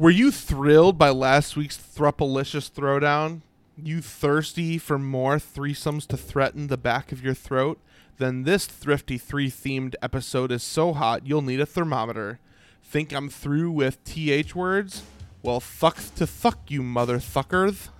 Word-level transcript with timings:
Were 0.00 0.08
you 0.08 0.30
thrilled 0.30 0.96
by 0.96 1.10
last 1.10 1.58
week's 1.58 1.76
Thrupalicious 1.76 2.70
Throwdown? 2.70 3.42
You 3.76 4.00
thirsty 4.00 4.78
for 4.78 4.98
more 4.98 5.36
threesomes 5.36 6.06
to 6.06 6.16
threaten 6.16 6.68
the 6.68 6.78
back 6.78 7.12
of 7.12 7.22
your 7.22 7.34
throat? 7.34 7.78
Then 8.16 8.44
this 8.44 8.64
Thrifty 8.64 9.18
3 9.18 9.50
themed 9.50 9.94
episode 10.00 10.52
is 10.52 10.62
so 10.62 10.94
hot 10.94 11.26
you'll 11.26 11.42
need 11.42 11.60
a 11.60 11.66
thermometer. 11.66 12.38
Think 12.82 13.12
I'm 13.12 13.28
through 13.28 13.72
with 13.72 14.02
TH 14.04 14.54
words? 14.54 15.02
Well, 15.42 15.60
fuck 15.60 15.98
to 16.14 16.26
fuck 16.26 16.70
you, 16.70 16.82
mother 16.82 17.18
thuckers. 17.18 17.90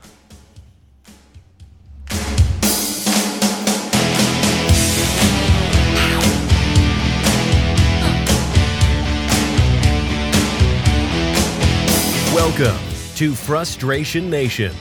Welcome 12.41 12.81
to 13.17 13.35
Frustration 13.35 14.31
Nation, 14.31 14.75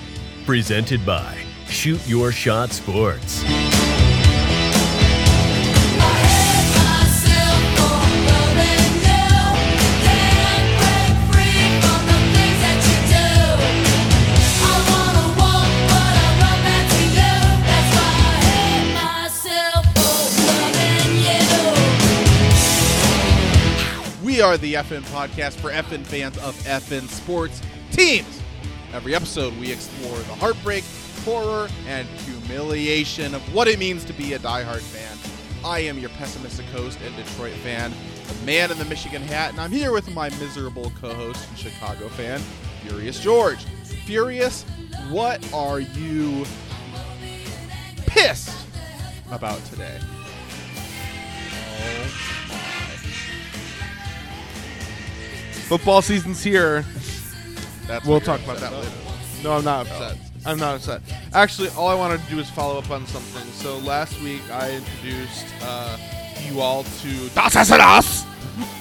presented 0.45 1.05
by 1.05 1.35
Shoot 1.67 1.99
Your 2.07 2.31
Shot 2.31 2.71
Sports. 2.71 3.43
We 24.39 24.43
are 24.43 24.57
the 24.57 24.75
FN 24.75 25.01
podcast 25.11 25.59
for 25.59 25.69
FN 25.69 26.05
fans 26.05 26.37
of 26.37 26.55
FN 26.59 27.09
sports 27.09 27.61
teams. 27.91 28.41
Every 28.93 29.13
episode, 29.13 29.53
we 29.57 29.69
explore 29.69 30.17
the 30.17 30.35
heartbreak, 30.35 30.85
horror, 31.25 31.67
and 31.89 32.07
humiliation 32.07 33.35
of 33.35 33.41
what 33.53 33.67
it 33.67 33.77
means 33.79 34.05
to 34.05 34.13
be 34.13 34.35
a 34.35 34.39
diehard 34.39 34.79
fan. 34.79 35.17
I 35.69 35.79
am 35.79 35.99
your 35.99 36.07
pessimistic 36.11 36.65
host 36.67 36.99
and 37.05 37.13
Detroit 37.17 37.51
fan, 37.55 37.91
the 38.29 38.45
man 38.45 38.71
in 38.71 38.77
the 38.77 38.85
Michigan 38.85 39.21
hat, 39.23 39.51
and 39.51 39.59
I'm 39.59 39.73
here 39.73 39.91
with 39.91 40.09
my 40.15 40.29
miserable 40.29 40.89
co 41.01 41.13
host 41.13 41.45
and 41.49 41.57
Chicago 41.57 42.07
fan, 42.07 42.39
Furious 42.81 43.19
George. 43.19 43.65
Furious, 44.05 44.63
what 45.09 45.45
are 45.53 45.81
you 45.81 46.45
pissed 48.05 48.55
about 49.31 49.61
today? 49.65 49.99
Football 55.69 56.01
season's 56.01 56.43
here. 56.43 56.83
That's 57.85 58.03
We'll 58.03 58.19
talk 58.19 58.43
about 58.43 58.57
that 58.57 58.73
later. 58.73 58.89
No, 59.43 59.51
I'm 59.51 59.63
not 59.63 59.85
upset. 59.85 60.17
I'm 60.43 60.57
not 60.57 60.77
upset. 60.77 61.03
Actually, 61.31 61.69
all 61.77 61.87
I 61.87 61.93
wanted 61.93 62.23
to 62.23 62.29
do 62.31 62.39
is 62.39 62.49
follow 62.49 62.79
up 62.79 62.89
on 62.89 63.05
something. 63.05 63.43
So 63.51 63.77
last 63.77 64.19
week 64.21 64.41
I 64.51 64.71
introduced 64.71 65.45
uh, 65.61 65.95
you 66.47 66.59
all 66.59 66.85
to 66.85 67.29
Das 67.35 67.55
Essen 67.55 67.77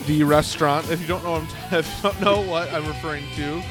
the 0.06 0.24
restaurant. 0.24 0.90
If 0.90 1.02
you 1.02 1.06
don't 1.06 1.22
know, 1.24 1.32
what 1.32 1.42
I'm 1.70 1.78
if 1.78 1.96
you 1.96 2.02
don't 2.04 2.20
know 2.22 2.40
what 2.40 2.72
I'm 2.72 2.86
referring 2.86 3.24
to, 3.36 3.62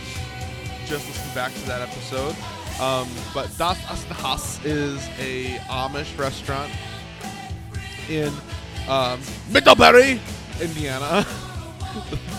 just 0.86 1.08
listen 1.08 1.34
back 1.34 1.52
to 1.56 1.66
that 1.66 1.82
episode. 1.82 2.36
Um, 2.80 3.10
but 3.34 3.50
Das 3.58 3.80
Essen 3.90 4.10
Das 4.10 4.64
is 4.64 5.04
a 5.20 5.58
Amish 5.70 6.16
restaurant 6.20 6.72
in 8.10 8.32
um, 8.88 9.20
Middlebury, 9.50 10.20
Indiana. 10.62 11.26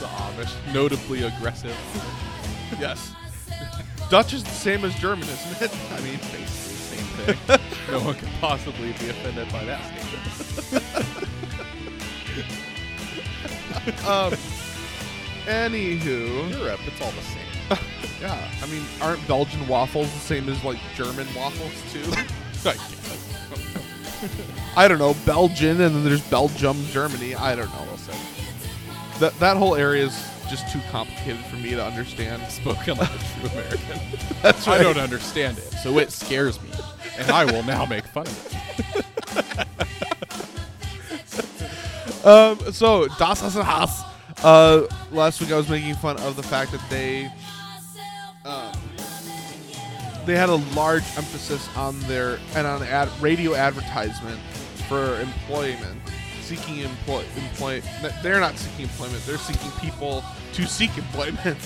the 0.00 0.06
Amish, 0.06 0.52
notably 0.72 1.22
aggressive. 1.22 1.76
yes. 2.78 3.12
Dutch 4.10 4.32
is 4.32 4.42
the 4.42 4.50
same 4.50 4.84
as 4.84 4.94
German, 4.94 5.28
isn't 5.28 5.62
it? 5.62 5.70
I 5.92 6.00
mean, 6.00 6.16
basically 6.16 6.42
the 6.42 6.46
same 6.46 7.04
thing. 7.36 7.60
no 7.90 8.00
one 8.00 8.14
could 8.14 8.30
possibly 8.40 8.92
be 8.92 9.10
offended 9.10 9.50
by 9.52 9.64
that 9.64 9.84
statement. 9.84 10.84
Um, 14.06 14.32
anywho, 15.46 16.50
Europe, 16.50 16.80
it's 16.86 17.00
all 17.00 17.10
the 17.12 17.22
same. 17.22 17.46
yeah, 18.20 18.50
I 18.62 18.66
mean, 18.66 18.82
aren't 19.00 19.26
Belgian 19.26 19.66
waffles 19.66 20.12
the 20.12 20.20
same 20.20 20.46
as 20.48 20.62
like 20.62 20.78
German 20.94 21.26
waffles 21.34 21.72
too? 21.92 22.04
I 24.76 24.88
don't 24.88 24.98
know, 24.98 25.14
Belgian, 25.24 25.80
and 25.80 25.94
then 25.94 26.04
there's 26.04 26.20
Belgium, 26.28 26.84
Germany. 26.86 27.34
I 27.34 27.54
don't 27.54 27.72
know. 27.72 27.86
That 29.20 29.38
that 29.40 29.56
whole 29.56 29.74
area 29.74 30.06
is 30.06 30.30
just 30.48 30.72
too 30.72 30.80
complicated 30.90 31.44
for 31.46 31.56
me 31.56 31.70
to 31.70 31.84
understand. 31.84 32.42
Spoken 32.50 32.98
like 32.98 33.10
a 33.10 33.18
true 33.18 33.50
American. 33.50 34.00
That's 34.42 34.66
I 34.68 34.82
don't 34.82 34.98
understand 34.98 35.58
it, 35.58 35.72
so 35.82 35.98
it 35.98 36.12
scares 36.12 36.60
me, 36.62 36.70
and 37.18 37.30
I 37.30 37.44
will 37.44 37.62
now 37.62 37.84
make 37.84 38.04
fun 38.06 38.26
of 38.26 38.46
it. 38.46 39.66
Um, 42.24 42.58
so 42.72 43.06
Das 43.16 43.42
Essen 43.42 43.62
Haus. 43.62 44.02
Uh, 44.44 44.86
last 45.12 45.40
week 45.40 45.50
I 45.50 45.56
was 45.56 45.68
making 45.68 45.94
fun 45.94 46.18
of 46.18 46.36
the 46.36 46.42
fact 46.42 46.72
that 46.72 46.82
they, 46.90 47.30
um, 48.44 48.72
they 50.26 50.36
had 50.36 50.48
a 50.50 50.56
large 50.76 51.04
emphasis 51.16 51.66
on 51.76 51.98
their 52.00 52.38
and 52.54 52.66
on 52.66 52.82
ad, 52.82 53.08
radio 53.20 53.54
advertisement 53.54 54.38
for 54.88 55.18
employment, 55.20 55.97
seeking 56.48 56.78
employ 56.78 57.24
employ. 57.36 57.82
They're 58.22 58.40
not 58.40 58.56
seeking 58.56 58.84
employment. 58.84 59.24
They're 59.26 59.36
seeking 59.36 59.70
people 59.72 60.24
to 60.54 60.66
seek 60.66 60.96
employment. 60.96 61.58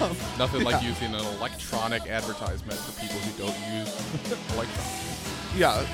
um, 0.00 0.14
Nothing 0.38 0.62
like 0.64 0.82
using 0.82 1.14
an 1.14 1.24
electronic 1.38 2.06
advertisement 2.06 2.78
for 2.78 3.00
people 3.00 3.16
who 3.16 3.44
don't 3.44 3.74
use 3.74 3.90
electronics. 4.54 5.56
yeah, 5.56 5.86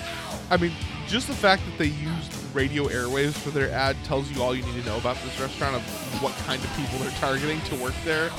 I 0.51 0.57
mean, 0.57 0.73
just 1.07 1.29
the 1.29 1.35
fact 1.35 1.63
that 1.67 1.79
they 1.79 1.87
used 1.87 2.33
radio 2.53 2.89
airwaves 2.89 3.35
for 3.35 3.51
their 3.51 3.71
ad 3.71 3.97
tells 4.05 4.29
you 4.31 4.43
all 4.43 4.57
you 4.57 4.65
need 4.65 4.83
to 4.83 4.87
know 4.89 4.99
about 4.99 5.17
this 5.23 5.39
restaurant 5.39 5.77
of 5.77 5.83
what 6.21 6.33
kind 6.47 6.63
of 6.63 6.77
people 6.77 6.99
they're 6.99 7.17
targeting 7.21 7.61
to 7.63 7.77
work 7.77 7.95
there. 8.05 8.31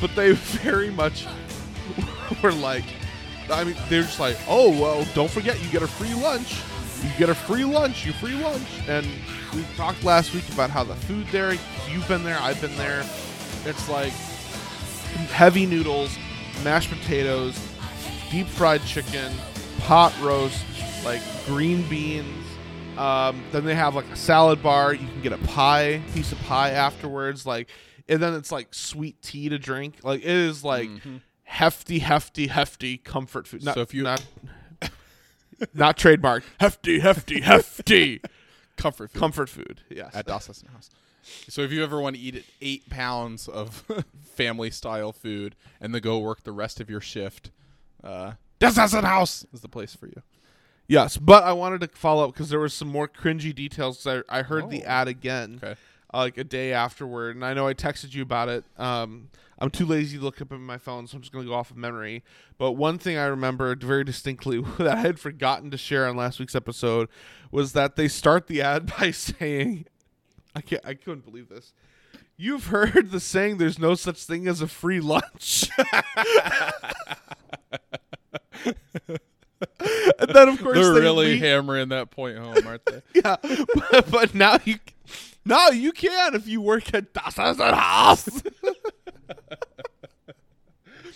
But 0.00 0.16
they 0.16 0.32
very 0.64 0.90
much 0.90 1.26
were 2.42 2.52
like, 2.52 2.84
I 3.50 3.64
mean, 3.64 3.76
they're 3.90 4.02
just 4.02 4.18
like, 4.18 4.38
oh 4.48 4.70
well, 4.80 5.06
don't 5.14 5.30
forget 5.30 5.62
you 5.62 5.68
get 5.68 5.82
a 5.82 5.88
free 5.88 6.14
lunch. 6.14 6.56
You 7.02 7.08
get 7.18 7.28
a 7.30 7.34
free 7.34 7.64
lunch. 7.64 8.04
You 8.06 8.12
free 8.12 8.34
lunch. 8.34 8.68
And 8.88 9.06
we 9.54 9.64
talked 9.76 10.04
last 10.04 10.34
week 10.34 10.48
about 10.52 10.70
how 10.70 10.84
the 10.84 10.94
food 10.94 11.26
there. 11.32 11.52
You've 11.90 12.06
been 12.08 12.22
there. 12.24 12.38
I've 12.40 12.60
been 12.60 12.76
there. 12.76 13.00
It's 13.64 13.88
like 13.88 14.12
heavy 15.32 15.66
noodles, 15.66 16.16
mashed 16.62 16.90
potatoes, 16.90 17.58
deep 18.30 18.46
fried 18.46 18.82
chicken, 18.84 19.32
pot 19.80 20.14
roast, 20.20 20.62
like 21.04 21.20
green 21.46 21.88
beans. 21.88 22.46
Um, 22.98 23.42
then 23.50 23.64
they 23.64 23.74
have 23.74 23.94
like 23.94 24.08
a 24.10 24.16
salad 24.16 24.62
bar. 24.62 24.92
You 24.92 25.06
can 25.06 25.22
get 25.22 25.32
a 25.32 25.38
pie, 25.38 26.02
piece 26.14 26.32
of 26.32 26.38
pie 26.40 26.70
afterwards. 26.70 27.46
Like, 27.46 27.70
and 28.08 28.22
then 28.22 28.34
it's 28.34 28.52
like 28.52 28.74
sweet 28.74 29.20
tea 29.22 29.48
to 29.48 29.58
drink. 29.58 29.96
Like 30.02 30.20
it 30.20 30.26
is 30.26 30.62
like 30.64 30.90
hefty, 31.44 32.00
hefty, 32.00 32.46
hefty 32.48 32.98
comfort 32.98 33.46
food. 33.46 33.64
Not, 33.64 33.74
So 33.74 33.80
if 33.80 33.94
you- 33.94 34.02
not 34.04 34.24
not 35.74 35.96
trademark 35.96 36.42
hefty, 36.58 37.00
hefty, 37.00 37.40
hefty 37.40 38.20
Comfort 38.76 39.10
food 39.10 39.18
comfort 39.20 39.48
food. 39.50 39.82
Yes. 39.90 40.14
at 40.14 40.26
Das 40.26 40.46
House. 40.46 40.90
So 41.48 41.60
if 41.62 41.70
you 41.70 41.82
ever 41.84 42.00
want 42.00 42.16
to 42.16 42.22
eat 42.22 42.44
eight 42.62 42.88
pounds 42.88 43.46
of 43.46 43.84
family 44.22 44.70
style 44.70 45.12
food 45.12 45.54
and 45.80 45.94
then 45.94 46.00
go 46.00 46.18
work 46.18 46.44
the 46.44 46.52
rest 46.52 46.80
of 46.80 46.88
your 46.88 47.00
shift, 47.02 47.50
uh, 48.02 48.32
Das 48.58 48.76
House 48.76 49.44
is 49.52 49.60
the 49.60 49.68
place 49.68 49.94
for 49.94 50.06
you. 50.06 50.22
Yes, 50.88 51.18
but 51.18 51.44
I 51.44 51.52
wanted 51.52 51.82
to 51.82 51.88
follow 51.88 52.24
up 52.24 52.32
because 52.32 52.48
there 52.48 52.58
was 52.58 52.72
some 52.74 52.88
more 52.88 53.06
cringy 53.06 53.54
details. 53.54 54.04
I, 54.06 54.22
I 54.28 54.42
heard 54.42 54.70
the 54.70 54.82
Oh. 54.84 54.88
ad 54.88 55.08
again, 55.08 55.60
Okay. 55.62 55.78
uh, 56.12 56.18
like 56.18 56.36
a 56.38 56.42
day 56.44 56.72
afterward, 56.72 57.36
and 57.36 57.44
I 57.44 57.54
know 57.54 57.66
I 57.68 57.74
texted 57.74 58.12
you 58.14 58.22
about 58.22 58.48
it. 58.48 58.64
Um, 58.78 59.28
I'm 59.60 59.70
too 59.70 59.84
lazy 59.84 60.16
to 60.16 60.24
look 60.24 60.40
up 60.40 60.52
in 60.52 60.60
my 60.62 60.78
phone, 60.78 61.06
so 61.06 61.16
I'm 61.16 61.20
just 61.22 61.32
gonna 61.32 61.44
go 61.44 61.52
off 61.54 61.70
of 61.70 61.76
memory. 61.76 62.24
But 62.56 62.72
one 62.72 62.98
thing 62.98 63.18
I 63.18 63.26
remembered 63.26 63.82
very 63.84 64.04
distinctly 64.04 64.60
that 64.78 64.88
I 64.98 65.00
had 65.00 65.20
forgotten 65.20 65.70
to 65.70 65.76
share 65.76 66.06
on 66.06 66.16
last 66.16 66.38
week's 66.38 66.54
episode 66.54 67.08
was 67.50 67.72
that 67.74 67.96
they 67.96 68.08
start 68.08 68.46
the 68.46 68.62
ad 68.62 68.92
by 68.98 69.10
saying, 69.10 69.86
"I 70.54 70.62
can't, 70.62 70.84
I 70.84 70.94
couldn't 70.94 71.24
believe 71.24 71.48
this." 71.48 71.72
You've 72.36 72.66
heard 72.68 73.10
the 73.10 73.20
saying, 73.20 73.58
"There's 73.58 73.78
no 73.78 73.94
such 73.94 74.24
thing 74.24 74.48
as 74.48 74.62
a 74.62 74.66
free 74.66 75.00
lunch." 75.00 75.68
and 79.80 80.28
then, 80.28 80.48
of 80.48 80.62
course, 80.62 80.76
They're 80.78 80.94
they 80.94 81.00
really 81.00 81.32
leak- 81.32 81.42
hammering 81.42 81.90
that 81.90 82.10
point 82.10 82.38
home, 82.38 82.66
aren't 82.66 82.84
they? 82.86 83.02
yeah, 83.14 83.36
but, 83.90 84.10
but 84.10 84.34
now 84.34 84.58
you 84.64 84.76
now 85.44 85.68
you 85.68 85.92
can 85.92 86.34
if 86.34 86.46
you 86.46 86.60
work 86.60 86.94
at 86.94 87.12
Das 87.12 87.36
Haus. 87.36 88.42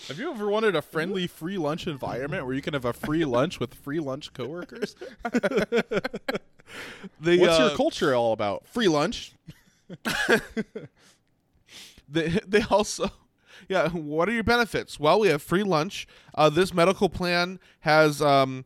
Have 0.08 0.18
you 0.18 0.30
ever 0.30 0.48
wanted 0.48 0.76
a 0.76 0.82
friendly 0.82 1.26
free 1.26 1.58
lunch 1.58 1.86
environment 1.86 2.44
where 2.46 2.54
you 2.54 2.62
can 2.62 2.74
have 2.74 2.84
a 2.84 2.92
free 2.92 3.24
lunch 3.24 3.60
with 3.60 3.74
free 3.74 4.00
lunch 4.00 4.32
coworkers? 4.32 4.96
They, 7.20 7.38
What's 7.38 7.58
uh, 7.58 7.68
your 7.68 7.76
culture 7.76 8.14
all 8.14 8.32
about? 8.32 8.66
Free 8.66 8.88
lunch. 8.88 9.34
they 12.08 12.40
they 12.46 12.62
also 12.70 13.10
Yeah, 13.68 13.88
what 13.90 14.28
are 14.28 14.32
your 14.32 14.42
benefits? 14.44 14.98
Well, 14.98 15.20
we 15.20 15.28
have 15.28 15.42
free 15.42 15.62
lunch. 15.62 16.06
Uh, 16.34 16.50
this 16.50 16.72
medical 16.74 17.08
plan 17.08 17.60
has 17.80 18.20
um, 18.20 18.64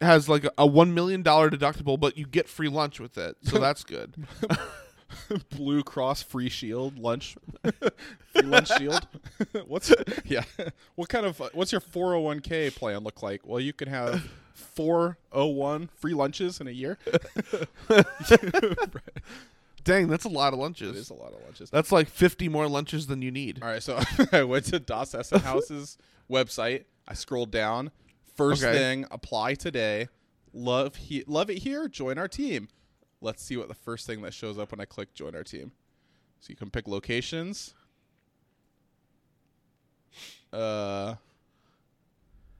has 0.00 0.28
like 0.28 0.44
a, 0.44 0.52
a 0.58 0.66
one 0.66 0.94
million 0.94 1.22
dollar 1.22 1.50
deductible, 1.50 1.98
but 1.98 2.16
you 2.16 2.26
get 2.26 2.48
free 2.48 2.68
lunch 2.68 3.00
with 3.00 3.16
it, 3.18 3.36
so 3.42 3.58
that's 3.60 3.84
good. 3.84 4.26
Blue 5.50 5.82
Cross 5.82 6.22
free 6.24 6.48
shield 6.48 6.98
lunch, 6.98 7.36
free 8.32 8.42
lunch 8.42 8.68
shield. 8.78 9.06
what's 9.66 9.92
yeah? 10.24 10.42
What 10.94 11.08
kind 11.08 11.26
of 11.26 11.40
uh, 11.40 11.48
what's 11.52 11.72
your 11.72 11.80
401k 11.80 12.74
plan 12.74 12.98
look 13.04 13.22
like? 13.22 13.46
Well, 13.46 13.60
you 13.60 13.72
can 13.72 13.88
have 13.88 14.22
401 14.54 15.88
free 15.98 16.14
lunches 16.14 16.60
in 16.60 16.68
a 16.68 16.72
year. 16.72 16.98
Dang, 19.82 20.08
that's 20.08 20.24
a 20.26 20.28
lot 20.28 20.52
of 20.52 20.58
lunches. 20.58 20.94
is 20.96 21.10
a 21.10 21.14
lot 21.14 21.32
of 21.32 21.42
lunches. 21.44 21.70
That's 21.70 21.90
like 21.90 22.08
fifty 22.08 22.48
more 22.48 22.68
lunches 22.68 23.06
than 23.06 23.22
you 23.22 23.30
need. 23.30 23.62
All 23.62 23.68
right, 23.68 23.82
so 23.82 23.98
I 24.32 24.42
went 24.44 24.66
to 24.66 24.78
Das 24.78 25.14
Essenhaus's 25.14 25.96
website. 26.30 26.84
I 27.08 27.14
scrolled 27.14 27.50
down. 27.50 27.90
First 28.36 28.62
Okay. 28.62 28.76
thing, 28.76 29.06
apply 29.10 29.54
today. 29.54 30.08
Love 30.52 30.96
he- 30.96 31.24
love 31.26 31.48
it 31.48 31.58
here. 31.58 31.88
Join 31.88 32.18
our 32.18 32.28
team. 32.28 32.68
Let's 33.20 33.42
see 33.42 33.56
what 33.56 33.68
the 33.68 33.74
first 33.74 34.06
thing 34.06 34.22
that 34.22 34.32
shows 34.32 34.58
up 34.58 34.70
when 34.70 34.80
I 34.80 34.84
click 34.84 35.14
join 35.14 35.34
our 35.34 35.44
team. 35.44 35.72
So 36.40 36.50
you 36.50 36.56
can 36.56 36.70
pick 36.70 36.88
locations. 36.88 37.74
Uh, 40.52 41.16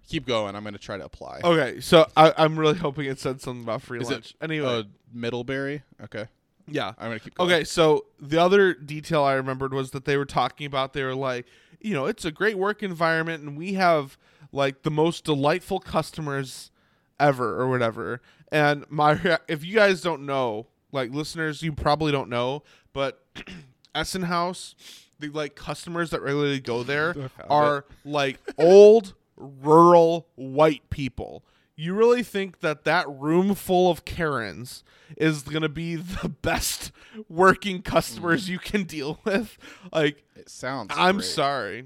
keep 0.07 0.27
going. 0.27 0.55
I'm 0.55 0.65
gonna 0.65 0.79
try 0.79 0.99
to 0.99 1.05
apply. 1.05 1.41
Okay, 1.43 1.81
so 1.81 2.07
I, 2.17 2.33
I'm 2.37 2.59
really 2.59 2.77
hoping 2.77 3.07
it 3.07 3.19
said 3.19 3.41
something 3.41 3.65
about 3.65 3.83
free 3.83 4.01
Is 4.01 4.11
lunch. 4.11 4.31
it 4.31 4.45
anyway, 4.45 4.81
uh, 4.81 4.83
Middlebury? 5.13 5.83
Okay, 6.05 6.27
yeah. 6.69 6.93
I'm 6.99 7.09
gonna 7.09 7.21
keep 7.21 7.35
going. 7.35 7.51
Okay, 7.51 7.65
so 7.65 8.05
the 8.21 8.39
other 8.39 8.75
detail 8.75 9.23
I 9.25 9.33
remembered 9.35 9.73
was 9.73 9.93
that 9.93 10.05
they 10.05 10.17
were 10.17 10.27
talking 10.27 10.67
about 10.67 10.93
they 10.93 11.03
were 11.03 11.15
like, 11.15 11.47
you 11.81 11.95
know, 11.95 12.07
it's 12.07 12.25
a 12.25 12.31
great 12.31 12.59
work 12.59 12.83
environment 12.83 13.43
and 13.43 13.57
we 13.57 13.75
have 13.75 14.19
like 14.53 14.83
the 14.83 14.91
most 14.91 15.25
delightful 15.25 15.81
customers 15.81 16.71
ever 17.19 17.61
or 17.61 17.69
whatever. 17.69 18.21
And 18.53 18.85
my 18.89 19.13
rea- 19.13 19.39
if 19.49 19.65
you 19.65 19.75
guys 19.75 20.01
don't 20.01 20.27
know, 20.27 20.67
like 20.93 21.13
listeners, 21.13 21.63
you 21.63 21.73
probably 21.73 22.13
don't 22.13 22.29
know, 22.29 22.63
but 22.93 23.25
Essen 23.95 24.23
House, 24.23 24.75
the 25.19 25.29
like 25.29 25.55
customers 25.55 26.11
that 26.11 26.23
regularly 26.23 26.61
go 26.61 26.83
there 26.85 27.15
are 27.49 27.85
like 28.05 28.39
old 28.59 29.15
rural 29.37 30.27
white 30.35 30.89
people. 30.91 31.45
You 31.77 31.95
really 31.95 32.23
think 32.23 32.61
that 32.61 32.85
that 32.85 33.09
room 33.09 33.55
full 33.55 33.91
of 33.91 34.05
Karens 34.05 34.85
is 35.17 35.43
going 35.43 35.63
to 35.63 35.69
be 35.69 35.97
the 36.23 36.29
best 36.29 36.93
working 37.29 37.81
customers 37.81 38.47
mm. 38.47 38.51
you 38.51 38.59
can 38.59 38.85
deal 38.85 39.19
with? 39.25 39.57
Like, 39.93 40.25
It 40.37 40.51
sounds. 40.51 40.93
I'm 40.95 41.17
great. 41.17 41.27
sorry. 41.27 41.85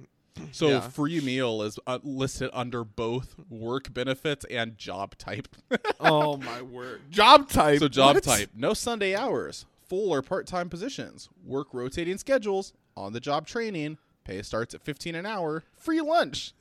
So 0.52 0.68
Yeah. 0.68 0.80
free 0.80 1.20
meal 1.20 1.62
is 1.62 1.78
uh, 1.86 1.98
listed 2.02 2.50
under 2.52 2.82
both 2.84 3.36
work 3.48 3.92
benefits 3.94 4.44
and 4.50 4.76
job 4.78 5.16
type. 5.16 5.48
Oh 6.00 6.36
my 6.36 6.60
word. 6.60 7.02
Job 7.10 7.48
type. 7.48 7.78
so 7.78 7.88
job 7.88 8.16
What? 8.16 8.24
type, 8.24 8.50
no 8.54 8.74
Sunday 8.74 9.14
hours, 9.14 9.64
full 9.88 10.12
or 10.12 10.22
part-time 10.22 10.68
positions, 10.68 11.28
work 11.44 11.68
rotating 11.72 12.18
schedules, 12.18 12.72
on 12.96 13.12
the 13.12 13.20
job 13.20 13.46
training, 13.46 13.96
pay 14.24 14.42
starts 14.42 14.74
at 14.74 14.82
15 14.82 15.14
an 15.14 15.24
hour, 15.26 15.62
free 15.76 16.00
lunch. 16.00 16.52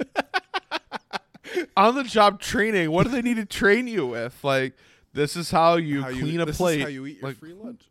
On 1.76 1.96
the 1.96 2.04
job 2.04 2.40
training. 2.40 2.90
What 2.92 3.04
do 3.06 3.12
they 3.12 3.22
need 3.22 3.36
to 3.38 3.46
train 3.46 3.88
you 3.88 4.08
with? 4.08 4.42
Like, 4.44 4.74
this 5.14 5.36
is 5.36 5.52
how 5.52 5.76
you 5.76 6.02
How 6.02 6.08
you- 6.10 6.22
clean 6.24 6.40
a 6.40 6.46
this 6.46 6.56
is 6.56 6.58
plate. 6.58 6.82
how 6.82 6.88
you 6.88 7.06
eat 7.06 7.18
your 7.22 7.30
like, 7.30 7.38
free 7.38 7.54
lunch. 7.54 7.82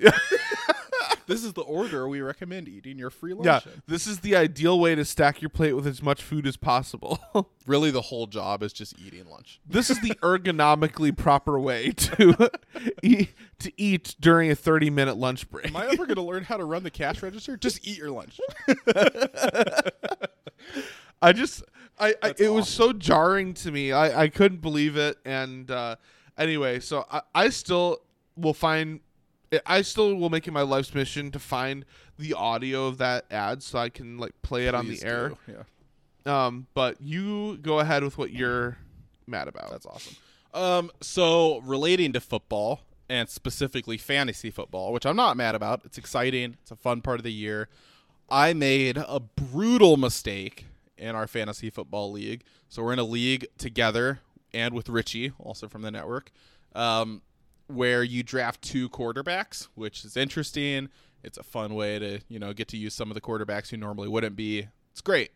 this 1.26 1.44
is 1.44 1.52
the 1.54 1.62
order 1.62 2.08
we 2.08 2.20
recommend 2.20 2.68
eating 2.68 2.98
your 2.98 3.10
free 3.10 3.34
lunch. 3.34 3.46
yeah, 3.46 3.60
in. 3.64 3.82
this 3.86 4.06
is 4.06 4.20
the 4.20 4.36
ideal 4.36 4.78
way 4.78 4.94
to 4.94 5.04
stack 5.04 5.40
your 5.42 5.48
plate 5.48 5.72
with 5.72 5.86
as 5.86 6.02
much 6.02 6.22
food 6.22 6.46
as 6.46 6.56
possible. 6.56 7.18
Really 7.66 7.90
the 7.90 8.02
whole 8.02 8.26
job 8.26 8.62
is 8.62 8.74
just 8.74 8.94
eating 9.00 9.24
lunch. 9.26 9.58
this 9.66 9.88
is 9.88 9.98
the 10.02 10.10
ergonomically 10.22 11.16
proper 11.16 11.58
way 11.58 11.92
to 11.92 12.50
eat 13.02 13.30
to 13.60 13.72
eat 13.80 14.14
during 14.20 14.50
a 14.50 14.54
30 14.54 14.90
minute 14.90 15.16
lunch 15.16 15.48
break. 15.48 15.68
Am 15.68 15.76
I 15.76 15.86
ever 15.86 16.04
going 16.04 16.16
to 16.16 16.22
learn 16.22 16.44
how 16.44 16.58
to 16.58 16.64
run 16.66 16.82
the 16.82 16.90
cash 16.90 17.22
register? 17.22 17.56
Just 17.56 17.88
eat 17.88 17.96
your 17.96 18.10
lunch. 18.10 18.38
I 21.22 21.32
just 21.32 21.62
I, 21.98 22.14
I 22.22 22.34
it 22.38 22.50
was 22.50 22.68
so 22.68 22.92
jarring 22.92 23.54
to 23.54 23.70
me. 23.72 23.92
I 23.92 24.24
I 24.24 24.28
couldn't 24.28 24.60
believe 24.60 24.96
it 24.96 25.16
and 25.24 25.70
uh 25.70 25.96
anyway, 26.36 26.80
so 26.80 27.06
I 27.10 27.22
I 27.34 27.48
still 27.48 28.00
will 28.36 28.54
find 28.54 29.00
I 29.66 29.82
still 29.82 30.14
will 30.14 30.30
make 30.30 30.46
it 30.46 30.52
my 30.52 30.62
life's 30.62 30.94
mission 30.94 31.30
to 31.32 31.38
find 31.38 31.84
the 32.18 32.34
audio 32.34 32.86
of 32.86 32.98
that 32.98 33.26
ad 33.30 33.62
so 33.62 33.78
I 33.78 33.88
can 33.88 34.18
like 34.18 34.32
play 34.42 34.66
it 34.66 34.74
on 34.74 34.88
the 34.88 35.02
air. 35.04 35.32
Yeah. 35.46 35.64
Um 36.26 36.66
but 36.74 37.00
you 37.00 37.58
go 37.58 37.80
ahead 37.80 38.02
with 38.02 38.16
what 38.16 38.32
you're 38.32 38.78
mad 39.26 39.48
about. 39.48 39.70
That's 39.70 39.86
awesome. 39.86 40.16
Um, 40.52 40.90
so 41.00 41.60
relating 41.64 42.12
to 42.12 42.20
football 42.20 42.82
and 43.08 43.28
specifically 43.28 43.98
fantasy 43.98 44.50
football, 44.50 44.92
which 44.92 45.04
I'm 45.04 45.16
not 45.16 45.36
mad 45.36 45.54
about. 45.54 45.82
It's 45.84 45.98
exciting. 45.98 46.56
It's 46.62 46.70
a 46.70 46.76
fun 46.76 47.00
part 47.00 47.18
of 47.18 47.24
the 47.24 47.32
year. 47.32 47.68
I 48.30 48.52
made 48.52 48.96
a 48.96 49.20
brutal 49.20 49.96
mistake 49.96 50.66
in 50.96 51.14
our 51.14 51.26
fantasy 51.26 51.70
football 51.70 52.12
league. 52.12 52.44
So 52.68 52.82
we're 52.82 52.92
in 52.92 52.98
a 52.98 53.04
league 53.04 53.46
together 53.58 54.20
and 54.54 54.72
with 54.72 54.88
Richie, 54.88 55.32
also 55.38 55.68
from 55.68 55.82
the 55.82 55.90
network, 55.90 56.30
um, 56.74 57.22
where 57.66 58.02
you 58.02 58.22
draft 58.22 58.62
two 58.62 58.88
quarterbacks, 58.88 59.68
which 59.74 60.04
is 60.04 60.16
interesting. 60.16 60.88
It's 61.22 61.38
a 61.38 61.42
fun 61.42 61.74
way 61.74 61.98
to 61.98 62.20
you 62.28 62.38
know 62.38 62.52
get 62.52 62.68
to 62.68 62.76
use 62.76 62.94
some 62.94 63.10
of 63.10 63.14
the 63.14 63.20
quarterbacks 63.20 63.70
who 63.70 63.76
normally 63.76 64.08
wouldn't 64.08 64.36
be. 64.36 64.68
It's 64.92 65.00
great. 65.00 65.32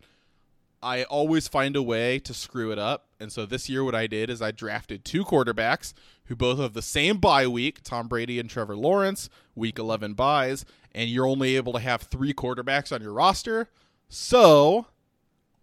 I 0.83 1.03
always 1.05 1.49
find 1.49 1.75
a 1.75 1.83
way 1.83 2.21
to 2.21 2.33
screw 2.33 2.71
it 2.71 2.79
up. 2.79 3.09
And 3.19 3.33
so 3.33 3.47
this 3.47 3.69
year, 3.69 3.83
what 3.83 3.97
I 3.97 4.07
did 4.07 4.31
is 4.31 4.41
I 4.41 4.53
drafted 4.53 5.05
two 5.05 5.25
quarterbacks 5.25 5.93
who 6.27 6.37
both 6.37 6.59
have 6.59 6.75
the 6.75 6.83
same 6.83 7.19
bye 7.19 7.47
week 7.47 7.83
Tom 7.83 8.07
Brady 8.07 8.39
and 8.39 8.49
Trevor 8.49 8.77
Lawrence, 8.77 9.29
week 9.57 9.79
11 9.79 10.15
buys, 10.15 10.65
and 10.93 11.11
you're 11.11 11.27
only 11.27 11.57
able 11.57 11.73
to 11.73 11.81
have 11.81 12.03
three 12.03 12.33
quarterbacks 12.33 12.93
on 12.93 13.03
your 13.03 13.13
roster. 13.13 13.69
So 14.09 14.87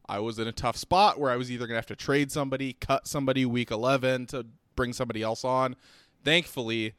I 0.08 0.20
was 0.20 0.38
in 0.38 0.48
a 0.48 0.52
tough 0.52 0.76
spot 0.76 1.20
where 1.20 1.32
I 1.32 1.38
was 1.38 1.50
either 1.50 1.66
going 1.66 1.76
to 1.76 1.80
have 1.80 1.86
to 1.88 1.96
trade 1.96 2.32
somebody, 2.32 2.74
cut 2.74 3.08
somebody 3.08 3.46
week 3.46 3.72
11 3.72 4.28
to 4.28 4.46
bring 4.76 4.92
somebody 4.92 5.22
else 5.22 5.46
on. 5.46 5.76
Thankfully, 6.26 6.94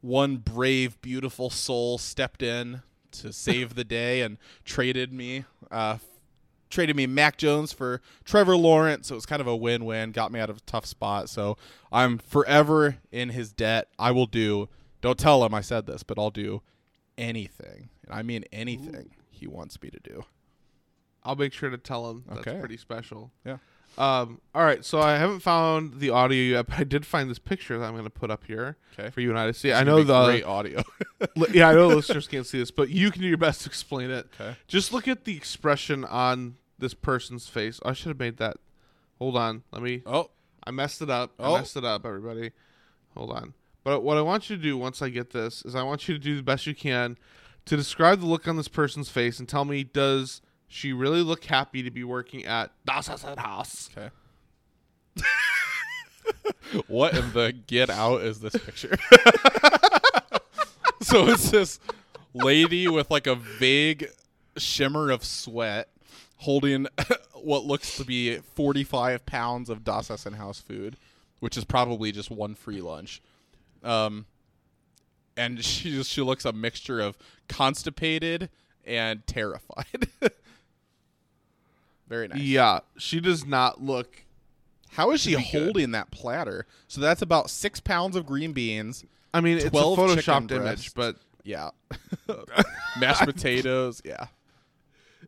one 0.00 0.36
brave, 0.36 1.00
beautiful 1.00 1.50
soul 1.50 1.98
stepped 1.98 2.42
in 2.42 2.82
to 3.12 3.32
save 3.32 3.74
the 3.74 3.84
day 3.84 4.20
and 4.22 4.38
traded 4.64 5.12
me 5.12 5.44
uh, 5.70 5.98
traded 6.70 6.96
me 6.96 7.06
Mac 7.06 7.36
Jones 7.38 7.72
for 7.72 8.00
Trevor 8.24 8.56
Lawrence. 8.56 9.08
So 9.08 9.14
it 9.14 9.16
was 9.16 9.26
kind 9.26 9.40
of 9.40 9.46
a 9.46 9.54
win 9.56 9.84
win. 9.84 10.10
Got 10.12 10.30
me 10.32 10.40
out 10.40 10.50
of 10.50 10.56
a 10.58 10.60
tough 10.62 10.84
spot. 10.86 11.28
So 11.30 11.56
I'm 11.92 12.18
forever 12.18 12.98
in 13.12 13.28
his 13.30 13.52
debt. 13.52 13.88
I 13.98 14.10
will 14.10 14.26
do, 14.26 14.68
don't 15.00 15.18
tell 15.18 15.44
him 15.44 15.54
I 15.54 15.60
said 15.60 15.86
this, 15.86 16.02
but 16.02 16.18
I'll 16.18 16.30
do 16.30 16.62
anything. 17.16 17.88
And 18.04 18.12
I 18.14 18.22
mean 18.22 18.44
anything 18.52 19.10
he 19.30 19.46
wants 19.46 19.80
me 19.80 19.90
to 19.90 20.00
do. 20.00 20.24
I'll 21.22 21.36
make 21.36 21.52
sure 21.52 21.70
to 21.70 21.78
tell 21.78 22.10
him 22.10 22.24
that's 22.26 22.40
Okay. 22.40 22.58
pretty 22.58 22.76
special. 22.76 23.30
Yeah. 23.46 23.58
Um, 23.96 24.40
all 24.54 24.64
right, 24.64 24.84
so 24.84 25.00
I 25.00 25.16
haven't 25.16 25.40
found 25.40 26.00
the 26.00 26.10
audio 26.10 26.56
yet, 26.56 26.66
but 26.66 26.78
I 26.78 26.84
did 26.84 27.06
find 27.06 27.30
this 27.30 27.38
picture 27.38 27.78
that 27.78 27.84
I'm 27.84 27.92
going 27.92 28.04
to 28.04 28.10
put 28.10 28.30
up 28.30 28.44
here 28.44 28.76
Okay. 28.98 29.10
for 29.10 29.20
you 29.20 29.30
and 29.30 29.38
I 29.38 29.46
to 29.46 29.54
see. 29.54 29.68
It's 29.68 29.78
I 29.78 29.84
know 29.84 30.02
the 30.02 30.24
great 30.24 30.44
audio. 30.44 30.82
li- 31.36 31.48
yeah, 31.52 31.68
I 31.68 31.74
know 31.74 31.88
the 31.90 31.96
listeners 32.02 32.26
can't 32.26 32.46
see 32.46 32.58
this, 32.58 32.70
but 32.72 32.88
you 32.90 33.10
can 33.10 33.22
do 33.22 33.28
your 33.28 33.36
best 33.38 33.62
to 33.62 33.68
explain 33.68 34.10
it. 34.10 34.26
Okay. 34.40 34.56
Just 34.66 34.92
look 34.92 35.06
at 35.06 35.24
the 35.24 35.36
expression 35.36 36.04
on 36.04 36.56
this 36.78 36.94
person's 36.94 37.46
face. 37.48 37.78
I 37.84 37.92
should 37.92 38.08
have 38.08 38.18
made 38.18 38.38
that. 38.38 38.56
Hold 39.18 39.36
on, 39.36 39.62
let 39.70 39.80
me. 39.82 40.02
oh, 40.06 40.30
I 40.66 40.72
messed 40.72 41.00
it 41.00 41.10
up. 41.10 41.32
Oh. 41.38 41.54
I 41.54 41.58
messed 41.58 41.76
it 41.76 41.84
up, 41.84 42.04
everybody. 42.04 42.50
Hold 43.16 43.30
on. 43.30 43.54
But 43.84 44.00
what 44.02 44.16
I 44.16 44.22
want 44.22 44.50
you 44.50 44.56
to 44.56 44.62
do 44.62 44.76
once 44.76 45.02
I 45.02 45.08
get 45.08 45.30
this 45.30 45.62
is 45.64 45.74
I 45.76 45.82
want 45.84 46.08
you 46.08 46.14
to 46.14 46.18
do 46.20 46.36
the 46.36 46.42
best 46.42 46.66
you 46.66 46.74
can 46.74 47.16
to 47.66 47.76
describe 47.76 48.20
the 48.20 48.26
look 48.26 48.48
on 48.48 48.56
this 48.56 48.66
person's 48.68 49.08
face 49.08 49.38
and 49.38 49.48
tell 49.48 49.64
me 49.64 49.84
does 49.84 50.40
she 50.74 50.92
really 50.92 51.20
looked 51.20 51.46
happy 51.46 51.84
to 51.84 51.90
be 51.92 52.02
working 52.02 52.44
at 52.44 52.72
Das 52.84 53.06
House? 53.06 53.88
okay. 53.96 54.10
what 56.88 57.16
in 57.16 57.32
the 57.32 57.54
get 57.68 57.88
out 57.88 58.22
is 58.22 58.40
this 58.40 58.56
picture? 58.56 58.98
so 61.00 61.28
it's 61.28 61.52
this 61.52 61.78
lady 62.34 62.88
with 62.88 63.08
like 63.08 63.28
a 63.28 63.36
vague 63.36 64.08
shimmer 64.56 65.12
of 65.12 65.24
sweat 65.24 65.90
holding 66.38 66.88
what 67.34 67.64
looks 67.64 67.96
to 67.98 68.04
be 68.04 68.38
45 68.38 69.24
pounds 69.26 69.70
of 69.70 69.84
Das 69.84 70.08
House 70.08 70.60
food, 70.60 70.96
which 71.38 71.56
is 71.56 71.64
probably 71.64 72.10
just 72.10 72.32
one 72.32 72.56
free 72.56 72.80
lunch. 72.80 73.22
Um, 73.84 74.26
and 75.36 75.64
she 75.64 75.92
just, 75.92 76.10
she 76.10 76.22
looks 76.22 76.44
a 76.44 76.52
mixture 76.52 76.98
of 76.98 77.16
constipated 77.48 78.50
and 78.84 79.24
terrified. 79.28 80.08
Very 82.08 82.28
nice. 82.28 82.38
Yeah, 82.40 82.80
she 82.98 83.20
does 83.20 83.46
not 83.46 83.82
look. 83.82 84.24
How 84.90 85.10
is 85.10 85.20
she 85.20 85.32
holding 85.32 85.90
that 85.92 86.10
platter? 86.10 86.66
So 86.86 87.00
that's 87.00 87.22
about 87.22 87.50
six 87.50 87.80
pounds 87.80 88.14
of 88.14 88.26
green 88.26 88.52
beans. 88.52 89.04
I 89.32 89.40
mean, 89.40 89.56
it's 89.56 89.66
a 89.66 89.70
12 89.70 89.96
chicken 89.96 90.16
photoshopped 90.16 90.48
breasts. 90.48 90.64
image, 90.66 90.94
but 90.94 91.16
Yeah. 91.42 91.70
Mashed 93.00 93.24
potatoes. 93.24 94.00
Yeah. 94.04 94.26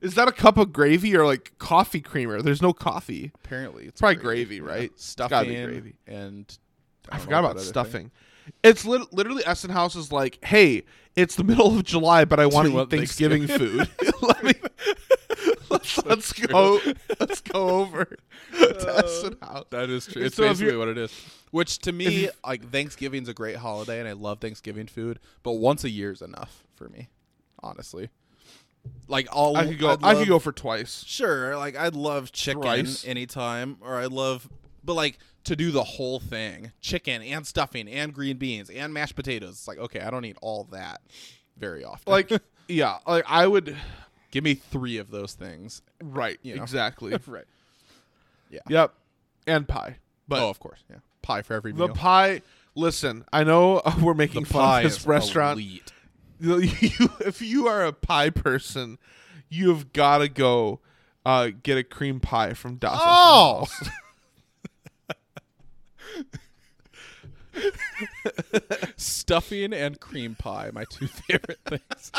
Is 0.01 0.15
that 0.15 0.29
a 0.29 0.33
cup 0.33 0.59
of 0.59 0.73
gravy 0.73 1.17
or 1.17 1.25
like 1.25 1.53
coffee 1.59 2.01
creamer? 2.01 2.43
There's 2.43 2.63
no 2.63 2.73
coffee. 2.73 3.33
Apparently, 3.45 3.85
it's 3.85 3.93
It's 3.95 4.01
probably 4.01 4.17
gravy, 4.17 4.61
right? 4.61 4.93
Stuffing 4.97 5.31
gotta 5.31 5.49
be 5.49 5.55
gravy. 5.65 5.95
and 6.07 6.59
I 7.09 7.17
don't 7.17 7.25
forgot 7.25 7.39
about 7.41 7.51
other 7.57 7.61
stuffing. 7.61 8.11
It's 8.63 8.85
lit- 8.85 9.13
literally 9.13 9.45
Essen 9.45 9.71
House 9.71 9.97
is 9.97 10.13
like, 10.13 10.39
hey, 10.45 10.85
it's 11.17 11.35
the 11.35 11.43
middle 11.45 11.77
of 11.77 11.83
July, 11.85 12.25
but 12.25 12.39
I 12.39 12.47
want 12.47 12.67
to 12.67 12.73
eat 12.73 12.77
want 12.77 12.91
Thanksgiving 12.91 13.47
food. 13.49 13.89
Let 14.23 14.45
me. 14.45 14.53
Let's, 15.71 16.05
let's 16.05 16.33
go. 16.33 16.81
Let's 17.19 17.41
go 17.41 17.69
over 17.81 18.05
to 18.59 18.95
Essen 19.05 19.37
uh, 19.43 19.47
House. 19.47 19.65
That 19.71 19.91
is 19.91 20.07
true. 20.07 20.23
It's 20.25 20.37
So 20.37 20.43
if 20.45 20.51
basically 20.51 20.67
you're- 20.75 20.79
what 20.79 20.89
it 20.89 20.99
is. 20.99 21.13
Which 21.51 21.79
to 21.81 21.93
me, 21.93 22.29
like 22.47 22.71
Thanksgiving's 22.71 23.29
a 23.29 23.35
great 23.35 23.57
holiday, 23.57 23.99
and 24.01 24.09
I 24.09 24.13
love 24.13 24.41
Thanksgiving 24.41 24.87
food. 24.87 25.19
But 25.43 25.53
once 25.53 25.85
a 25.85 25.91
year 25.91 26.13
is 26.13 26.21
enough 26.23 26.65
for 26.75 26.89
me, 26.89 27.09
honestly. 27.63 28.11
Like 29.09 29.27
all 29.33 29.57
I 29.57 29.67
could 29.67 29.79
go. 29.79 29.91
I'd 29.91 30.05
I 30.05 30.15
could 30.15 30.29
go 30.29 30.39
for 30.39 30.53
twice. 30.53 31.03
Sure, 31.07 31.57
like 31.57 31.77
I'd 31.77 31.95
love 31.95 32.31
chicken 32.33 32.61
Rice. 32.63 33.05
anytime, 33.07 33.79
or 33.81 33.97
I 33.97 34.07
love, 34.07 34.49
but 34.85 34.95
like 34.95 35.19
to 35.45 35.57
do 35.57 35.71
the 35.71 35.83
whole 35.85 36.21
thing, 36.21 36.73
chicken 36.81 37.23
and 37.23 37.47
stuffing 37.47 37.89
and 37.89 38.13
green 38.13 38.37
beans 38.37 38.69
and 38.71 38.93
mashed 38.93 39.17
potatoes. 39.17 39.51
It's 39.51 39.69
like 39.69 39.79
okay, 39.79 40.01
I 40.01 40.11
don't 40.11 40.25
eat 40.25 40.37
all 40.43 40.65
that 40.73 41.01
very 41.57 41.85
often. 41.85 42.13
Like, 42.13 42.31
yeah, 42.69 42.99
like 43.07 43.25
I 43.27 43.47
would. 43.47 43.77
Give 44.31 44.45
me 44.45 44.55
three 44.55 44.99
of 44.99 45.11
those 45.11 45.35
things. 45.35 45.83
Right. 46.03 46.39
You 46.43 46.57
know. 46.57 46.63
Exactly. 46.63 47.17
right. 47.27 47.45
Yeah. 48.51 48.61
yep. 48.69 48.95
And 49.47 49.67
pie, 49.67 49.97
but 50.29 50.43
oh, 50.43 50.51
of 50.51 50.59
course. 50.59 50.83
Yeah. 50.91 50.97
Pie 51.23 51.43
for 51.43 51.55
every 51.55 51.73
the 51.73 51.87
meal. 51.87 51.95
pie. 51.95 52.43
Listen, 52.75 53.25
I 53.33 53.45
know 53.45 53.81
we're 54.03 54.13
the 54.13 54.19
making 54.19 54.45
fun 54.45 54.63
pie 54.63 54.81
of 54.81 54.85
this 54.85 54.99
is 54.99 55.07
restaurant. 55.07 55.61
you, 56.41 56.61
if 57.21 57.41
you 57.41 57.69
are 57.69 57.85
a 57.85 57.93
pie 57.93 58.31
person, 58.31 58.99
you 59.49 59.69
have 59.71 59.93
got 59.93 60.19
to 60.19 60.29
go 60.29 60.81
uh, 61.25 61.51
get 61.63 61.79
a 61.79 61.85
cream 61.85 62.21
pie 62.21 62.53
from 62.55 62.77
Das. 62.77 63.01
Oh! 63.03 63.67
Stuffing 68.97 69.73
and 69.73 69.99
cream 69.99 70.35
pie, 70.35 70.71
my 70.73 70.85
two 70.85 71.07
favorite 71.07 71.59
things. 71.67 72.13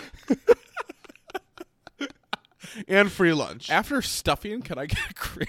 And 2.88 3.12
free 3.12 3.34
lunch. 3.34 3.70
After 3.70 4.02
stuffing, 4.02 4.62
can 4.62 4.78
I 4.78 4.86
get 4.88 5.00
a 5.10 5.14
cream? 5.14 5.48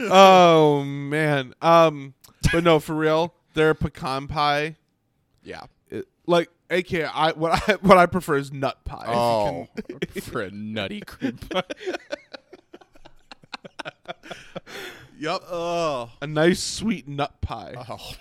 oh 0.10 0.84
man. 0.84 1.54
Um, 1.60 2.14
but 2.52 2.64
no, 2.64 2.78
for 2.78 2.94
real, 2.94 3.34
their 3.54 3.74
pecan 3.74 4.28
pie, 4.28 4.76
Yeah. 5.42 5.64
it, 5.90 6.06
like 6.26 6.48
AKA, 6.70 7.04
I 7.06 7.32
what 7.32 7.68
I 7.68 7.74
what 7.80 7.98
I 7.98 8.06
prefer 8.06 8.36
is 8.36 8.52
nut 8.52 8.78
pie. 8.84 9.04
Oh, 9.08 9.68
for 10.22 10.42
a 10.42 10.50
nutty 10.50 11.00
cream 11.00 11.38
pie. 11.50 11.62
yep, 15.18 15.40
Oh. 15.50 16.10
a 16.22 16.26
nice 16.26 16.62
sweet 16.62 17.08
nut 17.08 17.40
pie. 17.40 17.74
Oh. 17.88 18.12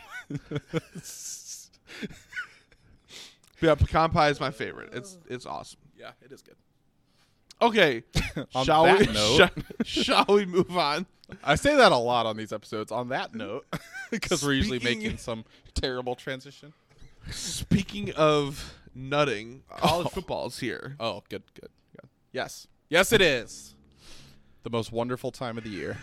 Yeah, 3.61 3.75
pecan 3.75 4.11
pie 4.11 4.29
is 4.29 4.39
my 4.39 4.51
favorite. 4.51 4.89
It's 4.93 5.17
it's 5.29 5.45
awesome. 5.45 5.79
yeah, 5.97 6.11
it 6.23 6.31
is 6.31 6.41
good. 6.41 6.55
Okay, 7.61 8.03
On 8.55 8.65
shall 8.65 8.83
that 8.83 8.99
we? 8.99 9.05
note- 9.07 9.51
shall, 9.85 10.03
shall 10.25 10.25
we 10.35 10.45
move 10.45 10.77
on? 10.77 11.05
I 11.43 11.55
say 11.55 11.75
that 11.75 11.91
a 11.91 11.97
lot 11.97 12.25
on 12.25 12.37
these 12.37 12.53
episodes. 12.53 12.91
On 12.91 13.09
that 13.09 13.33
note, 13.35 13.65
because 14.11 14.43
we're 14.43 14.53
usually 14.53 14.79
making 14.79 15.17
some 15.17 15.43
terrible 15.73 16.15
transition. 16.15 16.71
Speaking 17.31 18.11
of 18.13 18.73
nutting, 18.95 19.63
college 19.69 20.07
Oh. 20.07 20.09
football's 20.09 20.59
here. 20.59 20.95
Oh, 20.99 21.23
good, 21.29 21.43
good, 21.59 21.69
good. 21.99 22.09
Yes, 22.31 22.67
yes, 22.89 23.11
it 23.11 23.21
is. 23.21 23.73
The 24.63 24.69
most 24.69 24.91
wonderful 24.91 25.31
time 25.31 25.57
of 25.57 25.63
the 25.63 25.69
year. 25.69 25.97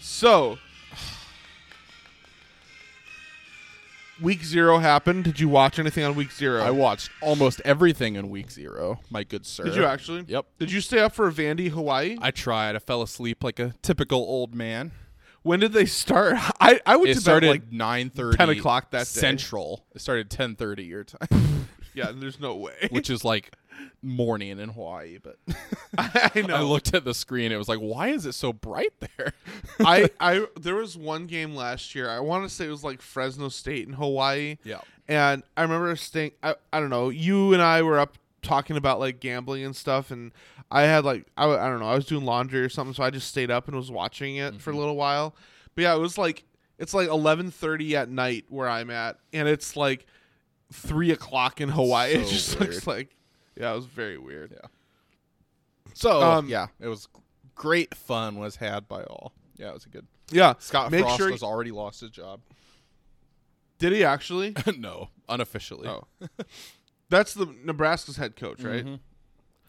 So, 0.00 0.58
week 4.20 4.44
zero 4.44 4.78
happened. 4.78 5.24
Did 5.24 5.40
you 5.40 5.48
watch 5.48 5.78
anything 5.78 6.04
on 6.04 6.14
week 6.14 6.32
zero? 6.32 6.62
I 6.62 6.70
watched 6.70 7.10
almost 7.20 7.60
everything 7.64 8.14
in 8.16 8.30
week 8.30 8.50
zero. 8.50 9.00
My 9.10 9.24
good 9.24 9.46
sir. 9.46 9.64
Did 9.64 9.76
you 9.76 9.84
actually? 9.84 10.24
Yep. 10.28 10.46
Did 10.58 10.72
you 10.72 10.80
stay 10.80 10.98
up 11.00 11.14
for 11.14 11.30
Vandy 11.30 11.70
Hawaii? 11.70 12.16
I 12.20 12.30
tried. 12.30 12.76
I 12.76 12.78
fell 12.78 13.02
asleep 13.02 13.42
like 13.44 13.58
a 13.58 13.74
typical 13.82 14.18
old 14.20 14.54
man. 14.54 14.92
when 15.42 15.60
did 15.60 15.72
they 15.72 15.86
start? 15.86 16.34
I 16.60 16.80
I 16.86 16.96
went 16.96 17.10
It 17.10 17.14
to 17.14 17.20
started 17.20 17.46
bed 17.46 17.50
like 17.50 17.60
like 17.62 17.72
nine 17.72 18.10
thirty, 18.10 18.36
10 18.36 18.48
o'clock 18.50 18.90
that 18.90 19.00
day. 19.00 19.04
Central. 19.04 19.84
It 19.94 20.00
started 20.00 20.30
ten 20.30 20.56
thirty 20.56 20.84
your 20.84 21.04
time, 21.04 21.68
yeah. 21.94 22.10
There's 22.14 22.40
no 22.40 22.56
way. 22.56 22.88
which 22.90 23.10
is 23.10 23.24
like 23.24 23.52
morning 24.02 24.58
in 24.58 24.68
Hawaii. 24.70 25.18
But 25.22 25.38
I 25.98 26.42
know. 26.46 26.56
I 26.56 26.60
looked 26.62 26.94
at 26.94 27.04
the 27.04 27.14
screen. 27.14 27.52
It 27.52 27.56
was 27.56 27.68
like, 27.68 27.78
why 27.78 28.08
is 28.08 28.26
it 28.26 28.32
so 28.32 28.52
bright 28.52 28.92
there? 29.00 29.32
I 29.80 30.10
I 30.20 30.46
there 30.60 30.74
was 30.76 30.96
one 30.96 31.26
game 31.26 31.54
last 31.54 31.94
year. 31.94 32.08
I 32.10 32.20
want 32.20 32.48
to 32.48 32.54
say 32.54 32.66
it 32.66 32.70
was 32.70 32.84
like 32.84 33.02
Fresno 33.02 33.48
State 33.48 33.86
in 33.88 33.94
Hawaii. 33.94 34.56
Yeah. 34.64 34.80
And 35.08 35.42
I 35.56 35.62
remember 35.62 35.94
staying. 35.96 36.32
I, 36.42 36.56
I 36.72 36.80
don't 36.80 36.90
know. 36.90 37.08
You 37.10 37.52
and 37.52 37.62
I 37.62 37.82
were 37.82 37.98
up 37.98 38.18
talking 38.42 38.76
about 38.76 38.98
like 39.00 39.20
gambling 39.20 39.64
and 39.64 39.74
stuff, 39.74 40.10
and 40.10 40.32
I 40.70 40.82
had 40.82 41.04
like 41.04 41.26
I, 41.36 41.48
I 41.48 41.68
don't 41.68 41.78
know. 41.80 41.88
I 41.88 41.94
was 41.94 42.06
doing 42.06 42.24
laundry 42.24 42.60
or 42.60 42.68
something, 42.68 42.94
so 42.94 43.02
I 43.04 43.10
just 43.10 43.28
stayed 43.28 43.50
up 43.50 43.68
and 43.68 43.76
was 43.76 43.90
watching 43.90 44.36
it 44.36 44.60
for 44.60 44.70
a 44.70 44.72
Mm-hmm. 44.72 44.80
little 44.80 44.96
while. 44.96 45.34
But 45.74 45.82
yeah, 45.82 45.94
it 45.94 45.98
was 45.98 46.18
like 46.18 46.42
it's 46.78 46.92
like 46.92 47.08
eleven 47.08 47.50
thirty 47.52 47.94
at 47.96 48.08
night 48.08 48.46
where 48.48 48.68
I'm 48.68 48.90
at, 48.90 49.18
and 49.32 49.46
it's 49.48 49.76
like 49.76 50.06
three 50.72 51.12
o'clock 51.12 51.60
in 51.60 51.68
Hawaii. 51.68 52.12
it 52.14 52.26
just 52.26 52.58
weird. 52.58 52.72
looks 52.72 52.86
like 52.88 53.14
yeah, 53.56 53.72
it 53.72 53.76
was 53.76 53.86
very 53.86 54.18
weird. 54.18 54.52
Yeah. 54.52 54.68
So 55.94 56.20
Um, 56.22 56.48
yeah, 56.48 56.66
it 56.80 56.88
was 56.88 57.08
great 57.54 57.94
fun 57.94 58.36
was 58.38 58.56
had 58.56 58.86
by 58.88 59.02
all. 59.04 59.32
Yeah, 59.56 59.68
it 59.70 59.74
was 59.74 59.86
a 59.86 59.88
good. 59.88 60.06
Yeah, 60.30 60.54
Scott 60.58 60.90
make 60.90 61.02
Frost 61.02 61.16
sure. 61.18 61.30
has 61.30 61.42
already 61.42 61.70
lost 61.70 62.00
his 62.00 62.10
job. 62.10 62.40
did 63.78 63.92
he 63.92 64.04
actually? 64.04 64.54
no, 64.78 65.10
unofficially. 65.28 65.88
Oh, 65.88 66.04
that's 67.08 67.34
the 67.34 67.46
Nebraska's 67.64 68.16
head 68.16 68.36
coach, 68.36 68.62
right? 68.62 68.84
Mhm. 68.84 69.00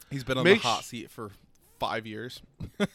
He's 0.10 0.24
been 0.24 0.38
on 0.38 0.44
Make 0.46 0.62
the 0.62 0.68
hot 0.68 0.84
sh- 0.84 0.88
seat 0.88 1.12
for 1.12 1.32
five 1.80 2.06
years. 2.08 2.42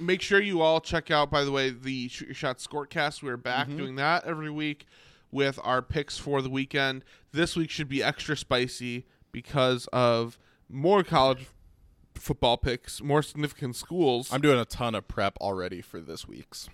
make 0.00 0.22
sure 0.22 0.40
you 0.40 0.60
all 0.60 0.80
check 0.80 1.10
out 1.10 1.28
by 1.30 1.42
the 1.42 1.50
way 1.50 1.70
the 1.70 2.06
shoot 2.08 2.26
your 2.28 2.34
shot 2.34 2.58
scorecast 2.58 3.20
we're 3.20 3.36
back 3.36 3.66
Mm-hmm. 3.66 3.78
doing 3.78 3.96
that 3.96 4.24
every 4.24 4.50
week 4.50 4.86
with 5.32 5.58
our 5.64 5.82
picks 5.82 6.16
for 6.16 6.40
the 6.40 6.48
weekend 6.48 7.04
this 7.32 7.56
week 7.56 7.68
should 7.68 7.88
be 7.88 8.00
extra 8.00 8.36
spicy 8.36 9.06
because 9.32 9.86
of 9.92 10.38
more 10.68 11.02
college 11.02 11.46
football 12.14 12.56
picks 12.56 13.00
more 13.02 13.22
significant 13.22 13.76
schools 13.76 14.32
I'm 14.32 14.40
doing 14.40 14.58
a 14.58 14.64
ton 14.64 14.94
of 14.94 15.06
prep 15.06 15.36
already 15.40 15.80
for 15.80 16.00
this 16.00 16.26
week's. 16.26 16.68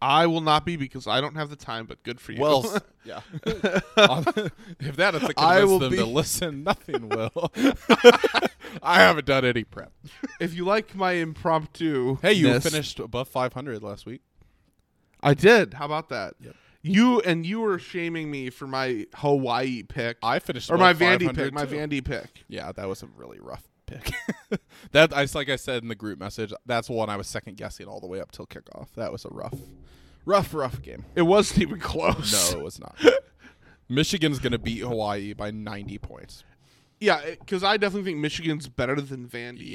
i 0.00 0.26
will 0.26 0.40
not 0.40 0.64
be 0.64 0.76
because 0.76 1.06
i 1.08 1.20
don't 1.20 1.34
have 1.34 1.50
the 1.50 1.56
time 1.56 1.86
but 1.86 2.02
good 2.04 2.20
for 2.20 2.32
you 2.32 2.40
Well, 2.40 2.78
yeah. 3.04 3.20
If 4.80 4.96
that 4.96 5.14
is 5.16 5.22
to 5.22 5.34
I 5.36 5.60
convince 5.60 5.68
will 5.70 5.78
them 5.80 5.90
be- 5.90 5.96
to 5.98 6.06
listen, 6.06 6.62
nothing 6.64 7.08
will. 7.08 7.50
I 8.82 9.00
haven't 9.00 9.26
done 9.26 9.44
any 9.44 9.64
prep. 9.64 9.92
if 10.40 10.54
you 10.54 10.64
like 10.64 10.94
my 10.94 11.12
impromptu 11.12 12.16
Hey, 12.22 12.34
you 12.34 12.58
finished 12.60 13.00
above 13.00 13.28
500 13.28 13.82
last 13.82 14.06
week. 14.06 14.22
i 15.22 15.34
did 15.34 15.74
how 15.74 15.84
about 15.86 16.08
that 16.10 16.34
Yep. 16.40 16.54
You 16.82 17.20
and 17.20 17.44
you 17.44 17.60
were 17.60 17.78
shaming 17.78 18.30
me 18.30 18.50
for 18.50 18.66
my 18.66 19.06
hawaii 19.14 19.82
pick 19.82 20.16
I 20.22 20.38
finished 20.38 20.70
or 20.70 20.78
my 20.78 20.94
vandy 20.94 21.26
500 21.26 21.34
pick 21.36 21.52
my 21.52 21.64
too. 21.66 21.76
vandy 21.76 22.04
pick 22.04 22.44
Yeah, 22.48 22.72
that 22.72 22.88
was 22.88 23.02
a 23.02 23.06
really 23.16 23.38
rough 23.40 23.68
pick. 23.86 24.12
that 24.92 25.12
I 25.12 25.26
like 25.34 25.48
I 25.48 25.56
said 25.56 25.82
in 25.82 25.88
the 25.88 25.94
group 25.94 26.18
message. 26.18 26.52
That's 26.66 26.88
one 26.88 27.10
I 27.10 27.16
was 27.16 27.26
second 27.26 27.56
guessing 27.56 27.86
all 27.86 28.00
the 28.00 28.06
way 28.06 28.20
up 28.20 28.30
till 28.32 28.46
kickoff. 28.46 28.88
That 28.96 29.12
was 29.12 29.24
a 29.24 29.28
rough, 29.30 29.58
rough, 30.24 30.54
rough 30.54 30.80
game. 30.80 31.04
it 31.14 31.22
wasn't 31.22 31.62
even 31.62 31.80
close 31.80 32.32
No, 32.52 32.60
it 32.60 32.62
was 32.64 32.78
not. 32.78 32.96
Michigan's 33.88 34.38
gonna 34.38 34.58
beat 34.58 34.80
Hawaii 34.82 35.32
by 35.32 35.50
90 35.50 35.98
points. 35.98 36.44
Yeah, 37.00 37.20
because 37.30 37.64
I 37.64 37.76
definitely 37.78 38.10
think 38.10 38.20
Michigan's 38.20 38.68
better 38.68 39.00
than 39.00 39.26
Vandy. 39.26 39.72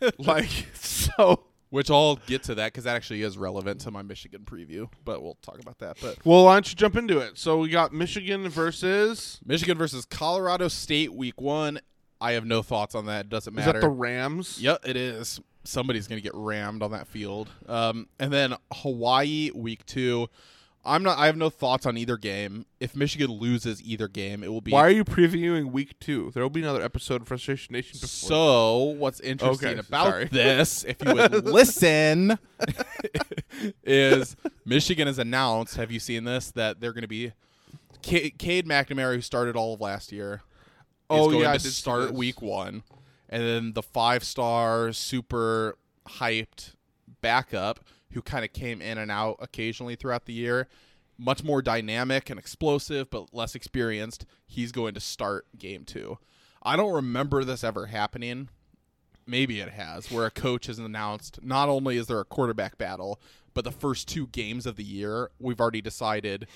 Yeah, 0.00 0.10
like 0.18 0.66
so. 0.74 1.44
Which 1.74 1.90
I'll 1.90 2.20
get 2.28 2.44
to 2.44 2.54
that 2.54 2.72
because 2.72 2.84
that 2.84 2.94
actually 2.94 3.22
is 3.22 3.36
relevant 3.36 3.80
to 3.80 3.90
my 3.90 4.02
Michigan 4.02 4.42
preview. 4.44 4.88
But 5.04 5.24
we'll 5.24 5.38
talk 5.42 5.58
about 5.58 5.78
that. 5.80 5.96
But 6.00 6.24
Well, 6.24 6.44
why 6.44 6.54
don't 6.54 6.70
you 6.70 6.76
jump 6.76 6.94
into 6.94 7.18
it? 7.18 7.36
So 7.36 7.58
we 7.58 7.68
got 7.68 7.92
Michigan 7.92 8.48
versus. 8.48 9.40
Michigan 9.44 9.76
versus 9.76 10.04
Colorado 10.04 10.68
State, 10.68 11.12
week 11.12 11.40
one. 11.40 11.80
I 12.20 12.34
have 12.34 12.46
no 12.46 12.62
thoughts 12.62 12.94
on 12.94 13.06
that. 13.06 13.24
It 13.24 13.28
doesn't 13.28 13.52
matter. 13.52 13.70
Is 13.70 13.72
that 13.72 13.80
the 13.80 13.88
Rams? 13.88 14.62
Yep, 14.62 14.86
it 14.86 14.96
is. 14.96 15.40
Somebody's 15.64 16.06
gonna 16.06 16.20
get 16.20 16.36
rammed 16.36 16.80
on 16.80 16.92
that 16.92 17.08
field. 17.08 17.50
Um, 17.66 18.06
and 18.20 18.32
then 18.32 18.54
Hawaii 18.72 19.50
week 19.52 19.84
two. 19.84 20.28
I'm 20.86 21.02
not. 21.02 21.16
I 21.18 21.26
have 21.26 21.36
no 21.36 21.48
thoughts 21.50 21.86
on 21.86 21.96
either 21.96 22.16
game. 22.16 22.66
If 22.78 22.94
Michigan 22.94 23.30
loses 23.30 23.82
either 23.82 24.06
game, 24.06 24.44
it 24.44 24.48
will 24.52 24.60
be. 24.60 24.70
Why 24.72 24.80
are 24.80 24.90
you 24.90 25.04
previewing 25.04 25.72
week 25.72 25.98
two? 25.98 26.30
There 26.34 26.42
will 26.42 26.50
be 26.50 26.60
another 26.60 26.82
episode 26.82 27.22
of 27.22 27.28
Frustration 27.28 27.72
Nation 27.72 27.92
before. 28.00 28.06
so 28.28 28.78
what's 28.98 29.20
interesting 29.20 29.70
Okay, 29.70 29.78
about 29.80 30.06
sorry. 30.08 30.24
this, 30.26 30.84
if 30.88 30.96
you 31.04 31.14
would 31.14 31.44
listen, 31.46 32.38
is 33.84 34.36
Michigan 34.64 35.06
has 35.06 35.18
announced. 35.18 35.76
Have 35.76 35.90
you 35.90 36.00
seen 36.00 36.24
this? 36.24 36.50
That 36.52 36.80
they're 36.80 36.92
going 36.92 37.02
to 37.02 37.08
be 37.08 37.32
Ca- 38.04 38.30
Cade 38.38 38.66
McNamara, 38.66 39.14
who 39.14 39.20
started 39.20 39.56
all 39.56 39.74
of 39.74 39.80
last 39.80 40.12
year, 40.12 40.42
Oh, 41.10 41.26
is 41.28 41.32
going 41.32 41.44
yeah, 41.44 41.52
I 41.52 41.56
to 41.58 41.62
did 41.62 41.72
start 41.72 42.12
week 42.12 42.40
one, 42.42 42.82
and 43.28 43.42
then 43.42 43.72
the 43.72 43.82
five-star, 43.82 44.92
super 44.92 45.76
hyped 46.08 46.74
backup 47.20 47.80
who 48.14 48.22
kind 48.22 48.44
of 48.44 48.52
came 48.52 48.80
in 48.80 48.96
and 48.96 49.10
out 49.10 49.36
occasionally 49.40 49.96
throughout 49.96 50.24
the 50.24 50.32
year, 50.32 50.68
much 51.18 51.44
more 51.44 51.62
dynamic 51.62 52.30
and 52.30 52.38
explosive, 52.38 53.10
but 53.10 53.34
less 53.34 53.54
experienced. 53.54 54.24
He's 54.46 54.72
going 54.72 54.94
to 54.94 55.00
start 55.00 55.46
game 55.58 55.84
two. 55.84 56.18
I 56.62 56.76
don't 56.76 56.92
remember 56.92 57.44
this 57.44 57.62
ever 57.62 57.86
happening. 57.86 58.48
Maybe 59.26 59.60
it 59.60 59.70
has, 59.70 60.10
where 60.10 60.26
a 60.26 60.30
coach 60.30 60.66
has 60.66 60.78
announced 60.78 61.40
not 61.42 61.68
only 61.68 61.96
is 61.96 62.06
there 62.06 62.20
a 62.20 62.24
quarterback 62.24 62.78
battle, 62.78 63.20
but 63.52 63.64
the 63.64 63.70
first 63.70 64.08
two 64.08 64.26
games 64.28 64.66
of 64.66 64.76
the 64.76 64.84
year, 64.84 65.30
we've 65.38 65.60
already 65.60 65.80
decided 65.80 66.46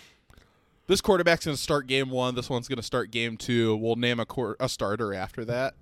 this 0.87 1.01
quarterback's 1.01 1.45
going 1.45 1.57
to 1.57 1.63
start 1.63 1.87
game 1.87 2.11
one. 2.11 2.35
This 2.35 2.49
one's 2.49 2.67
going 2.67 2.79
to 2.79 2.83
start 2.83 3.11
game 3.11 3.37
two. 3.37 3.77
We'll 3.77 3.97
name 3.97 4.19
a, 4.19 4.27
quar 4.27 4.57
a 4.59 4.69
starter 4.69 5.13
after 5.15 5.45
that. 5.45 5.75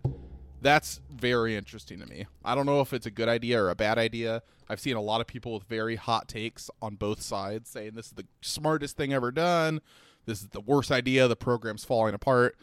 That's 0.61 1.01
very 1.11 1.55
interesting 1.55 2.01
to 2.01 2.07
me. 2.07 2.27
I 2.45 2.55
don't 2.55 2.67
know 2.67 2.81
if 2.81 2.93
it's 2.93 3.07
a 3.07 3.11
good 3.11 3.29
idea 3.29 3.63
or 3.63 3.71
a 3.71 3.77
bad 3.77 3.99
idea. 3.99 4.43
I've 4.69 4.81
seen 4.81 4.97
a 4.97 5.01
lot 5.01 5.21
of 5.21 5.27
people 5.27 5.55
with 5.55 5.65
very 5.65 5.97
hot 5.97 6.29
takes 6.29 6.71
on 6.83 6.97
both 6.97 7.23
sides 7.23 7.71
saying 7.71 7.93
this 7.95 8.07
is 8.07 8.13
the 8.13 8.27
smartest 8.41 8.97
thing 8.97 9.13
ever 9.13 9.31
done. 9.31 9.81
This 10.25 10.43
is 10.43 10.49
the 10.49 10.61
worst 10.61 10.91
idea. 10.91 11.29
The 11.29 11.37
program's 11.37 11.85
falling 11.85 12.15
apart. 12.15 12.57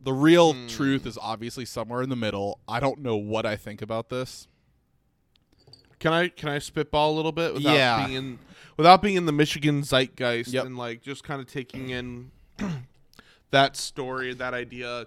The 0.00 0.12
real 0.12 0.54
hmm. 0.54 0.66
truth 0.68 1.06
is 1.06 1.18
obviously 1.20 1.64
somewhere 1.64 2.02
in 2.02 2.08
the 2.08 2.16
middle. 2.16 2.60
I 2.66 2.80
don't 2.80 3.00
know 3.00 3.16
what 3.16 3.44
I 3.44 3.56
think 3.56 3.82
about 3.82 4.08
this. 4.08 4.48
Can 5.98 6.12
I 6.12 6.28
can 6.28 6.48
I 6.48 6.58
spitball 6.58 7.12
a 7.12 7.16
little 7.16 7.32
bit 7.32 7.54
without 7.54 7.74
Yeah. 7.74 8.06
being 8.06 8.16
in 8.16 8.38
without 8.76 9.00
being 9.00 9.16
in 9.16 9.26
the 9.26 9.32
Michigan 9.32 9.82
zeitgeist 9.82 10.52
Yep. 10.52 10.66
and 10.66 10.76
like 10.76 11.02
just 11.02 11.24
kind 11.24 11.40
of 11.40 11.46
taking 11.46 11.90
in 11.90 12.30
that 13.50 13.76
story, 13.76 14.34
that 14.34 14.54
idea. 14.54 15.06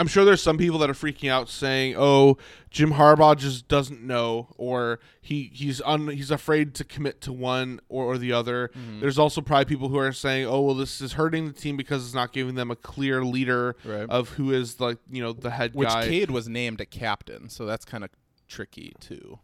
I'm 0.00 0.06
sure 0.06 0.24
there's 0.24 0.42
some 0.42 0.56
people 0.56 0.78
that 0.78 0.88
are 0.88 0.94
freaking 0.94 1.30
out 1.30 1.48
saying, 1.50 1.94
"Oh, 1.96 2.38
Jim 2.70 2.92
Harbaugh 2.94 3.36
just 3.36 3.68
doesn't 3.68 4.02
know 4.02 4.48
or 4.56 4.98
he 5.20 5.50
he's 5.52 5.82
un, 5.82 6.08
he's 6.08 6.30
afraid 6.30 6.74
to 6.76 6.84
commit 6.84 7.20
to 7.22 7.32
one 7.32 7.80
or, 7.88 8.04
or 8.06 8.18
the 8.18 8.32
other." 8.32 8.68
Mm-hmm. 8.68 9.00
There's 9.00 9.18
also 9.18 9.40
probably 9.42 9.66
people 9.66 9.88
who 9.90 9.98
are 9.98 10.12
saying, 10.12 10.46
"Oh, 10.46 10.62
well 10.62 10.74
this 10.74 11.00
is 11.02 11.12
hurting 11.12 11.46
the 11.46 11.52
team 11.52 11.76
because 11.76 12.04
it's 12.06 12.14
not 12.14 12.32
giving 12.32 12.54
them 12.54 12.70
a 12.70 12.76
clear 12.76 13.22
leader 13.24 13.76
Right. 13.84 14.08
of 14.08 14.30
who 14.30 14.52
is 14.52 14.80
like, 14.80 14.96
you 15.10 15.22
know, 15.22 15.32
the 15.34 15.50
head 15.50 15.74
Which 15.74 15.88
guy." 15.88 16.06
Cade 16.08 16.30
was 16.30 16.48
named 16.48 16.80
a 16.80 16.86
captain, 16.86 17.48
so 17.50 17.66
that's 17.66 17.84
kind 17.84 18.02
of 18.02 18.10
tricky 18.48 18.94
too. 19.00 19.38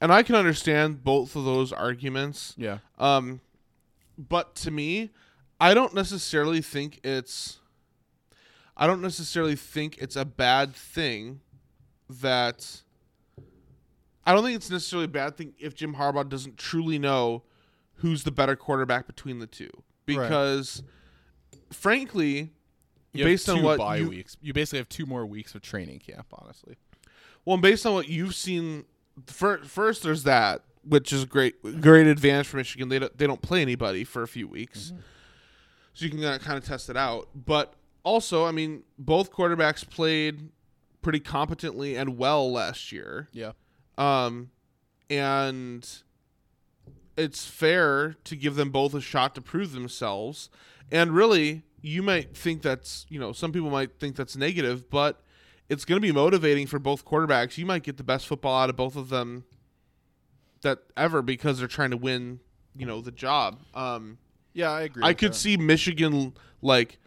and 0.00 0.10
I 0.12 0.22
can 0.22 0.34
understand 0.36 1.04
both 1.04 1.36
of 1.36 1.44
those 1.44 1.72
arguments. 1.72 2.54
Yeah. 2.56 2.78
Um, 2.98 3.40
but 4.16 4.54
to 4.56 4.70
me, 4.70 5.10
I 5.60 5.74
don't 5.74 5.92
necessarily 5.94 6.60
think 6.62 7.00
it's. 7.04 7.57
I 8.78 8.86
don't 8.86 9.02
necessarily 9.02 9.56
think 9.56 9.98
it's 9.98 10.16
a 10.16 10.24
bad 10.24 10.74
thing 10.74 11.40
that. 12.08 12.82
I 14.24 14.34
don't 14.34 14.44
think 14.44 14.56
it's 14.56 14.70
necessarily 14.70 15.06
a 15.06 15.08
bad 15.08 15.38
thing 15.38 15.54
if 15.58 15.74
Jim 15.74 15.94
Harbaugh 15.94 16.28
doesn't 16.28 16.58
truly 16.58 16.98
know 16.98 17.44
who's 17.94 18.24
the 18.24 18.30
better 18.30 18.56
quarterback 18.56 19.06
between 19.06 19.38
the 19.38 19.46
two, 19.46 19.70
because, 20.04 20.82
frankly, 21.72 22.50
You 23.12 23.24
based 23.24 23.48
on 23.48 23.62
what 23.62 23.78
bye 23.78 23.96
you, 23.96 24.08
weeks, 24.10 24.36
you 24.42 24.52
basically 24.52 24.80
have 24.80 24.88
two 24.90 25.06
more 25.06 25.24
weeks 25.24 25.54
of 25.54 25.62
training 25.62 26.00
camp. 26.00 26.26
Honestly, 26.32 26.76
Well, 27.44 27.56
based 27.56 27.86
on 27.86 27.94
what 27.94 28.08
you've 28.08 28.34
seen, 28.34 28.84
fir- 29.26 29.64
first 29.64 30.02
there's 30.02 30.24
that, 30.24 30.62
which 30.84 31.12
is 31.12 31.24
great, 31.24 31.80
great 31.80 32.06
advantage 32.06 32.48
for 32.48 32.58
Michigan. 32.58 32.90
They 32.90 32.98
don't, 32.98 33.16
they 33.16 33.26
don't 33.26 33.40
play 33.40 33.62
anybody 33.62 34.04
for 34.04 34.22
a 34.22 34.28
few 34.28 34.46
weeks, 34.46 34.88
mm-hmm. 34.92 35.00
so 35.94 36.04
you 36.04 36.10
can 36.10 36.20
kind 36.40 36.58
of 36.58 36.64
test 36.64 36.90
it 36.90 36.96
out. 36.98 37.28
But 37.34 37.72
also, 38.02 38.44
I 38.46 38.52
mean, 38.52 38.82
both 38.98 39.32
quarterbacks 39.32 39.88
played 39.88 40.50
pretty 41.02 41.20
competently 41.20 41.96
and 41.96 42.18
well 42.18 42.50
last 42.50 42.92
year, 42.92 43.28
yeah, 43.32 43.52
um, 43.96 44.50
and 45.10 45.88
it's 47.16 47.46
fair 47.46 48.14
to 48.24 48.36
give 48.36 48.54
them 48.54 48.70
both 48.70 48.94
a 48.94 49.00
shot 49.00 49.34
to 49.34 49.40
prove 49.40 49.72
themselves. 49.72 50.50
And 50.90 51.12
really, 51.12 51.64
you 51.80 52.02
might 52.02 52.36
think 52.36 52.62
that's 52.62 53.06
you 53.08 53.20
know 53.20 53.32
some 53.32 53.52
people 53.52 53.70
might 53.70 53.98
think 53.98 54.16
that's 54.16 54.36
negative, 54.36 54.88
but 54.90 55.22
it's 55.68 55.84
going 55.84 56.00
to 56.00 56.06
be 56.06 56.12
motivating 56.12 56.66
for 56.66 56.78
both 56.78 57.04
quarterbacks. 57.04 57.58
You 57.58 57.66
might 57.66 57.82
get 57.82 57.96
the 57.96 58.04
best 58.04 58.26
football 58.26 58.58
out 58.58 58.70
of 58.70 58.76
both 58.76 58.96
of 58.96 59.08
them 59.10 59.44
that 60.62 60.78
ever 60.96 61.22
because 61.22 61.58
they're 61.58 61.68
trying 61.68 61.90
to 61.90 61.96
win, 61.96 62.40
you 62.76 62.86
know, 62.86 63.00
the 63.00 63.10
job. 63.10 63.60
Um, 63.74 64.18
yeah. 64.54 64.70
I 64.70 64.82
agree. 64.82 65.04
I 65.04 65.14
could 65.14 65.32
that. 65.32 65.36
see 65.36 65.56
Michigan 65.56 66.34
like 66.62 66.98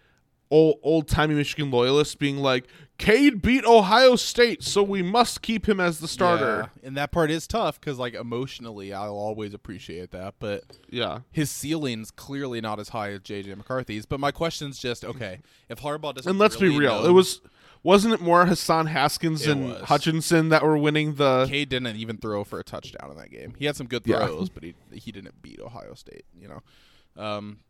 old 0.52 0.78
old 0.84 1.08
timey 1.08 1.34
Michigan 1.34 1.72
loyalists 1.72 2.14
being 2.14 2.38
like, 2.38 2.66
"Cade 3.00 3.42
beat 3.42 3.66
Ohio 3.66 4.16
State, 4.16 4.62
so 4.62 4.84
we 4.84 5.02
must 5.02 5.42
keep 5.42 5.68
him 5.68 5.80
as 5.80 6.00
the 6.00 6.08
starter." 6.08 6.70
Yeah, 6.84 6.88
and 6.88 6.98
that 6.98 7.12
part 7.12 7.32
is 7.32 7.48
tough 7.48 7.80
because, 7.80 7.98
like, 7.98 8.14
emotionally, 8.14 8.94
I'll 8.94 9.16
always 9.16 9.54
appreciate 9.56 10.12
that. 10.12 10.36
But 10.40 10.64
Yeah. 10.90 11.20
his 11.32 11.50
ceiling's 11.50 12.12
clearly 12.12 12.62
not 12.62 12.80
as 12.80 12.90
high 12.90 13.12
as 13.14 13.22
JJ 13.22 13.56
McCarthy's. 13.56 14.06
But 14.06 14.20
my 14.20 14.32
question's 14.32 14.78
just 14.78 15.04
okay: 15.04 15.40
if 15.70 15.80
Harbaugh 15.80 16.14
doesn't, 16.14 16.30
And 16.30 16.38
let's 16.38 16.58
be 16.58 16.70
real, 16.70 17.02
know- 17.02 17.10
it 17.10 17.12
was 17.14 17.42
wasn't 17.84 18.14
it 18.14 18.22
more 18.22 18.46
Hassan 18.46 18.86
Haskins 18.86 19.48
and 19.48 19.70
was. 19.70 19.82
Hutchinson 19.86 20.50
that 20.50 20.64
were 20.64 20.78
winning 20.78 21.16
the 21.16 21.48
Cade 21.50 21.70
didn't 21.70 21.96
even 21.96 22.18
throw 22.18 22.44
for 22.44 22.60
a 22.60 22.64
touchdown 22.64 23.10
in 23.10 23.18
that 23.18 23.32
game. 23.32 23.56
He 23.58 23.66
had 23.66 23.76
some 23.76 23.88
good 23.88 24.04
Yeah. 24.06 24.26
throws, 24.28 24.50
but 24.50 24.62
he 24.64 24.76
he 24.94 25.12
didn't 25.12 25.42
beat 25.42 25.60
Ohio 25.60 25.96
State. 25.96 26.26
You 26.40 26.48
know, 26.50 27.24
um, 27.24 27.62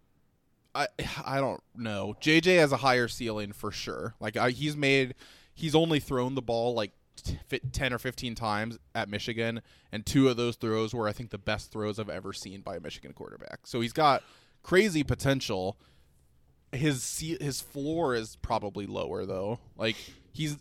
I 0.73 0.87
I 1.25 1.39
don't 1.39 1.61
know. 1.75 2.15
JJ 2.21 2.57
has 2.59 2.71
a 2.71 2.77
higher 2.77 3.07
ceiling 3.07 3.51
for 3.51 3.71
sure. 3.71 4.15
Like 4.19 4.37
I, 4.37 4.51
he's 4.51 4.75
made, 4.77 5.15
he's 5.53 5.75
only 5.75 5.99
thrown 5.99 6.35
the 6.35 6.41
ball 6.41 6.73
like 6.73 6.91
t- 7.17 7.37
ten 7.71 7.93
or 7.93 7.99
fifteen 7.99 8.35
times 8.35 8.77
at 8.95 9.09
Michigan, 9.09 9.61
and 9.91 10.05
two 10.05 10.29
of 10.29 10.37
those 10.37 10.55
throws 10.55 10.93
were 10.93 11.07
I 11.07 11.11
think 11.13 11.29
the 11.29 11.37
best 11.37 11.71
throws 11.71 11.99
I've 11.99 12.09
ever 12.09 12.33
seen 12.33 12.61
by 12.61 12.77
a 12.77 12.79
Michigan 12.79 13.13
quarterback. 13.13 13.59
So 13.65 13.81
he's 13.81 13.93
got 13.93 14.23
crazy 14.63 15.03
potential. 15.03 15.77
His 16.71 17.19
his 17.41 17.59
floor 17.59 18.15
is 18.15 18.37
probably 18.41 18.85
lower 18.87 19.25
though. 19.25 19.59
Like 19.77 19.97
he's 20.31 20.57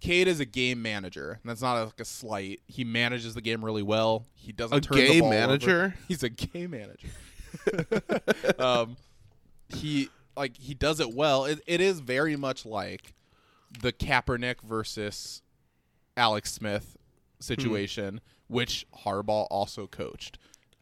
Cade 0.00 0.28
is 0.28 0.38
a 0.38 0.44
game 0.44 0.82
manager. 0.82 1.40
And 1.42 1.48
that's 1.50 1.62
not 1.62 1.82
like 1.82 1.98
a 1.98 2.04
slight. 2.04 2.60
He 2.66 2.84
manages 2.84 3.34
the 3.34 3.40
game 3.40 3.64
really 3.64 3.82
well. 3.82 4.26
He 4.34 4.52
doesn't 4.52 4.76
A 4.76 4.80
turn 4.82 4.98
the 4.98 5.06
gay 5.06 5.18
ball 5.20 5.28
over. 5.28 5.38
manager? 5.38 5.94
He's 6.08 6.22
a 6.22 6.28
game 6.28 6.72
manager. 6.72 7.08
um, 8.58 8.96
he 9.74 10.10
like 10.36 10.56
he 10.56 10.74
does 10.74 11.00
it 11.00 11.14
well. 11.14 11.44
It, 11.44 11.60
it 11.66 11.80
is 11.80 12.00
very 12.00 12.36
much 12.36 12.64
like 12.66 13.14
the 13.80 13.92
Kaepernick 13.92 14.60
versus 14.62 15.42
Alex 16.16 16.52
Smith 16.52 16.96
situation, 17.40 18.20
which 18.48 18.86
Harbaugh 19.04 19.46
also 19.50 19.86
coached. 19.86 20.38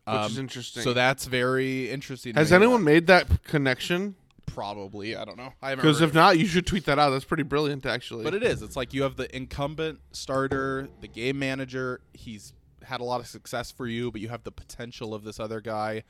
which 0.06 0.14
Um, 0.14 0.30
is 0.30 0.38
interesting. 0.38 0.82
So 0.82 0.92
that's 0.92 1.26
very 1.26 1.90
interesting. 1.90 2.34
Has 2.34 2.52
anyone 2.52 2.84
made 2.84 3.06
that 3.08 3.44
connection? 3.44 4.16
Probably. 4.46 5.16
I 5.16 5.24
don't 5.24 5.38
know. 5.38 5.54
I 5.62 5.74
Because 5.74 6.00
if 6.02 6.12
not, 6.12 6.38
you 6.38 6.46
should 6.46 6.66
tweet 6.66 6.84
that 6.84 6.98
out. 6.98 7.10
That's 7.10 7.24
pretty 7.24 7.42
brilliant, 7.44 7.86
actually. 7.86 8.24
But 8.24 8.34
it 8.34 8.42
is. 8.42 8.60
It's 8.60 8.76
like 8.76 8.92
you 8.92 9.02
have 9.04 9.16
the 9.16 9.34
incumbent 9.34 10.00
starter, 10.12 10.88
the 11.00 11.08
game 11.08 11.38
manager. 11.38 12.00
He's 12.12 12.52
had 12.84 13.00
a 13.00 13.04
lot 13.04 13.20
of 13.20 13.26
success 13.26 13.70
for 13.70 13.86
you, 13.86 14.10
but 14.10 14.20
you 14.20 14.28
have 14.28 14.42
the 14.44 14.52
potential 14.52 15.14
of 15.14 15.24
this 15.24 15.40
other 15.40 15.60
guy. 15.60 16.02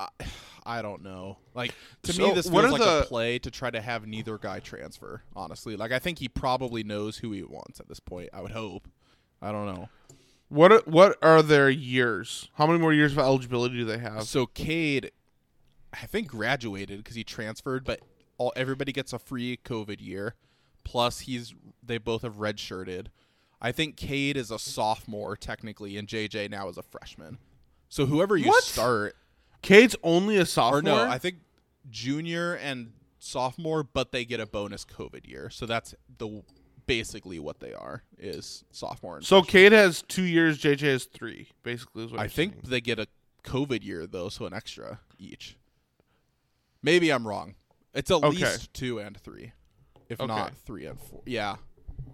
I, 0.00 0.08
I 0.66 0.82
don't 0.82 1.02
know. 1.02 1.38
Like 1.54 1.74
to 2.04 2.12
So, 2.12 2.28
me, 2.28 2.34
this 2.34 2.48
feels 2.48 2.70
like 2.72 2.80
a 2.82 2.84
the- 3.00 3.04
play 3.08 3.38
to 3.40 3.50
try 3.50 3.70
to 3.70 3.80
have 3.80 4.06
neither 4.06 4.38
guy 4.38 4.60
transfer. 4.60 5.22
Honestly, 5.34 5.76
like 5.76 5.90
I 5.92 5.98
think 5.98 6.18
he 6.18 6.28
probably 6.28 6.84
knows 6.84 7.18
who 7.18 7.32
he 7.32 7.42
wants 7.42 7.80
at 7.80 7.88
this 7.88 8.00
point. 8.00 8.28
I 8.32 8.40
would 8.42 8.52
hope. 8.52 8.86
I 9.42 9.52
don't 9.52 9.66
know. 9.66 9.88
what 10.48 10.70
are, 10.72 10.82
what 10.84 11.16
are 11.22 11.42
their 11.42 11.70
years? 11.70 12.48
How 12.54 12.66
many 12.66 12.78
more 12.78 12.92
years 12.92 13.12
of 13.12 13.18
eligibility 13.18 13.76
do 13.76 13.84
they 13.86 13.98
have? 13.98 14.24
So 14.24 14.44
Cade, 14.46 15.12
I 15.94 16.04
think 16.06 16.28
graduated 16.28 16.98
because 16.98 17.16
he 17.16 17.24
transferred, 17.24 17.84
but 17.84 18.00
all 18.36 18.52
everybody 18.54 18.92
gets 18.92 19.12
a 19.14 19.18
free 19.18 19.58
COVID 19.64 20.00
year. 20.00 20.34
Plus, 20.84 21.20
he's 21.20 21.54
they 21.82 21.98
both 21.98 22.22
have 22.22 22.36
redshirted. 22.36 23.06
I 23.62 23.72
think 23.72 23.96
Cade 23.96 24.36
is 24.36 24.50
a 24.50 24.58
sophomore 24.58 25.36
technically, 25.36 25.96
and 25.96 26.06
JJ 26.08 26.50
now 26.50 26.68
is 26.68 26.76
a 26.78 26.82
freshman. 26.82 27.38
So 27.88 28.06
whoever 28.06 28.36
you 28.36 28.48
What? 28.48 28.62
start, 28.64 29.16
Cade's 29.62 29.96
only 30.02 30.36
a 30.36 30.46
sophomore. 30.46 30.78
or 30.78 30.82
no, 30.82 31.08
I 31.10 31.18
think 31.18 31.36
junior 31.90 32.54
and 32.54 32.92
sophomore, 33.18 33.82
but 33.82 34.12
they 34.12 34.24
get 34.24 34.40
a 34.40 34.46
bonus 34.46 34.84
COVID 34.84 35.26
year. 35.28 35.50
So 35.50 35.66
that's 35.66 35.94
the 36.18 36.42
basically 36.86 37.38
what 37.38 37.60
they 37.60 37.72
are 37.72 38.02
is 38.18 38.64
sophomore. 38.72 39.16
And 39.18 39.24
so 39.26 39.42
freshman. 39.42 39.50
Cade 39.70 39.72
has 39.72 40.02
two 40.02 40.22
years. 40.24 40.58
JJ 40.58 40.80
has 40.80 41.04
three. 41.04 41.48
Basically, 41.62 42.04
is 42.04 42.12
what 42.12 42.20
I 42.20 42.28
think 42.28 42.52
saying. 42.54 42.64
they 42.68 42.80
get 42.80 42.98
a 42.98 43.06
COVID 43.44 43.84
year 43.84 44.06
though, 44.06 44.28
so 44.28 44.46
an 44.46 44.54
extra 44.54 45.00
each. 45.18 45.56
Maybe 46.82 47.10
I'm 47.10 47.26
wrong. 47.26 47.54
It's 47.94 48.10
at 48.10 48.16
Okay. 48.24 48.28
least 48.38 48.72
two 48.72 48.98
and 49.00 49.16
three, 49.20 49.52
if 50.08 50.20
Okay. 50.20 50.26
not 50.26 50.54
three 50.64 50.86
and 50.86 50.98
four. 50.98 51.22
Yeah, 51.26 51.56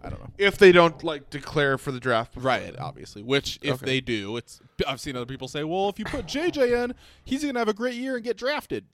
I 0.03 0.11
don't 0.11 0.21
know. 0.21 0.31
if 0.39 0.59
they 0.59 0.73
don't 0.73 1.03
like 1.05 1.31
declare 1.31 1.79
for 1.79 1.93
the 1.93 2.01
draft. 2.01 2.35
before 2.35 2.49
Right, 2.49 2.75
obviously. 2.79 3.23
Which, 3.23 3.59
if 3.63 3.75
Okay. 3.77 3.87
they 3.87 4.01
do, 4.01 4.37
it's. 4.37 4.61
I've 4.87 5.01
seen 5.01 5.17
other 5.17 5.27
people 5.27 5.49
say, 5.49 5.65
"Well, 5.65 5.89
if 5.89 5.99
you 5.99 6.05
put 6.05 6.27
JJ 6.27 6.85
in, 6.85 6.95
he's 7.25 7.45
gonna 7.45 7.59
have 7.59 7.69
a 7.69 7.75
great 7.75 7.95
year 7.95 8.17
and 8.17 8.25
get 8.25 8.37
drafted." 8.37 8.87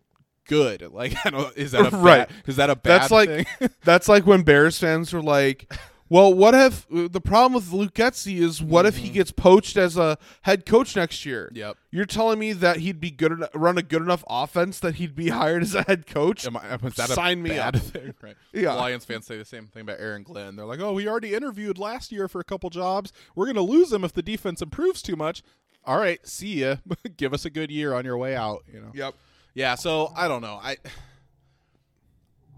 Good. 0.49 0.83
Like, 0.93 1.15
I 1.25 1.31
don't. 1.31 1.57
Is 1.57 1.73
that 1.73 1.93
a 1.93 1.97
Right. 1.99 2.29
Is 2.47 2.57
that 2.57 2.71
a 2.71 2.77
bad 2.77 3.03
That's 3.03 3.11
like 3.11 3.29
thing? 3.29 3.71
that's 3.85 4.09
like 4.09 4.27
when 4.27 4.43
Bears 4.43 4.79
fans 4.79 5.13
were 5.13 5.23
like, 5.23 5.73
"Well, 6.13 6.35
what 6.35 6.55
if 6.55 6.87
the 6.91 7.21
problem 7.21 7.55
with 7.55 7.73
Luke 7.73 7.95
Getsy 7.95 8.39
is 8.39 8.63
what 8.63 8.85
if 8.85 8.99
he 8.99 9.09
gets 9.09 9.31
poached 9.33 9.77
as 9.77 9.97
a 9.97 10.19
head 10.43 10.67
coach 10.67 10.95
next 10.95 11.25
year?" 11.25 11.47
Mm-hmm. 11.47 11.57
Yep. 11.57 11.77
You're 11.91 12.05
telling 12.07 12.39
me 12.39 12.53
that 12.53 12.79
he'd 12.79 13.01
be 13.01 13.11
good 13.11 13.33
enough, 13.33 13.51
run 13.55 13.79
a 13.79 13.83
good 13.83 14.03
enough 14.03 14.23
offense 14.29 14.79
that 14.81 14.97
he'd 14.97 15.15
be 15.15 15.29
hired 15.41 15.63
as 15.63 15.75
a 15.75 15.83
head 15.83 16.07
coach? 16.07 16.47
Am 16.47 16.57
I, 16.57 16.75
is 16.75 16.95
that 16.97 17.09
Sign 17.09 17.43
me 17.43 17.59
up. 17.59 17.77
thing? 17.77 18.15
Right. 18.23 18.37
Yeah. 18.53 18.75
Lions 18.75 19.05
fans 19.07 19.25
say 19.27 19.39
the 19.39 19.45
same 19.47 19.67
thing 19.67 19.83
about 19.83 19.99
Aaron 20.01 20.23
Glenn. 20.23 20.57
They're 20.57 20.67
like, 20.67 20.81
"Oh, 20.81 20.97
he 20.99 21.09
already 21.09 21.35
interviewed 21.35 21.79
last 21.79 22.13
year 22.13 22.29
for 22.29 22.41
a 22.41 22.45
couple 22.45 22.69
jobs. 22.69 23.13
We're 23.35 23.47
gonna 23.47 23.63
lose 23.63 23.91
him 23.93 24.05
if 24.05 24.13
the 24.13 24.23
defense 24.23 24.61
improves 24.61 25.01
too 25.01 25.17
much." 25.17 25.43
All 25.85 25.99
right, 25.99 26.25
see 26.27 26.61
ya. 26.61 26.77
Give 27.17 27.33
us 27.35 27.45
a 27.45 27.51
good 27.51 27.71
year 27.71 27.95
on 27.95 28.05
your 28.05 28.17
way 28.19 28.37
out. 28.37 28.65
You 28.73 28.81
know. 28.81 28.91
Yep. 28.95 29.15
Yeah, 29.55 29.75
so 29.75 30.13
I 30.15 30.29
don't 30.29 30.43
know. 30.43 30.61
I 30.63 30.77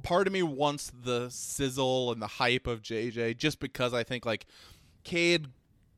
part 0.05 0.29
of 0.29 0.33
me 0.33 0.43
wants 0.43 0.93
the 1.03 1.29
sizzle 1.31 2.12
and 2.12 2.23
the 2.23 2.29
hype 2.29 2.69
of 2.69 2.83
JJ 2.83 3.37
just 3.37 3.59
because 3.59 3.93
I 3.93 4.05
think 4.05 4.25
like 4.25 4.47
Cade 5.03 5.49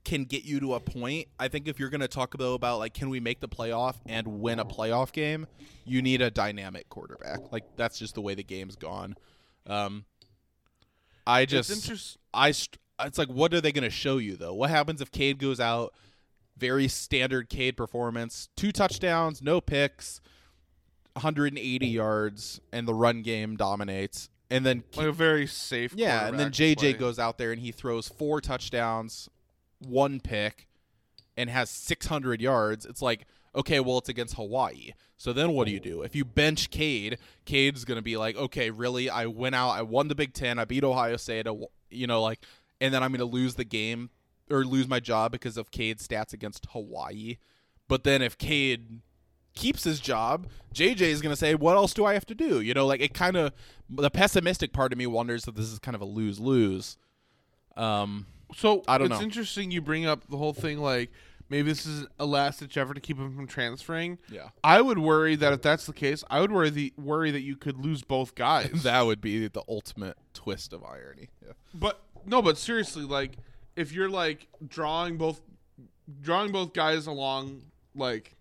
can 0.04 0.24
get 0.24 0.44
you 0.44 0.60
to 0.60 0.74
a 0.74 0.80
point. 0.80 1.26
I 1.38 1.48
think 1.48 1.68
if 1.68 1.78
you're 1.78 1.90
going 1.90 2.00
to 2.00 2.08
talk 2.08 2.38
though 2.38 2.54
about 2.54 2.78
like 2.78 2.94
can 2.94 3.10
we 3.10 3.20
make 3.20 3.40
the 3.40 3.48
playoff 3.48 3.96
and 4.06 4.40
win 4.40 4.60
a 4.60 4.64
playoff 4.64 5.12
game, 5.12 5.46
you 5.84 6.00
need 6.00 6.22
a 6.22 6.30
dynamic 6.30 6.88
quarterback. 6.88 7.52
Like 7.52 7.64
that's 7.76 7.98
just 7.98 8.14
the 8.14 8.22
way 8.22 8.34
the 8.34 8.44
game's 8.44 8.76
gone. 8.76 9.16
Um 9.66 10.06
I 11.26 11.44
just 11.44 11.68
it's 11.68 11.82
interesting. 11.82 12.22
I 12.32 12.52
st- 12.52 12.78
it's 13.00 13.18
like 13.18 13.28
what 13.28 13.52
are 13.52 13.60
they 13.60 13.72
going 13.72 13.84
to 13.84 13.90
show 13.90 14.18
you 14.18 14.36
though? 14.36 14.54
What 14.54 14.70
happens 14.70 15.02
if 15.02 15.10
Cade 15.10 15.38
goes 15.38 15.60
out 15.60 15.92
very 16.56 16.88
standard 16.88 17.48
Cade 17.48 17.76
performance, 17.76 18.48
two 18.56 18.72
touchdowns, 18.72 19.42
no 19.42 19.60
picks, 19.60 20.20
180 21.16 21.86
yards 21.86 22.60
and 22.72 22.86
the 22.86 22.94
run 22.94 23.22
game 23.22 23.56
dominates. 23.56 24.28
And 24.50 24.64
then 24.64 24.84
Like 24.94 25.08
a 25.08 25.12
very 25.12 25.46
safe. 25.46 25.92
yeah, 25.96 26.28
and 26.28 26.38
then 26.38 26.52
JJ 26.52 26.76
play. 26.76 26.92
goes 26.92 27.18
out 27.18 27.36
there 27.38 27.50
and 27.50 27.60
he 27.60 27.72
throws 27.72 28.08
four 28.08 28.40
touchdowns, 28.40 29.28
one 29.80 30.20
pick, 30.20 30.68
and 31.36 31.50
has 31.50 31.68
600 31.70 32.40
yards. 32.40 32.86
It's 32.86 33.02
like, 33.02 33.26
okay, 33.56 33.80
well, 33.80 33.98
it's 33.98 34.08
against 34.08 34.34
Hawaii. 34.36 34.92
So 35.16 35.32
then 35.32 35.50
what 35.52 35.66
do 35.66 35.72
you 35.72 35.80
do? 35.80 36.02
If 36.02 36.14
you 36.14 36.24
bench 36.24 36.70
Cade, 36.70 37.18
Cade's 37.44 37.84
going 37.84 37.96
to 37.96 38.02
be 38.02 38.16
like, 38.16 38.36
okay, 38.36 38.70
really? 38.70 39.10
I 39.10 39.26
went 39.26 39.54
out, 39.54 39.70
I 39.70 39.82
won 39.82 40.08
the 40.08 40.14
Big 40.14 40.32
Ten, 40.32 40.58
I 40.58 40.64
beat 40.64 40.84
Ohio 40.84 41.16
State, 41.16 41.48
I 41.48 41.52
you 41.90 42.06
know, 42.06 42.22
like, 42.22 42.40
and 42.80 42.92
then 42.94 43.02
I'm 43.02 43.10
going 43.10 43.18
to 43.20 43.24
lose 43.36 43.54
the 43.54 43.64
game 43.64 44.10
or 44.50 44.64
lose 44.64 44.86
my 44.86 45.00
job 45.00 45.32
because 45.32 45.56
of 45.56 45.70
Cade's 45.72 46.06
stats 46.06 46.32
against 46.32 46.66
Hawaii. 46.70 47.38
But 47.88 48.04
then 48.04 48.22
if 48.22 48.36
Cade 48.38 49.00
keeps 49.56 49.82
his 49.84 49.98
job, 49.98 50.46
JJ 50.72 51.00
is 51.00 51.20
going 51.20 51.32
to 51.32 51.36
say, 51.36 51.54
"What 51.56 51.76
else 51.76 51.92
do 51.94 52.04
I 52.04 52.14
have 52.14 52.26
to 52.26 52.34
do?" 52.34 52.60
You 52.60 52.74
know, 52.74 52.86
like 52.86 53.00
it 53.00 53.12
kind 53.14 53.36
of 53.36 53.52
the 53.90 54.10
pessimistic 54.10 54.72
part 54.72 54.92
of 54.92 54.98
me 54.98 55.06
wonders 55.06 55.44
that 55.46 55.56
this 55.56 55.66
is 55.66 55.78
kind 55.80 55.94
of 55.94 56.00
a 56.00 56.04
lose 56.04 56.38
lose. 56.38 56.96
Um, 57.76 58.26
So 58.54 58.82
I 58.86 58.98
don't 58.98 59.08
know 59.08 59.14
it's 59.16 59.20
know. 59.20 59.24
interesting 59.26 59.70
you 59.70 59.80
bring 59.80 60.06
up 60.06 60.28
the 60.28 60.36
whole 60.36 60.52
thing 60.52 60.78
like 60.78 61.10
maybe 61.48 61.68
this 61.70 61.86
is 61.86 62.06
a 62.18 62.26
last 62.26 62.60
ditch 62.60 62.76
effort 62.76 62.94
to 62.94 63.00
keep 63.00 63.18
him 63.18 63.34
from 63.34 63.46
transferring. 63.46 64.18
yeah, 64.30 64.48
I 64.64 64.80
would 64.80 64.98
worry 64.98 65.34
that 65.36 65.52
if 65.52 65.62
that's 65.62 65.86
the 65.86 65.92
case, 65.92 66.22
I 66.30 66.40
would 66.40 66.52
worry 66.52 66.70
the 66.70 66.92
worry 66.96 67.30
that 67.32 67.42
you 67.42 67.56
could 67.56 67.78
lose 67.78 68.02
both 68.02 68.34
guys. 68.34 68.70
that 68.84 69.02
would 69.02 69.20
be 69.20 69.48
the 69.48 69.62
ultimate 69.68 70.16
twist 70.34 70.72
of 70.72 70.84
irony. 70.84 71.28
Yeah. 71.44 71.52
But 71.74 72.00
no, 72.24 72.40
but 72.42 72.56
seriously, 72.58 73.04
like 73.04 73.32
if 73.76 73.92
you're 73.92 74.10
like 74.10 74.46
drawing 74.66 75.16
both 75.16 75.40
drawing 76.22 76.52
both 76.52 76.72
guys 76.72 77.06
along 77.06 77.62
like 77.94 78.35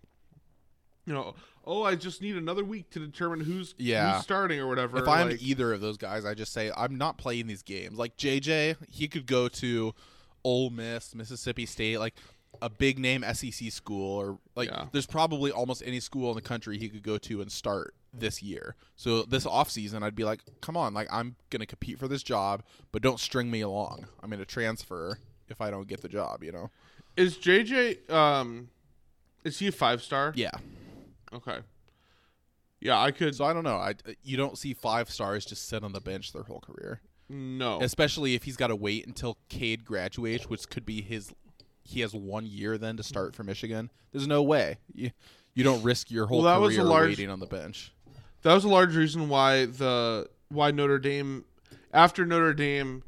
you 1.06 1.12
know, 1.14 1.34
oh 1.64 1.82
I 1.84 1.94
just 1.94 2.20
need 2.20 2.36
another 2.36 2.64
week 2.64 2.90
to 2.90 2.98
determine 2.98 3.40
who's 3.40 3.74
Yeah. 3.78 4.14
who's 4.16 4.24
starting 4.24 4.58
or 4.60 4.66
whatever. 4.68 4.98
If 4.98 5.08
I'm 5.08 5.30
like, 5.30 5.42
either 5.42 5.72
of 5.72 5.80
those 5.80 5.96
guys, 5.96 6.24
I 6.24 6.34
just 6.34 6.52
say 6.52 6.70
I'm 6.76 6.96
not 6.98 7.16
playing 7.18 7.46
these 7.46 7.62
games. 7.62 7.96
Like 7.98 8.16
JJ, 8.16 8.76
he 8.90 9.08
could 9.08 9.26
go 9.26 9.48
to 9.48 9.94
Ole 10.44 10.70
Miss, 10.70 11.14
Mississippi 11.14 11.66
State, 11.66 11.98
like 11.98 12.14
a 12.62 12.70
big 12.70 12.98
name 12.98 13.22
SEC 13.34 13.70
school, 13.70 14.16
or 14.18 14.38
like 14.54 14.68
Yeah. 14.68 14.86
there's 14.92 15.06
probably 15.06 15.50
almost 15.50 15.82
any 15.84 16.00
school 16.00 16.30
in 16.30 16.36
the 16.36 16.42
country 16.42 16.78
he 16.78 16.88
could 16.88 17.02
go 17.02 17.18
to 17.18 17.40
and 17.40 17.50
start 17.52 17.94
this 18.14 18.42
year. 18.42 18.74
So 18.96 19.22
this 19.24 19.44
offseason, 19.44 20.02
I'd 20.02 20.14
be 20.14 20.24
like, 20.24 20.40
come 20.62 20.76
on, 20.76 20.94
like 20.94 21.08
I'm 21.12 21.36
gonna 21.50 21.66
compete 21.66 21.98
for 21.98 22.08
this 22.08 22.22
job, 22.22 22.62
but 22.92 23.02
don't 23.02 23.20
string 23.20 23.50
me 23.50 23.60
along. 23.60 24.06
I'm 24.22 24.30
gonna 24.30 24.44
transfer 24.46 25.18
if 25.48 25.60
I 25.60 25.70
don't 25.70 25.86
get 25.86 26.00
the 26.00 26.08
job. 26.08 26.42
You 26.42 26.52
know? 26.52 26.70
is 27.16 27.36
JJ 27.38 28.08
um 28.10 28.68
is 29.44 29.58
he 29.58 29.68
a 29.68 29.72
five 29.72 30.02
star? 30.02 30.32
Yeah. 30.34 30.50
Okay. 31.36 31.58
Yeah, 32.80 33.00
I 33.00 33.10
could 33.10 33.34
So 33.34 33.44
I 33.44 33.52
don't 33.52 33.64
know. 33.64 33.76
I 33.76 33.94
you 34.22 34.36
don't 34.36 34.58
see 34.58 34.74
five 34.74 35.10
stars 35.10 35.44
just 35.44 35.68
sit 35.68 35.82
on 35.82 35.92
the 35.92 36.00
bench 36.00 36.32
their 36.32 36.42
whole 36.42 36.60
career. 36.60 37.00
no. 37.28 37.80
especially 37.82 38.34
if 38.34 38.44
he's 38.44 38.56
got 38.56 38.68
to 38.68 38.76
wait 38.76 39.06
until 39.06 39.38
Cade 39.48 39.84
graduates, 39.84 40.48
which 40.48 40.68
could 40.68 40.84
be 40.86 41.00
his. 41.02 41.32
He 41.82 42.00
has 42.00 42.14
one 42.14 42.46
year 42.46 42.78
then 42.78 42.96
to 42.96 43.02
start 43.02 43.34
for 43.36 43.44
Michigan. 43.44 43.90
There's 44.12 44.26
no 44.26 44.42
way 44.42 44.78
you, 44.92 45.10
you 45.54 45.62
don't 45.64 45.82
risk 45.84 46.10
your 46.10 46.26
whole 46.26 46.42
Well, 46.42 46.52
that 46.52 46.60
was 46.60 46.74
a 46.74 46.80
career 46.80 46.88
large- 46.90 47.08
waiting 47.10 47.30
on 47.30 47.38
the 47.40 47.46
bench. 47.46 47.92
that 48.42 48.52
was 48.54 48.64
a 48.64 48.68
large 48.68 48.94
reason 48.96 49.28
why 49.28 49.66
the 49.66 50.28
why 50.48 50.70
Notre 50.70 50.98
Dame 50.98 51.44
after 51.92 52.26
Notre 52.26 52.54
Dame 52.54 53.02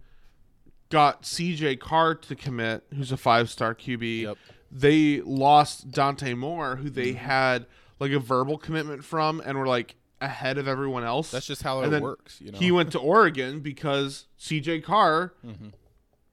got 0.91 1.23
CJ 1.23 1.79
Carr 1.81 2.15
to 2.15 2.35
commit, 2.35 2.85
who's 2.95 3.13
a 3.13 3.17
five 3.17 3.51
star 3.51 3.75
QB. 3.75 4.23
Yep. 4.23 4.37
They 4.71 5.21
lost 5.23 5.91
Dante 5.91 6.35
Moore, 6.35 6.77
who 6.77 6.89
they 6.91 7.09
Mm-hmm. 7.13 7.25
had 7.25 7.67
like 7.99 8.13
a 8.13 8.19
verbal 8.19 8.59
commitment 8.59 9.05
from, 9.05 9.41
and 9.45 9.59
were 9.59 9.67
like 9.67 9.97
ahead 10.21 10.59
of 10.59 10.67
everyone 10.67 11.05
else. 11.05 11.31
That's 11.31 11.47
just 11.47 11.63
how 11.63 11.81
And 11.83 11.93
it 11.93 12.03
works. 12.03 12.41
You 12.41 12.53
know. 12.53 12.59
He 12.59 12.73
went 12.73 12.93
to 12.93 12.99
Oregon 12.99 13.61
because 13.61 14.27
CJ 14.41 14.83
Carr 14.83 15.33
mm-hmm. 15.47 15.69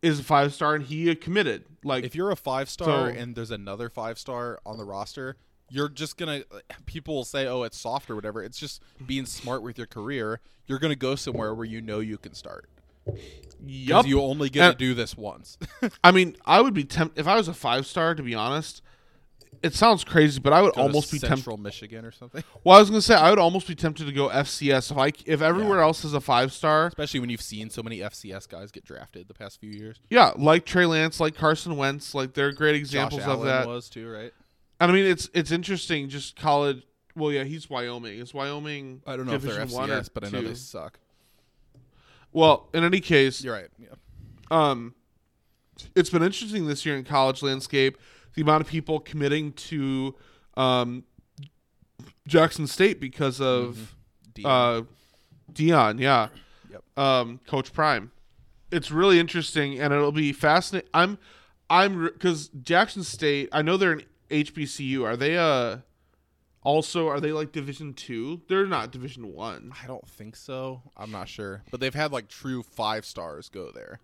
is 0.01 0.19
a 0.19 0.23
five 0.23 0.53
star 0.53 0.75
and 0.75 0.83
he 0.85 1.13
committed. 1.15 1.65
Like 1.83 2.03
if 2.03 2.15
you're 2.15 2.31
a 2.31 2.35
five 2.35 2.69
star 2.69 3.11
So- 3.11 3.17
and 3.17 3.35
there's 3.35 3.51
another 3.51 3.89
five 3.89 4.17
star 4.17 4.59
on 4.65 4.77
the 4.77 4.85
roster, 4.85 5.37
you're 5.69 5.89
just 5.89 6.17
gonna. 6.17 6.43
People 6.85 7.15
will 7.15 7.25
say, 7.25 7.47
"Oh, 7.47 7.63
it's 7.63 7.77
soft 7.77 8.09
or 8.09 8.15
whatever." 8.15 8.43
It's 8.43 8.57
just 8.57 8.81
being 9.05 9.25
smart 9.25 9.61
with 9.63 9.77
your 9.77 9.87
career. 9.87 10.39
You're 10.67 10.79
gonna 10.79 10.95
go 10.95 11.15
somewhere 11.15 11.53
where 11.53 11.65
you 11.65 11.81
know 11.81 11.99
you 11.99 12.17
can 12.17 12.33
start. 12.33 12.69
yup. 13.65 14.05
You 14.07 14.21
only 14.21 14.49
get 14.49 14.63
And- 14.69 14.73
to 14.73 14.85
do 14.85 14.93
this 14.93 15.15
once. 15.17 15.57
I 16.03 16.11
mean, 16.11 16.35
I 16.45 16.61
would 16.61 16.73
be 16.73 16.83
tempted 16.83 17.19
if 17.19 17.27
I 17.27 17.35
was 17.35 17.47
a 17.47 17.53
five 17.53 17.85
star. 17.85 18.15
To 18.15 18.23
be 18.23 18.33
honest, 18.35 18.81
it 19.63 19.73
sounds 19.73 20.03
crazy, 20.03 20.39
but 20.39 20.53
I 20.53 20.61
would 20.61 20.73
Go 20.73 20.81
almost 20.81 21.11
be 21.11 21.19
tempted. 21.19 21.37
Central 21.37 21.57
Michigan 21.57 22.05
or 22.05 22.11
something. 22.11 22.43
Well, 22.63 22.77
I 22.77 22.79
was 22.79 22.89
gonna 22.89 23.01
say 23.01 23.15
I 23.15 23.29
would 23.29 23.39
almost 23.39 23.67
be 23.67 23.75
tempted 23.75 24.05
to 24.07 24.11
go 24.11 24.29
FCS 24.29 24.91
if 24.91 24.97
I 24.97 25.11
if 25.25 25.41
everywhere 25.41 25.81
else 25.81 26.03
is 26.03 26.13
a 26.13 26.21
five 26.21 26.51
star. 26.51 26.87
Especially 26.87 27.19
when 27.19 27.29
you've 27.29 27.41
seen 27.41 27.69
so 27.69 27.83
many 27.83 27.99
FCS 27.99 28.49
guys 28.49 28.71
get 28.71 28.83
drafted 28.85 29.27
the 29.27 29.33
past 29.33 29.59
few 29.59 29.69
years. 29.69 29.99
Yeah, 30.09 30.31
like 30.35 30.65
Trey 30.65 30.85
Lance, 30.85 31.19
like 31.19 31.35
Carson 31.35 31.77
Wentz, 31.77 32.15
like 32.15 32.33
they're 32.33 32.51
great 32.51 32.75
examples 32.75 33.21
Josh 33.21 33.29
of 33.29 33.39
Allen 33.39 33.47
that. 33.47 33.67
was 33.67 33.89
too, 33.89 34.09
right? 34.09 34.33
And 34.79 34.91
I 34.91 34.93
mean, 34.93 35.05
it's 35.05 35.29
it's 35.33 35.51
interesting. 35.51 36.09
Just 36.09 36.35
college. 36.35 36.83
Well, 37.15 37.31
yeah, 37.31 37.43
he's 37.43 37.69
Wyoming. 37.69 38.19
Is 38.19 38.33
Wyoming? 38.33 39.01
I 39.05 39.15
don't 39.15 39.25
know 39.25 39.33
if 39.33 39.41
Division 39.41 39.67
they're 39.67 39.77
one 39.77 39.91
or 39.91 40.01
FCS, 40.01 40.09
but 40.13 40.25
I 40.25 40.29
know 40.29 40.41
they 40.41 40.53
suck. 40.55 40.99
Well, 42.33 42.67
in 42.73 42.83
any 42.83 42.99
case, 42.99 43.43
You're 43.43 43.53
right. 43.53 43.69
Yeah. 43.79 43.87
um, 44.51 44.93
it's 45.95 46.09
been 46.09 46.23
interesting 46.23 46.67
this 46.67 46.85
year 46.85 46.97
in 46.97 47.03
college 47.05 47.41
landscape. 47.41 47.97
The 48.35 48.41
amount 48.41 48.61
of 48.61 48.67
people 48.67 48.99
committing 48.99 49.53
to 49.53 50.15
um, 50.57 51.03
Jackson 52.27 52.67
State 52.67 52.99
because 52.99 53.39
of 53.39 53.95
Deion. 54.33 54.45
uh, 54.45 54.81
Deion, 55.53 55.99
yeah, 55.99 56.27
Yep. 56.69 56.83
um, 56.97 57.39
Coach 57.47 57.71
Prime. 57.73 58.11
It's 58.71 58.91
really 58.91 59.19
interesting, 59.19 59.79
and 59.79 59.93
it'll 59.93 60.11
be 60.11 60.33
fascinating. 60.33 60.89
I'm, 60.93 61.17
I'm 61.69 62.03
because 62.03 62.49
Jackson 62.49 63.03
State. 63.03 63.49
I 63.51 63.61
know 63.61 63.77
they're 63.77 63.93
an 63.93 64.03
HBCU. 64.29 65.03
Are 65.05 65.15
they 65.15 65.37
uh 65.37 65.77
also 66.61 67.07
are 67.07 67.19
they 67.19 67.31
like 67.31 67.51
Division 67.51 67.93
two? 67.93 68.41
They're 68.49 68.65
not 68.65 68.91
Division 68.91 69.33
one. 69.33 69.71
I 69.81 69.87
don't 69.87 70.07
think 70.09 70.35
so. 70.35 70.81
I'm 70.97 71.11
not 71.11 71.29
sure, 71.29 71.63
but 71.71 71.79
they've 71.79 71.93
had 71.93 72.11
like 72.11 72.27
true 72.27 72.63
five 72.63 73.05
stars 73.05 73.49
go 73.49 73.71
there. 73.71 73.99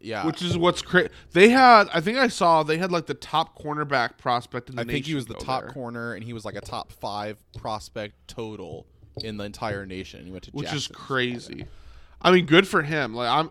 Yeah, 0.00 0.24
Which 0.24 0.40
is 0.40 0.56
what's 0.56 0.80
crazy. 0.80 1.10
They 1.32 1.50
had, 1.50 1.88
I 1.92 2.00
think 2.00 2.16
I 2.16 2.28
saw 2.28 2.62
they 2.62 2.78
had 2.78 2.90
like 2.90 3.06
the 3.06 3.14
top 3.14 3.60
cornerback 3.60 4.16
prospect 4.16 4.70
in 4.70 4.76
the 4.76 4.82
I 4.82 4.84
think 4.86 5.06
he 5.06 5.14
was 5.14 5.26
the 5.26 5.34
top 5.34 5.62
there, 5.62 5.70
corner, 5.70 6.14
and 6.14 6.24
he 6.24 6.32
was 6.32 6.44
like 6.44 6.56
a 6.56 6.60
top 6.62 6.90
five 6.92 7.36
prospect 7.58 8.14
total 8.26 8.86
in 9.22 9.36
the 9.36 9.44
entire 9.44 9.84
nation. 9.84 10.24
He 10.24 10.30
went 10.30 10.44
to 10.44 10.50
which 10.52 10.72
is 10.72 10.86
Jackson. 10.86 10.94
crazy. 10.94 11.66
I 12.22 12.30
mean, 12.30 12.46
good 12.46 12.66
for 12.66 12.82
him. 12.82 13.14
Like 13.14 13.28
I'm, 13.28 13.50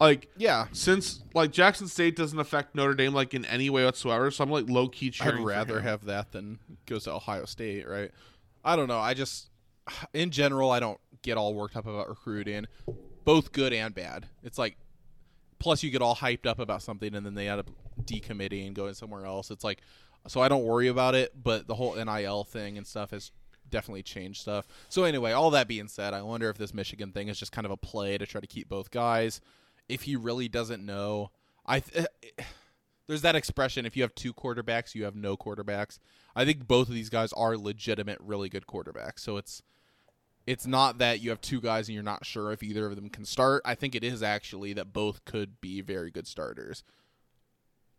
like 0.00 0.28
Yeah, 0.38 0.66
since 0.72 1.22
like 1.34 1.52
Jackson 1.52 1.86
State 1.86 2.16
doesn't 2.16 2.38
affect 2.38 2.74
Notre 2.74 2.94
Dame 2.94 3.12
like 3.12 3.34
in 3.34 3.44
any 3.44 3.68
way 3.68 3.84
whatsoever, 3.84 4.30
so 4.30 4.42
I'm 4.42 4.50
like 4.50 4.68
low 4.68 4.88
key 4.88 5.10
cheering. 5.10 5.40
I'd 5.40 5.44
rather 5.44 5.80
have 5.80 6.06
that 6.06 6.32
than 6.32 6.58
goes 6.86 7.04
to 7.04 7.12
Ohio 7.12 7.44
State, 7.44 7.86
right? 7.86 8.10
I 8.64 8.76
don't 8.76 8.88
know. 8.88 8.98
I 8.98 9.14
just, 9.14 9.50
in 10.14 10.30
general, 10.30 10.70
I 10.70 10.80
don't 10.80 11.00
get 11.22 11.36
all 11.36 11.54
worked 11.54 11.76
up 11.76 11.86
about 11.86 12.08
recruiting, 12.08 12.66
both 13.24 13.52
good 13.52 13.74
and 13.74 13.94
bad. 13.94 14.26
It's 14.42 14.58
like 14.58 14.76
plus 15.60 15.84
you 15.84 15.90
get 15.90 16.02
all 16.02 16.16
hyped 16.16 16.46
up 16.46 16.58
about 16.58 16.82
something 16.82 17.14
and 17.14 17.24
then 17.24 17.34
they 17.34 17.48
end 17.48 17.60
up 17.60 17.70
decommitting 18.02 18.66
and 18.66 18.74
going 18.74 18.94
somewhere 18.94 19.24
else. 19.24 19.52
It's 19.52 19.62
like 19.62 19.80
so 20.26 20.40
I 20.40 20.48
don't 20.48 20.64
worry 20.64 20.88
about 20.88 21.14
it, 21.14 21.32
but 21.40 21.66
the 21.66 21.74
whole 21.74 21.94
NIL 21.94 22.44
thing 22.44 22.76
and 22.76 22.86
stuff 22.86 23.12
has 23.12 23.30
definitely 23.70 24.02
changed 24.02 24.40
stuff. 24.40 24.66
So 24.88 25.04
anyway, 25.04 25.32
all 25.32 25.50
that 25.50 25.68
being 25.68 25.88
said, 25.88 26.12
I 26.12 26.22
wonder 26.22 26.50
if 26.50 26.58
this 26.58 26.74
Michigan 26.74 27.12
thing 27.12 27.28
is 27.28 27.38
just 27.38 27.52
kind 27.52 27.64
of 27.64 27.70
a 27.70 27.76
play 27.76 28.18
to 28.18 28.26
try 28.26 28.40
to 28.40 28.46
keep 28.46 28.68
both 28.68 28.90
guys. 28.90 29.40
If 29.88 30.02
he 30.02 30.16
really 30.16 30.48
doesn't 30.48 30.84
know, 30.84 31.30
I 31.64 31.80
th- 31.80 32.06
eh, 32.22 32.26
eh, 32.38 32.42
there's 33.06 33.22
that 33.22 33.34
expression 33.34 33.86
if 33.86 33.96
you 33.96 34.02
have 34.02 34.14
two 34.14 34.32
quarterbacks, 34.32 34.94
you 34.94 35.04
have 35.04 35.16
no 35.16 35.36
quarterbacks. 35.36 35.98
I 36.36 36.44
think 36.44 36.68
both 36.68 36.88
of 36.88 36.94
these 36.94 37.10
guys 37.10 37.32
are 37.32 37.56
legitimate 37.56 38.18
really 38.20 38.48
good 38.48 38.66
quarterbacks. 38.66 39.20
So 39.20 39.36
it's 39.36 39.62
it's 40.46 40.66
not 40.66 40.98
that 40.98 41.20
you 41.20 41.30
have 41.30 41.40
two 41.40 41.60
guys 41.60 41.88
and 41.88 41.94
you're 41.94 42.02
not 42.02 42.24
sure 42.24 42.52
if 42.52 42.62
either 42.62 42.86
of 42.86 42.96
them 42.96 43.08
can 43.08 43.24
start. 43.24 43.62
I 43.64 43.74
think 43.74 43.94
it 43.94 44.02
is 44.02 44.22
actually 44.22 44.72
that 44.74 44.92
both 44.92 45.24
could 45.24 45.60
be 45.60 45.80
very 45.80 46.10
good 46.10 46.26
starters. 46.26 46.82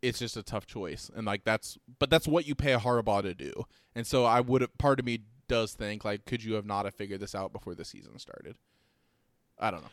It's 0.01 0.19
just 0.19 0.35
a 0.35 0.43
tough 0.43 0.65
choice, 0.65 1.11
and 1.15 1.27
like 1.27 1.43
that's, 1.43 1.77
but 1.99 2.09
that's 2.09 2.27
what 2.27 2.47
you 2.47 2.55
pay 2.55 2.73
a 2.73 2.79
Harbaugh 2.79 3.21
to 3.21 3.35
do. 3.35 3.65
And 3.93 4.07
so 4.07 4.25
I 4.25 4.41
would, 4.41 4.67
part 4.79 4.99
of 4.99 5.05
me 5.05 5.19
does 5.47 5.73
think 5.73 6.03
like, 6.03 6.25
could 6.25 6.43
you 6.43 6.55
have 6.55 6.65
not 6.65 6.85
have 6.85 6.95
figured 6.95 7.19
this 7.19 7.35
out 7.35 7.53
before 7.53 7.75
the 7.75 7.85
season 7.85 8.17
started? 8.17 8.55
I 9.59 9.69
don't 9.69 9.83
know. 9.83 9.89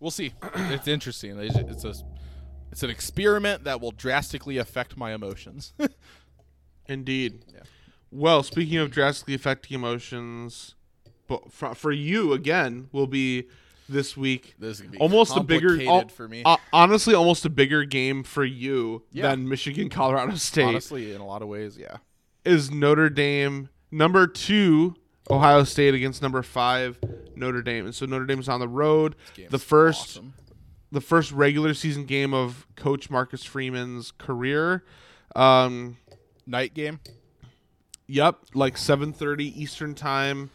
We'll 0.00 0.10
see. 0.10 0.34
it's 0.54 0.86
interesting. 0.86 1.38
It's, 1.38 1.56
it's 1.56 1.84
a, 1.84 1.94
it's 2.70 2.82
an 2.82 2.90
experiment 2.90 3.64
that 3.64 3.80
will 3.80 3.92
drastically 3.92 4.58
affect 4.58 4.96
my 4.96 5.14
emotions. 5.14 5.72
Indeed. 6.86 7.44
Yeah. 7.52 7.60
Well, 8.10 8.42
speaking 8.42 8.78
of 8.78 8.90
drastically 8.90 9.34
affecting 9.34 9.74
emotions, 9.74 10.74
but 11.28 11.52
for, 11.52 11.74
for 11.74 11.92
you 11.92 12.32
again 12.32 12.88
will 12.90 13.06
be 13.06 13.44
this 13.88 14.16
week 14.16 14.54
this 14.58 14.82
almost 14.98 15.36
a 15.36 15.40
bigger 15.42 15.80
al- 15.88 16.08
for 16.08 16.28
me. 16.28 16.42
uh, 16.44 16.56
honestly 16.72 17.14
almost 17.14 17.44
a 17.46 17.50
bigger 17.50 17.84
game 17.84 18.22
for 18.22 18.44
you 18.44 19.02
Yeah. 19.12 19.30
than 19.30 19.48
Michigan 19.48 19.88
Colorado 19.88 20.34
State 20.34 20.64
Honestly, 20.64 21.12
in 21.12 21.20
a 21.20 21.26
lot 21.26 21.40
of 21.42 21.48
ways, 21.48 21.78
yeah. 21.78 21.98
is 22.44 22.70
Notre 22.70 23.08
Dame 23.08 23.68
number 23.90 24.26
2 24.26 24.94
Ohio 25.30 25.64
State 25.64 25.94
against 25.94 26.20
number 26.20 26.42
5 26.42 26.98
Notre 27.36 27.62
Dame 27.62 27.84
and 27.86 27.94
so 27.94 28.04
Notre 28.06 28.26
Dame's 28.26 28.48
on 28.48 28.60
the 28.60 28.68
road 28.68 29.14
the 29.50 29.58
first 29.58 30.16
awesome. 30.18 30.34
the 30.92 31.00
first 31.00 31.32
regular 31.32 31.72
season 31.74 32.04
game 32.04 32.34
of 32.34 32.66
coach 32.76 33.08
Marcus 33.10 33.44
Freeman's 33.44 34.10
career 34.12 34.84
um 35.36 35.96
night 36.46 36.72
game. 36.74 37.00
Yep, 38.06 38.36
like 38.54 38.76
7:30 38.76 39.44
Eastern 39.56 39.94
time. 39.94 40.50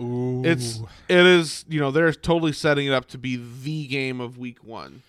Ooh, 0.00 0.42
It's 0.44 0.80
it 1.08 1.24
is, 1.26 1.64
you 1.68 1.80
know, 1.80 1.90
they're 1.90 2.12
totally 2.12 2.52
setting 2.52 2.86
it 2.86 2.92
up 2.92 3.06
to 3.08 3.18
be 3.18 3.36
the 3.36 3.86
game 3.86 4.20
of 4.20 4.36
week 4.38 4.64
1. 4.64 5.02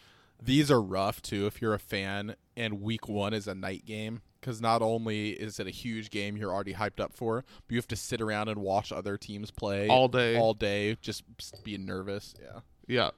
these 0.44 0.70
are 0.70 0.82
rough 0.82 1.22
too 1.22 1.48
if 1.48 1.62
you're 1.62 1.74
a 1.74 1.80
fan 1.80 2.36
and 2.56 2.82
week 2.82 3.08
one 3.10 3.34
is 3.34 3.48
a 3.48 3.56
night 3.56 3.84
game 3.86 4.22
because 4.40 4.62
not 4.62 4.82
only 4.84 5.30
is 5.32 5.60
it 5.60 5.66
a 5.66 5.72
huge 5.72 6.12
game 6.12 6.38
you're 6.38 6.54
already 6.54 6.74
hyped 6.74 7.00
up 7.00 7.12
for 7.14 7.44
but 7.68 7.74
you 7.74 7.78
have 7.78 7.88
to 7.88 7.96
sit 7.96 8.22
around 8.22 8.48
and 8.48 8.60
watch 8.62 8.92
other 8.92 9.18
teams 9.18 9.50
play 9.50 9.88
All 9.88 10.08
day. 10.08 10.38
all 10.38 10.54
day 10.54 10.98
just 11.02 11.24
being 11.64 11.86
nervous 11.86 12.36
yeah 12.40 12.60
Yeah. 12.88 13.10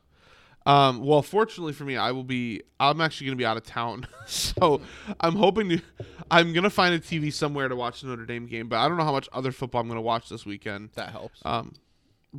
Um, 0.68 1.00
well, 1.00 1.22
fortunately 1.22 1.72
for 1.72 1.86
me, 1.86 1.96
I 1.96 2.12
will 2.12 2.26
be. 2.26 2.62
I'm 2.78 3.00
actually 3.00 3.28
going 3.28 3.38
to 3.38 3.42
be 3.42 3.46
out 3.46 3.56
of 3.56 3.64
town, 3.64 4.06
so 4.28 4.82
I'm 5.22 5.38
hoping 5.38 5.70
to. 5.70 5.82
I'm 6.30 6.52
going 6.52 6.66
to 6.66 6.70
find 6.70 6.94
a 6.94 7.00
TV 7.00 7.32
somewhere 7.32 7.70
to 7.70 7.76
watch 7.76 8.02
the 8.02 8.08
Notre 8.08 8.26
Dame 8.26 8.48
game, 8.48 8.68
but 8.68 8.76
I 8.80 8.90
don't 8.90 8.98
know 8.98 9.06
how 9.06 9.14
much 9.14 9.30
other 9.32 9.54
football 9.54 9.80
I'm 9.80 9.88
going 9.88 9.96
to 9.96 10.02
watch 10.02 10.28
this 10.28 10.46
weekend. 10.46 10.90
that 10.96 11.12
helps 11.12 11.40
Um, 11.46 11.74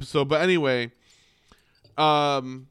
so, 0.03 0.27
but 0.27 0.43
anyway, 0.43 0.93
um, 1.97 2.69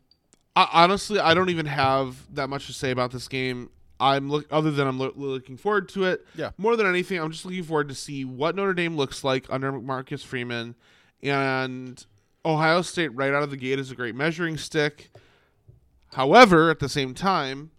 I, 0.55 0.69
honestly, 0.73 1.19
I 1.19 1.33
don't 1.33 1.49
even 1.49 1.65
have 1.65 2.15
that 2.35 2.49
much 2.49 2.67
to 2.67 2.73
say 2.73 2.91
about 2.91 3.11
this 3.11 3.27
game. 3.27 3.71
I'm 3.99 4.29
look 4.29 4.45
other 4.51 4.69
than 4.69 4.85
I'm 4.85 4.99
loo- 4.99 5.13
looking 5.15 5.57
forward 5.57 5.89
to 5.89 6.03
it. 6.03 6.23
Yeah. 6.35 6.51
More 6.59 6.75
than 6.75 6.85
anything, 6.85 7.19
I'm 7.19 7.31
just 7.31 7.45
looking 7.45 7.63
forward 7.63 7.89
to 7.89 7.95
see 7.95 8.25
what 8.25 8.55
Notre 8.55 8.75
Dame 8.75 8.95
looks 8.95 9.23
like 9.23 9.47
under 9.49 9.71
Marcus 9.71 10.21
Freeman, 10.21 10.75
and 11.23 12.05
Ohio 12.45 12.83
State 12.83 13.07
right 13.15 13.33
out 13.33 13.41
of 13.41 13.49
the 13.49 13.57
gate 13.57 13.79
is 13.79 13.89
a 13.89 13.95
great 13.95 14.13
measuring 14.13 14.55
stick. 14.55 15.09
However, 16.13 16.69
at 16.69 16.79
the 16.79 16.89
same 16.89 17.13
time, 17.13 17.71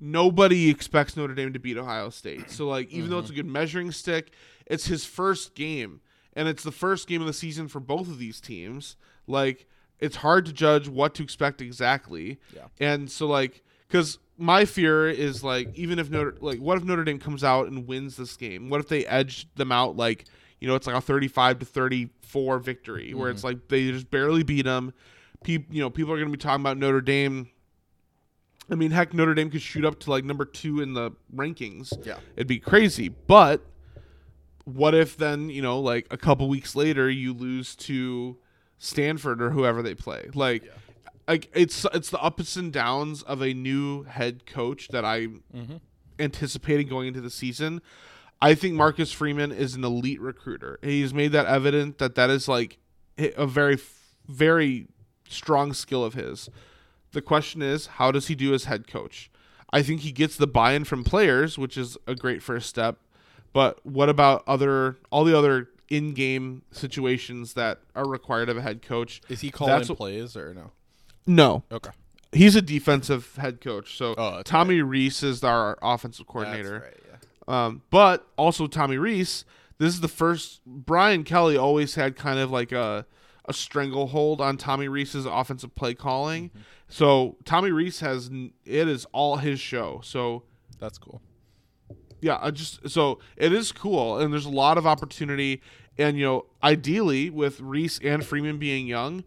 nobody 0.00 0.68
expects 0.68 1.16
Notre 1.16 1.34
Dame 1.34 1.52
to 1.52 1.58
beat 1.58 1.76
Ohio 1.76 2.10
State. 2.10 2.50
So 2.50 2.66
like 2.66 2.90
even 2.90 3.10
though 3.10 3.18
it's 3.18 3.28
a 3.28 3.32
mm-hmm. 3.32 3.42
good 3.42 3.46
measuring 3.46 3.92
stick, 3.92 4.32
it's 4.66 4.86
his 4.86 5.04
first 5.04 5.54
game 5.54 6.00
and 6.34 6.48
it's 6.48 6.62
the 6.62 6.72
first 6.72 7.08
game 7.08 7.20
of 7.20 7.26
the 7.26 7.32
season 7.32 7.68
for 7.68 7.80
both 7.80 8.08
of 8.08 8.18
these 8.18 8.40
teams. 8.40 8.96
Like 9.26 9.66
it's 9.98 10.16
hard 10.16 10.46
to 10.46 10.52
judge 10.52 10.88
what 10.88 11.14
to 11.14 11.22
expect 11.22 11.60
exactly. 11.60 12.38
Yeah. 12.54 12.66
And 12.78 13.10
so 13.10 13.26
like 13.26 13.62
cuz 13.88 14.18
my 14.38 14.64
fear 14.64 15.08
is 15.08 15.42
like 15.42 15.74
even 15.74 15.98
if 15.98 16.10
Notre 16.10 16.36
like 16.40 16.58
what 16.58 16.76
if 16.76 16.84
Notre 16.84 17.04
Dame 17.04 17.18
comes 17.18 17.42
out 17.42 17.68
and 17.68 17.86
wins 17.86 18.16
this 18.16 18.36
game? 18.36 18.68
What 18.68 18.80
if 18.80 18.88
they 18.88 19.06
edge 19.06 19.48
them 19.54 19.72
out 19.72 19.96
like 19.96 20.26
you 20.60 20.68
know 20.68 20.74
it's 20.74 20.86
like 20.86 20.96
a 20.96 21.00
35 21.00 21.60
to 21.60 21.66
34 21.66 22.58
victory 22.58 23.14
where 23.14 23.30
it's 23.30 23.40
mm-hmm. 23.40 23.58
like 23.58 23.68
they 23.68 23.90
just 23.90 24.10
barely 24.10 24.42
beat 24.42 24.66
them. 24.66 24.92
People 25.42 25.74
you 25.74 25.80
know 25.80 25.90
people 25.90 26.12
are 26.12 26.16
going 26.16 26.28
to 26.28 26.36
be 26.36 26.40
talking 26.40 26.60
about 26.60 26.76
Notre 26.76 27.00
Dame 27.00 27.48
I 28.70 28.74
mean, 28.74 28.90
heck, 28.90 29.14
Notre 29.14 29.34
Dame 29.34 29.50
could 29.50 29.62
shoot 29.62 29.84
up 29.84 30.00
to 30.00 30.10
like 30.10 30.24
number 30.24 30.44
two 30.44 30.80
in 30.80 30.94
the 30.94 31.12
rankings. 31.34 31.92
Yeah. 32.04 32.18
It'd 32.34 32.48
be 32.48 32.58
crazy. 32.58 33.08
But 33.08 33.62
what 34.64 34.94
if 34.94 35.16
then, 35.16 35.50
you 35.50 35.62
know, 35.62 35.78
like 35.78 36.06
a 36.10 36.16
couple 36.16 36.48
weeks 36.48 36.74
later 36.74 37.08
you 37.08 37.32
lose 37.32 37.76
to 37.76 38.38
Stanford 38.78 39.40
or 39.40 39.50
whoever 39.50 39.82
they 39.82 39.94
play? 39.94 40.28
Like 40.34 40.64
like 41.28 41.50
it's 41.54 41.86
it's 41.92 42.10
the 42.10 42.20
ups 42.20 42.56
and 42.56 42.72
downs 42.72 43.22
of 43.22 43.42
a 43.42 43.52
new 43.52 44.04
head 44.04 44.46
coach 44.46 44.88
that 44.88 45.04
I'm 45.04 45.42
mm-hmm. 45.54 45.76
anticipating 46.18 46.88
going 46.88 47.08
into 47.08 47.20
the 47.20 47.30
season. 47.30 47.82
I 48.40 48.54
think 48.54 48.74
Marcus 48.74 49.12
Freeman 49.12 49.50
is 49.50 49.74
an 49.74 49.84
elite 49.84 50.20
recruiter. 50.20 50.78
He's 50.82 51.14
made 51.14 51.32
that 51.32 51.46
evident 51.46 51.98
that 51.98 52.14
that 52.16 52.30
is 52.30 52.48
like 52.48 52.78
a 53.18 53.46
very 53.46 53.78
very 54.28 54.88
strong 55.28 55.72
skill 55.72 56.04
of 56.04 56.14
his. 56.14 56.48
The 57.12 57.22
question 57.22 57.62
is, 57.62 57.86
how 57.86 58.12
does 58.12 58.28
he 58.28 58.34
do 58.34 58.52
as 58.54 58.64
head 58.64 58.86
coach? 58.86 59.30
I 59.72 59.82
think 59.82 60.02
he 60.02 60.12
gets 60.12 60.36
the 60.36 60.46
buy-in 60.46 60.84
from 60.84 61.04
players, 61.04 61.58
which 61.58 61.76
is 61.76 61.96
a 62.06 62.14
great 62.14 62.42
first 62.42 62.68
step. 62.68 62.98
But 63.52 63.84
what 63.84 64.08
about 64.08 64.44
other 64.46 64.98
all 65.10 65.24
the 65.24 65.36
other 65.36 65.68
in-game 65.88 66.62
situations 66.72 67.54
that 67.54 67.80
are 67.94 68.06
required 68.06 68.48
of 68.48 68.56
a 68.56 68.62
head 68.62 68.82
coach? 68.82 69.22
is 69.28 69.40
he 69.40 69.50
calling 69.50 69.78
That's 69.78 69.90
plays 69.90 70.36
or 70.36 70.52
no 70.52 70.72
No, 71.26 71.62
okay 71.72 71.90
he's 72.32 72.56
a 72.56 72.62
defensive 72.62 73.36
head 73.36 73.60
coach. 73.60 73.96
So 73.96 74.14
Oh, 74.16 74.42
Tommy 74.42 74.82
Rees 74.82 75.22
is 75.22 75.42
our 75.42 75.78
offensive 75.82 76.26
coordinator. 76.26 76.80
That's 76.80 76.84
right, 76.84 77.20
yeah. 77.48 77.66
Um, 77.66 77.82
but 77.90 78.26
also 78.36 78.66
Tommy 78.66 78.98
Rees. 78.98 79.44
This 79.78 79.94
is 79.94 80.00
the 80.00 80.08
first. 80.08 80.60
Brian 80.64 81.24
Kelly 81.24 81.56
always 81.56 81.94
had 81.94 82.16
kind 82.16 82.38
of 82.38 82.50
like 82.50 82.72
a 82.72 83.06
a 83.48 83.52
stranglehold 83.52 84.40
on 84.40 84.56
Tommy 84.56 84.88
Rees's 84.88 85.26
offensive 85.26 85.74
play 85.74 85.94
calling. 85.94 86.50
Mm-hmm. 86.50 86.60
So 86.88 87.36
Tommy 87.44 87.70
Rees 87.70 88.00
has 88.00 88.30
it 88.64 88.88
is 88.88 89.06
all 89.12 89.36
his 89.36 89.60
show. 89.60 90.00
So 90.04 90.42
that's 90.78 90.98
cool 90.98 91.20
yeah, 92.20 92.38
I 92.40 92.50
just 92.50 92.88
so 92.88 93.18
it 93.36 93.52
is 93.52 93.72
cool, 93.72 94.18
and 94.18 94.32
there's 94.32 94.46
a 94.46 94.50
lot 94.50 94.78
of 94.78 94.86
opportunity. 94.86 95.62
And 95.98 96.18
you 96.18 96.24
know, 96.24 96.46
ideally 96.62 97.30
with 97.30 97.60
Rees 97.60 98.00
and 98.02 98.24
Freeman 98.24 98.58
being 98.58 98.86
young, 98.86 99.24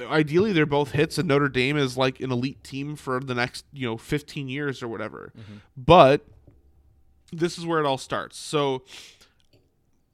ideally 0.00 0.52
they're 0.52 0.66
both 0.66 0.92
hits, 0.92 1.18
and 1.18 1.28
Notre 1.28 1.48
Dame 1.48 1.76
is 1.76 1.96
like 1.96 2.20
an 2.20 2.32
elite 2.32 2.62
team 2.64 2.96
for 2.96 3.20
the 3.20 3.34
next 3.34 3.64
you 3.72 3.86
know 3.86 3.96
15 3.96 4.48
years 4.48 4.82
or 4.82 4.88
whatever. 4.88 5.32
But 5.76 6.24
this 7.32 7.58
is 7.58 7.66
where 7.66 7.80
it 7.80 7.86
all 7.86 7.98
starts. 7.98 8.38
So 8.38 8.82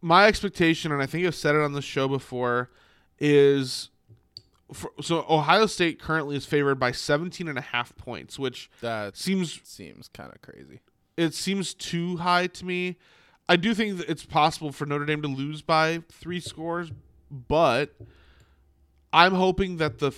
my 0.01 0.27
expectation, 0.27 0.93
and 0.93 1.03
I 1.03 1.07
think 1.07 1.27
I've 1.27 1.35
said 1.35 1.55
it 1.55 1.61
on 1.61 1.73
the 1.73 1.83
show 1.83 2.09
before, 2.09 2.71
is. 3.19 3.91
For, 4.71 4.91
so 5.01 5.25
Ohio 5.31 5.65
State 5.65 5.99
currently 5.99 6.37
is 6.37 6.45
favored 6.45 6.75
by 6.75 6.93
17 6.93 7.49
and 7.49 7.57
a 7.57 7.63
half 7.63 7.97
points, 7.97 8.39
which 8.39 8.71
that 8.83 9.17
seems 9.17 9.61
seems 9.65 10.09
kind 10.09 10.31
of 10.31 10.43
crazy 10.43 10.81
it 11.19 11.35
seems 11.35 11.75
too 11.75 12.19
high 12.19 12.47
to 12.47 12.65
me. 12.65 12.97
I 13.49 13.57
do 13.57 13.75
think 13.75 13.99
that 13.99 14.09
it's 14.09 14.25
possible 14.25 14.71
for 14.73 14.87
Notre 14.87 15.05
Dame 15.05 15.21
to 15.23 15.29
lose 15.29 15.63
by 15.63 16.03
three 16.11 16.39
scores, 16.39 16.93
but 17.31 17.95
I'm 19.13 19.35
hoping 19.35 19.79
that 19.79 19.99
the 19.99 20.13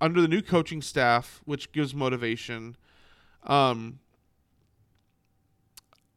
under 0.00 0.20
the 0.20 0.26
new 0.26 0.42
coaching 0.42 0.82
staff, 0.82 1.40
which 1.44 1.70
gives 1.70 1.94
motivation, 1.94 2.76
um, 3.44 4.00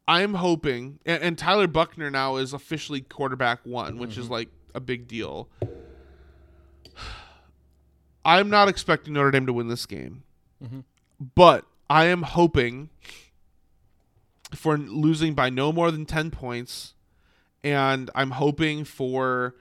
I'm 0.07 0.33
hoping, 0.33 0.99
and, 1.05 1.21
and 1.21 1.37
Tyler 1.37 1.67
Buchner 1.67 2.09
now 2.09 2.37
is 2.37 2.51
officially 2.51 3.01
quarterback 3.01 3.59
one, 3.63 3.99
which 3.99 4.17
is 4.17 4.27
like 4.27 4.49
a 4.73 4.79
big 4.79 5.07
deal. 5.07 5.49
I'm 8.25 8.49
not 8.49 8.67
expecting 8.67 9.13
Notre 9.13 9.31
Dame 9.31 9.45
to 9.45 9.53
win 9.53 9.67
this 9.67 9.85
game, 9.85 10.23
mm-hmm. 10.63 10.79
but 11.35 11.65
I 11.89 12.05
am 12.05 12.23
hoping 12.23 12.89
for 14.53 14.77
losing 14.77 15.33
by 15.33 15.49
no 15.49 15.71
more 15.71 15.91
than 15.91 16.05
10 16.05 16.31
points 16.31 16.93
and 17.63 18.09
i'm 18.15 18.31
hoping 18.31 18.85
for 18.85 19.55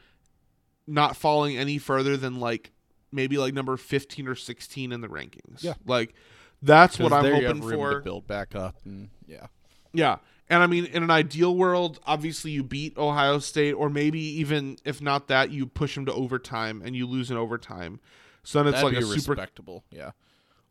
not 0.87 1.17
falling 1.17 1.57
any 1.57 1.79
further 1.79 2.17
than 2.17 2.39
like 2.39 2.71
maybe 3.11 3.39
like 3.39 3.55
number 3.55 3.77
15 3.77 4.29
or 4.29 4.35
16 4.35 4.93
in 4.93 5.01
the 5.01 5.09
rankings 5.09 5.63
Yeah. 5.63 5.75
like 5.87 6.15
That's 6.63 6.99
what 6.99 7.13
I'm 7.13 7.25
hoping 7.25 7.63
for. 7.63 7.95
to 7.95 8.01
build 8.01 8.27
back 8.27 8.55
up. 8.55 8.77
And 8.85 9.11
yeah, 9.27 9.47
Yeah. 9.93 10.17
And 10.51 10.63
I 10.63 10.67
mean, 10.67 10.87
in 10.87 11.03
an 11.03 11.11
ideal 11.11 11.55
world, 11.57 12.01
obviously 12.07 12.51
you 12.51 12.63
beat 12.63 12.99
Ohio 12.99 13.39
State, 13.39 13.73
or 13.73 13.89
maybe 13.89 14.21
even 14.21 14.77
if 14.85 15.01
not 15.01 15.29
that, 15.29 15.51
you 15.51 15.67
push 15.67 15.95
them 15.95 16.05
to 16.07 16.13
overtime 16.13 16.83
and 16.85 16.95
you 16.95 17.07
lose 17.07 17.31
in 17.31 17.37
overtime. 17.37 18.01
So 18.45 18.59
then 18.63 18.73
it's 18.73 18.83
that'd 18.83 18.95
like 18.95 19.03
a 19.03 19.07
super. 19.07 19.33
respectable. 19.33 19.85
Yeah, 19.91 20.13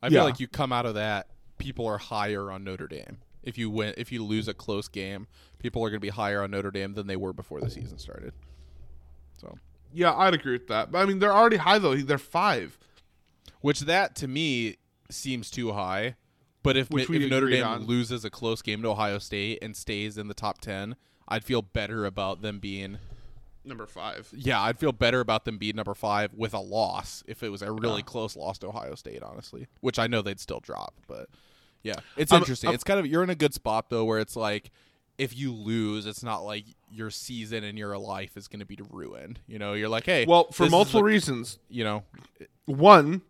I 0.01 0.07
Yeah. 0.07 0.09
feel 0.19 0.23
like 0.23 0.39
you 0.39 0.47
come 0.47 0.71
out 0.71 0.85
of 0.85 0.93
that, 0.95 1.27
people 1.57 1.85
are 1.87 1.97
higher 1.97 2.49
on 2.51 2.63
Notre 2.63 2.87
Dame. 2.87 3.17
If 3.43 3.57
you 3.57 3.69
win, 3.69 3.93
if 3.97 4.11
you 4.11 4.23
lose 4.23 4.47
a 4.47 4.53
close 4.53 4.87
game, 4.87 5.27
people 5.59 5.83
are 5.83 5.89
going 5.89 5.99
to 5.99 6.05
be 6.05 6.09
higher 6.09 6.41
on 6.43 6.51
Notre 6.51 6.71
Dame 6.71 6.93
than 6.93 7.07
they 7.07 7.15
were 7.17 7.33
before 7.33 7.59
the 7.59 7.69
season 7.69 7.97
started. 7.97 8.33
So, 9.39 9.57
Yeah, 9.93 10.13
I'd 10.15 10.33
agree 10.33 10.53
with 10.53 10.67
that. 10.67 10.91
But 10.91 10.99
I 10.99 11.05
mean, 11.05 11.19
they're 11.19 11.33
already 11.33 11.57
high 11.57 11.77
though. 11.79 11.95
They're 11.95 12.17
five. 12.17 12.77
which 13.61 13.81
that 13.81 14.15
to 14.17 14.27
me 14.27 14.77
seems 15.09 15.49
too 15.51 15.71
high. 15.73 16.15
But 16.63 16.77
if 16.77 16.87
if 16.91 17.09
Notre 17.09 17.49
Dame 17.49 17.65
on. 17.65 17.83
loses 17.85 18.23
a 18.23 18.29
close 18.29 18.61
game 18.61 18.81
to 18.83 18.89
Ohio 18.89 19.19
State 19.19 19.59
and 19.61 19.75
stays 19.75 20.17
in 20.17 20.27
the 20.29 20.33
top 20.33 20.59
ten, 20.61 20.95
I'd 21.27 21.43
feel 21.43 21.61
better 21.61 22.05
about 22.05 22.41
them 22.41 22.59
being. 22.59 22.97
Number 23.65 23.85
five. 23.87 24.27
Yeah, 24.35 24.61
I'd 24.61 24.77
feel 24.77 24.91
better 24.91 25.19
about 25.21 25.45
them 25.45 25.57
being 25.57 25.75
number 25.75 25.93
five 25.93 26.33
with 26.33 26.53
a 26.53 26.59
loss 26.59 27.23
if 27.27 27.43
it 27.43 27.49
was 27.49 27.61
a 27.61 27.71
really 27.71 27.97
Yeah. 27.97 28.01
close 28.03 28.35
loss 28.35 28.57
to 28.59 28.67
Ohio 28.67 28.95
State, 28.95 29.23
honestly. 29.23 29.67
Which 29.81 29.97
I 29.99 30.07
know 30.07 30.21
they'd 30.21 30.39
still 30.39 30.59
drop, 30.59 30.93
but 31.07 31.29
yeah, 31.81 31.95
it's 32.17 32.31
Um, 32.31 32.39
interesting. 32.39 32.69
um, 32.69 32.75
it's 32.75 32.83
kind 32.83 32.99
of 32.99 33.05
you're 33.07 33.23
in 33.23 33.29
a 33.29 33.35
good 33.35 33.53
spot 33.53 33.89
though, 33.89 34.03
where 34.05 34.19
it's 34.19 34.35
like 34.35 34.71
if 35.17 35.37
you 35.37 35.53
lose, 35.53 36.05
it's 36.07 36.23
not 36.23 36.39
like 36.39 36.65
your 36.89 37.09
season 37.11 37.63
and 37.63 37.77
your 37.77 37.97
life 37.97 38.35
is 38.35 38.47
going 38.47 38.59
to 38.59 38.65
be 38.65 38.79
ruined. 38.89 39.39
You 39.47 39.59
know, 39.59 39.73
you're 39.73 39.87
like, 39.89 40.05
hey, 40.05 40.25
Well, 40.25 40.51
for 40.51 40.67
multiple 40.69 41.01
a- 41.01 41.03
reasons. 41.03 41.59
you 41.69 41.83
know, 41.83 42.03
One, 42.65 43.21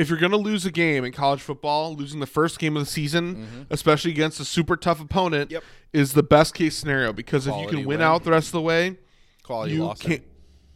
if 0.00 0.08
you're 0.08 0.18
going 0.18 0.32
to 0.32 0.38
lose 0.38 0.64
a 0.64 0.70
game 0.70 1.04
in 1.04 1.12
college 1.12 1.40
football, 1.42 1.94
losing 1.94 2.20
the 2.20 2.26
first 2.26 2.58
game 2.58 2.74
of 2.76 2.82
the 2.84 2.90
season, 2.90 3.66
especially 3.68 4.10
against 4.10 4.40
a 4.40 4.44
super 4.44 4.76
tough 4.76 5.00
opponent, 5.00 5.50
Mm-hmm. 5.50 5.54
Yep. 5.54 5.64
is 5.92 6.12
the 6.14 6.22
best 6.22 6.54
case 6.54 6.76
scenario 6.76 7.12
because 7.12 7.46
if 7.46 7.54
you 7.56 7.66
can 7.66 7.78
win 7.80 7.86
win. 7.98 8.00
out 8.02 8.24
the 8.24 8.30
rest 8.30 8.48
of 8.48 8.52
the 8.52 8.60
way, 8.62 8.96
quality 9.42 9.74
you 9.74 9.84
loss. 9.84 10.00
can't. 10.00 10.22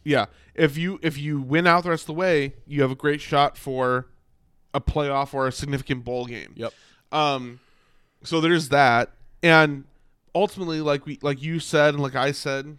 Yeah, 0.03 0.25
if 0.53 0.77
you 0.77 0.99
if 1.01 1.17
you 1.17 1.41
win 1.41 1.65
out 1.65 1.83
the 1.83 1.89
rest 1.89 2.03
of 2.03 2.07
the 2.07 2.13
way, 2.13 2.53
you 2.67 2.81
have 2.83 2.91
a 2.91 2.95
great 2.95 3.19
shot 3.21 3.57
for 3.57 4.07
a 4.73 4.79
playoff 4.81 5.33
or 5.33 5.47
a 5.47 5.51
significant 5.51 6.03
bowl 6.05 6.25
game. 6.27 6.51
Yep. 6.55 6.73
Um, 7.11 7.59
so 8.23 8.39
there's 8.41 8.69
that, 8.69 9.11
and 9.41 9.85
ultimately, 10.35 10.81
like 10.81 11.05
we 11.07 11.17
like 11.23 11.41
you 11.41 11.59
said 11.59 11.93
and 11.95 12.03
like 12.03 12.15
I 12.15 12.31
said, 12.33 12.77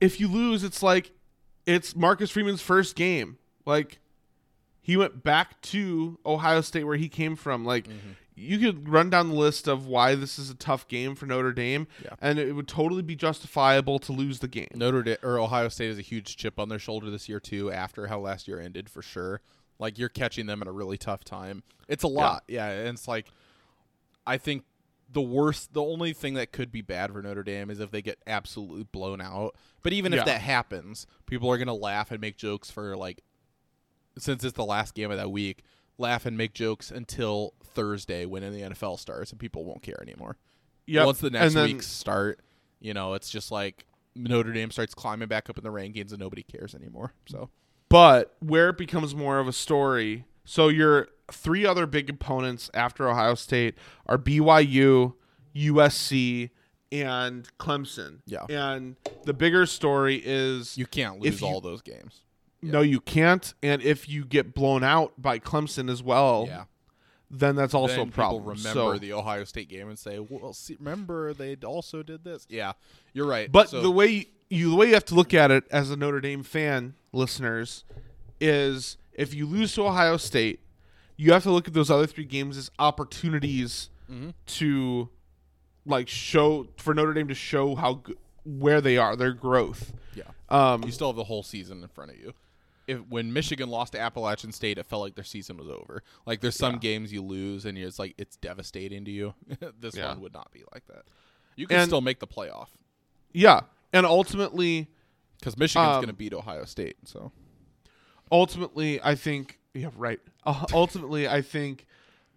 if 0.00 0.20
you 0.20 0.28
lose, 0.28 0.62
it's 0.64 0.82
like 0.82 1.12
it's 1.66 1.96
Marcus 1.96 2.30
Freeman's 2.30 2.60
first 2.62 2.94
game. 2.96 3.38
Like 3.64 4.00
he 4.88 4.96
went 4.96 5.22
back 5.22 5.60
to 5.60 6.18
Ohio 6.24 6.62
State 6.62 6.84
where 6.84 6.96
he 6.96 7.08
came 7.10 7.36
from. 7.36 7.64
Like 7.64 7.86
Mm-hmm. 7.86 8.10
you 8.34 8.58
could 8.58 8.88
run 8.88 9.10
down 9.10 9.28
the 9.28 9.34
list 9.34 9.68
of 9.68 9.86
why 9.86 10.14
this 10.14 10.38
is 10.38 10.48
a 10.48 10.54
tough 10.54 10.88
game 10.88 11.14
for 11.14 11.26
Notre 11.26 11.52
Dame, 11.52 11.86
Yeah. 12.02 12.14
and 12.22 12.38
it 12.38 12.52
would 12.54 12.68
totally 12.68 13.02
be 13.02 13.14
justifiable 13.14 13.98
to 13.98 14.12
lose 14.12 14.38
the 14.38 14.48
game. 14.48 14.68
Notre 14.74 15.02
Dame 15.02 15.16
or 15.22 15.38
Ohio 15.38 15.68
State 15.68 15.88
has 15.88 15.98
a 15.98 16.02
huge 16.02 16.36
chip 16.36 16.58
on 16.58 16.68
their 16.70 16.78
shoulder 16.78 17.10
this 17.10 17.28
year 17.28 17.38
too. 17.40 17.70
After 17.70 18.06
how 18.06 18.18
last 18.20 18.48
year 18.48 18.58
ended, 18.60 18.88
for 18.88 19.02
sure. 19.02 19.40
Like 19.78 19.98
you're 19.98 20.08
catching 20.08 20.46
them 20.46 20.62
at 20.62 20.68
a 20.68 20.72
really 20.72 20.96
tough 20.96 21.22
time. 21.22 21.62
It's 21.86 22.02
a 22.04 22.08
lot, 22.08 22.44
yeah. 22.48 22.68
and 22.70 22.88
it's 22.96 23.06
like, 23.06 23.26
I 24.26 24.38
think 24.38 24.64
the 25.10 25.22
worst, 25.22 25.72
the 25.72 25.82
only 25.82 26.12
thing 26.12 26.34
that 26.34 26.52
could 26.52 26.70
be 26.70 26.82
bad 26.82 27.12
for 27.12 27.22
Notre 27.22 27.42
Dame 27.42 27.70
is 27.70 27.80
if 27.80 27.90
they 27.90 28.02
get 28.02 28.18
absolutely 28.26 28.84
blown 28.84 29.20
out. 29.20 29.54
But 29.82 29.92
even 29.92 30.12
Yeah. 30.12 30.20
if 30.20 30.24
that 30.26 30.40
happens, 30.42 31.06
people 31.26 31.50
are 31.50 31.58
gonna 31.58 31.74
laugh 31.74 32.10
and 32.10 32.20
make 32.20 32.36
jokes 32.36 32.70
for 32.70 32.96
like, 32.96 33.22
since 34.18 34.44
it's 34.44 34.54
the 34.56 34.64
last 34.64 34.94
game 34.94 35.10
of 35.10 35.16
that 35.16 35.30
week, 35.30 35.62
laugh 35.98 36.26
and 36.26 36.36
make 36.36 36.54
jokes 36.54 36.90
until 36.90 37.54
Thursday 37.62 38.26
when 38.26 38.42
the 38.42 38.60
NFL 38.60 38.98
starts, 38.98 39.30
and 39.30 39.40
people 39.40 39.64
won't 39.64 39.82
care 39.82 39.98
anymore. 40.02 40.36
Yep. 40.86 41.06
Once 41.06 41.18
the 41.20 41.30
next 41.30 41.54
then, 41.54 41.66
weeks 41.66 41.86
start, 41.86 42.40
you 42.80 42.94
know, 42.94 43.14
it's 43.14 43.30
just 43.30 43.50
like 43.50 43.84
Notre 44.16 44.52
Dame 44.52 44.70
starts 44.70 44.94
climbing 44.94 45.28
back 45.28 45.50
up 45.50 45.58
in 45.58 45.64
the 45.64 45.70
rankings 45.70 46.10
and 46.10 46.18
nobody 46.18 46.42
cares 46.42 46.74
anymore. 46.74 47.12
So 47.26 47.50
But 47.88 48.34
where 48.40 48.70
it 48.70 48.78
becomes 48.78 49.14
more 49.14 49.38
of 49.38 49.46
a 49.48 49.52
story, 49.52 50.24
so 50.44 50.68
your 50.68 51.08
three 51.30 51.66
other 51.66 51.86
big 51.86 52.08
opponents 52.08 52.70
after 52.72 53.08
Ohio 53.08 53.34
State 53.34 53.74
are 54.06 54.16
BYU, 54.16 55.14
USC, 55.54 56.50
and 56.90 57.48
Clemson. 57.58 58.20
Yeah. 58.26 58.46
And 58.48 58.96
the 59.24 59.34
bigger 59.34 59.66
story 59.66 60.22
is 60.24 60.78
you 60.78 60.86
can't 60.86 61.20
lose 61.20 61.40
you- 61.40 61.46
all 61.46 61.60
those 61.60 61.82
games. 61.82 62.22
No, 62.62 62.80
you 62.80 63.00
can't. 63.00 63.52
And 63.62 63.80
if 63.82 64.08
you 64.08 64.24
get 64.24 64.54
blown 64.54 64.82
out 64.84 65.12
by 65.20 65.38
Clemson 65.38 65.90
as 65.90 66.02
well, 66.02 66.44
yeah. 66.48 66.64
then 67.30 67.56
that's 67.56 67.74
also 67.74 67.96
then 67.96 68.08
a 68.08 68.10
problem. 68.12 68.42
People 68.56 68.70
remember 68.72 68.94
So- 68.96 68.98
the 68.98 69.12
Ohio 69.12 69.44
State 69.44 69.68
game 69.68 69.88
and 69.88 69.98
say, 69.98 70.18
"Well, 70.18 70.52
see, 70.52 70.76
remember 70.78 71.32
they 71.34 71.54
also 71.56 72.02
did 72.02 72.24
this." 72.24 72.46
Yeah, 72.50 72.72
you're 73.12 73.26
right. 73.26 73.50
But 73.50 73.70
So- 73.70 73.80
the 73.82 73.90
way 73.90 74.28
you 74.50 74.70
the 74.70 74.76
way 74.76 74.88
you 74.88 74.94
have 74.94 75.04
to 75.06 75.14
look 75.14 75.34
at 75.34 75.50
it 75.50 75.64
as 75.70 75.90
a 75.90 75.96
Notre 75.96 76.20
Dame 76.20 76.42
fan, 76.42 76.94
listeners, 77.12 77.84
is 78.40 78.96
if 79.12 79.34
you 79.34 79.46
lose 79.46 79.74
to 79.74 79.86
Ohio 79.86 80.16
State, 80.16 80.60
you 81.16 81.32
have 81.32 81.42
to 81.42 81.50
look 81.50 81.68
at 81.68 81.74
those 81.74 81.90
other 81.90 82.06
three 82.06 82.24
games 82.24 82.56
as 82.56 82.70
opportunities 82.78 83.90
Mm-hmm. 84.10 84.30
to 84.46 85.10
like 85.84 86.08
show 86.08 86.66
for 86.78 86.94
Notre 86.94 87.12
Dame 87.12 87.28
to 87.28 87.34
show 87.34 87.74
how 87.74 88.02
where 88.44 88.80
they 88.80 88.96
are, 88.96 89.14
their 89.16 89.32
growth. 89.34 89.92
yeah, 90.14 90.22
Um, 90.48 90.82
you 90.84 90.90
still 90.92 91.08
have 91.08 91.16
the 91.16 91.24
whole 91.24 91.42
season 91.42 91.82
in 91.82 91.88
front 91.88 92.12
of 92.12 92.16
you. 92.18 92.32
If 92.88 93.00
when 93.08 93.32
Michigan 93.32 93.68
lost 93.68 93.92
to 93.92 94.00
Appalachian 94.00 94.50
State, 94.50 94.78
it 94.78 94.86
felt 94.86 95.02
like 95.02 95.14
their 95.14 95.22
season 95.24 95.56
was 95.58 95.68
over. 95.68 96.02
Like 96.26 96.40
there's 96.40 96.56
some 96.56 96.74
Yeah. 96.74 96.78
games 96.80 97.12
you 97.12 97.22
lose 97.22 97.64
and 97.66 97.78
it's 97.78 97.98
like 97.98 98.14
it's 98.18 98.36
devastating 98.36 99.04
to 99.04 99.10
you. 99.12 99.34
this 99.78 99.94
Yeah. 99.94 100.08
one 100.08 100.20
would 100.22 100.32
not 100.32 100.50
be 100.50 100.64
like 100.72 100.86
that. 100.88 101.04
You 101.54 101.66
can 101.68 101.78
And- 101.80 101.88
still 101.88 102.00
make 102.00 102.18
the 102.18 102.26
playoff 102.26 102.68
yeah, 103.32 103.60
and 103.92 104.06
ultimately, 104.06 104.88
because 105.38 105.56
Michigan's 105.58 105.88
Um, 105.96 106.00
going 106.00 106.06
to 106.08 106.12
beat 106.14 106.32
Ohio 106.32 106.64
State. 106.64 106.96
So 107.04 107.30
ultimately, 108.32 109.00
I 109.02 109.14
think 109.14 109.58
yeah, 109.74 109.90
right. 109.96 110.20
Uh, 110.46 110.64
ultimately, 110.72 111.28
I 111.28 111.42
think 111.42 111.84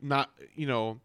not. 0.02 0.30
You 0.54 0.68
know, 0.68 1.00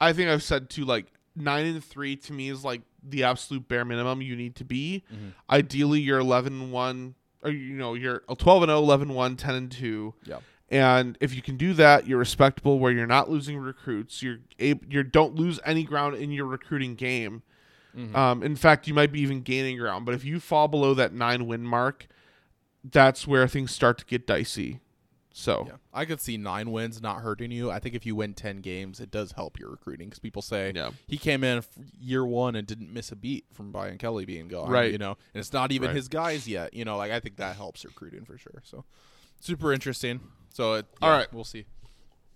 I 0.00 0.12
think 0.12 0.28
I've 0.30 0.42
said 0.42 0.68
too. 0.68 0.84
Like 0.84 1.06
nine 1.36 1.64
and 1.66 1.84
three 1.84 2.16
to 2.16 2.32
me 2.32 2.48
is 2.48 2.64
like 2.64 2.82
the 3.04 3.22
absolute 3.22 3.68
bare 3.68 3.84
minimum 3.84 4.20
you 4.20 4.34
need 4.34 4.56
to 4.56 4.64
be. 4.64 5.04
Ideally, 5.48 6.00
you're 6.00 6.18
eleven 6.18 6.60
and 6.60 6.72
one, 6.72 7.14
or 7.42 7.50
you 7.50 7.74
know, 7.74 7.94
you're 7.94 8.20
12 8.20 8.62
and 8.64 8.70
0, 8.70 8.78
11 8.78 9.14
1, 9.14 9.36
10 9.36 9.54
and 9.54 9.70
two. 9.70 10.14
yeah, 10.24 10.40
And 10.68 11.16
if 11.20 11.34
you 11.34 11.42
can 11.42 11.56
do 11.56 11.72
that, 11.74 12.06
you're 12.06 12.18
respectable. 12.18 12.78
Where 12.78 12.92
you're 12.92 13.06
not 13.06 13.30
losing 13.30 13.58
recruits, 13.58 14.22
you're 14.22 14.38
able, 14.58 14.84
you 14.88 15.02
don't 15.02 15.34
lose 15.34 15.58
any 15.64 15.84
ground 15.84 16.16
in 16.16 16.30
your 16.32 16.46
recruiting 16.46 16.94
game. 16.94 17.42
Um, 18.14 18.42
in 18.44 18.54
fact, 18.54 18.86
you 18.86 18.94
might 18.94 19.10
be 19.10 19.20
even 19.20 19.40
gaining 19.42 19.76
ground. 19.76 20.06
But 20.06 20.14
if 20.14 20.24
you 20.24 20.38
fall 20.38 20.68
below 20.68 20.94
that 20.94 21.12
nine 21.12 21.46
win 21.46 21.62
mark, 21.64 22.06
that's 22.84 23.26
where 23.26 23.48
things 23.48 23.72
start 23.72 23.98
to 23.98 24.04
get 24.04 24.26
dicey. 24.28 24.78
So 25.32 25.64
yeah. 25.68 25.74
I 25.94 26.06
could 26.06 26.20
see 26.20 26.36
nine 26.36 26.72
wins 26.72 27.00
not 27.00 27.20
hurting 27.20 27.52
you. 27.52 27.70
I 27.70 27.78
think 27.78 27.94
if 27.94 28.04
you 28.04 28.16
win 28.16 28.34
ten 28.34 28.60
games, 28.60 28.98
it 28.98 29.10
does 29.12 29.32
help 29.32 29.58
your 29.60 29.70
recruiting 29.70 30.08
because 30.08 30.18
people 30.18 30.42
say 30.42 30.72
Yeah. 30.74 30.90
he 31.06 31.18
came 31.18 31.44
in 31.44 31.62
year 32.00 32.24
one 32.26 32.56
and 32.56 32.66
didn't 32.66 32.92
miss 32.92 33.12
a 33.12 33.16
beat 33.16 33.44
from 33.52 33.70
Brian 33.70 33.96
Kelly 33.96 34.24
being 34.24 34.48
gone. 34.48 34.68
Right. 34.70 34.90
You 34.90 34.98
know, 34.98 35.16
and 35.32 35.40
it's 35.40 35.52
not 35.52 35.70
even 35.70 35.88
Right. 35.88 35.96
his 35.96 36.08
guys 36.08 36.48
yet. 36.48 36.74
You 36.74 36.84
know, 36.84 36.96
like 36.96 37.12
I 37.12 37.20
think 37.20 37.36
that 37.36 37.54
helps 37.56 37.84
recruiting 37.84 38.24
for 38.24 38.36
sure. 38.38 38.60
So 38.64 38.84
super 39.40 39.72
interesting. 39.72 40.20
So 40.52 40.74
it, 40.74 40.86
All 41.00 41.10
yeah, 41.10 41.16
right. 41.18 41.32
we'll 41.32 41.44
see. 41.44 41.66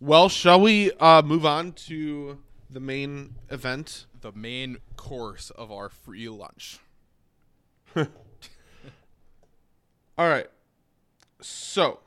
Well, 0.00 0.28
shall 0.28 0.60
we 0.60 0.92
uh, 0.92 1.22
move 1.22 1.44
on 1.44 1.72
to 1.72 2.38
the 2.70 2.80
main 2.80 3.34
event? 3.50 4.06
The 4.20 4.30
main 4.32 4.78
course 4.96 5.50
of 5.50 5.72
our 5.72 5.88
free 5.88 6.28
lunch. 6.28 6.78
All 7.96 8.06
right. 10.18 10.46
So 11.40 11.98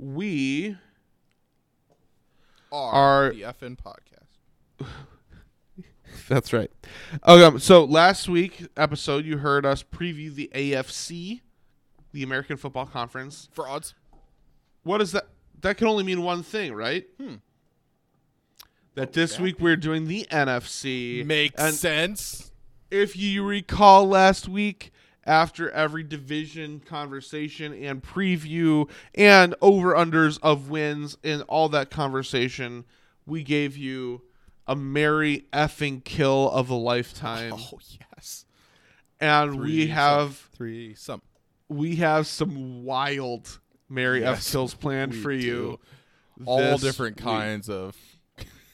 we 0.00 0.76
Are, 2.72 3.26
Are- 3.26 3.32
the 3.32 3.42
FN 3.42 3.76
podcast. 3.76 4.86
That's 6.28 6.52
right. 6.52 6.70
Okay, 7.26 7.44
um, 7.44 7.58
so 7.58 7.84
last 7.84 8.28
week 8.28 8.66
episode 8.76 9.24
you 9.24 9.38
heard 9.38 9.66
us 9.66 9.82
preview 9.82 10.34
the 10.34 10.50
AFC, 10.54 11.40
the 12.12 12.22
American 12.22 12.56
Football 12.56 12.86
Conference. 12.86 13.48
Frauds. 13.52 13.94
What 14.82 15.00
is 15.00 15.12
that? 15.12 15.28
That 15.60 15.76
can 15.76 15.86
only 15.86 16.04
mean 16.04 16.22
one 16.22 16.42
thing, 16.42 16.72
right? 16.72 17.06
Hmm. 17.20 17.34
That 18.94 19.12
this 19.12 19.38
week 19.38 19.60
we're 19.60 19.76
doing 19.76 20.08
the 20.08 20.26
NFC. 20.30 21.24
Makes 21.24 21.60
and 21.60 21.74
sense. 21.74 22.50
if 22.90 23.16
you 23.16 23.44
recall 23.44 24.06
last 24.08 24.48
week, 24.48 24.92
after 25.30 25.70
every 25.70 26.02
division 26.02 26.80
conversation 26.80 27.72
and 27.72 28.02
preview 28.02 28.90
and 29.14 29.54
over 29.62 29.94
unders 29.94 30.40
of 30.42 30.68
wins 30.68 31.16
and 31.22 31.42
all 31.42 31.68
that 31.68 31.88
conversation, 31.88 32.84
we 33.26 33.44
gave 33.44 33.76
you 33.76 34.22
a 34.66 34.74
merry 34.74 35.44
effing 35.52 36.02
kill 36.02 36.50
of 36.50 36.68
a 36.68 36.74
lifetime. 36.74 37.54
Oh 37.72 37.78
yes. 38.16 38.44
and 39.20 39.60
we 39.60 39.86
have 39.86 40.30
some, 40.30 40.56
three 40.56 40.94
some. 40.96 41.22
we 41.68 41.96
have 41.96 42.26
some 42.26 42.84
wild 42.84 43.60
Mary 43.88 44.22
Yes, 44.22 44.48
F 44.48 44.52
kills 44.52 44.74
planned 44.74 45.14
for 45.14 45.30
you. 45.30 45.78
All 46.44 46.76
different 46.76 47.18
week. 47.18 47.24
kinds 47.24 47.70
of. 47.70 47.96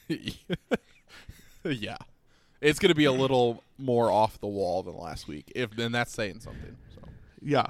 yeah, 1.63 1.97
it's 2.61 2.79
gonna 2.79 2.95
be 2.95 3.05
a 3.05 3.11
little 3.11 3.61
more 3.77 4.11
off 4.11 4.39
the 4.39 4.47
wall 4.47 4.83
than 4.83 4.97
last 4.97 5.27
week. 5.27 5.51
If 5.55 5.71
then 5.75 5.91
that's 5.91 6.11
saying 6.11 6.39
something. 6.41 6.75
So 6.95 7.01
Yeah. 7.41 7.67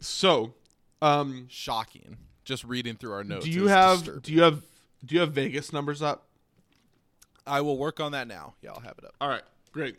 So, 0.00 0.54
um, 1.02 1.46
shocking. 1.50 2.16
Just 2.44 2.64
reading 2.64 2.96
through 2.96 3.12
our 3.12 3.24
notes. 3.24 3.44
do 3.44 3.50
you 3.50 3.68
have 3.68 3.98
disturbing. 3.98 4.20
do 4.22 4.32
you 4.32 4.42
have 4.42 4.62
do 5.04 5.14
you 5.14 5.20
have 5.20 5.32
Vegas 5.32 5.72
numbers 5.72 6.02
up? 6.02 6.26
I 7.46 7.60
will 7.62 7.78
work 7.78 8.00
on 8.00 8.12
that 8.12 8.26
now. 8.28 8.54
Yeah, 8.62 8.70
I'll 8.72 8.80
have 8.80 8.96
it 8.98 9.04
up. 9.04 9.14
All 9.20 9.28
right, 9.28 9.42
great. 9.72 9.96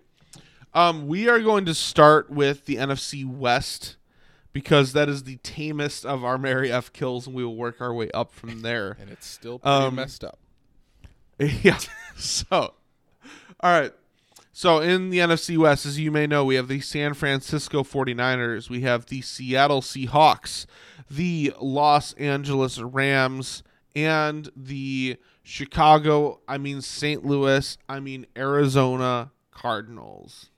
Um, 0.74 1.08
we 1.08 1.28
are 1.28 1.40
going 1.40 1.66
to 1.66 1.74
start 1.74 2.30
with 2.30 2.66
the 2.66 2.76
NFC 2.76 3.26
West 3.26 3.98
because 4.54 4.94
that 4.94 5.10
is 5.10 5.24
the 5.24 5.38
tamest 5.38 6.06
of 6.06 6.24
our 6.24 6.38
Mary 6.38 6.72
F 6.72 6.94
kills, 6.94 7.26
and 7.28 7.36
we 7.36 7.44
will 7.44 7.56
work 7.56 7.82
our 7.82 7.94
way 7.94 8.10
up 8.12 8.32
from 8.32 8.62
there. 8.64 8.96
And 9.00 9.10
it's 9.10 9.26
still 9.28 9.60
pretty 9.60 9.76
Um, 9.88 9.96
messed 9.96 10.24
up. 10.24 10.40
yeah. 11.40 11.80
So, 12.16 12.74
all 13.60 13.80
right. 13.80 13.92
So 14.54 14.80
in 14.80 15.10
the 15.10 15.20
NFC 15.20 15.58
West, 15.58 15.86
as 15.86 15.98
you 16.00 16.12
may 16.12 16.28
know, 16.28 16.44
we 16.44 16.56
have 16.56 16.68
the 16.68 16.82
San 16.82 17.14
Francisco 17.14 17.84
49ers, 17.84 18.70
we 18.70 18.82
have 18.82 19.06
the 19.06 19.22
Seattle 19.22 19.82
Seahawks, 19.82 20.66
the 21.10 21.54
Los 21.62 22.14
Angeles 22.14 22.78
Rams, 22.80 23.64
and 23.96 24.50
the 24.56 25.18
Chicago, 25.42 26.42
I 26.48 26.58
mean 26.58 26.82
St. 26.82 27.26
Louis, 27.26 27.78
I 27.88 28.00
mean 28.02 28.26
Arizona 28.38 29.32
Cardinals. 29.52 30.50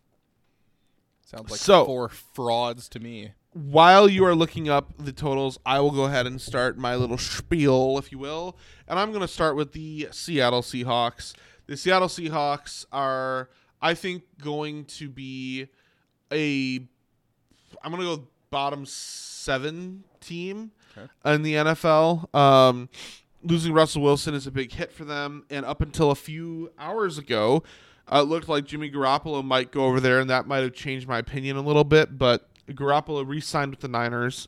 Sounds 1.26 1.52
like 1.52 1.60
so- 1.60 1.86
four 1.86 2.10
frauds 2.10 2.90
to 2.90 3.00
me. 3.00 3.34
while 3.54 4.10
you 4.10 4.26
are 4.26 4.34
looking 4.36 4.68
up 4.70 4.94
the 4.98 5.12
totals, 5.14 5.60
I 5.66 5.80
will 5.80 5.92
go 5.92 6.06
ahead 6.06 6.26
and 6.26 6.42
start 6.42 6.78
my 6.78 6.96
little 6.96 7.18
spiel, 7.20 7.98
if 8.00 8.12
you 8.12 8.18
will. 8.18 8.58
And 8.88 8.98
I'm 8.98 9.10
going 9.12 9.22
to 9.22 9.28
start 9.28 9.56
with 9.56 9.74
the 9.74 10.08
Seattle 10.12 10.64
Seahawks. 10.64 11.34
The 11.68 11.78
Seattle 11.78 12.08
Seahawks 12.08 12.86
are, 12.92 13.50
I 13.84 13.94
think, 13.94 14.24
going 14.42 14.86
to 14.86 15.10
be 15.10 15.68
a. 16.32 16.80
I'm 17.84 17.92
going 17.92 18.02
to 18.02 18.16
go 18.18 18.28
bottom 18.50 18.86
seven 18.86 20.04
team 20.22 20.72
Okay. 20.98 21.08
in 21.36 21.44
the 21.44 21.54
NFL. 21.56 22.34
Um, 22.36 22.88
losing 23.44 23.74
Russell 23.74 24.02
Wilson 24.04 24.34
is 24.36 24.48
a 24.48 24.52
big 24.52 24.72
hit 24.72 24.92
for 24.92 25.04
them. 25.06 25.44
And 25.50 25.66
up 25.66 25.82
until 25.82 26.12
a 26.12 26.16
few 26.16 26.72
hours 26.80 27.18
ago, 27.18 27.64
uh, 28.12 28.20
it 28.20 28.30
looked 28.30 28.48
like 28.48 28.66
Jimmy 28.66 28.90
Garoppolo 28.92 29.44
might 29.44 29.72
go 29.72 29.86
over 29.86 30.00
there, 30.00 30.20
and 30.20 30.30
that 30.30 30.48
might 30.48 30.60
have 30.60 30.74
changed 30.74 31.08
my 31.08 31.18
opinion 31.18 31.58
a 31.58 31.62
little 31.62 31.84
bit. 31.84 32.18
But 32.18 32.48
Garoppolo 32.70 33.28
re-signed 33.28 33.72
with 33.72 33.80
the 33.82 33.88
Niners. 33.88 34.48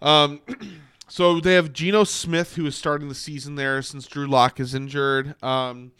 Um, 0.00 0.40
so 1.08 1.40
they 1.40 1.54
have 1.54 1.72
Geno 1.72 2.04
Smith, 2.04 2.54
who 2.54 2.64
is 2.66 2.76
starting 2.76 3.08
the 3.08 3.14
season 3.14 3.56
there 3.56 3.82
since 3.82 4.06
Drew 4.06 4.26
Lock 4.26 4.60
is 4.60 4.74
injured. 4.74 5.34
Um, 5.42 5.92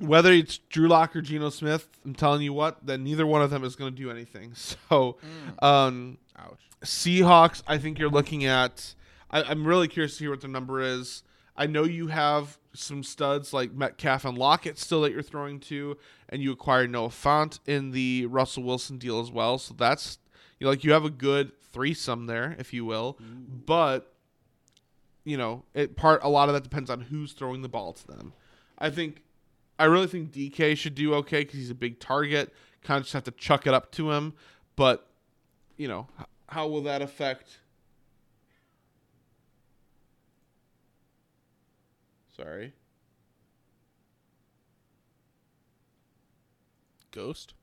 whether 0.00 0.32
it's 0.32 0.58
Drew 0.58 0.88
Lock 0.88 1.14
or 1.14 1.22
Geno 1.22 1.50
Smith, 1.50 1.88
I'm 2.04 2.14
telling 2.14 2.42
you 2.42 2.52
what, 2.52 2.84
that 2.86 2.98
neither 2.98 3.26
one 3.26 3.42
of 3.42 3.50
them 3.50 3.64
is 3.64 3.76
going 3.76 3.94
to 3.94 4.02
do 4.02 4.10
anything. 4.10 4.54
So, 4.54 5.16
um, 5.62 6.18
Ouch. 6.38 6.60
Seahawks, 6.84 7.62
I 7.66 7.78
think 7.78 7.98
you're 7.98 8.10
looking 8.10 8.44
at. 8.44 8.94
I, 9.30 9.42
I'm 9.42 9.66
really 9.66 9.88
curious 9.88 10.16
to 10.16 10.24
hear 10.24 10.30
what 10.30 10.40
the 10.40 10.48
number 10.48 10.80
is. 10.80 11.22
I 11.56 11.66
know 11.66 11.84
you 11.84 12.06
have 12.08 12.58
some 12.72 13.02
studs 13.02 13.52
like 13.52 13.72
Metcalf 13.72 14.24
and 14.24 14.38
Lockett 14.38 14.78
still 14.78 15.02
that 15.02 15.12
you're 15.12 15.22
throwing 15.22 15.60
to, 15.60 15.96
and 16.28 16.42
you 16.42 16.52
acquired 16.52 16.90
Noah 16.90 17.08
Fant 17.08 17.60
in 17.66 17.90
the 17.90 18.26
Russell 18.26 18.62
Wilson 18.62 18.96
deal 18.98 19.20
as 19.20 19.30
well. 19.30 19.58
So 19.58 19.74
that's 19.74 20.18
you 20.58 20.64
know, 20.64 20.70
like 20.70 20.84
you 20.84 20.92
have 20.92 21.04
a 21.04 21.10
good 21.10 21.52
threesome 21.72 22.26
there, 22.26 22.56
if 22.58 22.72
you 22.72 22.84
will. 22.84 23.18
But 23.66 24.14
you 25.24 25.36
know, 25.36 25.64
it 25.74 25.96
part 25.96 26.22
a 26.22 26.28
lot 26.28 26.48
of 26.48 26.54
that 26.54 26.62
depends 26.62 26.88
on 26.90 27.02
who's 27.02 27.32
throwing 27.32 27.62
the 27.62 27.68
ball 27.68 27.92
to 27.92 28.06
them. 28.06 28.32
I 28.78 28.88
think, 28.90 29.22
I 29.80 29.86
really 29.86 30.08
think 30.08 30.30
DK 30.30 30.76
should 30.76 30.94
do 30.94 31.14
okay 31.14 31.40
because 31.40 31.58
he's 31.58 31.70
a 31.70 31.74
big 31.74 32.00
target. 32.00 32.52
Kind 32.82 32.98
of 32.98 33.04
just 33.04 33.14
have 33.14 33.24
to 33.24 33.30
chuck 33.30 33.66
it 33.66 33.72
up 33.72 33.90
to 33.92 34.10
him, 34.10 34.34
but 34.76 35.08
you 35.78 35.88
know, 35.88 36.06
how 36.50 36.68
will 36.68 36.82
that 36.82 37.00
affect? 37.00 37.60
Sorry. 42.36 42.74
Ghost. 47.10 47.54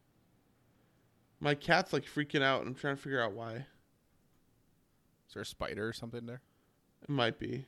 My 1.39 1.53
cat's 1.53 1.93
like 1.93 2.03
freaking 2.03 2.41
out, 2.41 2.61
and 2.61 2.69
I'm 2.69 2.75
trying 2.75 2.95
to 2.95 3.01
figure 3.01 3.21
out 3.21 3.33
why. 3.33 3.67
Is 5.27 5.33
there 5.35 5.43
a 5.43 5.45
spider 5.45 5.87
or 5.87 5.93
something 5.93 6.25
there? 6.25 6.41
It 7.03 7.09
might 7.09 7.37
be. 7.37 7.65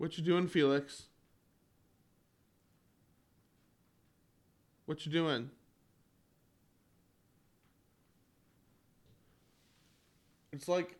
What 0.00 0.16
you 0.16 0.24
doing, 0.24 0.48
Felix? 0.48 1.08
What 4.86 5.04
you 5.04 5.12
doing? 5.12 5.50
It's 10.54 10.68
like 10.68 10.96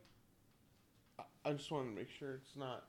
I- 1.46 1.53
just 1.55 1.70
wanted 1.70 1.88
to 1.88 1.96
make 1.96 2.11
sure 2.11 2.34
it's 2.34 2.55
not. 2.55 2.84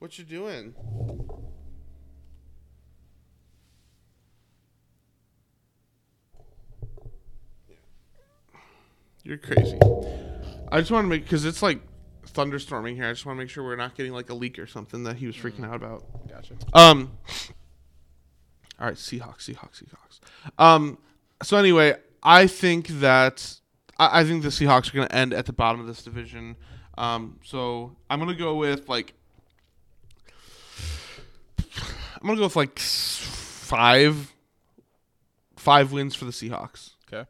What 0.00 0.18
you 0.18 0.24
doing? 0.24 0.74
You're 9.22 9.38
crazy. 9.38 9.78
I 10.72 10.80
just 10.80 10.90
want 10.90 11.04
to 11.04 11.08
make 11.08 11.22
because 11.22 11.44
it's 11.44 11.62
like 11.62 11.80
thunderstorming 12.34 12.94
here. 12.94 13.06
I 13.06 13.12
just 13.12 13.26
want 13.26 13.36
to 13.36 13.42
make 13.42 13.50
sure 13.50 13.64
we're 13.64 13.76
not 13.76 13.94
getting 13.94 14.12
like 14.12 14.30
a 14.30 14.34
leak 14.34 14.58
or 14.58 14.66
something 14.66 15.04
that 15.04 15.16
he 15.16 15.26
was 15.26 15.36
freaking 15.36 15.66
out 15.66 15.76
about. 15.76 16.04
Gotcha. 16.28 16.54
Um. 16.72 17.12
All 18.80 18.86
right, 18.86 18.96
Seahawks, 18.96 19.50
Seahawks, 19.50 19.82
Seahawks. 19.82 20.20
Um. 20.58 20.98
So 21.42 21.56
anyway, 21.56 21.96
I 22.22 22.46
think 22.46 22.88
that 22.88 23.58
I, 23.98 24.20
I 24.20 24.24
think 24.24 24.42
the 24.42 24.48
Seahawks 24.48 24.90
are 24.90 24.96
going 24.96 25.08
to 25.08 25.14
end 25.14 25.32
at 25.32 25.46
the 25.46 25.52
bottom 25.52 25.80
of 25.80 25.86
this 25.86 26.02
division. 26.02 26.56
Um. 26.98 27.40
So 27.44 27.96
I'm 28.10 28.18
going 28.18 28.30
to 28.30 28.38
go 28.38 28.56
with 28.56 28.88
like 28.88 29.14
I'm 32.22 32.26
going 32.26 32.36
to 32.36 32.40
go 32.40 32.46
with 32.46 32.56
like 32.56 32.78
five 32.78 34.32
five 35.62 35.92
wins 35.92 36.14
for 36.14 36.24
the 36.24 36.32
Seahawks. 36.32 36.90
Okay. 37.06 37.28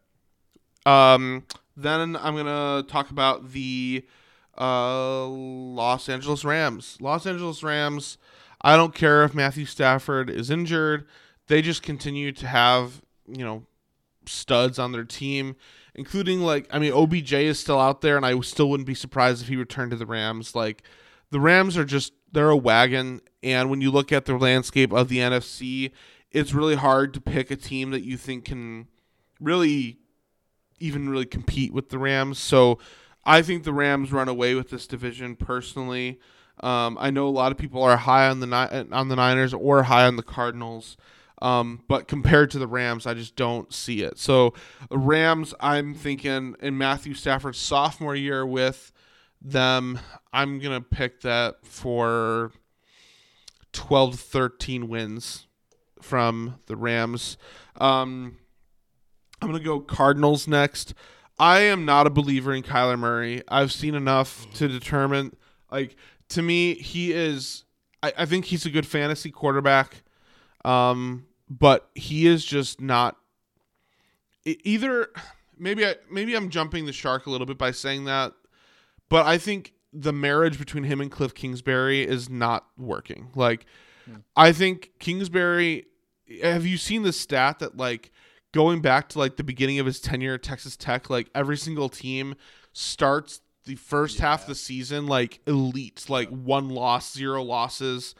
Um, 0.86 1.44
then 1.76 2.16
I'm 2.16 2.34
gonna 2.34 2.82
talk 2.88 3.10
about 3.10 3.52
the 3.52 4.04
uh, 4.58 5.26
Los 5.26 6.08
Angeles 6.08 6.44
Rams. 6.44 6.98
Los 7.00 7.26
Angeles 7.26 7.62
Rams. 7.62 8.18
I 8.60 8.76
don't 8.76 8.94
care 8.94 9.24
if 9.24 9.34
Matthew 9.34 9.66
Stafford 9.66 10.30
is 10.30 10.50
injured; 10.50 11.06
they 11.48 11.62
just 11.62 11.82
continue 11.82 12.32
to 12.32 12.46
have 12.46 13.02
you 13.26 13.44
know 13.44 13.64
studs 14.26 14.78
on 14.78 14.92
their 14.92 15.04
team, 15.04 15.56
including 15.94 16.40
like 16.40 16.68
I 16.70 16.78
mean 16.78 16.92
OBJ 16.92 17.32
is 17.32 17.58
still 17.58 17.80
out 17.80 18.00
there, 18.00 18.16
and 18.16 18.26
I 18.26 18.38
still 18.40 18.70
wouldn't 18.70 18.86
be 18.86 18.94
surprised 18.94 19.42
if 19.42 19.48
he 19.48 19.56
returned 19.56 19.90
to 19.90 19.96
the 19.96 20.06
Rams. 20.06 20.54
Like 20.54 20.82
the 21.30 21.40
Rams 21.40 21.76
are 21.76 21.84
just 21.84 22.12
they're 22.30 22.50
a 22.50 22.56
wagon, 22.56 23.20
and 23.42 23.70
when 23.70 23.80
you 23.80 23.90
look 23.90 24.12
at 24.12 24.24
the 24.24 24.36
landscape 24.36 24.92
of 24.92 25.08
the 25.08 25.18
NFC, 25.18 25.92
it's 26.30 26.54
really 26.54 26.76
hard 26.76 27.14
to 27.14 27.20
pick 27.20 27.50
a 27.50 27.56
team 27.56 27.90
that 27.90 28.02
you 28.02 28.16
think 28.16 28.44
can 28.44 28.88
really 29.40 29.98
even 30.78 31.08
really 31.08 31.26
compete 31.26 31.72
with 31.72 31.90
the 31.90 31.98
Rams. 31.98 32.38
So 32.38 32.78
I 33.24 33.42
think 33.42 33.64
the 33.64 33.72
Rams 33.72 34.12
run 34.12 34.28
away 34.28 34.54
with 34.54 34.70
this 34.70 34.86
division 34.86 35.36
personally. 35.36 36.18
Um, 36.60 36.96
I 37.00 37.10
know 37.10 37.26
a 37.26 37.30
lot 37.30 37.52
of 37.52 37.58
people 37.58 37.82
are 37.82 37.96
high 37.96 38.28
on 38.28 38.40
the 38.40 38.88
on 38.92 39.08
the 39.08 39.16
Niners 39.16 39.54
or 39.54 39.84
high 39.84 40.06
on 40.06 40.16
the 40.16 40.22
Cardinals. 40.22 40.96
Um, 41.40 41.82
but 41.88 42.06
compared 42.06 42.52
to 42.52 42.60
the 42.60 42.68
Rams, 42.68 43.04
I 43.04 43.14
just 43.14 43.34
don't 43.34 43.72
see 43.72 44.02
it. 44.02 44.16
So, 44.16 44.54
Rams, 44.92 45.54
I'm 45.58 45.92
thinking 45.92 46.54
in 46.60 46.78
Matthew 46.78 47.14
Stafford's 47.14 47.58
sophomore 47.58 48.14
year 48.14 48.46
with 48.46 48.92
them, 49.40 49.98
I'm 50.32 50.60
to 50.80 50.80
pick 50.80 51.22
that 51.22 51.66
for 51.66 52.52
12 53.72 54.20
13 54.20 54.88
wins 54.88 55.46
from 56.00 56.60
the 56.66 56.76
Rams. 56.76 57.36
Um, 57.80 58.36
I'm 59.40 59.48
to 59.58 59.64
go 59.64 59.80
Cardinals 59.80 60.46
next. 60.46 60.94
I 61.38 61.60
am 61.60 61.84
not 61.84 62.06
a 62.06 62.10
believer 62.10 62.54
in 62.54 62.62
Kyler 62.62 62.98
Murray. 62.98 63.42
I've 63.48 63.72
seen 63.72 63.94
enough 63.94 64.46
to 64.54 64.68
determine, 64.68 65.34
like, 65.70 65.96
to 66.30 66.42
me, 66.42 66.74
he 66.74 67.12
is, 67.12 67.64
I, 68.02 68.12
I 68.18 68.26
think 68.26 68.46
he's 68.46 68.66
a 68.66 68.70
good 68.70 68.86
fantasy 68.86 69.30
quarterback. 69.30 70.02
Um, 70.64 71.26
but 71.50 71.90
he 71.94 72.26
is 72.26 72.44
just 72.44 72.80
not 72.80 73.16
either 74.44 75.08
maybe 75.58 75.84
I 75.84 75.96
maybe 76.10 76.34
I'm 76.34 76.48
jumping 76.50 76.86
the 76.86 76.92
shark 76.92 77.26
a 77.26 77.30
little 77.30 77.46
bit 77.46 77.58
by 77.58 77.72
saying 77.72 78.04
that, 78.06 78.32
but 79.08 79.26
I 79.26 79.38
think 79.38 79.72
the 79.92 80.12
marriage 80.12 80.58
between 80.58 80.84
him 80.84 81.00
and 81.00 81.10
Cliff 81.10 81.34
Kingsbury 81.34 82.02
is 82.02 82.30
not 82.30 82.66
working. 82.78 83.30
Like 83.34 83.66
I 84.36 84.52
think 84.52 84.92
Kingsbury 84.98 85.86
have 86.42 86.64
you 86.64 86.78
seen 86.78 87.02
the 87.02 87.12
stat 87.12 87.58
that 87.58 87.76
like 87.76 88.10
going 88.52 88.80
back 88.80 89.08
to 89.10 89.18
like 89.18 89.36
the 89.36 89.44
beginning 89.44 89.78
of 89.78 89.86
his 89.86 90.00
tenure 90.00 90.34
at 90.34 90.42
Texas 90.42 90.76
Tech, 90.76 91.10
like 91.10 91.28
every 91.34 91.56
single 91.56 91.88
team 91.88 92.34
starts 92.72 93.40
the 93.64 93.74
first 93.76 94.18
half 94.18 94.42
of 94.42 94.48
the 94.48 94.54
season 94.54 95.06
like 95.06 95.40
elite, 95.46 96.06
like 96.08 96.28
one 96.28 96.68
loss, 96.68 97.12
zero 97.12 97.42
losses, 97.42 98.14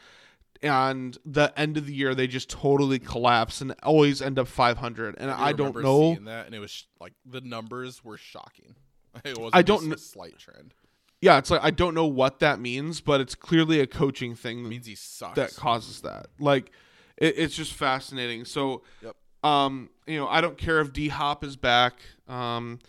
and 0.61 1.17
the 1.25 1.53
end 1.57 1.77
of 1.77 1.85
the 1.85 1.93
year 1.93 2.15
they 2.15 2.27
just 2.27 2.49
totally 2.49 2.99
collapse 2.99 3.61
and 3.61 3.75
always 3.83 4.21
end 4.21 4.39
up 4.39 4.47
500. 4.47 5.15
And 5.17 5.29
I 5.29 5.51
don't 5.51 5.75
know. 5.81 6.15
that, 6.23 6.45
and 6.45 6.55
it 6.55 6.59
was 6.59 6.87
like 6.99 7.13
the 7.25 7.41
numbers 7.41 8.03
were 8.03 8.17
shocking. 8.17 8.75
It 9.23 9.37
wasn't 9.37 9.55
I 9.55 9.61
don't 9.61 9.93
a 9.93 9.97
slight 9.99 10.39
trend. 10.39 10.73
Yeah, 11.21 11.37
it's 11.37 11.51
like 11.51 11.63
I 11.63 11.69
don't 11.69 11.93
know 11.93 12.07
what 12.07 12.39
that 12.39 12.59
means, 12.59 12.99
but 12.99 13.21
it's 13.21 13.35
clearly 13.35 13.79
a 13.79 13.85
coaching 13.85 14.33
thing 14.33 14.65
It 14.65 14.69
means 14.69 14.87
he 14.87 14.95
sucks. 14.95 15.35
that 15.35 15.55
causes 15.55 16.01
that. 16.01 16.27
Like, 16.39 16.71
it, 17.17 17.35
it's 17.37 17.55
just 17.55 17.73
fascinating. 17.73 18.43
So, 18.43 18.81
Yep. 19.03 19.15
Um, 19.43 19.89
you 20.07 20.17
know, 20.19 20.27
I 20.27 20.41
don't 20.41 20.57
care 20.57 20.79
if 20.79 20.93
D 20.93 21.07
Hop 21.09 21.43
is 21.43 21.55
back. 21.55 21.93
Um, 22.27 22.79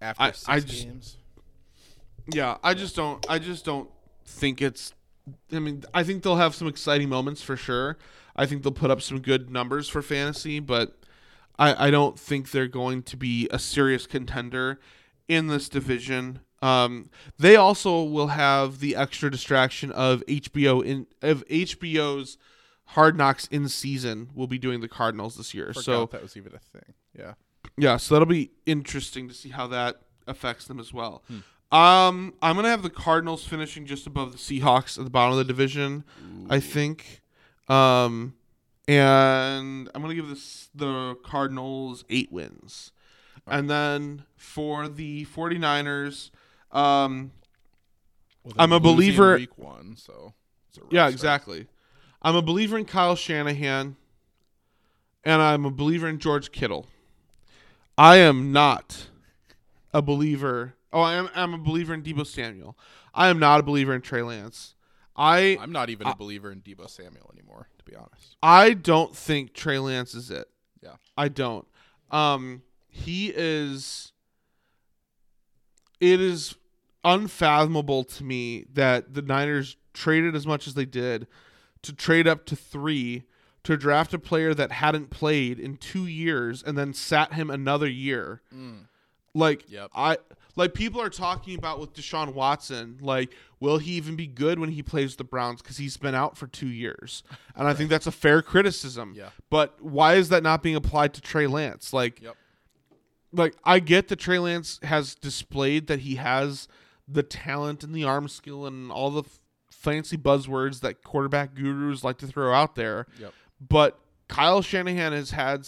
After 0.00 0.22
I- 0.22 0.30
six 0.32 0.48
I 0.48 0.60
just- 0.60 0.84
games, 0.84 1.16
yeah, 2.32 2.56
I 2.62 2.74
just 2.74 2.96
don't. 2.96 3.24
I 3.28 3.38
just 3.38 3.64
don't 3.64 3.88
think 4.24 4.62
it's. 4.62 4.92
I 5.52 5.58
mean, 5.58 5.84
I 5.94 6.02
think 6.02 6.22
they'll 6.22 6.36
have 6.36 6.54
some 6.54 6.68
exciting 6.68 7.08
moments 7.08 7.42
for 7.42 7.56
sure. 7.56 7.98
I 8.36 8.46
think 8.46 8.62
they'll 8.62 8.72
put 8.72 8.90
up 8.90 9.02
some 9.02 9.20
good 9.20 9.50
numbers 9.50 9.88
for 9.88 10.02
fantasy, 10.02 10.60
but 10.60 10.96
I, 11.58 11.88
I 11.88 11.90
don't 11.90 12.18
think 12.18 12.50
they're 12.52 12.66
going 12.68 13.02
to 13.04 13.16
be 13.16 13.48
a 13.50 13.58
serious 13.58 14.06
contender 14.06 14.80
in 15.28 15.48
this 15.48 15.68
division. 15.68 16.40
Um, 16.62 17.10
they 17.38 17.56
also 17.56 18.02
will 18.02 18.28
have 18.28 18.80
the 18.80 18.96
extra 18.96 19.30
distraction 19.30 19.90
of 19.92 20.24
HBO 20.26 20.84
in 20.84 21.06
of 21.22 21.46
HBO's 21.48 22.38
Hard 22.94 23.16
Knocks 23.16 23.46
in 23.48 23.68
season. 23.68 24.30
Will 24.34 24.46
be 24.46 24.58
doing 24.58 24.80
the 24.80 24.88
Cardinals 24.88 25.36
this 25.36 25.54
year, 25.54 25.68
forgot 25.68 25.84
so 25.84 26.06
that 26.06 26.22
was 26.22 26.36
even 26.36 26.52
a 26.54 26.58
thing. 26.58 26.94
Yeah. 27.16 27.34
yeah, 27.76 27.96
so 27.96 28.14
that'll 28.14 28.26
be 28.26 28.50
interesting 28.66 29.28
to 29.28 29.34
see 29.34 29.50
how 29.50 29.66
that 29.68 30.00
affects 30.26 30.66
them 30.66 30.80
as 30.80 30.92
well. 30.92 31.22
Um, 31.72 32.34
I'm 32.42 32.56
gonna 32.56 32.68
have 32.68 32.82
the 32.82 32.90
Cardinals 32.90 33.44
finishing 33.46 33.86
just 33.86 34.06
above 34.08 34.32
the 34.32 34.38
Seahawks 34.38 34.98
at 34.98 35.04
the 35.04 35.10
bottom 35.10 35.32
of 35.32 35.38
the 35.38 35.44
division, 35.44 36.04
I 36.48 36.58
think. 36.58 37.22
Um, 37.68 38.34
and 38.88 39.88
I'm 39.94 40.02
gonna 40.02 40.14
give 40.16 40.28
this 40.28 40.68
the 40.74 41.14
Cardinals 41.22 42.04
eight 42.10 42.32
wins, 42.32 42.90
and 43.46 43.70
then 43.70 44.24
for 44.36 44.88
the 44.88 45.26
49ers, 45.26 46.30
um, 46.72 47.30
Well, 48.42 48.54
I'm 48.58 48.72
a 48.72 48.80
believer- 48.80 49.36
Week 49.36 49.56
one, 49.56 49.94
so 49.96 50.34
it's 50.68 50.78
a 50.78 50.80
rough 50.82 50.92
yeah, 50.92 51.06
start. 51.10 51.18
I'm 52.22 52.36
a 52.36 52.42
believer 52.42 52.76
in 52.76 52.84
Kyle 52.84 53.16
Shanahan, 53.16 53.96
and 55.24 55.42
I'm 55.42 55.64
a 55.64 55.70
believer 55.70 56.06
in 56.06 56.18
George 56.18 56.52
Kittle. 56.52 56.86
I 57.96 58.16
am 58.16 58.52
not 58.52 59.06
a 59.92 60.02
believer. 60.02 60.74
Oh, 60.92 61.00
I 61.00 61.14
am. 61.14 61.30
I'm 61.34 61.54
a 61.54 61.58
believer 61.58 61.94
in 61.94 62.02
Deebo 62.02 62.26
Samuel. 62.26 62.76
I 63.14 63.28
am 63.28 63.38
not 63.38 63.60
a 63.60 63.62
believer 63.62 63.94
in 63.94 64.02
Trey 64.02 64.22
Lance. 64.22 64.74
I 65.16 65.58
I'm 65.60 65.72
not 65.72 65.90
even 65.90 66.06
a 66.06 66.14
believer 66.14 66.52
in 66.52 66.60
Deebo 66.60 66.88
Samuel 66.88 67.30
anymore, 67.32 67.68
to 67.78 67.84
be 67.84 67.96
honest. 67.96 68.36
I 68.42 68.74
don't 68.74 69.16
think 69.16 69.54
Trey 69.54 69.78
Lance 69.78 70.14
is 70.14 70.30
it. 70.30 70.48
Yeah. 70.82 70.94
I 71.16 71.28
don't. 71.28 71.66
Um, 72.10 72.62
he 72.88 73.32
is. 73.34 74.12
It 76.00 76.20
is 76.20 76.54
unfathomable 77.04 78.04
to 78.04 78.24
me 78.24 78.66
that 78.72 79.14
the 79.14 79.22
Niners 79.22 79.76
traded 79.92 80.34
as 80.34 80.46
much 80.46 80.66
as 80.66 80.74
they 80.74 80.84
did 80.84 81.26
to 81.82 81.92
trade 81.94 82.26
up 82.28 82.44
to 82.46 82.56
three 82.56 83.24
to 83.64 83.76
draft 83.76 84.14
a 84.14 84.18
player 84.18 84.54
that 84.54 84.72
hadn't 84.72 85.10
played 85.10 85.58
in 85.58 85.76
two 85.76 86.06
years 86.06 86.62
and 86.62 86.78
then 86.78 86.94
sat 86.94 87.34
him 87.34 87.50
another 87.50 87.88
year. 87.88 88.40
Mm. 88.54 88.86
Like 89.34 89.70
Yep. 89.70 89.90
I 89.94 90.18
like 90.56 90.74
people 90.74 91.00
are 91.00 91.10
talking 91.10 91.56
about 91.56 91.78
with 91.78 91.92
Deshaun 91.94 92.34
Watson, 92.34 92.98
like, 93.00 93.32
will 93.60 93.78
he 93.78 93.92
even 93.92 94.16
be 94.16 94.26
good 94.26 94.58
when 94.58 94.70
he 94.70 94.82
plays 94.82 95.16
the 95.16 95.24
Browns? 95.24 95.62
Because 95.62 95.76
he's 95.76 95.96
been 95.96 96.14
out 96.14 96.36
for 96.36 96.46
two 96.48 96.68
years. 96.68 97.22
And 97.54 97.68
I 97.68 97.74
think 97.74 97.88
that's 97.90 98.06
a 98.06 98.12
fair 98.12 98.42
criticism. 98.42 99.14
Yeah. 99.16 99.28
But 99.48 99.80
why 99.80 100.14
is 100.14 100.30
that 100.30 100.42
not 100.42 100.62
being 100.62 100.74
applied 100.76 101.14
to 101.14 101.20
Trey 101.20 101.46
Lance? 101.46 101.92
Like 101.92 102.20
Yep. 102.22 102.36
like 103.32 103.54
I 103.64 103.78
get 103.78 104.08
that 104.08 104.16
Trey 104.16 104.38
Lance 104.38 104.80
has 104.82 105.14
displayed 105.14 105.86
that 105.86 106.00
he 106.00 106.16
has 106.16 106.66
the 107.06 107.22
talent 107.22 107.84
and 107.84 107.94
the 107.94 108.04
arm 108.04 108.26
skill 108.28 108.66
and 108.66 108.90
all 108.90 109.10
the 109.10 109.24
fancy 109.80 110.16
buzzwords 110.16 110.80
that 110.80 111.02
quarterback 111.02 111.54
gurus 111.54 112.04
like 112.04 112.18
to 112.18 112.26
throw 112.26 112.52
out 112.52 112.74
there. 112.74 113.06
Yep. 113.18 113.32
But 113.66 113.98
Kyle 114.28 114.60
Shanahan 114.62 115.12
has 115.12 115.30
had 115.30 115.66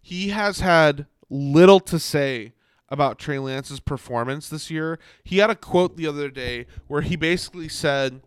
he 0.00 0.28
has 0.30 0.60
had 0.60 1.06
little 1.30 1.80
to 1.80 1.98
say 1.98 2.52
about 2.88 3.18
Trey 3.18 3.38
Lance's 3.38 3.80
performance 3.80 4.48
this 4.48 4.70
year. 4.70 4.98
He 5.24 5.38
had 5.38 5.48
a 5.50 5.54
quote 5.54 5.96
the 5.96 6.06
other 6.06 6.28
day 6.30 6.66
where 6.88 7.00
he 7.02 7.16
basically 7.16 7.68
said 7.68 8.20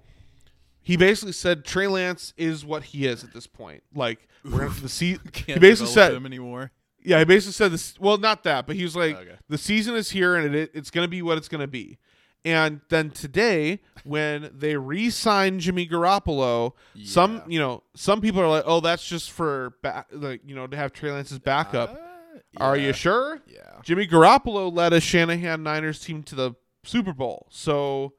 he 0.81 0.97
basically 0.97 1.33
said 1.33 1.65
Trey 1.65 1.87
Lance 1.87 2.33
is 2.37 2.65
what 2.65 2.83
he 2.85 3.05
is 3.05 3.23
at 3.23 3.33
this 3.33 3.47
point. 3.47 3.83
Like 3.93 4.27
we're 4.43 4.59
gonna 4.59 4.69
the 4.81 4.89
se- 4.89 5.19
he 5.45 5.59
basically 5.59 5.91
said 5.93 6.13
him 6.13 6.25
anymore. 6.25 6.71
yeah, 7.03 7.19
he 7.19 7.25
basically 7.25 7.53
said 7.53 7.71
this. 7.71 7.99
Well, 7.99 8.17
not 8.17 8.43
that, 8.43 8.65
but 8.65 8.75
he 8.75 8.83
was 8.83 8.95
like, 8.95 9.15
Okay. 9.17 9.35
the 9.49 9.57
season 9.57 9.95
is 9.95 10.09
here 10.11 10.35
and 10.35 10.55
it, 10.55 10.71
it's 10.73 10.89
going 10.89 11.03
to 11.05 11.09
be 11.09 11.21
what 11.21 11.37
it's 11.37 11.47
going 11.49 11.61
to 11.61 11.67
be. 11.67 11.97
And 12.45 12.81
then 12.89 13.09
today, 13.09 13.79
when 14.03 14.51
they 14.53 14.77
re-signed 14.77 15.61
Jimmy 15.61 15.87
Garoppolo, 15.87 16.73
some 17.03 17.41
you 17.47 17.57
know 17.59 17.81
some 17.95 18.21
people 18.21 18.39
are 18.39 18.47
like, 18.47 18.63
oh, 18.67 18.79
that's 18.79 19.05
just 19.05 19.31
for 19.31 19.73
back, 19.81 20.07
like 20.11 20.41
you 20.45 20.55
know 20.55 20.67
to 20.67 20.77
have 20.77 20.93
Trey 20.93 21.11
Lance's 21.11 21.39
backup. 21.39 21.89
Uh, 21.91 22.63
Are 22.63 22.77
you 22.77 22.93
sure? 22.93 23.41
Yeah. 23.47 23.79
Jimmy 23.83 24.07
Garoppolo 24.07 24.71
led 24.71 24.93
a 24.93 25.01
Shanahan 25.01 25.63
Niners 25.63 25.99
team 25.99 26.21
to 26.23 26.35
the 26.35 26.53
Super 26.83 27.13
Bowl, 27.13 27.47
so 27.49 28.13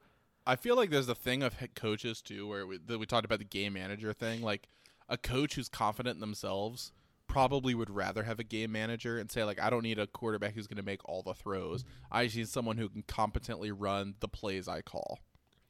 I 0.45 0.57
feel 0.57 0.75
like 0.75 0.89
there's 0.89 1.09
a 1.09 1.15
thing 1.15 1.41
of 1.41 1.53
head 1.53 1.73
coaches 1.73 2.21
too, 2.21 2.47
where 2.47 2.67
we, 2.67 2.79
that 2.85 2.99
we 2.99 3.05
talked 3.05 3.25
about 3.25 3.39
the 3.39 3.45
game 3.45 3.73
manager 3.73 4.11
thing. 4.11 4.41
Like 4.41 4.67
a 5.07 5.17
coach 5.17 5.55
who's 5.55 5.69
confident 5.69 6.15
in 6.15 6.19
themselves 6.19 6.91
probably 7.27 7.75
would 7.75 7.89
rather 7.89 8.23
have 8.23 8.39
a 8.39 8.43
game 8.43 8.71
manager 8.71 9.17
and 9.17 9.31
say 9.31 9.43
like, 9.43 9.61
I 9.61 9.69
don't 9.69 9.83
need 9.83 9.99
a 9.99 10.07
quarterback 10.07 10.53
who's 10.53 10.67
going 10.67 10.77
to 10.77 10.83
make 10.83 11.07
all 11.07 11.21
the 11.21 11.33
throws. 11.33 11.85
I 12.11 12.25
just 12.25 12.37
need 12.37 12.49
someone 12.49 12.77
who 12.77 12.89
can 12.89 13.03
competently 13.03 13.71
run 13.71 14.15
the 14.19 14.27
plays 14.27 14.67
I 14.67 14.81
call. 14.81 15.19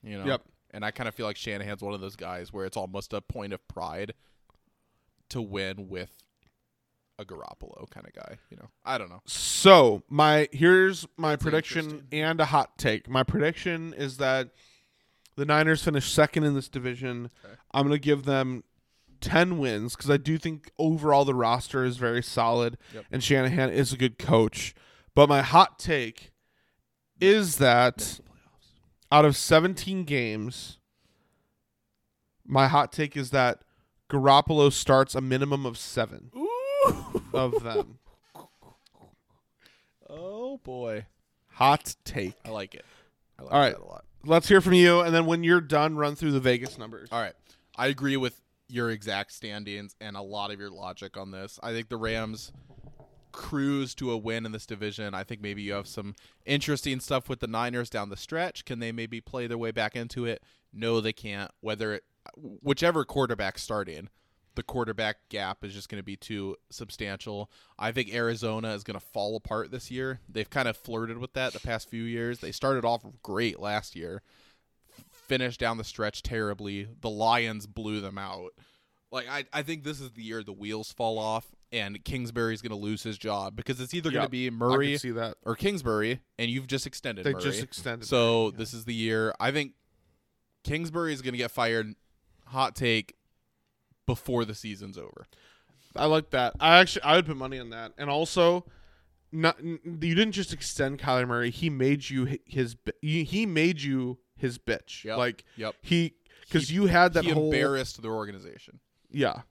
You 0.03 0.19
know. 0.19 0.25
Yep. 0.25 0.41
And 0.71 0.85
I 0.85 0.91
kind 0.91 1.07
of 1.07 1.15
feel 1.15 1.25
like 1.25 1.37
Shanahan's 1.37 1.81
one 1.81 1.93
of 1.93 2.01
those 2.01 2.15
guys 2.15 2.51
where 2.51 2.65
it's 2.65 2.77
almost 2.77 3.13
a 3.13 3.21
point 3.21 3.53
of 3.53 3.65
pride 3.67 4.13
to 5.29 5.41
win 5.41 5.87
with 5.87 6.11
a 7.19 7.25
Garoppolo 7.25 7.89
kind 7.89 8.05
of 8.05 8.13
guy. 8.13 8.37
You 8.49 8.57
know. 8.57 8.69
I 8.85 8.97
don't 8.97 9.09
know. 9.09 9.21
So 9.25 10.03
my 10.09 10.47
here's 10.51 11.07
my 11.17 11.35
prediction 11.35 12.07
and 12.11 12.39
a 12.39 12.45
hot 12.45 12.77
take. 12.77 13.09
My 13.09 13.23
prediction 13.23 13.93
is 13.93 14.17
that 14.17 14.49
the 15.35 15.45
Niners 15.45 15.83
finish 15.83 16.11
second 16.11 16.43
in 16.43 16.53
this 16.53 16.67
division. 16.67 17.29
Okay. 17.43 17.55
I'm 17.71 17.83
gonna 17.85 17.97
give 17.97 18.25
them 18.25 18.63
ten 19.21 19.57
wins 19.59 19.95
because 19.95 20.09
I 20.09 20.17
do 20.17 20.37
think 20.37 20.71
overall 20.77 21.25
the 21.25 21.33
roster 21.35 21.83
is 21.83 21.97
very 21.97 22.21
solid 22.23 22.77
Yep. 22.93 23.05
and 23.11 23.23
Shanahan 23.23 23.69
is 23.69 23.91
a 23.93 23.97
good 23.97 24.17
coach. 24.17 24.73
But 25.15 25.29
my 25.29 25.41
hot 25.41 25.79
take 25.79 26.31
is 27.19 27.57
that 27.57 28.19
out 29.11 29.25
of 29.25 29.35
17 29.35 30.03
games, 30.03 30.79
my 32.45 32.67
hot 32.67 32.91
take 32.91 33.17
is 33.17 33.31
that 33.31 33.61
Garoppolo 34.09 34.71
starts 34.71 35.15
a 35.15 35.21
minimum 35.21 35.65
of 35.65 35.77
seven 35.77 36.31
of 37.33 37.63
them. 37.63 37.99
Oh 40.09 40.57
boy. 40.63 41.05
Hot 41.53 41.95
take. 42.05 42.35
I 42.45 42.49
like 42.49 42.75
it. 42.75 42.85
I 43.37 43.43
like 43.43 43.53
All 43.53 43.59
right. 43.59 43.73
that 43.73 43.81
a 43.81 43.85
lot. 43.85 44.05
Let's 44.23 44.47
hear 44.47 44.61
from 44.61 44.73
you, 44.73 45.01
and 45.01 45.13
then 45.13 45.25
when 45.25 45.43
you're 45.43 45.61
done, 45.61 45.95
run 45.95 46.15
through 46.15 46.31
the 46.31 46.39
Vegas 46.39 46.77
numbers. 46.77 47.09
All 47.11 47.19
right. 47.21 47.33
I 47.77 47.87
agree 47.87 48.17
with 48.17 48.41
your 48.67 48.89
exact 48.91 49.31
standings 49.31 49.95
and 50.01 50.15
a 50.15 50.21
lot 50.21 50.51
of 50.51 50.59
your 50.59 50.69
logic 50.69 51.17
on 51.17 51.31
this. 51.31 51.59
I 51.63 51.71
think 51.71 51.89
the 51.89 51.97
Rams 51.97 52.51
cruise 53.31 53.93
to 53.95 54.11
a 54.11 54.17
win 54.17 54.45
in 54.45 54.51
this 54.51 54.65
division. 54.65 55.13
I 55.13 55.23
think 55.23 55.41
maybe 55.41 55.61
you 55.61 55.73
have 55.73 55.87
some 55.87 56.15
interesting 56.45 56.99
stuff 56.99 57.29
with 57.29 57.39
the 57.39 57.47
Niners 57.47 57.89
down 57.89 58.09
the 58.09 58.17
stretch. 58.17 58.65
Can 58.65 58.79
they 58.79 58.91
maybe 58.91 59.21
play 59.21 59.47
their 59.47 59.57
way 59.57 59.71
back 59.71 59.95
into 59.95 60.25
it? 60.25 60.41
No, 60.73 60.99
they 60.99 61.13
can't. 61.13 61.51
Whether 61.61 61.93
it, 61.93 62.03
whichever 62.35 63.05
quarterback 63.05 63.57
starting, 63.59 64.09
the 64.55 64.63
quarterback 64.63 65.17
gap 65.29 65.63
is 65.63 65.73
just 65.73 65.87
going 65.87 65.99
to 65.99 66.05
be 66.05 66.15
too 66.15 66.55
substantial. 66.71 67.51
I 67.77 67.91
think 67.91 68.13
Arizona 68.13 68.73
is 68.73 68.83
going 68.83 68.99
to 68.99 69.05
fall 69.05 69.35
apart 69.35 69.69
this 69.69 69.91
year. 69.91 70.19
They've 70.27 70.49
kind 70.49 70.67
of 70.67 70.75
flirted 70.75 71.19
with 71.19 71.33
that 71.33 71.53
the 71.53 71.59
past 71.59 71.89
few 71.89 72.03
years. 72.03 72.39
They 72.39 72.51
started 72.51 72.83
off 72.83 73.05
great 73.21 73.59
last 73.59 73.95
year 73.95 74.23
finished 75.27 75.59
down 75.59 75.77
the 75.77 75.83
stretch 75.83 76.23
terribly. 76.23 76.87
The 77.01 77.09
Lions 77.09 77.67
blew 77.67 78.01
them 78.01 78.17
out. 78.17 78.51
Like 79.11 79.27
I, 79.29 79.45
I 79.53 79.61
think 79.61 79.83
this 79.83 80.01
is 80.01 80.11
the 80.11 80.23
year 80.23 80.43
the 80.43 80.53
wheels 80.53 80.91
fall 80.91 81.17
off 81.17 81.47
and 81.71 82.03
Kingsbury's 82.03 82.61
going 82.61 82.71
to 82.71 82.77
lose 82.77 83.03
his 83.03 83.17
job 83.17 83.55
because 83.55 83.81
it's 83.81 83.93
either 83.93 84.09
going 84.09 84.25
to 84.25 84.29
be 84.29 84.49
Murray 84.49 84.97
or 85.43 85.55
Kingsbury, 85.55 86.21
and 86.37 86.49
you've 86.49 86.67
just 86.67 86.87
extended. 86.87 87.25
They 87.25 87.33
Murray. 87.33 87.43
just 87.43 87.61
extended. 87.61 88.07
So 88.07 88.17
Murray, 88.17 88.51
yeah. 88.51 88.57
this 88.57 88.73
is 88.73 88.85
the 88.85 88.93
year. 88.93 89.33
I 89.39 89.51
think 89.51 89.73
Kingsbury 90.63 91.13
is 91.13 91.21
going 91.21 91.33
to 91.33 91.37
get 91.37 91.51
fired. 91.51 91.93
Hot 92.45 92.75
take 92.75 93.15
before 94.05 94.45
the 94.45 94.55
season's 94.55 94.97
over. 94.97 95.25
I 95.95 96.05
like 96.05 96.29
that. 96.29 96.53
I 96.59 96.77
actually 96.77 97.03
I 97.03 97.17
would 97.17 97.25
put 97.25 97.35
money 97.35 97.59
on 97.59 97.71
that. 97.71 97.91
And 97.97 98.09
also, 98.09 98.65
not 99.31 99.61
you 99.61 99.79
didn't 100.15 100.31
just 100.31 100.53
extend 100.53 100.99
Kyler 100.99 101.27
Murray. 101.27 101.49
He 101.49 101.69
made 101.69 102.09
you 102.09 102.39
his 102.45 102.77
he 103.01 103.45
made 103.45 103.81
you 103.81 104.19
his 104.37 104.57
bitch. 104.57 105.03
Yep. 105.03 105.17
Like 105.17 105.45
Yep. 105.57 105.75
he 105.81 106.13
because 106.41 106.71
you 106.71 106.85
had 106.85 107.13
that 107.13 107.25
he 107.25 107.31
whole 107.31 107.45
embarrassed 107.45 108.01
their 108.01 108.13
organization. 108.13 108.79
yeah 109.11 109.41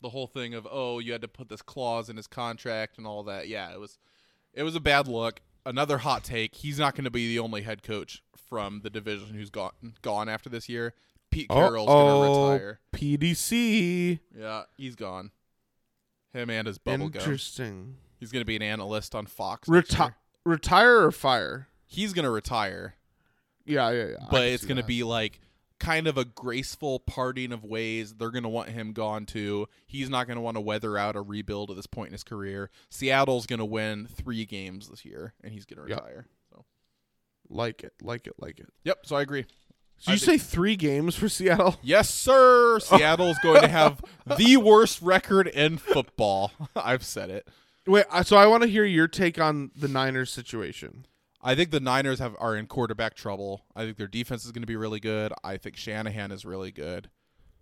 The 0.00 0.10
whole 0.10 0.26
thing 0.26 0.54
of 0.54 0.66
oh, 0.70 0.98
you 0.98 1.12
had 1.12 1.22
to 1.22 1.28
put 1.28 1.48
this 1.48 1.62
clause 1.62 2.08
in 2.08 2.16
his 2.16 2.26
contract 2.26 2.98
and 2.98 3.06
all 3.06 3.22
that. 3.24 3.48
Yeah, 3.48 3.72
it 3.72 3.80
was 3.80 3.98
it 4.54 4.62
was 4.62 4.74
a 4.76 4.80
bad 4.80 5.08
look. 5.08 5.40
Another 5.66 5.98
hot 5.98 6.24
take. 6.24 6.54
He's 6.54 6.78
not 6.78 6.94
going 6.94 7.04
to 7.04 7.10
be 7.10 7.28
the 7.28 7.38
only 7.38 7.62
head 7.62 7.82
coach 7.82 8.22
from 8.34 8.80
the 8.82 8.90
division 8.90 9.34
who's 9.34 9.50
gone 9.50 9.72
gone 10.02 10.28
after 10.28 10.48
this 10.48 10.68
year. 10.68 10.94
Pete 11.30 11.48
Carroll's 11.48 11.86
going 11.86 12.32
to 12.32 12.58
retire. 12.58 12.80
PDC. 12.92 14.18
Yeah, 14.36 14.62
he's 14.76 14.96
gone. 14.96 15.30
Him 16.32 16.50
and 16.50 16.66
his 16.66 16.78
bubble 16.78 17.08
gum. 17.08 17.20
Interesting. 17.20 17.96
He's 18.18 18.32
going 18.32 18.40
to 18.42 18.46
be 18.46 18.56
an 18.56 18.62
analyst 18.62 19.14
on 19.14 19.26
Fox. 19.26 19.68
Retire, 19.68 20.16
retire 20.44 21.04
or 21.06 21.10
fire? 21.12 21.68
He's 21.86 22.12
going 22.12 22.24
to 22.24 22.30
retire, 22.30 22.94
Yeah, 23.66 23.90
yeah, 23.90 24.04
yeah. 24.10 24.26
But 24.30 24.44
it's 24.48 24.64
going 24.64 24.76
to 24.78 24.82
be 24.84 25.02
like 25.04 25.40
kind 25.78 26.06
of 26.06 26.18
a 26.18 26.24
graceful 26.24 27.00
parting 27.00 27.52
of 27.52 27.64
ways. 27.64 28.14
They're 28.14 28.30
going 28.30 28.42
to 28.42 28.48
want 28.48 28.68
him 28.68 28.92
gone 28.92 29.26
too. 29.26 29.66
He's 29.86 30.10
not 30.10 30.26
going 30.26 30.36
to 30.36 30.40
want 30.42 30.56
to 30.56 30.60
weather 30.60 30.98
out 30.98 31.16
a 31.16 31.22
rebuild 31.22 31.70
at 31.70 31.76
this 31.76 31.86
point 31.86 32.08
in 32.08 32.12
his 32.12 32.24
career. 32.24 32.70
Seattle's 32.90 33.46
going 33.46 33.60
to 33.60 33.64
win 33.64 34.06
three 34.06 34.44
games 34.44 34.88
this 34.88 35.04
year, 35.04 35.34
and 35.42 35.52
he's 35.52 35.64
going 35.66 35.82
to 35.82 35.88
Yep. 35.88 35.98
retire. 36.04 36.26
So, 36.52 36.64
like 37.48 37.82
it, 37.84 37.92
like 38.02 38.26
it, 38.26 38.34
like 38.38 38.58
it. 38.60 38.68
yep. 38.84 39.06
So 39.06 39.16
I 39.16 39.22
agree. 39.22 39.46
So 39.98 40.10
I 40.10 40.14
you 40.14 40.18
say 40.18 40.38
three 40.38 40.76
games 40.76 41.14
for 41.14 41.28
Seattle? 41.28 41.76
Yes, 41.82 42.08
sir. 42.10 42.78
Seattle's 42.80 43.38
going 43.42 43.60
to 43.62 43.68
have 43.68 44.00
the 44.38 44.56
worst 44.56 45.02
record 45.02 45.46
in 45.46 45.76
football. 45.78 46.52
I've 46.76 47.04
said 47.04 47.28
it. 47.30 47.48
Wait, 47.86 48.04
uh, 48.10 48.22
so 48.22 48.36
I 48.36 48.46
want 48.46 48.62
to 48.62 48.68
hear 48.68 48.84
your 48.84 49.08
take 49.08 49.38
on 49.40 49.70
the 49.76 49.88
Niners 49.88 50.30
situation. 50.30 51.06
I 51.42 51.54
think 51.54 51.70
the 51.70 51.80
Niners 51.80 52.18
have 52.18 52.36
are 52.38 52.56
in 52.56 52.66
quarterback 52.66 53.14
trouble. 53.14 53.64
I 53.74 53.84
think 53.84 53.96
their 53.96 54.06
defense 54.06 54.44
is 54.44 54.52
going 54.52 54.62
to 54.62 54.66
be 54.66 54.76
really 54.76 55.00
good. 55.00 55.32
I 55.42 55.56
think 55.56 55.76
Shanahan 55.76 56.32
is 56.32 56.44
really 56.44 56.70
good. 56.70 57.08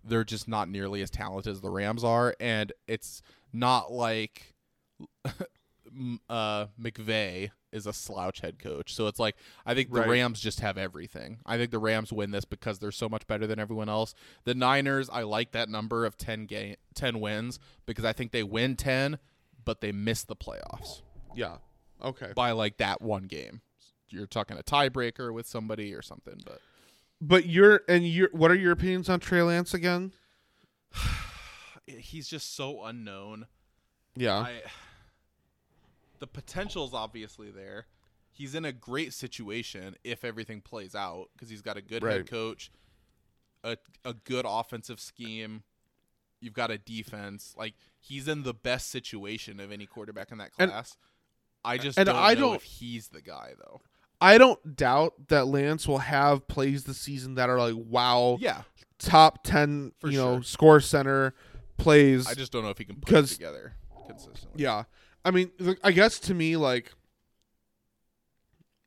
They're 0.03 0.23
just 0.23 0.47
not 0.47 0.69
nearly 0.69 1.01
as 1.01 1.09
talented 1.09 1.51
as 1.51 1.61
the 1.61 1.69
Rams 1.69 2.03
are, 2.03 2.35
and 2.39 2.71
it's 2.87 3.21
not 3.53 3.91
like 3.91 4.53
uh, 6.29 6.65
McVay 6.81 7.51
is 7.71 7.85
a 7.85 7.93
slouch 7.93 8.41
head 8.41 8.59
coach. 8.59 8.93
So 8.93 9.07
it's 9.07 9.19
like 9.19 9.35
I 9.65 9.73
think 9.75 9.91
the 9.93 9.99
Right. 10.01 10.09
Rams 10.09 10.39
just 10.39 10.59
have 10.61 10.77
everything. 10.77 11.39
I 11.45 11.57
think 11.57 11.71
the 11.71 11.79
Rams 11.79 12.11
win 12.11 12.31
this 12.31 12.45
because 12.45 12.79
they're 12.79 12.91
so 12.91 13.07
much 13.09 13.27
better 13.27 13.45
than 13.47 13.59
everyone 13.59 13.89
else. 13.89 14.13
The 14.43 14.55
Niners, 14.55 15.09
I 15.09 15.21
like 15.23 15.51
that 15.51 15.69
number 15.69 16.05
of 16.05 16.17
10 16.17 16.45
game 16.45 16.75
10 16.95 17.19
wins 17.19 17.59
because 17.85 18.05
I 18.05 18.13
think 18.13 18.31
they 18.31 18.43
win 18.43 18.75
10 18.75 19.19
but 19.65 19.81
they 19.81 19.91
miss 19.91 20.23
the 20.23 20.35
playoffs 20.35 21.01
Yeah. 21.35 21.57
Okay. 22.03 22.31
by 22.35 22.51
like 22.51 22.77
that 22.77 23.01
one 23.01 23.23
game. 23.23 23.61
You're 24.11 24.27
talking 24.27 24.57
a 24.57 24.63
tiebreaker 24.63 25.33
with 25.33 25.47
somebody 25.47 25.93
or 25.93 26.01
something, 26.01 26.41
but 26.45 26.61
But 27.21 27.45
you're 27.45 27.81
and 27.87 28.07
you're 28.07 28.29
what 28.31 28.51
are 28.51 28.55
your 28.55 28.71
opinions 28.71 29.09
on 29.09 29.19
Trey 29.19 29.41
Lance 29.41 29.73
again? 29.73 30.13
he's 31.87 32.27
just 32.27 32.55
so 32.55 32.83
unknown. 32.83 33.47
Yeah. 34.15 34.37
I 34.39 34.61
the 36.19 36.27
potential's 36.27 36.93
obviously 36.93 37.49
there. 37.51 37.85
He's 38.31 38.55
in 38.55 38.65
a 38.65 38.71
great 38.71 39.13
situation 39.13 39.95
if 40.03 40.23
everything 40.23 40.61
plays 40.61 40.95
out 40.95 41.27
because 41.33 41.49
he's 41.49 41.61
got 41.61 41.77
a 41.77 41.81
good 41.81 42.03
Right. 42.03 42.17
head 42.17 42.29
coach, 42.29 42.71
a 43.63 43.77
a 44.05 44.13
good 44.13 44.45
offensive 44.47 44.99
scheme. 44.99 45.63
You've 46.41 46.53
got 46.53 46.71
a 46.71 46.77
defense. 46.77 47.53
Like 47.57 47.75
he's 47.99 48.27
in 48.27 48.43
the 48.43 48.53
best 48.53 48.89
situation 48.89 49.59
of 49.59 49.71
any 49.71 49.85
quarterback 49.85 50.31
in 50.31 50.37
that 50.39 50.51
And- 50.57 50.71
class. 50.71 50.97
I 51.65 51.77
just 51.77 51.97
and 51.97 52.05
don't 52.07 52.15
I 52.15 52.33
know 52.35 52.39
don't- 52.39 52.55
if 52.55 52.63
he's 52.63 53.09
the 53.09 53.21
guy 53.21 53.53
though. 53.57 53.81
I 54.21 54.37
don't 54.37 54.75
doubt 54.75 55.13
that 55.29 55.47
Lance 55.47 55.87
will 55.87 55.99
have 55.99 56.47
plays 56.47 56.83
this 56.83 56.97
season 56.97 57.35
that 57.35 57.49
are 57.49 57.57
like 57.57 57.75
wow, 57.77 58.37
Yeah, 58.41 58.63
top 58.97 59.43
10, 59.43 59.93
For 59.99 60.09
you 60.09 60.17
know, 60.17 60.41
sure. 60.41 60.57
SportsCenter 60.79 61.31
plays. 61.77 62.27
I 62.27 62.33
just 62.33 62.51
don't 62.51 62.63
know 62.63 62.69
if 62.69 62.77
he 62.77 62.83
can 62.85 62.97
put 62.97 63.13
it 63.15 63.27
together 63.27 63.73
consistently. 64.07 64.61
Yeah. 64.63 64.83
I 65.23 65.31
mean, 65.31 65.51
I 65.83 65.91
guess 65.91 66.19
to 66.21 66.33
me, 66.33 66.55
like, 66.57 66.91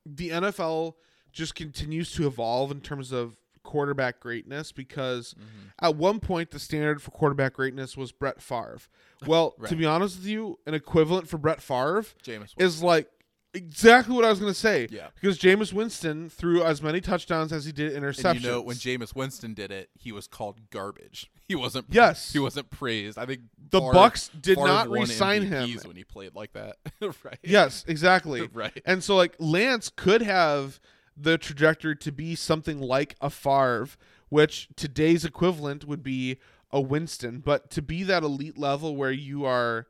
the 0.04 0.30
NFL 0.30 0.94
just 1.32 1.54
continues 1.54 2.12
to 2.12 2.26
evolve 2.26 2.70
in 2.70 2.80
terms 2.80 3.12
of 3.12 3.36
quarterback 3.62 4.18
greatness 4.20 4.72
because 4.72 5.34
Mm-hmm. 5.34 5.68
at 5.86 5.96
one 5.96 6.18
point 6.20 6.50
the 6.50 6.58
standard 6.58 7.00
for 7.00 7.10
quarterback 7.12 7.54
greatness 7.54 7.96
was 7.96 8.10
Brett 8.12 8.42
Favre. 8.42 8.78
Well, 9.26 9.52
to 9.68 9.76
be 9.76 9.86
honest 9.86 10.18
with 10.18 10.26
you, 10.26 10.58
an 10.66 10.74
equivalent 10.74 11.28
for 11.28 11.38
Brett 11.38 11.62
Favre 11.62 12.04
Jameis 12.24 12.52
is 12.58 12.82
like 12.82 13.08
exactly 13.54 14.14
what 14.14 14.24
I 14.24 14.30
was 14.30 14.38
going 14.40 14.52
to 14.52 14.58
say. 14.58 14.88
Yeah. 14.90 15.08
Because 15.20 15.38
Jameis 15.38 15.72
Winston 15.72 16.28
threw 16.30 16.62
as 16.62 16.82
many 16.82 17.00
touchdowns 17.00 17.52
as 17.52 17.64
he 17.64 17.72
did 17.72 17.92
interceptions. 17.92 18.30
And 18.30 18.40
you 18.42 18.48
know, 18.50 18.60
when 18.62 18.76
Jameis 18.76 19.14
Winston 19.14 19.54
did 19.54 19.70
it, 19.70 19.90
he 19.98 20.12
was 20.12 20.26
called 20.26 20.70
garbage. 20.70 21.30
He 21.48 21.56
wasn't. 21.56 21.84
Yes. 21.90 22.32
he 22.32 22.38
wasn't 22.38 22.70
praised. 22.70 23.18
I 23.18 23.26
think 23.26 23.42
The 23.68 23.80
Favre- 23.80 23.92
Bucks 23.92 24.30
did 24.30 24.56
Favre 24.56 24.66
not 24.68 24.88
re-sign 24.88 25.42
him. 25.42 25.68
When 25.84 25.96
he 25.96 26.04
played 26.04 26.34
like 26.34 26.54
that. 26.54 26.76
right. 27.02 27.38
Yes, 27.42 27.84
exactly. 27.86 28.48
Right. 28.54 28.80
And 28.86 29.04
so 29.04 29.16
like 29.16 29.34
Lance 29.38 29.90
could 29.94 30.22
have 30.22 30.80
the 31.14 31.36
trajectory 31.36 31.94
to 31.96 32.10
be 32.10 32.36
something 32.36 32.80
like 32.80 33.16
a 33.20 33.28
Favre, 33.28 33.88
which 34.30 34.68
today's 34.76 35.26
equivalent 35.26 35.84
would 35.84 36.02
be 36.02 36.38
a 36.70 36.80
Winston, 36.80 37.40
but 37.44 37.70
to 37.72 37.82
be 37.82 38.02
that 38.04 38.22
elite 38.22 38.56
level 38.56 38.96
where 38.96 39.12
you 39.12 39.44
are, 39.44 39.88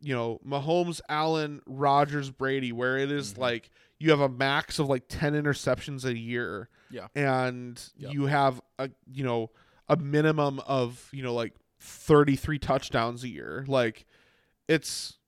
you 0.00 0.14
know, 0.14 0.40
Mahomes, 0.46 1.00
Allen, 1.08 1.60
Rodgers, 1.66 2.30
Brady, 2.30 2.72
where 2.72 2.96
it 2.98 3.10
is 3.10 3.32
Mm-hmm. 3.32 3.40
like 3.42 3.70
you 3.98 4.10
have 4.10 4.20
a 4.20 4.28
max 4.28 4.78
of 4.78 4.88
like 4.88 5.04
10 5.08 5.34
interceptions 5.34 6.04
a 6.06 6.16
year 6.16 6.68
Yeah. 6.90 7.08
and 7.14 7.78
Yep. 7.98 8.12
you 8.14 8.26
have 8.26 8.60
a 8.78 8.90
you 9.12 9.24
know 9.24 9.50
a 9.88 9.96
minimum 9.96 10.60
of, 10.60 11.08
you 11.12 11.22
know, 11.22 11.34
like 11.34 11.52
33 11.80 12.58
touchdowns 12.58 13.24
a 13.24 13.28
year. 13.28 13.64
Like 13.68 14.06
it's 14.68 15.18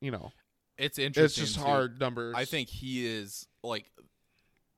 you 0.00 0.10
know, 0.10 0.32
It's 0.76 0.98
interesting. 0.98 1.24
it's 1.24 1.34
just 1.52 1.54
too. 1.56 1.62
hard 1.68 1.98
numbers. 2.00 2.34
I 2.36 2.44
think 2.44 2.68
he 2.68 3.06
is 3.06 3.46
like 3.62 3.90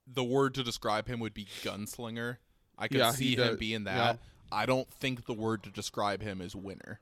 the 0.07 0.25
word 0.25 0.55
to 0.55 0.63
describe 0.63 1.07
him 1.09 1.21
would 1.21 1.35
be 1.35 1.47
gunslinger. 1.63 2.37
I 2.79 2.89
could 2.89 2.99
Yeah, 2.99 3.11
see 3.13 3.37
him 3.37 3.57
being 3.57 3.85
yeah. 3.85 3.95
that. 4.13 4.19
I 4.53 4.67
don't 4.67 4.89
think 4.93 5.27
the 5.27 5.35
word 5.35 5.63
to 5.65 5.71
describe 5.71 6.23
him 6.23 6.41
is 6.41 6.55
winner. 6.57 7.01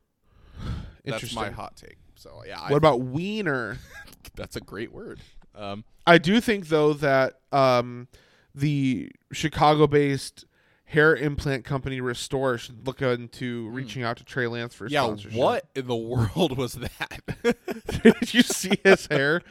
That's 1.05 1.33
my 1.35 1.51
hot 1.51 1.77
take. 1.77 1.97
So 2.19 2.43
yeah, 2.47 2.61
I 2.61 2.71
What 2.71 2.77
about 2.77 3.01
Wiener? 3.01 3.79
that's 4.35 4.57
a 4.57 4.61
great 4.61 4.93
word. 4.93 5.21
Um, 5.55 5.85
I 6.07 6.19
do 6.19 6.41
think 6.41 6.69
though 6.69 6.93
that 6.95 7.41
um, 7.53 8.09
the 8.55 9.11
Chicago-based 9.33 10.45
hair 10.87 11.15
implant 11.15 11.65
company 11.65 12.01
Restore 12.01 12.57
should 12.59 12.87
look 12.87 13.03
into 13.03 13.69
reaching 13.69 14.03
out 14.03 14.17
to 14.17 14.25
Trey 14.25 14.47
Lance 14.47 14.75
for 14.75 14.87
Hmm. 14.87 14.93
yeah, 14.95 15.03
sponsorship. 15.05 15.39
what 15.39 15.67
in 15.75 15.87
the 15.87 15.97
world 15.97 16.57
was 16.57 16.73
that? 16.75 17.21
Did 18.03 18.33
you 18.35 18.43
see 18.43 18.73
his 18.83 19.07
hair? 19.07 19.43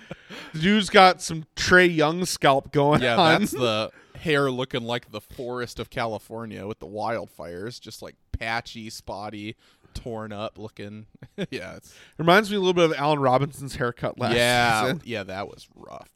The 0.53 0.59
dude's 0.59 0.89
got 0.89 1.22
some 1.22 1.45
Trae 1.55 1.93
Young 1.93 2.26
scalp 2.26 2.72
going 2.72 3.01
Yeah, 3.01 3.18
on. 3.18 3.39
that's 3.41 3.51
the 3.51 3.91
hair 4.20 4.49
looking 4.49 4.82
like 4.84 5.11
the 5.11 5.22
forest 5.22 5.80
of 5.80 5.89
California 5.91 6.65
with 6.65 6.80
the 6.80 6.88
wildfires, 6.88 7.80
just 7.80 8.01
like 8.01 8.15
patchy, 8.32 8.89
spotty, 8.89 9.55
torn 9.97 10.31
up 10.31 10.57
looking. 10.57 11.07
yeah, 11.51 11.75
it's 11.75 11.93
Reminds 12.17 12.49
me 12.49 12.57
a 12.57 12.59
little 12.59 12.73
bit 12.73 12.85
of 12.85 12.93
Allen 12.97 13.19
Robinson's 13.19 13.75
haircut 13.75 14.19
last 14.19 14.35
yeah, 14.35 14.81
season. 14.83 15.01
yeah, 15.05 15.23
that 15.23 15.47
was 15.47 15.67
rough. 15.75 16.09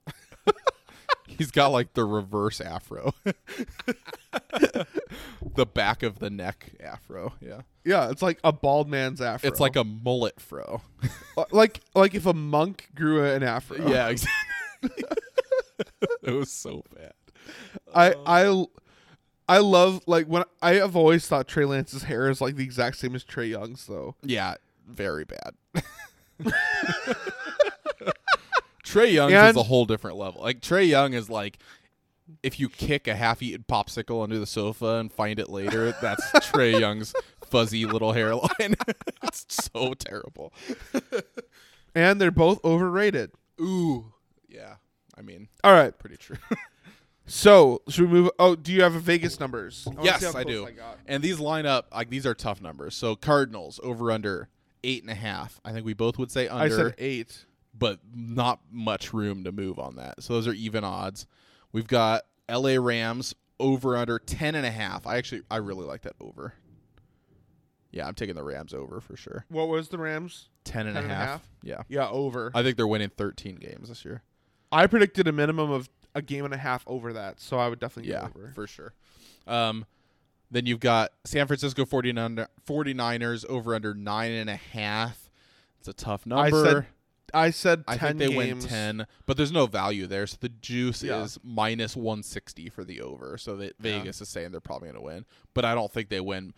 He's 1.28 1.52
got 1.52 1.72
like 1.72 1.94
the 1.94 2.04
reverse 2.04 2.60
afro, 2.60 3.14
the 5.56 5.66
back 5.66 6.04
of 6.04 6.20
the 6.20 6.30
neck 6.30 6.72
afro. 6.84 7.34
Yeah, 7.42 7.62
Yeah, 7.86 8.10
it's 8.10 8.22
like 8.22 8.40
a 8.44 8.52
bald 8.52 8.90
man's 8.90 9.22
afro. 9.22 9.48
it's 9.48 9.60
like 9.62 9.78
a 9.78 9.84
mullet 9.86 10.42
fro. 10.42 10.82
like 11.52 11.80
like 11.96 12.16
if 12.16 12.26
a 12.26 12.34
monk 12.34 12.90
grew 12.96 13.24
an 13.24 13.44
afro. 13.44 13.78
Yeah, 13.90 14.10
exactly. 14.10 15.06
it 16.24 16.32
was 16.32 16.52
so 16.52 16.84
bad. 16.94 17.14
I 17.96 18.14
I 18.26 18.66
I 19.52 19.58
love 19.58 20.02
like 20.08 20.28
when 20.28 20.46
I 20.62 20.76
have 20.76 20.96
always 20.96 21.28
thought 21.28 21.46
Trey 21.46 21.66
Lance's 21.66 22.04
hair 22.04 22.30
is 22.30 22.40
like 22.40 22.56
the 22.56 22.64
exact 22.64 22.96
same 22.96 23.16
as 23.16 23.26
Trae 23.26 23.50
Young's 23.50 23.86
though. 23.86 24.16
Yeah, 24.24 24.56
very 24.88 25.26
bad. 25.26 25.56
Trae 28.86 29.12
Young 29.12 29.30
is 29.30 29.58
a 29.58 29.64
whole 29.64 29.84
different 29.84 30.16
level. 30.16 30.42
Like 30.42 30.62
Trae 30.62 30.88
Young 30.88 31.12
is 31.14 31.30
like 31.30 31.58
if 32.42 32.62
you 32.62 32.70
kick 32.70 33.10
a 33.10 33.16
half-eaten 33.16 33.66
popsicle 33.68 34.24
under 34.24 34.40
the 34.40 34.46
sofa 34.46 35.00
and 35.00 35.12
find 35.12 35.38
it 35.38 35.50
later, 35.50 35.94
that's 36.02 36.24
Trae 36.36 36.80
Young's 36.80 37.14
fuzzy 37.44 37.86
little 37.86 38.14
hairline. 38.14 38.76
it's 39.24 39.46
so 39.50 39.94
terrible. 39.96 40.54
And 41.94 42.22
they're 42.22 42.32
both 42.32 42.64
overrated. 42.64 43.32
Ooh, 43.60 44.14
yeah. 44.48 44.76
I 45.18 45.22
mean, 45.22 45.50
All 45.62 45.74
right. 45.74 45.98
pretty 46.00 46.16
true. 46.16 46.38
So, 47.32 47.82
should 47.88 48.12
we 48.12 48.22
move 48.22 48.32
Oh, 48.40 48.56
do 48.56 48.74
you 48.74 48.84
have 48.84 48.94
a 48.94 49.00
Vegas 49.00 49.40
numbers? 49.40 49.88
I 49.98 50.04
yes, 50.04 50.36
I 50.36 50.44
do. 50.44 50.68
I 50.68 50.72
and 51.08 51.24
these 51.24 51.40
line 51.40 51.66
up 51.66 51.88
like 51.94 52.10
these 52.10 52.26
are 52.26 52.34
tough 52.34 52.62
numbers. 52.62 52.94
So 52.94 53.16
Cardinals 53.16 53.80
over 53.84 54.12
under 54.12 54.50
eight 54.84 55.02
and 55.02 55.10
a 55.10 55.16
half. 55.16 55.62
I 55.64 55.72
think 55.72 55.86
we 55.86 55.94
both 55.94 56.18
would 56.20 56.30
say 56.30 56.50
under. 56.50 56.66
I 56.66 56.70
said 56.70 56.96
eight. 56.98 57.46
but 57.74 58.00
not 58.14 58.60
much 58.70 59.14
room 59.14 59.46
to 59.46 59.54
move 59.54 59.80
on 59.80 59.96
that. 59.96 60.22
So 60.22 60.34
those 60.34 60.46
are 60.46 60.54
even 60.54 60.84
odds. 60.84 61.26
We've 61.72 61.88
got 61.88 62.24
LA 62.50 62.76
Rams 62.76 63.34
over 63.62 63.96
under 63.96 64.20
ten 64.20 64.56
and 64.56 64.66
a 64.66 64.72
half. 64.72 65.08
I 65.08 65.16
actually 65.16 65.44
I 65.50 65.58
really 65.58 65.86
like 65.86 66.02
that 66.02 66.16
over. 66.20 66.54
Yeah, 67.92 68.08
I'm 68.08 68.14
taking 68.14 68.36
the 68.36 68.44
Rams 68.44 68.74
over 68.74 69.00
for 69.00 69.16
sure. 69.16 69.46
What 69.48 69.70
was 69.70 69.88
the 69.88 69.98
Rams? 69.98 70.50
Ten 70.66 70.86
and 70.86 70.98
a 70.98 71.02
10 71.02 71.04
and 71.04 71.12
a 71.12 71.16
half. 71.16 71.30
half? 71.30 71.50
Yeah. 71.64 71.84
Yeah, 71.88 72.10
over. 72.10 72.52
I 72.54 72.62
think 72.62 72.76
they're 72.76 72.88
winning 72.88 73.10
13 73.10 73.56
games 73.56 73.88
this 73.88 74.04
year. 74.04 74.22
I 74.72 74.88
predicted 74.88 75.28
a 75.28 75.32
minimum 75.34 75.72
of 75.72 75.90
a 76.16 76.22
game 76.22 76.46
and 76.46 76.54
a 76.54 76.58
half 76.58 76.84
over 76.88 77.14
that, 77.14 77.40
so 77.40 77.58
I 77.58 77.68
would 77.68 77.80
definitely 77.80 78.12
Yeah, 78.12 78.22
go 78.22 78.40
over. 78.40 78.52
for 78.56 78.68
sure. 78.68 78.94
Um, 79.48 79.86
then 80.50 80.66
you've 80.66 80.80
got 80.82 81.12
San 81.24 81.48
Francisco 81.48 81.86
49 81.86 82.46
49ers 82.68 83.46
over 83.46 83.74
under 83.74 83.94
nine 83.94 84.32
and 84.32 84.50
a 84.50 84.56
half. 84.58 85.30
It's 85.80 85.88
a 85.88 85.94
tough 85.94 86.24
I 86.26 86.30
number. 86.50 86.64
said 86.66 86.86
I 87.34 87.50
said 87.52 87.86
I 87.88 87.98
think 87.98 88.18
they 88.18 88.28
games. 88.28 88.64
win 88.66 88.70
10, 88.70 89.08
but 89.26 89.38
there's 89.38 89.54
no 89.54 89.66
value 89.66 90.06
there. 90.06 90.28
So 90.28 90.36
the 90.42 90.50
juice 90.50 91.02
Yeah. 91.02 91.24
is 91.24 91.40
minus 91.44 91.96
160 91.96 92.68
for 92.70 92.84
the 92.84 93.00
over. 93.02 93.38
So 93.38 93.56
that 93.56 93.76
Yeah. 93.82 94.00
Vegas 94.00 94.20
is 94.20 94.28
saying 94.28 94.52
they're 94.52 94.60
probably 94.60 94.88
going 94.90 94.96
to 95.00 95.06
win, 95.06 95.26
but 95.54 95.64
I 95.64 95.74
don't 95.74 95.92
think 95.92 96.10
they 96.10 96.20
win. 96.20 96.54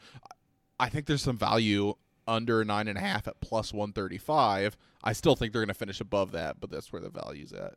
I 0.80 0.90
think 0.90 1.06
there's 1.06 1.22
some 1.22 1.38
value 1.38 1.94
under 2.28 2.66
nine 2.66 2.88
and 2.88 2.98
a 2.98 3.02
half 3.02 3.28
at 3.28 3.40
plus 3.40 3.72
135. 3.72 4.76
I 5.04 5.14
still 5.14 5.36
think 5.36 5.54
they're 5.54 5.62
going 5.62 5.68
to 5.68 5.74
finish 5.76 6.02
above 6.02 6.32
that, 6.32 6.60
but 6.60 6.72
that's 6.72 6.92
where 6.92 7.02
the 7.02 7.10
value's 7.12 7.54
at. 7.54 7.76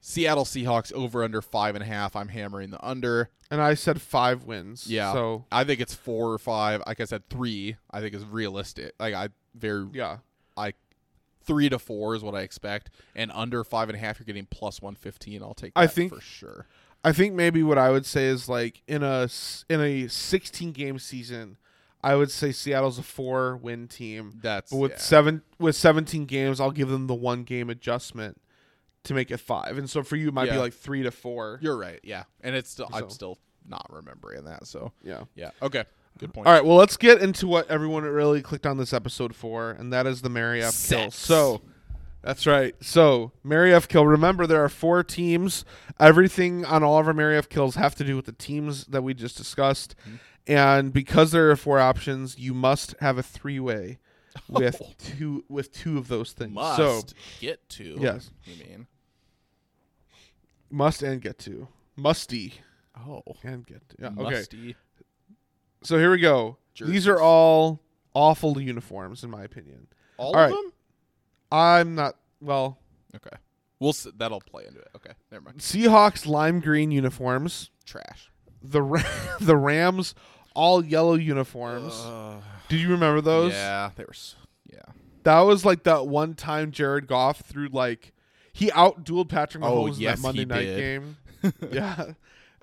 Seattle 0.00 0.44
Seahawks 0.44 0.92
over 0.92 1.24
under 1.24 1.42
five 1.42 1.74
and 1.74 1.82
a 1.82 1.86
half. 1.86 2.14
I'm 2.14 2.28
hammering 2.28 2.70
the 2.70 2.84
under. 2.84 3.30
And 3.50 3.60
I 3.60 3.74
said 3.74 4.00
five 4.00 4.44
wins. 4.44 4.86
Yeah. 4.86 5.12
So 5.12 5.44
I 5.50 5.64
think 5.64 5.80
it's 5.80 5.94
four 5.94 6.32
or 6.32 6.38
five. 6.38 6.82
Like 6.86 7.00
I 7.00 7.04
said, 7.04 7.28
three. 7.28 7.76
I 7.90 8.00
think 8.00 8.14
is 8.14 8.24
realistic. 8.24 8.92
Like 9.00 9.14
I 9.14 9.28
very 9.54 9.86
yeah. 9.92 10.18
I 10.56 10.74
three 11.44 11.68
to 11.70 11.78
four 11.78 12.14
is 12.14 12.22
what 12.22 12.34
I 12.34 12.40
expect, 12.42 12.90
and 13.16 13.30
under 13.34 13.64
five 13.64 13.88
and 13.88 13.96
a 13.96 13.98
half, 13.98 14.18
you're 14.18 14.26
getting 14.26 14.46
plus 14.50 14.82
one 14.82 14.94
fifteen. 14.94 15.42
I'll 15.42 15.54
take. 15.54 15.74
That 15.74 15.80
I 15.80 15.86
think- 15.86 16.14
for 16.14 16.20
sure. 16.20 16.66
I 17.04 17.12
think 17.12 17.32
maybe 17.34 17.62
what 17.62 17.78
I 17.78 17.90
would 17.90 18.04
say 18.04 18.24
is 18.26 18.48
like 18.48 18.82
in 18.88 19.04
a 19.04 19.28
in 19.68 19.80
a 19.80 20.08
16 20.08 20.72
game 20.72 20.98
season, 20.98 21.56
I 22.02 22.16
would 22.16 22.28
say 22.28 22.50
Seattle's 22.50 22.98
a 22.98 23.04
four 23.04 23.56
win 23.56 23.86
team. 23.86 24.40
That's 24.42 24.72
But 24.72 24.78
with 24.78 24.90
yeah. 24.92 24.98
seven 24.98 25.42
with 25.60 25.76
17 25.76 26.26
games, 26.26 26.60
I'll 26.60 26.72
give 26.72 26.88
them 26.88 27.06
the 27.06 27.14
one 27.14 27.44
game 27.44 27.70
adjustment 27.70 28.40
to 29.08 29.14
make 29.14 29.30
it 29.30 29.38
five. 29.38 29.76
And 29.78 29.88
so 29.90 30.02
for 30.02 30.16
you, 30.16 30.28
it 30.28 30.34
might 30.34 30.50
be 30.50 30.56
like 30.56 30.72
three 30.72 31.02
to 31.02 31.10
four. 31.10 31.58
You're 31.60 31.76
right. 31.76 32.00
Yeah, 32.02 32.24
and 32.40 32.54
it's 32.54 32.70
still 32.70 32.88
I'm 32.92 33.10
still 33.10 33.38
not 33.66 33.86
remembering 33.90 34.44
that. 34.44 34.66
So 34.66 34.92
yeah. 35.02 35.24
yeah. 35.34 35.50
Okay. 35.60 35.84
Good 36.18 36.32
point. 36.34 36.46
All 36.46 36.52
right. 36.52 36.64
Well, 36.64 36.76
let's 36.76 36.96
get 36.96 37.22
into 37.22 37.46
what 37.46 37.70
everyone 37.70 38.02
really 38.02 38.42
clicked 38.42 38.66
on 38.66 38.76
this 38.76 38.92
episode 38.92 39.34
for, 39.36 39.70
and 39.70 39.92
that 39.92 40.06
is 40.06 40.22
the 40.22 40.28
Mary 40.28 40.62
F. 40.62 40.74
Kill. 40.88 41.10
So, 41.12 41.60
that's 42.22 42.44
right. 42.44 42.74
So, 42.80 43.30
Mary 43.44 43.72
F. 43.72 43.86
Kill. 43.86 44.04
Remember, 44.04 44.44
there 44.44 44.64
are 44.64 44.68
four 44.68 45.04
teams. 45.04 45.64
Everything 46.00 46.64
on 46.64 46.82
all 46.82 46.98
of 46.98 47.06
our 47.06 47.12
Mary 47.14 47.36
F. 47.36 47.48
Kills 47.48 47.76
have 47.76 47.94
to 47.96 48.04
do 48.04 48.16
with 48.16 48.24
the 48.26 48.32
teams 48.32 48.86
that 48.86 49.02
we 49.02 49.14
just 49.14 49.36
discussed. 49.36 49.94
Mm-hmm. 50.00 50.16
And 50.48 50.92
because 50.92 51.30
there 51.30 51.48
are 51.52 51.56
four 51.56 51.78
options, 51.78 52.36
you 52.36 52.52
must 52.52 52.96
have 53.00 53.16
a 53.16 53.22
three 53.22 53.60
way 53.60 53.98
with 54.48 54.82
Oh. 54.82 54.92
two 54.98 55.44
with 55.48 55.70
two 55.72 55.98
of 55.98 56.08
those 56.08 56.32
things. 56.32 56.52
Must 56.52 56.76
So, 56.78 57.02
get 57.40 57.68
to. 57.70 57.96
Yes. 58.00 58.30
You 58.44 58.64
mean? 58.64 58.86
Must 60.70 61.02
and 61.02 61.20
get 61.20 61.38
to. 61.40 61.68
Musty 61.96 62.54
Oh. 62.96 63.22
and 63.42 63.66
get 63.66 63.88
to. 63.90 63.96
Yeah. 64.00 64.08
Okay. 64.18 64.36
Musty. 64.36 64.76
So 65.82 65.98
here 65.98 66.10
we 66.10 66.18
go. 66.18 66.56
These 66.80 67.06
are 67.08 67.20
all 67.20 67.80
awful 68.14 68.60
uniforms, 68.60 69.22
in 69.24 69.30
my 69.30 69.42
opinion. 69.44 69.88
All, 70.16 70.34
All 70.34 70.34
of 70.44 70.50
right. 70.50 70.56
them. 70.56 70.72
I'm 71.50 71.94
not 71.94 72.16
well. 72.40 72.78
Okay. 73.16 73.36
We'll 73.80 73.90
s- 73.90 74.06
that'll 74.16 74.40
play 74.40 74.66
into 74.66 74.80
it. 74.80 74.88
Okay. 74.96 75.12
Never 75.30 75.44
mind. 75.44 75.58
Seahawks 75.58 76.26
lime 76.26 76.60
green 76.60 76.90
uniforms. 76.90 77.70
Trash. 77.84 78.30
The 78.62 78.82
Ra- 78.82 79.02
the 79.40 79.56
Rams 79.56 80.14
all 80.54 80.84
yellow 80.84 81.14
uniforms. 81.14 81.94
Ugh. 82.04 82.42
Did 82.68 82.80
you 82.80 82.90
remember 82.90 83.20
those? 83.20 83.52
Yeah, 83.52 83.90
they 83.96 84.02
were. 84.04 84.10
s- 84.10 84.34
Yeah. 84.70 84.80
That 85.22 85.40
was 85.42 85.64
like 85.64 85.84
that 85.84 86.06
one 86.06 86.34
time 86.34 86.70
Jared 86.72 87.06
Goff 87.06 87.40
threw 87.40 87.68
like 87.68 88.12
he 88.58 88.70
outdueled 88.70 89.28
Patrick 89.28 89.62
Oh, 89.64 89.84
Mahomes 89.86 89.98
yes, 89.98 90.16
in 90.18 90.22
that 90.22 90.28
Monday 90.28 90.44
night 90.44 90.62
did. 90.64 90.78
game. 90.78 91.16
yeah. 91.72 92.04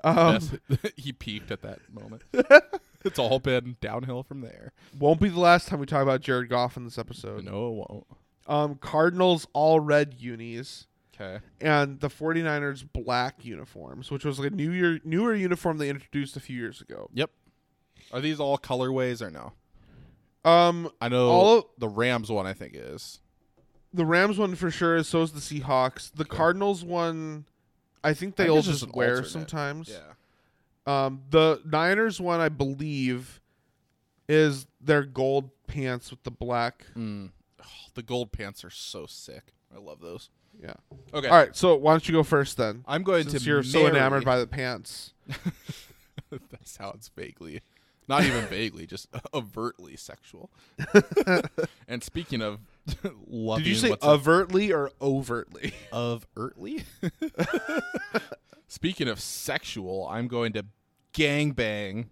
Um, 0.04 0.39
he 0.98 1.12
peaked 1.14 1.50
at 1.52 1.62
that 1.64 1.80
moment. 1.91 2.24
it's 3.06 3.18
all 3.18 3.39
been 3.39 3.78
downhill 3.82 4.22
from 4.24 4.41
there. 4.41 4.74
won't 5.00 5.20
be 5.20 5.30
the 5.30 5.39
last 5.39 5.68
time 5.68 5.80
we 5.80 5.86
talk 5.86 6.04
about 6.04 6.22
Jared 6.22 6.50
Goff 6.50 6.78
in 6.78 6.84
this 6.84 6.98
episode. 6.98 7.43
No, 7.43 7.68
it 7.70 7.74
won't. 7.89 8.08
Um, 8.48 8.76
Cardinals 8.76 9.48
all 9.54 9.80
red 9.80 10.16
unis. 10.20 10.88
Okay. 11.20 11.39
and 11.62 12.02
the 12.02 12.10
49ers 12.10 12.84
black 12.91 13.46
uniforms, 13.46 14.12
which 14.12 14.26
was 14.26 14.38
like 14.38 14.52
a 14.52 14.54
new 14.54 14.70
year 14.72 15.00
newer 15.06 15.34
uniform 15.34 15.78
they 15.78 15.88
introduced 15.89 16.36
a 16.36 16.41
few 16.41 16.58
years 16.60 16.82
ago. 16.82 17.10
Yep. 17.14 17.32
Are 18.12 18.20
these 18.20 18.38
all 18.41 18.58
colorways 18.58 19.22
or 19.22 19.32
no? 19.32 19.54
Um 20.43 20.91
I 21.00 21.08
know 21.08 21.30
All 21.30 21.58
of- 21.60 21.66
the 21.78 21.88
Rams 21.88 22.30
one. 22.30 22.46
I 22.46 22.54
think 22.54 22.74
is. 22.76 23.22
The 23.96 24.06
Rams 24.06 24.38
one 24.38 24.56
for 24.56 24.70
sure 24.72 24.96
is 24.96 25.08
so 25.08 25.22
is 25.22 25.32
the 25.32 25.39
Seahawks. 25.39 26.12
The 26.14 26.26
Cardinals 26.26 26.84
one 26.84 27.46
I 28.04 28.14
think 28.14 28.36
they 28.36 28.46
I 28.46 28.50
all 28.50 28.62
just, 28.62 28.82
just 28.82 28.96
wear 28.96 29.10
alternate. 29.18 29.30
sometimes. 29.30 29.89
Yeah. 29.89 31.06
Um 31.06 31.22
the 31.30 31.62
Niners 31.66 32.20
one 32.22 32.39
I 32.39 32.50
believe 32.50 33.41
is 34.28 34.66
their 34.82 35.04
gold 35.04 35.50
pants 35.68 36.12
with 36.12 36.24
the 36.24 36.32
black. 36.32 36.86
Mm. 36.96 37.32
Oh, 37.62 37.66
the 37.93 38.04
gold 38.04 38.32
pants 38.32 38.64
are 38.64 38.70
so 38.70 39.06
sick. 39.06 39.54
I 39.76 39.80
love 39.80 40.00
those. 40.02 40.30
Yeah. 40.62 40.74
Okay. 41.14 41.28
All 41.28 41.36
right, 41.38 41.56
so 41.56 41.76
why 41.76 41.91
don't 41.93 42.08
you 42.08 42.14
go 42.14 42.24
first 42.24 42.56
then? 42.58 42.84
I'm 42.88 43.04
going 43.04 43.28
Since 43.28 43.43
to. 43.43 43.50
you're 43.50 43.64
so 43.64 43.88
enamored 43.88 44.24
by 44.24 44.39
the 44.39 44.48
pants. 44.48 45.14
that 46.30 46.68
sounds 46.68 47.12
vaguely, 47.16 47.62
not 48.08 48.24
even 48.24 48.46
vaguely, 48.46 48.86
just 48.88 49.08
overtly 49.34 49.96
sexual. 49.98 50.50
and 51.88 52.04
speaking 52.04 52.41
of 52.41 52.60
loving, 53.28 53.64
Did 53.64 53.70
you 53.70 53.76
say 53.76 53.90
what's 53.90 54.06
overtly 54.06 54.72
or 54.72 54.92
overtly? 55.02 55.74
overtly? 55.92 56.84
speaking 58.68 59.08
of 59.08 59.20
sexual, 59.20 60.08
I'm 60.10 60.28
going 60.28 60.54
to 60.54 60.66
gangbang 61.14 62.08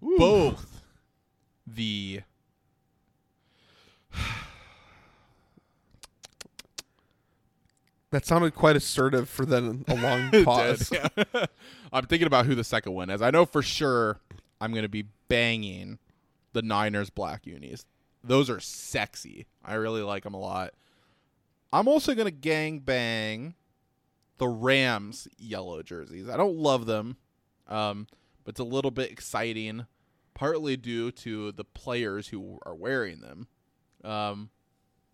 both 0.00 0.82
the 1.66 2.20
That 8.10 8.24
sounded 8.24 8.54
quite 8.54 8.76
assertive 8.76 9.28
for 9.28 9.44
then 9.44 9.84
a 9.88 9.94
long 10.00 10.44
pause. 10.44 10.88
Dead. 10.88 11.10
Yeah. 11.34 11.46
I'm 11.92 12.06
thinking 12.06 12.28
about 12.28 12.46
who 12.46 12.54
the 12.54 12.62
second 12.62 12.92
one 12.92 13.10
is. 13.10 13.20
I 13.20 13.30
know 13.32 13.44
for 13.44 13.60
sure 13.60 14.20
I'm 14.60 14.70
going 14.70 14.84
to 14.84 14.88
be 14.88 15.06
banging 15.28 15.98
the 16.52 16.62
Niners 16.62 17.10
black 17.10 17.44
unis. 17.44 17.84
Those 18.24 18.48
are 18.48 18.60
sexy. 18.60 19.46
I 19.64 19.74
really 19.74 20.02
like 20.02 20.24
them 20.24 20.34
a 20.34 20.40
lot. 20.40 20.72
I'm 21.72 21.88
also 21.88 22.14
going 22.14 22.26
to 22.26 22.30
gang 22.30 22.78
bang 22.80 23.54
the 24.38 24.48
Rams 24.48 25.28
yellow 25.38 25.82
jerseys. 25.82 26.28
I 26.28 26.36
don't 26.36 26.56
love 26.56 26.86
them, 26.86 27.16
um, 27.68 28.06
but 28.44 28.52
it's 28.52 28.60
a 28.60 28.64
little 28.64 28.90
bit 28.90 29.10
exciting, 29.10 29.86
partly 30.32 30.76
due 30.76 31.10
to 31.12 31.52
the 31.52 31.64
players 31.64 32.28
who 32.28 32.58
are 32.64 32.74
wearing 32.74 33.20
them. 33.20 33.48
Um, 34.02 34.50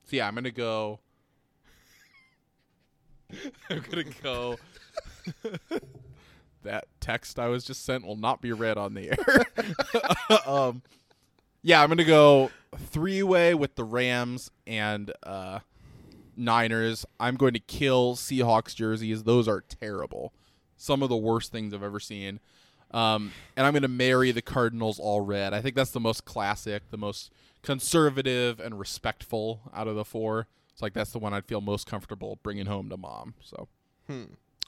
so 0.05 0.17
yeah, 0.17 0.29
I'm 0.29 0.35
going 0.35 0.45
to 0.45 0.51
go. 0.51 1.01
I'm 3.71 3.83
to 3.83 4.05
go. 4.23 4.57
that 6.63 6.87
text 7.01 7.39
I 7.39 7.49
was 7.49 7.65
just 7.65 7.85
sent 7.85 8.07
will 8.07 8.17
not 8.17 8.41
be 8.41 8.53
read 8.53 8.77
on 8.77 8.95
the 8.95 9.11
air. 9.11 10.43
um, 10.47 10.83
yeah, 11.63 11.83
I'm 11.83 11.89
gonna 11.89 12.05
go 12.05 12.51
three 12.77 13.23
way 13.23 13.55
with 13.55 13.75
the 13.77 13.85
Rams 13.85 14.51
and 14.67 15.13
uh, 15.23 15.61
Niners. 16.37 17.05
I'm 17.19 17.37
going 17.37 17.55
to 17.55 17.61
kill 17.61 18.17
Seahawks 18.17 18.75
jerseys. 18.75 19.25
Those 19.25 19.49
are 19.49 19.61
terrible. 19.61 20.33
Some 20.77 21.03
of 21.03 21.09
the 21.09 21.17
worst 21.17 21.53
things 21.53 21.75
I've 21.75 21.83
ever 21.83 22.01
seen. 22.01 22.41
Um, 22.93 23.33
and 23.57 23.67
I'm 23.67 23.73
going 23.73 23.83
to 23.83 23.89
marry 23.89 24.33
the 24.33 24.43
Cardinals 24.43 24.99
all 24.99 25.21
red. 25.21 25.55
I 25.55 25.61
think 25.61 25.77
that's 25.77 25.93
the 25.93 26.01
most 26.01 26.25
classic, 26.25 26.91
the 26.91 26.97
most 26.97 27.31
conservative 27.63 28.59
and 28.59 28.79
respectful 28.79 29.61
out 29.75 29.87
of 29.87 29.95
the 29.95 30.05
four. 30.05 30.49
It's 30.73 30.83
like 30.83 30.95
that's 30.95 31.13
the 31.13 31.19
one 31.19 31.35
I'd 31.35 31.45
feel 31.45 31.61
most 31.61 31.87
comfortable 31.87 32.39
bringing 32.43 32.67
home 32.67 32.89
to 32.89 32.97
mom. 32.97 33.35
So 33.43 33.69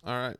All 0.06 0.14
right. 0.14 0.36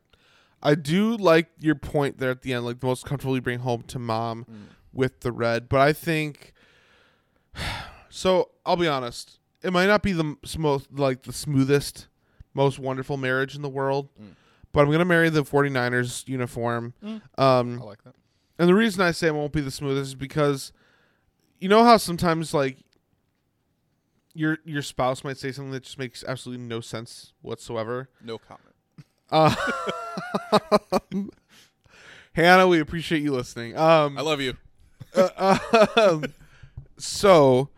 I 0.63 0.75
do 0.77 1.17
like 1.17 1.49
your 1.59 1.75
point 1.75 2.19
there 2.19 2.31
at 2.31 2.43
the 2.43 2.53
end, 2.53 2.65
like 2.65 2.79
the 2.81 2.87
most 2.87 3.05
comfortable 3.05 3.35
you 3.35 3.41
bring 3.41 3.61
home 3.61 3.83
to 3.89 3.99
mom 3.99 4.47
with 4.93 5.21
the 5.21 5.33
red. 5.33 5.69
But 5.69 5.81
I 5.81 5.93
think 5.93 6.53
so. 8.11 8.51
I'll 8.65 8.77
be 8.77 8.89
honest. 8.89 9.39
It 9.63 9.73
might 9.73 9.87
not 9.87 10.03
be 10.03 10.13
the 10.13 10.37
most 10.59 10.93
like 10.93 11.23
the 11.23 11.33
smoothest, 11.33 12.09
most 12.55 12.79
wonderful 12.79 13.17
marriage 13.17 13.55
in 13.57 13.63
the 13.63 13.69
world, 13.69 14.09
but 14.73 14.81
I'm 14.83 14.91
gonna 14.91 15.05
marry 15.05 15.29
the 15.31 15.43
49ers 15.45 16.27
uniform. 16.29 16.95
I 17.03 17.21
Um, 17.61 17.79
like 17.81 18.03
that. 18.05 18.15
and 18.59 18.69
the 18.69 18.75
reason 18.75 19.01
I 19.03 19.11
say 19.13 19.29
it 19.29 19.35
won't 19.35 19.53
be 19.53 19.61
the 19.61 19.71
smoothest 19.71 20.09
is 20.11 20.15
because 20.15 20.73
you 21.61 21.69
know 21.69 21.85
how 21.85 21.97
sometimes 21.97 22.53
like 22.55 22.79
your 24.35 24.59
your 24.65 24.83
spouse 24.83 25.23
might 25.25 25.37
say 25.39 25.53
something 25.53 25.73
that 25.73 25.83
just 25.85 25.99
makes 25.99 26.25
absolutely 26.27 26.65
no 26.65 26.81
sense 26.81 27.33
whatsoever. 27.43 28.09
No 28.25 28.39
comment. 28.39 28.75
Uh, 29.31 29.55
Hannah, 32.35 32.67
we 32.67 32.81
appreciate 32.81 33.23
you 33.23 33.33
listening. 33.33 33.77
Um, 33.77 34.17
I 34.19 34.23
love 34.23 34.41
you. 34.41 34.57
um, 35.97 36.25
so 37.03 37.69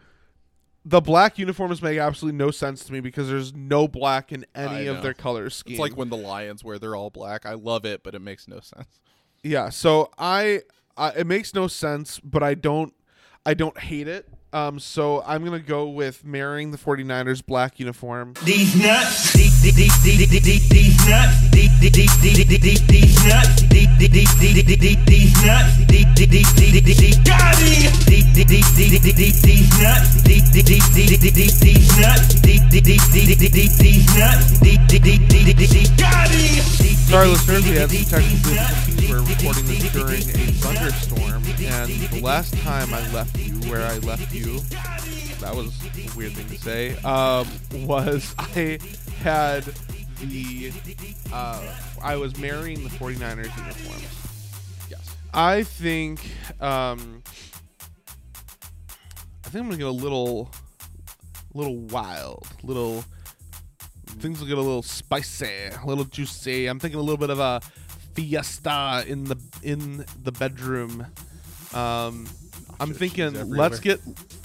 the 0.85 1.01
black 1.01 1.39
uniforms 1.39 1.81
make 1.81 1.99
absolutely 1.99 2.37
no 2.37 2.51
sense 2.51 2.85
to 2.85 2.93
me 2.93 3.01
because 3.01 3.29
there's 3.29 3.55
no 3.55 3.89
black 3.89 4.33
in 4.33 4.45
any 4.55 4.75
I 4.75 4.81
of 4.81 4.97
know. 4.97 5.03
their 5.03 5.15
color 5.15 5.49
scheme. 5.51 5.73
It's 5.75 5.81
like 5.81 5.97
when 5.97 6.11
the 6.11 6.17
Lions 6.17 6.63
wear 6.63 6.79
they're 6.79 6.95
all 6.95 7.11
black. 7.11 7.47
I 7.47 7.55
love 7.55 7.85
it, 7.85 8.03
but 8.03 8.15
it 8.15 8.21
makes 8.21 8.47
no 8.47 8.61
sense. 8.61 9.01
yeah. 9.43 9.71
So 9.71 10.11
I, 10.19 10.61
I 10.97 11.11
it 11.11 11.27
makes 11.27 11.55
no 11.55 11.69
sense, 11.69 12.21
but 12.21 12.43
I 12.43 12.55
don't 12.55 12.93
I 13.47 13.55
don't 13.55 13.79
hate 13.79 14.09
it. 14.09 14.29
Um, 14.53 14.79
so 14.79 15.23
I'm 15.27 15.45
gonna 15.45 15.59
go 15.59 15.89
with 15.89 16.25
marrying 16.25 16.71
the 16.71 16.79
49ers 16.79 17.45
black 17.45 17.81
uniform. 17.81 18.35
These 18.45 18.77
nuts, 18.77 19.33
these 19.33 19.63
these 19.63 19.75
these 19.75 20.03
these 20.03 20.43
these 20.43 20.69
these 20.69 21.09
nuts, 21.09 21.51
these 21.51 21.81
these 21.81 21.93
these 22.23 22.47
these 22.47 22.61
these 22.61 22.87
these 22.87 23.27
nuts, 23.27 23.63
Sorry, 37.09 37.29
listeners, 37.29 37.65
we 37.65 37.77
had 37.77 37.91
some 37.91 38.05
technical 38.21 38.51
difficulties. 38.51 39.11
We're 39.11 39.23
recording 39.23 39.67
this 39.67 39.93
during 39.93 40.23
a 40.23 40.53
thunderstorm, 40.59 41.45
and 41.65 41.91
the 42.11 42.21
last 42.23 42.55
time 42.59 42.93
I 42.93 43.01
left 43.13 43.39
you, 43.39 43.55
where 43.71 43.87
I 43.87 43.99
left 43.99 44.35
you, 44.35 44.59
that 45.41 45.55
was 45.55 45.73
a 45.85 46.17
weird 46.17 46.33
thing 46.33 46.49
to 46.49 46.59
say, 46.59 46.97
um, 47.05 47.47
was 47.87 48.35
I 48.39 48.79
had 49.23 49.65
the, 50.21 50.73
uh, 51.33 51.63
I 52.05 52.17
was 52.17 52.37
marrying 52.39 52.85
the 52.85 52.91
49ers 52.91 53.57
uniforms. 53.57 54.87
Yes. 54.91 55.17
I 55.33 55.63
think, 55.63 56.21
um, 56.61 57.23
I 59.45 59.49
think 59.49 59.63
I'm 59.63 59.69
gonna 59.69 59.79
get 59.79 59.87
a 59.87 59.91
little, 59.91 60.51
little 61.55 61.79
wild, 61.79 62.47
little. 62.63 63.05
Things 64.19 64.39
will 64.39 64.47
get 64.47 64.59
a 64.59 64.61
little 64.61 64.83
spicy, 64.83 65.47
a 65.83 65.87
little 65.87 66.05
juicy. 66.05 66.67
I'm 66.67 66.79
thinking 66.79 67.01
a 67.01 67.03
little 67.03 67.17
bit 67.19 67.31
of 67.31 67.41
a 67.41 67.61
fiesta 68.15 69.05
in 69.09 69.25
the 69.25 69.37
in 69.63 70.05
the 70.23 70.33
bedroom. 70.33 71.07
Um, 71.73 72.29
I'm 72.81 72.93
thinking 72.93 73.51
let's 73.51 73.81
get 73.81 74.01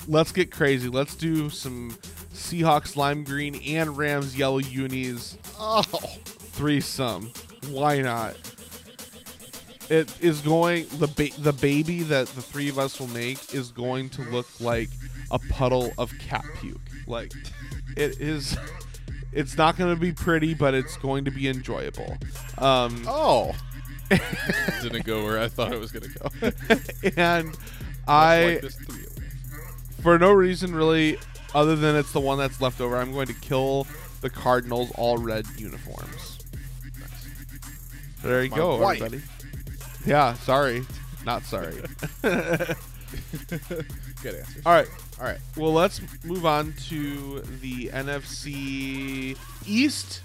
let's 0.08 0.32
get 0.32 0.50
crazy. 0.50 0.88
Let's 0.88 1.16
do 1.16 1.50
some 1.50 1.92
Seahawks 2.34 2.96
lime 2.96 3.24
green 3.26 3.56
and 3.68 3.98
Rams 3.98 4.38
yellow 4.38 4.60
unis 4.60 5.38
Oh, 5.60 5.82
threesome. 5.84 7.32
Why 7.68 8.02
not? 8.02 8.36
It 9.90 10.14
is 10.22 10.42
going 10.42 10.88
the 11.00 11.08
ba- 11.08 11.42
the 11.42 11.54
baby 11.54 12.04
that 12.04 12.28
the 12.28 12.42
three 12.42 12.70
of 12.70 12.78
us 12.78 13.00
will 13.00 13.08
make 13.08 13.54
is 13.54 13.72
going 13.72 14.10
to 14.12 14.22
look 14.24 14.48
like 14.60 14.90
a 15.32 15.40
puddle 15.40 15.92
of 15.98 16.12
cat 16.20 16.46
puke. 16.60 16.80
Like 17.08 17.34
it 17.98 18.20
is. 18.22 18.58
It's 19.32 19.58
not 19.58 19.78
going 19.78 19.94
to 19.94 20.00
be 20.00 20.12
pretty, 20.12 20.56
but 20.56 20.74
it's 20.74 20.98
going 20.98 21.26
to 21.26 21.32
be 21.32 21.48
enjoyable. 21.48 22.18
Um, 22.58 23.04
oh. 23.08 23.56
Didn't 24.82 25.06
go 25.06 25.24
where 25.24 25.40
I 25.40 25.48
thought 25.48 25.72
it 25.72 25.80
was 25.80 25.92
gonna 25.92 26.08
go. 26.08 26.52
and 27.16 27.56
I, 28.08 28.60
like 28.64 28.72
for 30.02 30.18
no 30.18 30.32
reason 30.32 30.74
really, 30.74 31.20
other 31.54 31.76
than 31.76 31.96
it's 31.96 32.12
the 32.12 32.20
one 32.20 32.38
that's 32.38 32.60
left 32.62 32.82
over, 32.82 32.98
I'm 32.98 33.12
going 33.12 33.28
to 33.28 33.34
kill 33.34 33.86
the 34.22 34.30
Cardinals 34.30 34.92
all 34.96 35.18
red 35.18 35.46
uniforms. 35.58 36.29
There 38.24 38.44
you 38.44 38.50
My 38.52 38.58
go, 38.58 38.78
wife. 38.78 39.02
everybody. 39.02 39.24
Yeah, 40.06 40.34
sorry, 40.34 40.86
not 41.26 41.44
sorry. 41.44 41.76
Good 42.22 42.76
answer. 44.36 44.62
all 44.66 44.74
right, 44.74 44.88
all 45.20 45.26
right. 45.26 45.38
Well, 45.56 45.74
let's 45.74 46.02
move 46.24 46.46
on 46.46 46.74
to 46.90 47.40
the 47.62 47.88
NFC 47.88 49.38
East, 49.66 50.22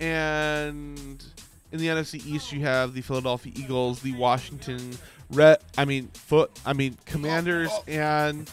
and 0.00 1.24
in 1.72 1.78
the 1.78 1.88
NFC 1.88 2.24
East, 2.26 2.52
you 2.52 2.60
have 2.60 2.94
the 2.94 3.00
Philadelphia 3.00 3.52
Eagles, 3.56 4.00
the 4.00 4.12
Washington 4.14 4.96
Red. 5.30 5.58
I 5.76 5.84
mean, 5.84 6.08
foot. 6.14 6.50
I 6.64 6.72
mean, 6.72 6.96
Commanders, 7.06 7.70
oh, 7.72 7.84
oh. 7.86 7.90
and 7.90 8.50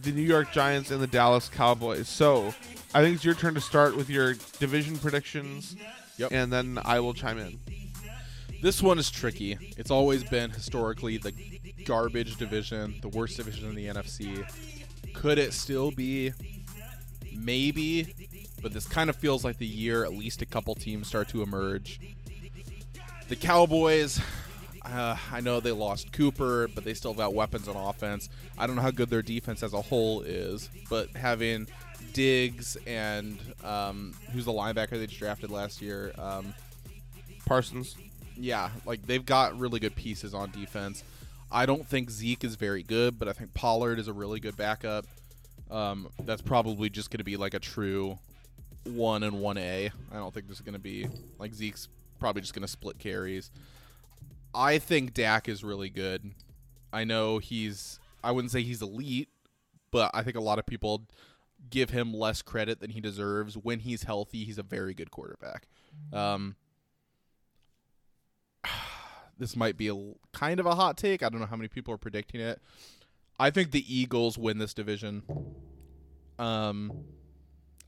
the 0.00 0.12
New 0.12 0.22
York 0.22 0.52
Giants 0.52 0.90
and 0.90 1.02
the 1.02 1.06
Dallas 1.08 1.48
Cowboys. 1.48 2.08
So, 2.08 2.54
I 2.94 3.02
think 3.02 3.16
it's 3.16 3.24
your 3.24 3.34
turn 3.34 3.54
to 3.54 3.60
start 3.60 3.96
with 3.96 4.08
your 4.08 4.34
division 4.58 4.96
predictions, 4.98 5.76
Yep. 6.22 6.32
and 6.32 6.52
then 6.52 6.78
I 6.84 7.00
will 7.00 7.14
chime 7.14 7.38
in. 7.38 7.58
This 8.62 8.80
one 8.80 8.98
is 8.98 9.10
tricky. 9.10 9.58
It's 9.76 9.90
always 9.90 10.22
been 10.22 10.50
historically 10.50 11.18
the 11.18 11.32
garbage 11.84 12.36
division, 12.36 12.94
the 13.02 13.08
worst 13.08 13.36
division 13.36 13.68
in 13.68 13.74
the 13.74 13.86
NFC. 13.86 14.44
Could 15.14 15.38
it 15.38 15.52
still 15.52 15.90
be? 15.90 16.32
Maybe, 17.34 18.14
but 18.62 18.72
this 18.72 18.86
kind 18.86 19.10
of 19.10 19.16
feels 19.16 19.44
like 19.44 19.58
the 19.58 19.66
year 19.66 20.04
at 20.04 20.12
least 20.12 20.42
a 20.42 20.46
couple 20.46 20.74
teams 20.74 21.08
start 21.08 21.28
to 21.30 21.42
emerge. 21.42 21.98
The 23.28 23.36
Cowboys, 23.36 24.20
uh, 24.84 25.16
I 25.32 25.40
know 25.40 25.58
they 25.58 25.72
lost 25.72 26.12
Cooper, 26.12 26.68
but 26.68 26.84
they 26.84 26.94
still 26.94 27.14
got 27.14 27.34
weapons 27.34 27.66
on 27.66 27.74
offense. 27.76 28.28
I 28.58 28.66
don't 28.66 28.76
know 28.76 28.82
how 28.82 28.90
good 28.90 29.10
their 29.10 29.22
defense 29.22 29.62
as 29.62 29.72
a 29.72 29.80
whole 29.80 30.20
is, 30.22 30.68
but 30.88 31.08
having 31.16 31.66
Diggs 32.12 32.76
and 32.86 33.38
um, 33.64 34.14
who's 34.32 34.44
the 34.44 34.52
linebacker 34.52 34.90
they 34.90 35.06
just 35.06 35.18
drafted 35.18 35.50
last 35.50 35.80
year? 35.82 36.12
Um, 36.18 36.54
Parsons. 37.44 37.96
yeah, 38.36 38.70
like 38.86 39.06
they've 39.06 39.24
got 39.24 39.58
really 39.58 39.80
good 39.80 39.94
pieces 39.96 40.34
on 40.34 40.50
defense. 40.50 41.04
I 41.50 41.66
don't 41.66 41.86
think 41.86 42.10
Zeke 42.10 42.44
is 42.44 42.54
very 42.54 42.82
good, 42.82 43.18
but 43.18 43.28
I 43.28 43.32
think 43.32 43.52
Pollard 43.52 43.98
is 43.98 44.08
a 44.08 44.12
really 44.12 44.40
good 44.40 44.56
backup. 44.56 45.04
Um, 45.70 46.08
that's 46.24 46.42
probably 46.42 46.88
just 46.90 47.10
going 47.10 47.18
to 47.18 47.24
be 47.24 47.36
like 47.36 47.54
a 47.54 47.58
true 47.58 48.18
one 48.84 49.22
and 49.22 49.40
one 49.40 49.58
A. 49.58 49.90
I 50.10 50.16
don't 50.16 50.32
think 50.32 50.46
there's 50.46 50.60
going 50.60 50.74
to 50.74 50.80
be 50.80 51.08
like 51.38 51.54
Zeke's 51.54 51.88
probably 52.18 52.42
just 52.42 52.54
going 52.54 52.62
to 52.62 52.68
split 52.68 52.98
carries. 52.98 53.50
I 54.54 54.78
think 54.78 55.14
Dak 55.14 55.48
is 55.48 55.64
really 55.64 55.88
good. 55.90 56.30
I 56.92 57.04
know 57.04 57.38
he's 57.38 57.98
I 58.22 58.32
wouldn't 58.32 58.50
say 58.52 58.62
he's 58.62 58.82
elite, 58.82 59.28
but 59.90 60.10
I 60.14 60.22
think 60.22 60.36
a 60.36 60.40
lot 60.40 60.58
of 60.58 60.66
people 60.66 61.02
give 61.72 61.90
him 61.90 62.14
less 62.14 62.42
credit 62.42 62.78
than 62.78 62.90
he 62.90 63.00
deserves. 63.00 63.56
When 63.56 63.80
he's 63.80 64.04
healthy, 64.04 64.44
he's 64.44 64.58
a 64.58 64.62
very 64.62 64.94
good 64.94 65.10
quarterback. 65.10 65.66
Um, 66.12 66.54
this 69.38 69.56
might 69.56 69.76
be 69.76 69.88
a 69.88 70.12
kind 70.32 70.60
of 70.60 70.66
a 70.66 70.76
hot 70.76 70.96
take. 70.96 71.24
I 71.24 71.28
don't 71.28 71.40
know 71.40 71.46
how 71.46 71.56
many 71.56 71.68
people 71.68 71.92
are 71.92 71.98
predicting 71.98 72.40
it. 72.40 72.60
I 73.40 73.50
think 73.50 73.72
the 73.72 73.84
Eagles 73.92 74.38
win 74.38 74.58
this 74.58 74.74
division. 74.74 75.22
Um, 76.38 77.04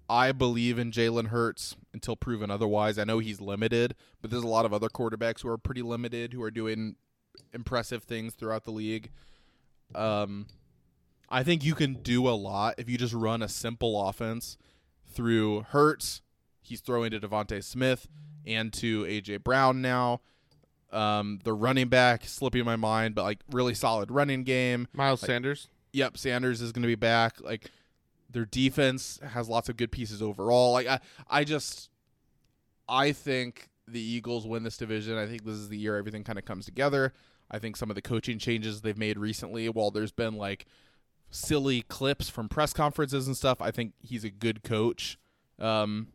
I 0.09 0.33
believe 0.33 0.79
in 0.79 0.91
Jalen 0.91 1.29
Hurts 1.29 1.77
until 1.93 2.17
proven 2.17 2.51
otherwise. 2.51 2.99
I 2.99 3.05
know 3.05 3.19
he's 3.21 3.41
limited, 3.41 3.95
but 4.21 4.31
there's 4.31 4.43
a 4.43 4.49
lot 4.49 4.65
of 4.65 4.73
other 4.73 4.89
quarterbacks 4.89 5.43
who 5.43 5.49
are 5.49 5.59
pretty 5.59 5.83
limited 5.83 6.33
who 6.33 6.43
are 6.43 6.51
doing 6.51 6.97
impressive 7.53 8.03
things 8.03 8.35
throughout 8.35 8.65
the 8.65 8.71
league. 8.71 9.11
Um, 9.95 10.47
I 11.29 11.43
think 11.43 11.65
you 11.65 11.75
can 11.75 11.95
do 11.95 12.29
a 12.29 12.31
lot 12.37 12.75
if 12.79 12.89
you 12.89 12.99
just 12.99 13.15
run 13.15 13.43
a 13.43 13.49
simple 13.49 14.09
offense 14.09 14.57
through 15.07 15.63
Hurts. 15.63 16.23
He's 16.61 16.81
throwing 16.81 17.11
to 17.11 17.21
DeVonta 17.21 17.63
Smith 17.63 18.09
and 18.47 18.73
to 18.75 19.05
AJ 19.05 19.43
Brown 19.45 19.83
now. 19.83 20.21
Um, 20.93 21.41
the 21.43 21.53
running 21.53 21.89
back 21.89 22.25
slipping 22.25 22.65
my 22.65 22.77
mind, 22.77 23.15
but 23.15 23.25
like 23.25 23.41
really 23.51 23.75
solid 23.75 24.11
running 24.11 24.45
game. 24.45 24.87
Miles 24.93 25.23
Like- 25.23 25.29
Sanders. 25.29 25.69
Yep, 25.93 26.19
Sanders 26.19 26.61
is 26.61 26.73
going 26.73 26.83
to 26.83 26.89
be 26.89 26.95
back. 26.97 27.41
Like 27.41 27.71
their 28.31 28.45
defense 28.45 29.21
has 29.23 29.49
lots 29.49 29.69
of 29.69 29.77
good 29.77 29.93
pieces 29.93 30.21
overall. 30.23 30.73
Like 30.73 30.87
I, 30.89 31.01
I 31.29 31.45
just, 31.45 31.89
I 32.89 33.13
think 33.13 33.69
the 33.87 34.01
Eagles 34.01 34.47
win 34.47 34.63
this 34.65 34.77
division. 34.77 35.17
I 35.17 35.27
think 35.27 35.45
this 35.45 35.55
is 35.55 35.69
the 35.69 35.79
year 35.79 35.97
everything 35.97 36.25
kind 36.25 36.39
of 36.39 36.45
comes 36.45 36.65
together. 36.65 37.13
I 37.51 37.59
think 37.61 37.77
some 37.77 37.91
of 37.91 37.95
the 37.95 38.03
coaching 38.03 38.39
changes 38.39 38.81
they've 38.81 38.99
made 38.99 39.19
recently, 39.19 39.69
while 39.69 39.91
there's 39.93 40.11
been 40.11 40.35
like 40.35 40.67
silly 41.35 41.83
clips 41.83 42.29
from 42.29 42.49
press 42.49 42.73
conferences 42.73 43.27
and 43.27 43.37
stuff, 43.37 43.61
I 43.61 43.71
think 43.71 43.93
he's 44.01 44.25
a 44.25 44.31
good 44.31 44.63
coach. 44.63 45.19
Um, 45.59 46.09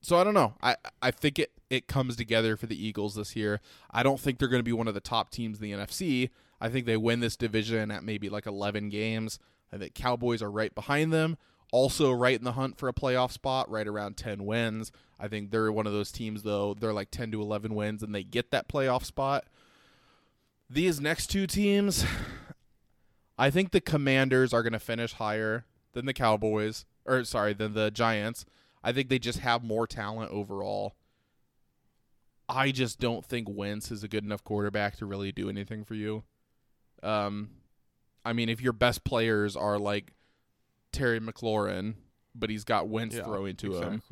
so 0.00 0.18
I 0.18 0.24
don't 0.24 0.34
know. 0.34 0.54
I 0.62 0.76
I 1.00 1.10
think 1.10 1.38
it 1.38 1.52
it 1.70 1.86
comes 1.86 2.16
together 2.16 2.56
for 2.56 2.66
the 2.66 2.82
Eagles 2.82 3.14
this 3.14 3.36
year. 3.36 3.60
I 3.90 4.02
don't 4.02 4.20
think 4.20 4.38
they're 4.38 4.48
going 4.48 4.60
to 4.60 4.64
be 4.64 4.72
one 4.72 4.88
of 4.88 4.94
the 4.94 5.00
top 5.00 5.30
teams 5.30 5.60
in 5.60 5.62
the 5.62 5.72
NFC. 5.72 6.30
I 6.60 6.68
think 6.68 6.86
they 6.86 6.96
win 6.96 7.20
this 7.20 7.36
division 7.36 7.90
at 7.90 8.02
maybe 8.02 8.28
like 8.28 8.46
11 8.46 8.88
games. 8.88 9.38
I 9.72 9.76
think 9.76 9.94
Cowboys 9.94 10.42
are 10.42 10.50
right 10.50 10.74
behind 10.74 11.12
them, 11.12 11.36
also 11.72 12.10
right 12.10 12.38
in 12.38 12.44
the 12.44 12.52
hunt 12.52 12.78
for 12.78 12.88
a 12.88 12.94
playoff 12.94 13.32
spot, 13.32 13.70
right 13.70 13.86
around 13.86 14.16
10 14.16 14.44
wins. 14.46 14.90
I 15.20 15.28
think 15.28 15.50
they're 15.50 15.70
one 15.70 15.86
of 15.86 15.92
those 15.92 16.10
teams 16.10 16.42
though. 16.42 16.74
They're 16.74 16.92
like 16.92 17.10
10 17.10 17.30
to 17.32 17.42
11 17.42 17.74
wins 17.74 18.02
and 18.02 18.14
they 18.14 18.24
get 18.24 18.50
that 18.50 18.68
playoff 18.68 19.04
spot. 19.04 19.44
These 20.70 21.00
next 21.00 21.28
two 21.28 21.46
teams, 21.46 22.04
I 23.38 23.50
think 23.50 23.70
the 23.70 23.80
Commanders 23.80 24.52
are 24.52 24.62
going 24.62 24.72
to 24.72 24.78
finish 24.80 25.12
higher 25.14 25.64
than 25.92 26.06
the 26.06 26.12
Cowboys, 26.12 26.84
or 27.04 27.24
sorry, 27.24 27.52
than 27.54 27.74
the 27.74 27.90
Giants. 27.90 28.44
I 28.82 28.92
think 28.92 29.08
they 29.08 29.18
just 29.18 29.38
have 29.40 29.62
more 29.62 29.86
talent 29.86 30.30
overall. 30.32 30.94
I 32.48 32.70
just 32.70 32.98
don't 32.98 33.24
think 33.24 33.46
Wentz 33.50 33.90
is 33.90 34.02
a 34.02 34.08
good 34.08 34.24
enough 34.24 34.42
quarterback 34.42 34.96
to 34.96 35.06
really 35.06 35.32
do 35.32 35.48
anything 35.50 35.84
for 35.84 35.94
you. 35.94 36.24
Um, 37.02 37.50
I 38.24 38.32
mean, 38.32 38.48
if 38.48 38.60
your 38.60 38.72
best 38.72 39.04
players 39.04 39.54
are 39.56 39.78
like 39.78 40.14
Terry 40.92 41.20
McLaurin, 41.20 41.94
but 42.34 42.48
he's 42.50 42.64
got 42.64 42.88
Wentz 42.88 43.16
Yeah, 43.16 43.24
throwing 43.24 43.56
to 43.56 43.74
him, 43.80 44.02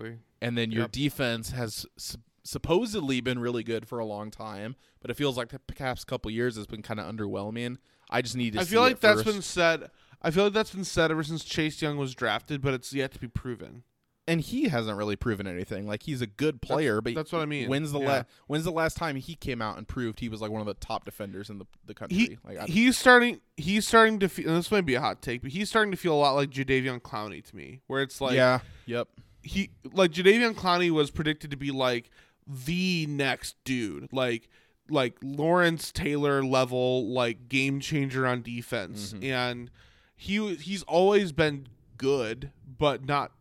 and 0.43 0.57
then 0.59 0.70
your 0.70 0.83
Yep. 0.83 0.93
defense 0.93 1.51
has 1.51 1.87
s- 1.97 2.16
supposedly 2.45 3.20
been 3.20 3.39
really 3.39 3.64
good 3.64 3.89
for 3.89 3.99
a 3.99 4.05
long 4.05 4.31
time, 4.31 4.77
but 5.01 5.11
it 5.11 5.14
feels 5.14 5.37
like 5.37 5.49
the 5.49 5.59
past 5.59 6.07
couple 6.07 6.31
years 6.31 6.57
has 6.57 6.66
been 6.66 6.83
kind 6.83 7.01
of 7.01 7.12
underwhelming. 7.12 7.79
I 8.11 8.22
just 8.22 8.36
need 8.36 8.54
to. 8.54 8.61
I 8.61 8.64
see 8.64 8.70
feel 8.72 8.80
like 8.82 9.00
that's 9.00 9.22
first. 9.22 9.34
been 9.34 9.42
said. 9.42 9.90
I 10.22 10.30
feel 10.30 10.44
like 10.44 10.52
that's 10.52 10.70
been 10.74 10.84
said 10.84 11.11
ever 11.11 11.22
since 11.22 11.44
Chase 11.44 11.80
Young 11.82 11.96
was 11.98 12.14
drafted, 12.14 12.61
but 12.62 12.74
it's 12.74 12.92
yet 12.92 13.12
to 13.12 13.18
be 13.20 13.28
proven. 13.28 13.84
and 14.28 14.40
he 14.40 14.68
hasn't 14.68 14.96
really 14.98 15.14
proven 15.14 15.46
anything. 15.46 15.86
Like 15.86 16.02
he's 16.02 16.20
a 16.20 16.26
good 16.26 16.61
player, 16.61 17.00
but 17.00 17.14
that's 17.14 17.30
what 17.32 17.42
I 17.42 17.46
mean. 17.46 17.68
When's 17.68 17.92
the 17.92 18.00
Yeah. 18.00 18.09
la- 18.09 18.22
When's 18.48 18.64
the 18.64 18.72
last 18.72 18.96
time 18.96 19.14
he 19.16 19.36
came 19.36 19.62
out 19.62 19.76
and 19.78 19.86
proved 19.86 20.18
he 20.18 20.28
was 20.28 20.40
like 20.40 20.50
one 20.50 20.61
of 20.61 20.66
the 20.66 20.74
top 20.74 21.04
defenders 21.04 21.48
in 21.48 21.59
the 21.59 21.66
the 21.84 21.94
country? 21.94 22.18
He 22.18 22.38
like 22.44 22.68
he's 22.68 22.98
starting. 22.98 23.40
He's 23.57 23.86
starting 23.86 24.18
to 24.20 24.28
feel. 24.28 24.48
And 24.48 24.57
this 24.57 24.70
might 24.72 24.84
be 24.86 24.94
a 24.96 25.00
hot 25.00 25.22
take, 25.22 25.42
but 25.42 25.52
he's 25.52 25.68
starting 25.68 25.92
to 25.92 25.96
feel 25.96 26.14
a 26.14 26.18
lot 26.18 26.32
like 26.32 26.50
Jadeveon 26.50 27.02
Clowney 27.02 27.44
to 27.44 27.54
me, 27.54 27.82
where 27.86 28.02
it's 28.02 28.20
like 28.20 28.34
yeah, 28.34 28.61
yep. 28.86 29.07
he 29.42 29.70
like 29.92 30.11
Jadeveon 30.11 30.54
Clowney 30.54 30.90
was 30.90 31.12
predicted 31.12 31.52
to 31.52 31.57
be 31.57 31.70
like 31.70 32.11
the 32.48 33.07
next 33.07 33.54
dude, 33.64 34.12
like 34.12 34.48
like 34.89 35.16
Lawrence 35.22 35.91
Taylor 35.93 36.43
level, 36.45 37.09
like 37.09 37.49
game 37.49 37.80
changer 37.80 38.26
on 38.26 38.43
defense, 38.43 39.12
Mm-hmm. 39.12 39.24
and 39.24 39.70
he 40.16 40.55
he's 40.57 40.82
always 40.84 41.32
been 41.32 41.66
good, 41.97 42.51
but 42.78 43.05
not 43.05 43.32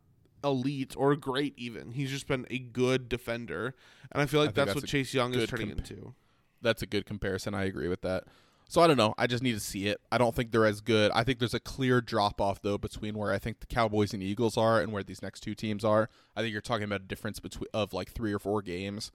elite 0.43 0.93
or 0.97 1.15
great. 1.15 1.53
Even 1.57 1.91
he's 1.91 2.11
just 2.11 2.27
been 2.27 2.45
a 2.49 2.59
good 2.59 3.07
defender, 3.09 3.73
and 4.11 4.21
I 4.21 4.25
feel 4.25 4.39
like 4.41 4.49
think 4.49 4.55
that's, 4.55 4.67
that's 4.73 4.81
what 4.83 4.89
Chase 4.89 5.13
Young 5.13 5.33
is 5.33 5.49
turning 5.49 5.67
comp- 5.69 5.79
into. 5.89 6.13
That's 6.61 6.81
a 6.81 6.85
good 6.87 7.05
comparison. 7.05 7.53
I 7.53 7.65
agree 7.65 7.87
with 7.87 8.01
that. 8.01 8.23
So 8.67 8.81
I 8.81 8.87
don't 8.87 8.97
know. 8.97 9.13
I 9.19 9.27
just 9.27 9.43
need 9.43 9.53
to 9.53 9.59
see 9.59 9.87
it. 9.87 10.01
I 10.11 10.17
don't 10.17 10.33
think 10.33 10.51
they're 10.51 10.65
as 10.65 10.81
good. 10.81 11.11
I 11.13 11.23
think 11.23 11.37
there's 11.37 11.53
a 11.53 11.59
clear 11.59 12.01
drop 12.01 12.41
off 12.41 12.63
though 12.63 12.79
between 12.79 13.15
where 13.15 13.31
I 13.31 13.37
think 13.37 13.59
the 13.59 13.67
Cowboys 13.67 14.11
and 14.11 14.23
Eagles 14.23 14.57
are 14.57 14.81
and 14.81 14.91
where 14.91 15.03
these 15.03 15.21
next 15.21 15.41
two 15.41 15.53
teams 15.53 15.85
are. 15.85 16.09
I 16.35 16.41
think 16.41 16.51
you're 16.51 16.61
talking 16.61 16.85
about 16.85 17.01
a 17.01 17.05
difference 17.05 17.39
between 17.39 17.67
of 17.75 17.93
like 17.93 18.11
three 18.11 18.33
or 18.33 18.39
four 18.39 18.63
games. 18.63 19.11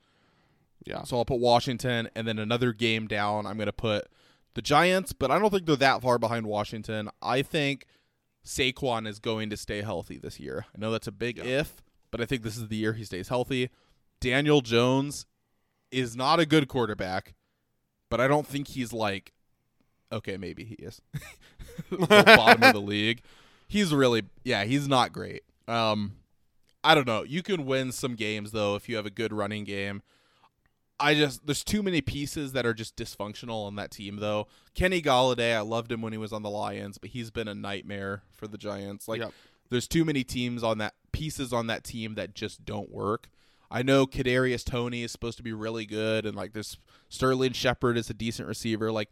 Yeah. 0.85 1.05
So 1.05 1.19
I'll 1.19 1.25
put 1.25 1.41
Washington 1.41 2.09
and 2.15 2.27
then 2.27 2.39
another 2.39 2.73
game 2.73 3.07
down. 3.07 3.47
I'm 3.47 3.57
going 3.57 3.67
to 3.67 3.73
put 3.73 4.07
the 4.55 4.63
Giants, 4.63 5.13
but 5.13 5.31
I 5.31 5.39
don't 5.39 5.51
think 5.51 5.67
they're 5.67 5.77
that 5.77 6.03
far 6.03 6.19
behind 6.19 6.47
Washington. 6.47 7.09
I 7.23 7.43
think 7.43 7.87
Saquon 8.45 9.07
is 9.07 9.19
going 9.19 9.51
to 9.51 9.57
stay 9.57 9.83
healthy 9.83 10.19
this 10.19 10.41
year. 10.41 10.67
I 10.75 10.79
know 10.81 10.91
that's 10.91 11.07
a 11.07 11.13
big 11.13 11.39
if, 11.39 11.83
but 12.11 12.21
I 12.21 12.27
think 12.27 12.43
this 12.43 12.57
is 12.57 12.69
the 12.69 12.77
year 12.77 12.95
he 12.95 13.05
stays 13.05 13.29
healthy. 13.29 13.71
Daniel 14.21 14.61
Jones 14.61 15.27
is 15.91 16.17
not 16.17 16.41
a 16.41 16.47
good 16.47 16.69
quarterback, 16.69 17.35
but 18.09 18.21
I 18.21 18.29
don't 18.29 18.47
think 18.47 18.69
he's 18.69 18.93
like 18.93 19.33
okay, 20.13 20.37
maybe 20.37 20.65
he 20.65 20.75
is. 20.75 21.01
bottom 21.91 22.63
of 22.65 22.73
the 22.73 22.81
league. 22.85 23.23
He's 23.69 23.95
really 23.95 24.25
yeah, 24.45 24.65
he's 24.65 24.89
not 24.89 25.13
great. 25.13 25.43
Um 25.69 26.17
I 26.83 26.95
don't 26.95 27.07
know. 27.07 27.23
You 27.23 27.43
can 27.43 27.67
win 27.67 27.93
some 27.93 28.15
games 28.15 28.53
though 28.53 28.75
if 28.75 28.89
you 28.89 28.97
have 28.97 29.07
a 29.07 29.11
good 29.11 29.33
running 29.33 29.65
game. 29.65 30.03
I 31.01 31.15
just 31.15 31.47
there's 31.47 31.65
too 31.65 31.83
many 31.83 32.01
pieces 32.01 32.53
that 32.53 32.67
are 32.67 32.75
just 32.75 32.95
dysfunctional 32.97 33.67
on 33.67 33.77
that 33.77 33.91
team 33.91 34.17
though. 34.17 34.47
Kenny 34.75 35.01
Golladay, 35.01 35.57
I 35.57 35.61
loved 35.61 35.91
him 35.91 36.03
when 36.03 36.13
he 36.13 36.19
was 36.19 36.33
on 36.33 36.43
the 36.43 36.51
Lions, 36.51 36.99
but 36.99 37.11
he's 37.11 37.31
been 37.31 37.49
a 37.49 37.55
nightmare 37.55 38.23
for 38.33 38.47
the 38.47 38.59
Giants. 38.59 39.09
Like 39.09 39.21
Yep. 39.21 39.33
there's 39.71 39.89
too 39.89 40.05
many 40.05 40.25
teams 40.25 40.63
on 40.63 40.79
that 40.79 40.95
pieces 41.13 41.53
on 41.53 41.67
that 41.69 41.85
team 41.85 42.15
that 42.17 42.35
just 42.35 42.65
don't 42.65 42.91
work. 42.91 43.31
I 43.71 43.83
know 43.83 44.07
Kadarius 44.07 44.65
Toney 44.65 45.03
is 45.03 45.13
supposed 45.13 45.37
to 45.39 45.43
be 45.43 45.53
really 45.53 45.87
good 45.87 46.27
and 46.27 46.37
like 46.37 46.53
this 46.53 46.77
Sterling 47.09 47.53
Shepard 47.53 47.97
is 47.97 48.11
a 48.11 48.15
decent 48.15 48.47
receiver. 48.47 48.93
Like 48.93 49.09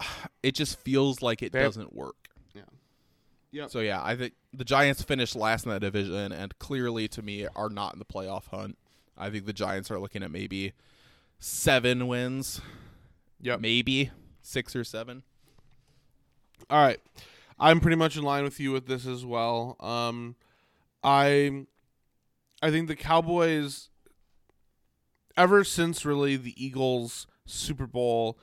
it 0.42 0.54
just 0.54 0.78
feels 0.80 1.22
like 1.22 1.42
it 1.42 1.52
They 1.52 1.62
doesn't 1.62 1.94
work. 1.94 2.16
Yeah. 2.54 2.62
Yep. 3.52 3.70
So 3.70 3.80
yeah, 3.80 4.02
I 4.02 4.16
think 4.16 4.34
the 4.52 4.64
Giants 4.64 5.02
finished 5.02 5.36
last 5.36 5.64
in 5.64 5.70
that 5.70 5.80
division 5.80 6.32
and 6.32 6.58
clearly 6.58 7.08
to 7.08 7.22
me 7.22 7.46
are 7.56 7.70
not 7.70 7.92
in 7.94 7.98
the 7.98 8.04
playoff 8.04 8.48
hunt. 8.48 8.76
I 9.16 9.30
think 9.30 9.46
the 9.46 9.52
Giants 9.52 9.90
are 9.90 9.98
looking 9.98 10.22
at 10.22 10.30
maybe 10.30 10.72
seven 11.38 12.06
wins, 12.08 12.60
Yep. 13.40 13.60
maybe 13.60 14.10
six 14.42 14.74
or 14.74 14.84
seven. 14.84 15.22
All 16.70 16.82
right. 16.84 17.00
I'm 17.58 17.80
pretty 17.80 17.96
much 17.96 18.16
in 18.16 18.22
line 18.22 18.42
with 18.44 18.58
you 18.58 18.72
with 18.72 18.86
this 18.86 19.06
as 19.06 19.24
well. 19.24 19.76
Um 19.80 20.36
I 21.02 21.66
I 22.62 22.70
think 22.70 22.88
the 22.88 22.96
Cowboys 22.96 23.90
ever 25.36 25.64
since 25.64 26.04
really 26.04 26.36
the 26.36 26.54
Eagles 26.62 27.26
Super 27.46 27.86
Bowl, 27.86 28.38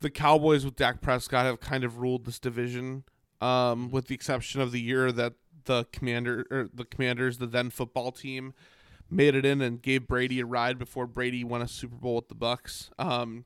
the 0.00 0.10
Cowboys 0.10 0.64
with 0.64 0.76
Dak 0.76 1.00
Prescott 1.00 1.46
have 1.46 1.60
kind 1.60 1.84
of 1.84 1.98
ruled 1.98 2.24
this 2.24 2.38
division. 2.38 3.04
Um 3.40 3.90
with 3.90 4.06
the 4.06 4.14
exception 4.14 4.60
of 4.60 4.72
the 4.72 4.80
year 4.80 5.10
that 5.12 5.34
the 5.64 5.86
commander 5.92 6.46
or 6.50 6.68
the 6.72 6.84
commanders, 6.84 7.38
the 7.38 7.46
then 7.46 7.70
football 7.70 8.12
team, 8.12 8.54
made 9.14 9.34
it 9.34 9.44
in 9.44 9.60
and 9.60 9.80
gave 9.80 10.06
Brady 10.06 10.40
a 10.40 10.46
ride 10.46 10.78
before 10.78 11.06
Brady 11.06 11.44
won 11.44 11.62
a 11.62 11.68
Super 11.68 11.96
Bowl 11.96 12.16
with 12.16 12.28
the 12.28 12.34
Bucks. 12.34 12.90
Um 12.98 13.44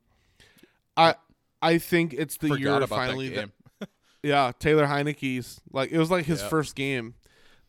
I 0.97 1.15
I 1.61 1.79
think 1.79 2.15
it's 2.15 2.37
the 2.37 2.49
Forgot 2.49 2.81
year 2.81 2.87
finally 2.87 3.29
that 3.31 3.51
that 3.81 3.89
yeah, 4.23 4.53
Taylor 4.59 4.87
Heinicke's 4.87 5.61
like 5.73 5.91
it 5.91 5.99
was 5.99 6.11
like 6.11 6.25
his 6.27 6.43
first 6.43 6.75
game, 6.75 7.15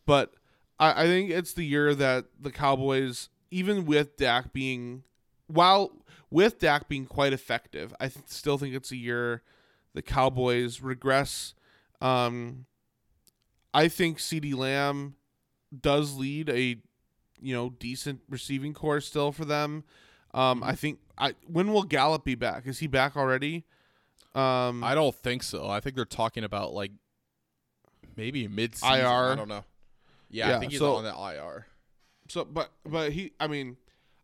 but 0.06 0.34
I, 0.80 1.04
I 1.04 1.06
think 1.06 1.30
it's 1.30 1.52
the 1.52 1.64
year 1.64 1.94
that 1.94 2.24
the 2.40 2.50
Cowboys, 2.50 3.28
even 3.50 3.84
with 3.84 4.16
Dak 4.16 4.52
being, 4.52 5.04
while 5.46 5.92
with 6.30 6.58
Dak 6.58 6.88
being 6.88 7.06
quite 7.06 7.32
effective, 7.32 7.94
I 8.00 8.08
th- 8.08 8.26
still 8.26 8.58
think 8.58 8.74
it's 8.74 8.90
a 8.90 8.96
year 8.96 9.42
the 9.94 10.02
Cowboys 10.02 10.80
regress. 10.80 11.54
Um, 12.00 12.66
I 13.74 13.88
think 13.88 14.18
CeeDee 14.18 14.54
Lamb 14.54 15.16
does 15.78 16.16
lead 16.16 16.48
a, 16.48 16.76
you 17.42 17.54
know, 17.54 17.70
decent 17.70 18.20
receiving 18.28 18.72
corps 18.74 19.00
still 19.00 19.32
for 19.32 19.44
them. 19.44 19.84
Um. 20.32 20.62
I 20.62 20.74
think 20.74 20.98
I 21.18 21.34
when 21.46 21.72
will 21.72 21.82
Gallup 21.82 22.24
be 22.24 22.34
back? 22.34 22.66
Is 22.66 22.78
he 22.78 22.86
back 22.86 23.16
already? 23.16 23.64
Um, 24.34 24.84
I 24.84 24.94
don't 24.94 25.14
think 25.14 25.42
so. 25.42 25.68
I 25.68 25.80
think 25.80 25.96
they're 25.96 26.04
talking 26.04 26.44
about 26.44 26.72
like 26.72 26.92
maybe 28.16 28.46
mid. 28.48 28.74
IR. 28.82 28.88
I 29.06 29.34
don't 29.34 29.48
know. 29.48 29.64
Yeah, 30.28 30.50
Yeah, 30.50 30.56
I 30.56 30.60
think 30.60 30.72
he's 30.72 30.80
so- 30.80 30.94
on 30.96 31.04
the 31.04 31.10
IR. 31.14 31.66
So, 32.28 32.44
but 32.44 32.70
but 32.86 33.10
he, 33.10 33.32
I 33.40 33.48
mean, 33.48 33.76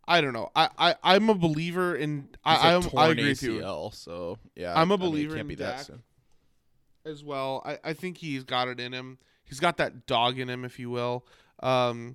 I 0.06 0.20
don't 0.20 0.32
know. 0.32 0.50
I 0.54 0.68
I 0.78 0.94
I'm 1.02 1.28
a 1.28 1.34
believer 1.34 1.96
in. 1.96 2.28
I 2.44 2.74
I'm, 2.74 2.82
I 2.96 3.08
agree 3.08 3.30
with 3.30 3.42
you 3.42 3.90
so 3.92 4.38
yeah. 4.54 4.80
I'm 4.80 4.92
a 4.92 4.96
mean, 4.96 5.08
believer 5.10 5.30
can't 5.34 5.40
in 5.40 5.48
be 5.48 5.54
that 5.56 5.78
Dak. 5.78 5.86
soon. 5.86 6.02
as 7.04 7.24
well. 7.24 7.62
I 7.66 7.78
I 7.82 7.92
think 7.94 8.18
he's 8.18 8.44
got 8.44 8.68
it 8.68 8.78
in 8.78 8.92
him. 8.92 9.18
He's 9.44 9.58
got 9.58 9.76
that 9.78 10.06
dog 10.06 10.38
in 10.38 10.48
him, 10.48 10.64
if 10.64 10.78
you 10.78 10.88
will. 10.90 11.26
Um, 11.60 12.14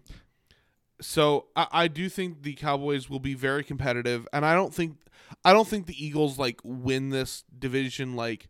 so 1.02 1.48
I, 1.56 1.68
I 1.72 1.88
do 1.88 2.10
think 2.10 2.44
the 2.44 2.54
Cowboys 2.54 3.10
will 3.10 3.20
be 3.20 3.34
very 3.34 3.64
competitive, 3.64 4.28
and 4.32 4.46
I 4.46 4.54
don't 4.54 4.74
think 4.74 4.98
I 5.44 5.54
don't 5.54 5.68
think 5.68 5.88
the 5.88 6.06
Eagles 6.06 6.38
like 6.38 6.62
win 6.64 7.10
this 7.10 7.44
division 7.58 8.16
like 8.16 8.48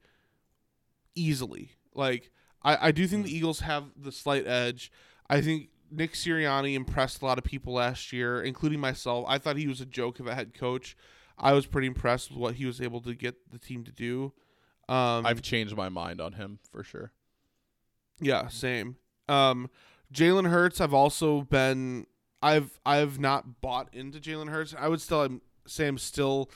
easily. 1.16 1.72
Like 1.93 2.32
I, 2.64 2.88
I 2.88 2.91
do 2.91 3.08
think 3.08 3.26
the 3.26 3.36
Eagles 3.36 3.62
have 3.62 3.86
the 3.95 4.12
slight 4.12 4.45
edge. 4.47 4.91
I 5.30 5.41
think 5.41 5.70
Nick 5.89 6.14
Sirianni 6.14 6.74
impressed 6.74 7.22
a 7.22 7.26
lot 7.26 7.38
of 7.38 7.43
people 7.43 7.74
last 7.74 8.14
year, 8.14 8.41
including 8.41 8.80
myself. 8.80 9.26
I 9.28 9.38
thought 9.38 9.58
he 9.58 9.68
was 9.68 9.82
a 9.82 9.86
joke 9.86 10.20
of 10.20 10.28
a 10.28 10.36
head 10.36 10.54
coach. 10.54 10.95
I 11.38 11.54
was 11.54 11.66
pretty 11.66 11.88
impressed 11.88 12.32
with 12.32 12.39
what 12.39 12.56
he 12.56 12.66
was 12.66 12.80
able 12.82 13.02
to 13.02 13.14
get 13.16 13.52
the 13.52 13.58
team 13.58 13.84
to 13.84 13.91
do. 13.91 14.34
Um, 14.88 15.26
I've 15.26 15.41
changed 15.41 15.76
my 15.76 15.89
mind 15.89 16.22
on 16.22 16.34
him 16.34 16.60
for 16.72 16.84
sure. 16.84 17.12
yeah, 18.20 18.47
same. 18.47 18.97
Um, 19.28 19.70
Jalen 20.14 20.49
Hurts, 20.49 20.82
I've 20.82 20.93
also 20.93 21.41
been, 21.41 22.06
I've 22.41 22.79
I've 22.85 23.19
not 23.19 23.61
bought 23.61 23.93
into 23.93 24.19
Jalen 24.19 24.49
Hurts. 24.49 24.73
I 24.77 24.87
would 24.87 25.01
still 25.01 25.39
say 25.67 25.87
I'm 25.87 25.97
still 25.97 26.49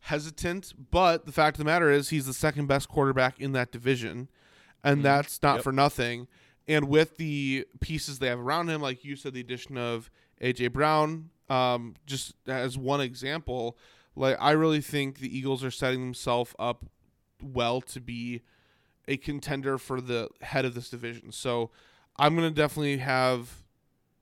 hesitant, 0.00 0.74
but 0.90 1.24
the 1.26 1.32
fact 1.32 1.54
of 1.56 1.58
the 1.58 1.64
matter 1.64 1.90
is 1.90 2.10
he's 2.10 2.26
the 2.26 2.34
second 2.34 2.66
best 2.66 2.88
quarterback 2.88 3.40
in 3.40 3.52
that 3.52 3.72
division, 3.72 4.28
and 4.82 5.02
that's 5.02 5.42
not 5.42 5.56
Yep. 5.56 5.64
for 5.64 5.72
nothing. 5.72 6.28
And 6.68 6.88
with 6.88 7.16
the 7.16 7.66
pieces 7.80 8.18
they 8.18 8.28
have 8.28 8.38
around 8.40 8.68
him, 8.68 8.80
like 8.80 9.04
you 9.04 9.16
said, 9.16 9.34
the 9.34 9.40
addition 9.40 9.76
of 9.76 10.10
AJ 10.40 10.68
Brown, 10.72 11.30
um, 11.48 11.94
just 12.06 12.34
as 12.46 12.76
one 12.78 13.00
example, 13.00 13.76
like 14.16 14.36
I 14.40 14.52
really 14.52 14.80
think 14.80 15.18
the 15.18 15.36
Eagles 15.36 15.64
are 15.64 15.70
setting 15.70 16.00
themselves 16.00 16.54
up 16.58 16.84
well 17.42 17.80
to 17.82 18.00
be 18.00 18.42
a 19.06 19.16
contender 19.18 19.76
for 19.76 20.00
the 20.00 20.28
head 20.40 20.64
of 20.64 20.74
this 20.74 20.88
division. 20.88 21.32
So 21.32 21.70
I'm 22.16 22.34
gonna 22.34 22.50
definitely 22.50 22.98
have 22.98 23.63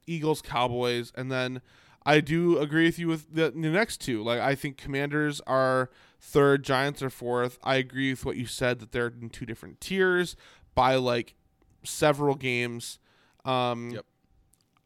Eagles, 0.07 0.43
Cowboys, 0.43 1.13
and 1.15 1.31
then 1.31 1.61
I 2.05 2.21
do 2.21 2.59
agree 2.59 2.87
with 2.87 2.99
you 2.99 3.09
with 3.09 3.33
the, 3.35 3.51
the 3.51 3.71
next 3.71 3.99
two. 4.01 4.23
Like 4.23 4.41
I 4.41 4.55
think 4.55 4.77
Commanders 4.77 5.41
are 5.47 5.91
third, 6.21 6.65
Giants 6.65 7.03
are 7.03 7.11
fourth. 7.11 7.59
I 7.63 7.77
agree 7.77 8.11
with 8.11 8.25
what 8.25 8.37
you 8.37 8.47
said 8.47 8.79
that 8.81 8.93
they're 8.93 9.13
in 9.21 9.31
two 9.31 9.47
different 9.47 9.81
tiers 9.81 10.37
by 10.75 10.97
like 10.97 11.35
several 11.85 12.35
games. 12.35 12.99
Um, 13.45 13.91
Yep. 13.91 14.05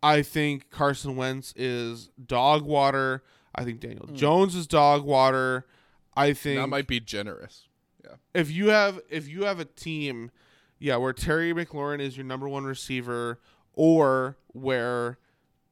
I 0.03 0.23
think 0.23 0.71
Carson 0.71 1.17
Wentz 1.17 1.53
is 1.57 2.11
dog 2.25 2.65
water. 2.65 3.23
I 3.55 3.65
think 3.65 3.81
Daniel 3.81 4.07
Jones 4.13 4.55
is 4.55 4.67
dog 4.67 5.05
water. 5.05 5.67
I 6.15 6.33
think 6.35 6.61
That 6.61 6.69
might 6.69 6.87
be 6.87 7.01
generous. 7.01 7.69
Yeah. 8.05 8.17
if 8.35 8.51
you 8.51 8.69
have 8.69 9.01
if 9.11 9.27
you 9.27 9.45
have 9.45 9.59
a 9.59 9.65
team, 9.65 10.31
yeah, 10.79 10.97
where 10.97 11.13
Terry 11.15 11.53
McLaurin 11.55 12.01
is 12.01 12.17
your 12.17 12.25
number 12.27 12.49
one 12.49 12.65
receiver, 12.65 13.41
or 13.77 14.37
where 14.49 15.19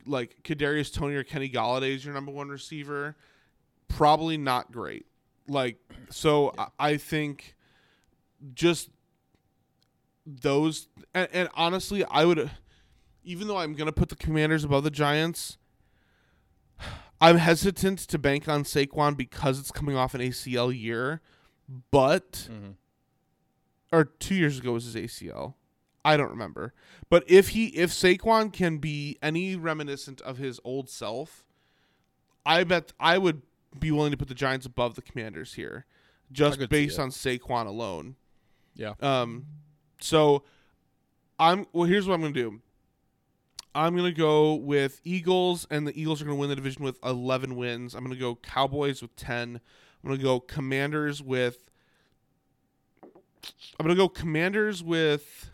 like 0.07 0.37
Kadarius 0.45 0.93
Toney 0.93 1.17
or 1.17 1.25
Kenny 1.25 1.49
Golladay 1.49 1.95
is 1.95 2.05
your 2.05 2.15
number 2.15 2.31
one 2.31 2.49
receiver, 2.49 3.17
probably 3.89 4.37
not 4.37 4.71
great. 4.71 5.07
Like 5.49 5.79
so, 6.11 6.53
I, 6.57 6.69
I 6.79 6.97
think 6.97 7.57
just 8.53 8.91
those 10.27 10.89
and, 11.15 11.29
and 11.33 11.49
honestly, 11.55 12.05
I 12.05 12.25
would 12.25 12.51
even 13.25 13.49
though 13.49 13.57
I'm 13.57 13.75
gonna 13.75 13.93
put 13.93 14.11
the 14.11 14.17
Commanders 14.17 14.63
above 14.63 14.85
the 14.85 14.91
Giants. 14.91 15.59
I'm 17.21 17.39
hesitant 17.39 18.01
to 18.01 18.19
bank 18.19 18.49
on 18.49 18.65
Saquon 18.65 19.17
because 19.17 19.59
it's 19.59 19.71
coming 19.71 19.97
off 19.97 20.15
an 20.15 20.21
ACL 20.21 20.79
year, 20.79 21.23
but 21.91 22.49
mm-hmm. 22.51 22.73
or 23.93 24.05
two 24.05 24.35
years 24.35 24.59
ago 24.59 24.73
was 24.73 24.93
his 24.93 24.97
ACL. 24.97 25.55
I 26.05 26.17
don't 26.17 26.31
remember. 26.31 26.75
But 27.09 27.25
if 27.27 27.51
he 27.51 27.67
if 27.69 27.91
Saquon 27.91 28.53
can 28.53 28.79
be 28.79 29.19
any 29.23 29.57
reminiscent 29.57 30.21
of 30.21 30.39
his 30.39 30.61
old 30.65 30.89
self, 30.89 31.45
I 32.45 32.65
bet 32.65 32.93
I 33.01 33.19
would 33.19 33.43
be 33.79 33.91
willing 33.91 34.11
to 34.11 34.17
put 34.17 34.29
the 34.29 34.35
Giants 34.35 34.67
above 34.67 34.95
the 34.95 35.03
Commanders 35.03 35.55
here, 35.55 35.87
just 36.31 36.69
based 36.69 36.99
on 36.99 37.11
Saquon 37.11 37.67
alone. 37.67 38.17
Yeah. 38.75 38.95
Um, 39.01 39.47
so 40.01 40.45
I'm 41.39 41.67
well. 41.73 41.89
Here's 41.89 42.07
what 42.07 42.15
I'm 42.15 42.21
gonna 42.21 42.35
do. 42.35 42.61
I'm 43.75 43.97
gonna 43.97 44.13
go 44.13 44.55
with 44.55 45.01
Eagles, 45.05 45.67
and 45.71 45.87
the 45.87 46.01
Eagles 46.01 46.23
are 46.23 46.27
gonna 46.27 46.37
win 46.37 46.49
the 46.49 46.57
division 46.57 46.85
with 46.85 46.99
11 47.05 47.57
wins. 47.57 47.95
I'm 47.95 48.05
gonna 48.05 48.17
go 48.17 48.37
Cowboys 48.37 49.03
with 49.03 49.17
10. 49.17 49.61
I'm 50.03 50.11
gonna 50.11 50.23
go 50.23 50.39
Commanders 50.39 51.23
with. 51.23 51.71
I'm 53.03 53.87
gonna 53.87 53.95
go 53.95 54.09
Commanders 54.09 54.83
with. 54.83 55.51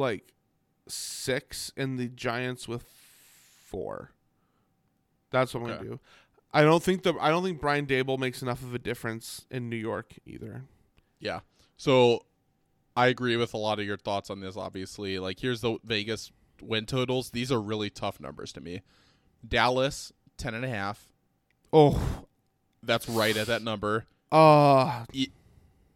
Like, 0.00 0.32
six, 0.88 1.72
and 1.76 1.98
the 1.98 2.08
Giants 2.08 2.66
with 2.66 2.84
four. 3.66 4.10
That's 5.30 5.54
what 5.54 5.60
I'm 5.62 5.68
gonna 5.68 5.90
do. 5.90 6.00
I 6.52 6.62
don't 6.62 6.82
think 6.82 7.04
the 7.04 7.14
I 7.20 7.28
don't 7.30 7.44
think 7.44 7.60
Brian 7.60 7.86
Daboll 7.86 8.18
makes 8.18 8.42
enough 8.42 8.62
of 8.62 8.74
a 8.74 8.78
difference 8.78 9.46
in 9.50 9.68
New 9.70 9.76
York 9.76 10.14
either. 10.26 10.64
Yeah. 11.20 11.40
So 11.76 12.24
I 12.96 13.06
agree 13.06 13.36
with 13.36 13.54
a 13.54 13.56
lot 13.56 13.78
of 13.78 13.86
your 13.86 13.96
thoughts 13.96 14.30
on 14.30 14.40
this, 14.40 14.56
obviously. 14.56 15.18
Like, 15.18 15.38
here's 15.38 15.60
the 15.60 15.78
Vegas 15.84 16.32
win 16.60 16.86
totals. 16.86 17.30
These 17.30 17.52
are 17.52 17.60
really 17.60 17.88
tough 17.90 18.20
numbers 18.20 18.52
to 18.54 18.60
me. 18.60 18.82
Dallas, 19.46 20.12
10.5. 20.38 20.96
Oh, 21.72 22.24
That's 22.82 23.08
right 23.08 23.36
at 23.36 23.46
that 23.46 23.62
number. 23.62 24.06
uh 24.32 25.04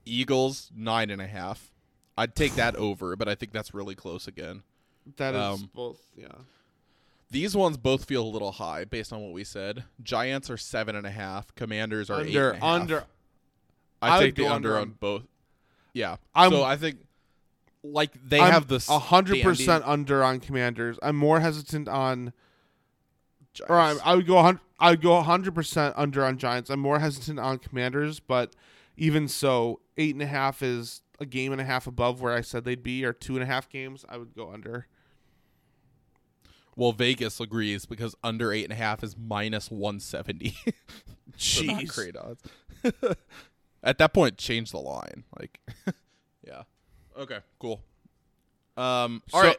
Eagles, 0.07 0.71
9.5. 0.79 1.59
I'd 2.17 2.35
take 2.35 2.55
that 2.55 2.77
over, 2.77 3.17
but 3.17 3.29
I 3.29 3.35
think 3.35 3.53
that's 3.53 3.75
really 3.75 3.95
close 3.95 4.27
again. 4.29 4.63
that 5.17 5.35
is 5.35 5.41
Um, 5.41 5.71
both. 5.75 6.01
Yeah, 6.17 6.29
These 7.31 7.57
ones 7.57 7.77
both 7.77 8.05
feel 8.05 8.23
a 8.23 8.29
little 8.29 8.53
high 8.53 8.85
based 8.85 9.13
on 9.13 9.21
what 9.21 9.33
we 9.33 9.43
said. 9.45 9.85
Giants 10.03 10.49
are 10.51 10.57
7.5. 10.57 11.55
Commanders 11.57 12.09
are 12.11 12.21
under 12.21 12.53
8.5. 12.55 12.63
under. 12.63 13.05
I 14.01 14.17
I 14.17 14.21
take 14.21 14.35
the 14.37 14.47
under 14.47 14.77
under 14.77 14.79
on 14.79 14.91
both. 15.01 15.23
Yeah. 15.93 16.17
I'm- 16.35 16.51
so 16.53 16.63
I 16.63 16.77
think, 16.77 17.07
like, 17.83 18.13
they 18.29 18.41
I'm 18.41 18.53
have 18.53 18.69
this 18.69 18.89
a 18.89 18.99
hundred 18.99 19.43
percent 19.43 19.83
under 19.87 20.23
on 20.23 20.39
Commanders. 20.41 20.99
I'm 21.03 21.17
more 21.17 21.41
hesitant 21.41 21.89
on, 21.89 22.33
or 23.69 23.79
I, 23.79 23.97
I 24.05 24.15
would 24.17 24.27
go. 24.27 24.39
a 24.39 24.43
hun- 24.43 24.61
I 24.79 24.91
would 24.91 25.03
go 25.03 25.21
hundred 25.23 25.55
percent 25.55 25.95
under 25.97 26.25
on 26.25 26.39
Giants. 26.39 26.71
I'm 26.71 26.81
more 26.81 26.99
hesitant 26.99 27.39
on 27.41 27.59
Commanders, 27.59 28.21
but 28.21 28.55
even 28.97 29.29
so, 29.29 29.81
eight 29.97 30.15
and 30.15 30.23
a 30.23 30.27
half 30.27 30.63
is 30.63 31.03
a 31.21 31.27
game 31.27 31.53
and 31.53 31.61
a 31.61 31.65
half 31.65 31.87
above 31.87 32.21
where 32.21 32.33
I 32.33 32.41
said 32.41 32.65
they'd 32.65 32.83
be, 32.83 33.05
or 33.05 33.13
two 33.13 33.35
and 33.35 33.43
a 33.43 33.47
half 33.47 33.69
games. 33.69 34.05
I 34.09 34.17
would 34.19 34.35
go 34.35 34.51
under. 34.53 34.87
Well, 36.77 36.93
Vegas 36.93 37.39
agrees 37.39 37.87
because 37.87 38.17
under 38.25 38.53
eight 38.53 38.65
and 38.65 38.73
a 38.73 38.77
half 38.77 39.05
is 39.05 39.17
minus 39.17 39.71
one 39.71 40.01
seventy. 40.01 40.57
Jeez. 41.39 41.95
great 41.95 42.17
odds. 42.17 42.43
At 43.83 43.99
that 43.99 44.13
point, 44.13 44.39
change 44.39 44.71
the 44.73 44.79
line. 44.81 45.25
Like, 45.39 45.61
yeah. 46.47 46.63
Okay, 47.19 47.39
cool. 47.59 47.81
Um. 48.77 49.23
All 49.33 49.41
So- 49.43 49.49
right. 49.49 49.59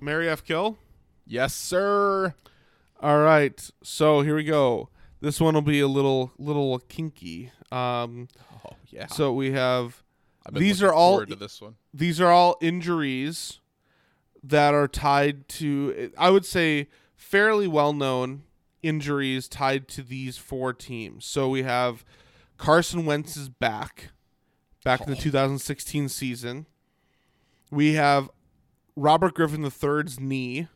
Mary 0.00 0.28
F. 0.28 0.44
Kill. 0.44 0.78
Yes, 1.26 1.54
sir. 1.54 2.34
All 3.00 3.18
right, 3.20 3.70
so 3.82 4.20
here 4.22 4.36
we 4.36 4.44
go. 4.44 4.88
This 5.20 5.40
one 5.40 5.54
will 5.54 5.62
be 5.62 5.80
a 5.80 5.88
little 5.88 6.32
little 6.38 6.78
kinky. 6.80 7.50
Um, 7.72 8.28
Oh 8.64 8.74
yeah. 8.90 9.06
so 9.06 9.32
we 9.32 9.52
have 9.52 10.01
these 10.50 10.82
are 10.82 10.92
all- 10.92 11.24
to 11.24 11.36
this 11.36 11.60
one. 11.60 11.76
these 11.94 12.20
are 12.20 12.30
all 12.30 12.56
injuries 12.60 13.60
that 14.42 14.74
are 14.74 14.88
tied 14.88 15.48
to 15.48 16.10
I 16.18 16.30
would 16.30 16.44
say 16.44 16.88
fairly 17.14 17.68
well 17.68 17.92
known 17.92 18.42
injuries 18.82 19.46
tied 19.48 19.86
to 19.88 20.02
these 20.02 20.36
four 20.38 20.72
teams. 20.72 21.24
So 21.24 21.48
we 21.48 21.62
have 21.62 22.04
Carson 22.56 23.06
Wentz's 23.06 23.48
back 23.48 24.10
back 24.84 25.02
in 25.02 25.10
the 25.10 25.16
2016 25.16 26.08
season. 26.08 26.66
We 27.70 27.92
have 27.94 28.28
Robert 28.96 29.34
Griffin 29.34 29.62
III's 29.64 30.18
knee. 30.18 30.66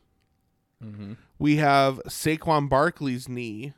Mm-hmm. 0.81 1.13
We 1.37 1.57
have 1.57 1.97
Saquon 2.07 2.69
Barkley's 2.69 3.27
knee. 3.27 3.73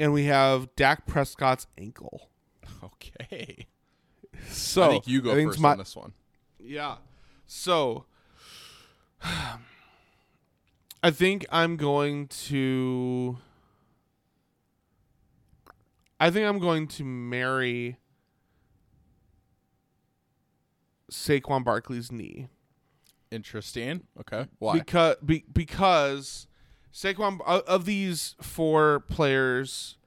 And 0.00 0.12
we 0.12 0.24
have 0.24 0.74
Dak 0.76 1.06
Prescott's 1.06 1.66
ankle. 1.78 2.30
Okay. 2.82 3.66
So 4.48 4.84
I 4.84 4.88
think 4.88 5.06
you 5.06 5.22
go 5.22 5.32
I 5.32 5.34
think 5.34 5.50
first 5.50 5.60
my- 5.60 5.72
on 5.72 5.78
this 5.78 5.96
one. 5.96 6.12
Yeah. 6.58 6.96
So 7.46 8.06
I 11.02 11.10
think 11.10 11.46
I'm 11.50 11.76
going 11.76 12.28
to 12.28 13.38
I 16.18 16.30
think 16.30 16.46
I'm 16.46 16.58
going 16.58 16.88
to 16.88 17.04
marry 17.04 17.98
Saquon 21.10 21.62
Barkley's 21.62 22.10
knee. 22.10 22.48
Interesting. 23.30 24.02
Okay. 24.20 24.48
Why? 24.58 24.78
Because 24.78 25.16
be, 25.24 25.44
because 25.52 26.46
Saquon 26.92 27.40
of 27.46 27.62
of 27.62 27.84
these 27.84 28.34
four 28.40 29.00
players 29.00 29.98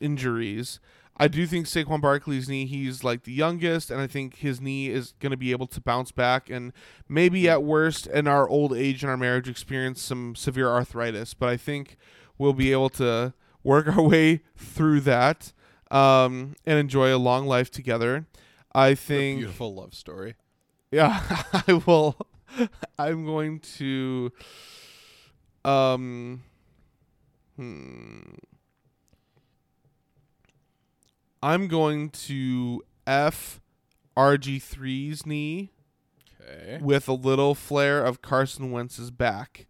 injuries, 0.00 0.80
I 1.16 1.28
do 1.28 1.46
think 1.46 1.66
Saquon 1.66 2.00
Barkley's 2.00 2.48
knee, 2.48 2.64
he's 2.66 3.04
like 3.04 3.24
the 3.24 3.32
youngest, 3.32 3.90
and 3.90 4.00
I 4.00 4.06
think 4.06 4.36
his 4.36 4.60
knee 4.60 4.88
is 4.88 5.12
going 5.20 5.30
to 5.30 5.36
be 5.36 5.50
able 5.50 5.66
to 5.68 5.80
bounce 5.80 6.10
back 6.10 6.48
and 6.48 6.72
maybe 7.08 7.48
at 7.48 7.62
worst 7.62 8.06
in 8.06 8.26
our 8.26 8.48
old 8.48 8.72
age 8.72 9.02
and 9.02 9.10
our 9.10 9.16
marriage 9.16 9.48
experience 9.48 10.00
some 10.00 10.34
severe 10.34 10.68
arthritis, 10.68 11.34
but 11.34 11.48
I 11.48 11.56
think 11.56 11.96
we'll 12.38 12.54
be 12.54 12.72
able 12.72 12.88
to 12.90 13.34
work 13.62 13.86
our 13.88 14.02
way 14.02 14.42
through 14.56 15.00
that 15.00 15.52
um, 15.90 16.56
and 16.64 16.78
enjoy 16.78 17.14
a 17.14 17.18
long 17.18 17.46
life 17.46 17.70
together. 17.70 18.26
I 18.74 18.94
think 18.94 19.40
Beautiful 19.40 19.74
love 19.74 19.94
story. 19.94 20.34
yeah, 20.90 21.22
I 21.68 21.74
will. 21.86 22.16
I'm 22.98 23.24
going 23.26 23.60
to. 23.76 24.32
Um. 25.64 26.42
Hmm. 27.56 28.20
I'm 31.42 31.68
going 31.68 32.10
to 32.10 32.82
F 33.06 33.60
RG3's 34.16 35.26
knee 35.26 35.70
Okay. 36.40 36.78
with 36.82 37.08
a 37.08 37.12
little 37.12 37.54
flare 37.54 38.04
of 38.04 38.20
Carson 38.20 38.70
Wentz's 38.72 39.10
back. 39.10 39.66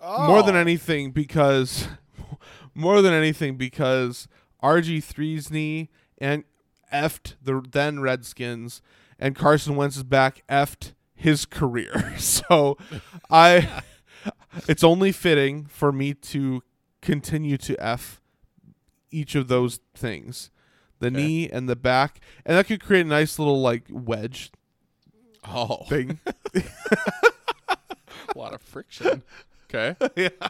More 0.00 0.42
than 0.42 0.54
Oh. 0.56 0.60
anything, 0.60 1.10
because 1.10 1.88
more 2.74 3.00
than 3.02 3.12
anything, 3.14 3.56
because 3.56 4.28
RG3's 4.62 5.50
knee 5.50 5.90
and 6.18 6.44
effed 6.92 7.34
the 7.42 7.62
then 7.70 8.00
Redskins, 8.00 8.82
and 9.18 9.34
Carson 9.34 9.74
Wentz's 9.76 10.02
back 10.04 10.42
effed 10.48 10.92
his 11.14 11.46
career. 11.46 12.14
so, 12.18 12.76
I, 13.30 13.82
it's 14.68 14.84
only 14.84 15.12
fitting 15.12 15.64
for 15.66 15.92
me 15.92 16.14
to 16.14 16.62
continue 17.00 17.56
to 17.58 17.76
f 17.82 18.20
each 19.10 19.34
of 19.34 19.48
those 19.48 19.80
things, 19.94 20.50
the 21.02 21.08
Okay. 21.08 21.16
knee 21.16 21.50
and 21.50 21.68
the 21.68 21.76
back, 21.76 22.20
and 22.46 22.56
that 22.56 22.66
could 22.66 22.82
create 22.82 23.04
a 23.04 23.08
nice 23.08 23.38
little 23.38 23.60
like 23.60 23.82
wedge 23.90 24.50
Oh, 25.44 25.84
thing. 25.88 26.18
a 26.54 27.76
lot 28.36 28.54
of 28.54 28.62
friction. 28.62 29.22
Okay. 29.68 29.96
yeah. 30.16 30.48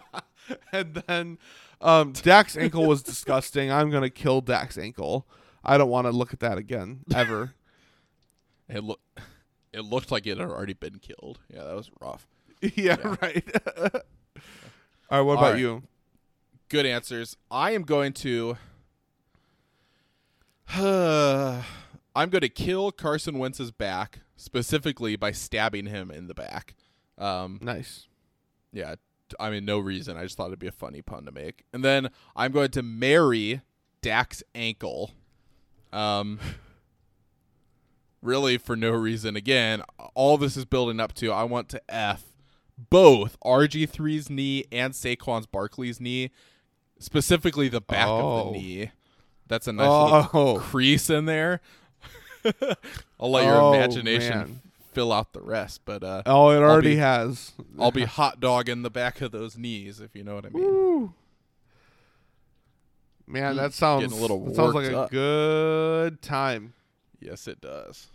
And 0.72 0.94
then 1.06 1.38
um, 1.80 2.12
Dak's 2.12 2.56
ankle 2.56 2.86
was 2.86 3.02
disgusting. 3.02 3.70
I'm 3.72 3.90
gonna 3.90 4.10
kill 4.10 4.40
Dak's 4.40 4.76
ankle. 4.78 5.26
I 5.64 5.78
don't 5.78 5.88
want 5.90 6.06
to 6.06 6.10
look 6.10 6.32
at 6.32 6.40
that 6.40 6.58
again 6.58 7.00
ever. 7.14 7.54
Hey, 8.68 8.80
look. 8.80 9.00
It 9.72 9.80
looked 9.84 10.10
like 10.10 10.26
it 10.26 10.36
had 10.38 10.50
already 10.50 10.74
been 10.74 10.98
killed. 10.98 11.38
Yeah, 11.52 11.64
that 11.64 11.74
was 11.74 11.90
rough. 12.00 12.26
yeah, 12.60 12.70
Yeah. 12.76 13.16
right. 13.22 13.56
All 15.10 15.18
right, 15.18 15.20
what 15.20 15.20
All 15.20 15.32
about 15.32 15.52
right. 15.52 15.58
you? 15.60 15.82
Good 16.68 16.84
answers. 16.86 17.36
I 17.50 17.70
am 17.70 17.82
going 17.84 18.12
to. 18.14 18.56
I'm 22.14 22.28
going 22.30 22.40
to 22.42 22.48
kill 22.48 22.92
Carson 22.92 23.38
Wentz's 23.38 23.70
back 23.70 24.20
specifically 24.36 25.16
by 25.16 25.32
stabbing 25.32 25.86
him 25.86 26.10
in 26.10 26.26
the 26.26 26.34
back. 26.34 26.74
Um, 27.18 27.58
Nice. 27.62 28.06
yeah, 28.72 28.94
I 29.38 29.50
mean, 29.50 29.64
no 29.64 29.78
reason. 29.78 30.16
I 30.16 30.22
just 30.24 30.36
thought 30.36 30.48
it'd 30.48 30.58
be 30.58 30.66
a 30.66 30.72
funny 30.72 31.02
pun 31.02 31.24
to 31.26 31.32
make. 31.32 31.64
And 31.72 31.84
then 31.84 32.10
I'm 32.36 32.52
going 32.52 32.70
to 32.72 32.82
marry 32.82 33.60
Dak's 34.02 34.42
ankle. 34.54 35.12
Um, 35.92 36.38
really 38.22 38.58
for 38.58 38.76
no 38.76 38.90
reason. 38.92 39.36
Again, 39.36 39.82
all 40.14 40.38
this 40.38 40.56
is 40.56 40.64
building 40.64 41.00
up 41.00 41.12
to 41.14 41.30
I 41.32 41.44
want 41.44 41.68
to 41.70 41.82
F 41.88 42.24
both 42.90 43.38
RG3's 43.44 44.28
knee 44.30 44.64
and 44.72 44.92
Saquon's 44.94 45.46
Barkley's 45.46 46.00
knee, 46.00 46.30
specifically 46.98 47.68
the 47.68 47.80
back 47.82 48.06
of 48.08 48.24
Oh. 48.24 48.52
the 48.52 48.58
knee. 48.58 48.90
That's 49.48 49.66
a 49.68 49.72
nice 49.72 49.86
little 49.88 50.28
Oh. 50.56 50.58
crease 50.60 51.10
in 51.10 51.26
there. 51.26 51.60
I'll 53.20 53.30
let 53.30 53.44
your 53.44 53.60
Oh, 53.60 53.72
imagination 53.74 54.38
man. 54.38 54.60
fill 54.92 55.12
out 55.12 55.32
the 55.32 55.40
rest, 55.40 55.82
but 55.84 56.02
uh, 56.02 56.22
Oh, 56.26 56.50
it 56.50 56.56
already 56.58 56.90
be- 56.90 56.96
has. 56.96 57.52
I'll 57.78 57.90
be 57.92 58.04
hot 58.06 58.40
dog 58.40 58.68
in 58.68 58.82
the 58.82 58.90
back 58.90 59.20
of 59.20 59.30
those 59.32 59.56
knees, 59.56 60.00
if 60.00 60.14
you 60.16 60.24
know 60.24 60.34
what 60.34 60.46
I 60.46 60.48
mean. 60.48 60.64
Woo. 60.64 61.14
Man, 63.26 63.56
that 63.56 63.72
sounds 63.72 64.12
a 64.12 64.16
little 64.16 64.44
that 64.46 64.56
sounds 64.56 64.74
like 64.74 64.90
worked 64.92 65.12
a 65.12 65.16
good 65.16 66.22
time. 66.22 66.74
Yes, 67.20 67.46
it 67.46 67.60
does. 67.60 68.08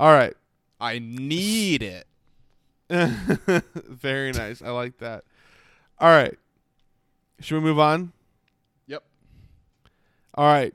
All 0.00 0.12
right. 0.12 0.34
I 0.80 0.98
need 0.98 1.82
it. 1.82 2.06
Very 2.88 4.32
nice. 4.32 4.60
I 4.62 4.70
like 4.70 4.98
that. 4.98 5.24
All 6.00 6.08
right. 6.10 6.36
Should 7.40 7.56
we 7.56 7.60
move 7.60 7.78
on? 7.78 8.12
Yep. 10.38 10.44
All 10.44 10.52
right. 10.52 10.74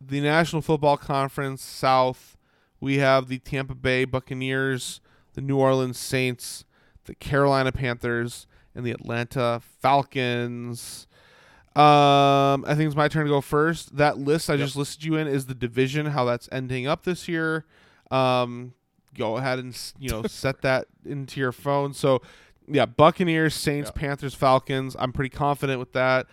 The 0.00 0.20
National 0.20 0.62
Football 0.62 0.96
Conference 0.96 1.62
South. 1.62 2.36
We 2.80 2.98
have 2.98 3.28
the 3.28 3.38
Tampa 3.38 3.74
Bay 3.74 4.04
Buccaneers, 4.04 5.00
the 5.34 5.40
New 5.40 5.56
Orleans 5.56 5.98
Saints, 5.98 6.64
the 7.04 7.14
Carolina 7.14 7.70
Panthers, 7.70 8.46
and 8.74 8.84
the 8.84 8.90
Atlanta 8.90 9.60
Falcons. 9.80 11.06
Um, 11.76 12.64
I 12.66 12.74
think 12.74 12.88
it's 12.88 12.96
my 12.96 13.08
turn 13.08 13.24
to 13.24 13.30
go 13.30 13.40
first. 13.40 13.96
That 13.96 14.18
list 14.18 14.50
I 14.50 14.56
just 14.56 14.76
listed 14.76 15.04
you 15.04 15.16
in 15.16 15.26
is 15.28 15.46
the 15.46 15.54
division, 15.54 16.06
how 16.06 16.24
that's 16.24 16.48
ending 16.52 16.86
up 16.86 17.04
this 17.04 17.28
year. 17.28 17.64
Um, 18.10 18.74
go 19.16 19.36
ahead 19.36 19.58
and 19.58 19.76
you 19.98 20.10
know 20.10 20.22
set 20.26 20.62
that 20.62 20.86
into 21.06 21.38
your 21.40 21.52
phone. 21.52 21.94
So, 21.94 22.20
yeah, 22.68 22.84
Buccaneers, 22.86 23.54
Saints, 23.54 23.90
Yeah. 23.94 24.00
Panthers, 24.00 24.34
Falcons. 24.34 24.96
I'm 24.98 25.12
pretty 25.12 25.30
confident 25.30 25.78
with 25.78 25.92
that. 25.92 26.26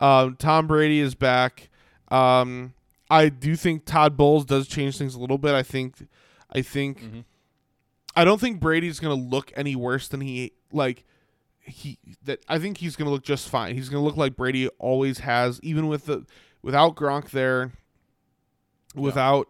Um, 0.00 0.36
Tom 0.36 0.66
Brady 0.66 1.00
is 1.00 1.14
back. 1.14 1.68
Um, 2.08 2.72
I 3.10 3.28
do 3.28 3.56
think 3.56 3.84
Todd 3.84 4.16
Bowles 4.16 4.44
does 4.44 4.66
change 4.68 4.98
things 4.98 5.14
a 5.14 5.20
little 5.20 5.38
bit. 5.38 5.54
I 5.54 5.62
think, 5.62 6.06
I 6.50 6.62
think, 6.62 7.02
Mhm. 7.02 7.24
I 8.14 8.24
don't 8.24 8.40
think 8.40 8.60
Brady's 8.60 8.98
gonna 9.00 9.14
look 9.14 9.52
any 9.56 9.76
worse 9.76 10.08
than 10.08 10.20
he 10.22 10.52
like. 10.72 11.04
He 11.60 11.98
that 12.24 12.40
I 12.48 12.58
think 12.58 12.78
he's 12.78 12.96
gonna 12.96 13.10
look 13.10 13.24
just 13.24 13.48
fine. 13.48 13.74
He's 13.74 13.88
gonna 13.88 14.04
look 14.04 14.16
like 14.16 14.36
Brady 14.36 14.68
always 14.78 15.18
has, 15.18 15.60
even 15.62 15.86
with 15.88 16.06
the 16.06 16.24
without 16.62 16.94
Gronk 16.96 17.30
there, 17.30 17.72
without 18.94 19.48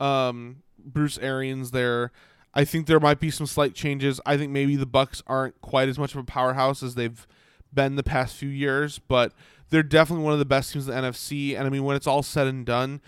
um, 0.00 0.62
Bruce 0.78 1.18
Arians 1.18 1.70
there. 1.70 2.12
I 2.54 2.64
think 2.64 2.86
there 2.86 3.00
might 3.00 3.20
be 3.20 3.30
some 3.30 3.46
slight 3.46 3.74
changes. 3.74 4.20
I 4.24 4.36
think 4.36 4.50
maybe 4.52 4.76
the 4.76 4.86
Bucks 4.86 5.22
aren't 5.26 5.60
quite 5.60 5.88
as 5.88 5.98
much 5.98 6.12
of 6.14 6.18
a 6.20 6.24
powerhouse 6.24 6.82
as 6.82 6.94
they've 6.94 7.26
been 7.72 7.96
the 7.96 8.02
past 8.02 8.36
few 8.36 8.48
years, 8.48 8.98
but 8.98 9.32
they're 9.70 9.82
definitely 9.82 10.24
one 10.24 10.32
of 10.32 10.38
the 10.38 10.44
best 10.44 10.72
teams 10.72 10.88
in 10.88 10.94
the 10.94 11.00
NFC. 11.00 11.56
And 11.56 11.66
I 11.66 11.70
mean, 11.70 11.84
when 11.84 11.96
it's 11.96 12.06
all 12.06 12.22
said 12.22 12.46
and 12.46 12.64
done, 12.64 13.00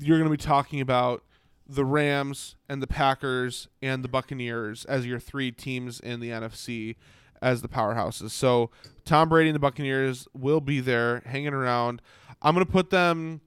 you're 0.00 0.18
going 0.18 0.30
to 0.30 0.36
be 0.36 0.42
talking 0.42 0.80
about 0.80 1.22
the 1.68 1.84
Rams 1.84 2.56
and 2.68 2.82
the 2.82 2.86
Packers 2.86 3.68
and 3.82 4.04
the 4.04 4.08
Buccaneers 4.08 4.84
as 4.84 5.06
your 5.06 5.18
three 5.18 5.50
teams 5.50 5.98
in 6.00 6.20
the 6.20 6.30
NFC 6.30 6.96
as 7.42 7.62
the 7.62 7.68
powerhouses. 7.68 8.30
So 8.30 8.70
Tom 9.04 9.28
Brady 9.28 9.48
and 9.50 9.54
the 9.54 9.60
Buccaneers 9.60 10.28
will 10.32 10.60
be 10.60 10.80
there 10.80 11.22
hanging 11.26 11.52
around. 11.52 12.02
I'm 12.42 12.54
going 12.54 12.66
to 12.66 12.72
put 12.72 12.90
them 12.90 13.40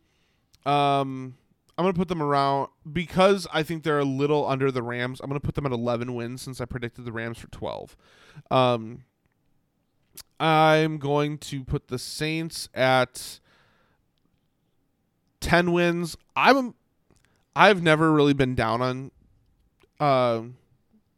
um 0.66 1.36
I'm 1.78 1.84
going 1.84 1.94
to 1.94 1.98
put 1.98 2.10
them 2.10 2.22
around 2.22 2.68
because 2.92 3.48
I 3.54 3.64
think 3.64 3.84
they're 3.84 4.00
a 4.00 4.06
little 4.06 4.46
under 4.46 4.70
the 4.70 4.84
Rams. 4.84 5.22
I'm 5.22 5.30
going 5.30 5.40
to 5.40 5.46
put 5.46 5.56
them 5.56 5.66
at 5.66 5.72
11 5.72 6.14
wins 6.14 6.42
since 6.42 6.60
I 6.60 6.66
predicted 6.66 7.06
the 7.06 7.14
Rams 7.14 7.38
for 7.38 7.48
12. 7.48 7.96
Um 8.52 9.04
I'm 10.40 10.98
going 10.98 11.38
to 11.40 11.64
put 11.64 11.88
the 11.90 12.00
Saints 12.00 12.70
at 12.74 13.40
10 15.42 15.72
wins. 15.72 16.16
I'm 16.36 16.76
I've 17.56 17.82
never 17.82 18.12
really 18.12 18.34
been 18.34 18.56
down 18.56 18.82
on 18.82 19.12
uh, 20.00 20.44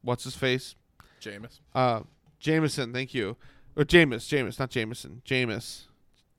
what's 0.02 0.23
his 0.23 0.36
face? 0.36 0.76
Jameis. 1.22 1.60
Uh 1.76 2.02
Jameson, 2.40 2.91
thank 2.94 3.14
you. 3.14 3.38
Or 3.76 3.84
Jameis, 3.86 4.28
Jameis, 4.28 4.60
not 4.60 4.72
Jameson. 4.72 5.22
Jameis. 5.26 5.84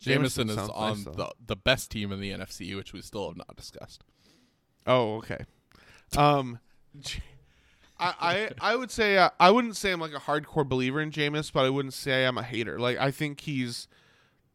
Jameson 0.01 0.51
is 0.51 0.59
on 0.59 1.05
nice, 1.05 1.05
the, 1.05 1.33
the 1.47 1.57
best 1.57 1.93
team 1.93 2.11
in 2.11 2.21
the 2.21 2.33
NFC, 2.33 2.75
which 2.75 2.93
we 2.93 3.01
still 3.01 3.29
have 3.29 3.37
not 3.37 3.55
discussed. 3.55 4.03
Oh, 4.85 5.19
okay. 5.19 5.45
Um, 6.17 6.59
I, 8.03 8.15
I 8.61 8.73
I 8.73 8.77
would 8.77 8.91
say 8.91 9.17
uh, 9.17 9.31
I 9.39 9.51
wouldn't 9.51 9.77
say 9.77 9.93
I'm 9.93 10.01
like 10.01 10.15
a 10.15 10.19
hardcore 10.21 10.69
believer 10.69 11.01
in 11.01 11.11
Jameis, 11.11 11.53
but 11.53 11.65
I 11.65 11.71
wouldn't 11.71 11.95
say 11.95 12.25
I'm 12.27 12.37
a 12.39 12.43
hater. 12.43 12.79
Like 12.79 12.99
I 12.99 13.11
think 13.11 13.41
he's, 13.41 13.87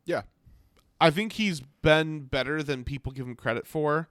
Yeah. 0.06 0.24
I 1.00 1.12
think 1.12 1.34
he's 1.34 1.62
been 1.82 2.22
better 2.22 2.62
than 2.64 2.84
people 2.84 3.12
give 3.12 3.28
him 3.28 3.36
credit 3.36 3.68
for, 3.68 4.10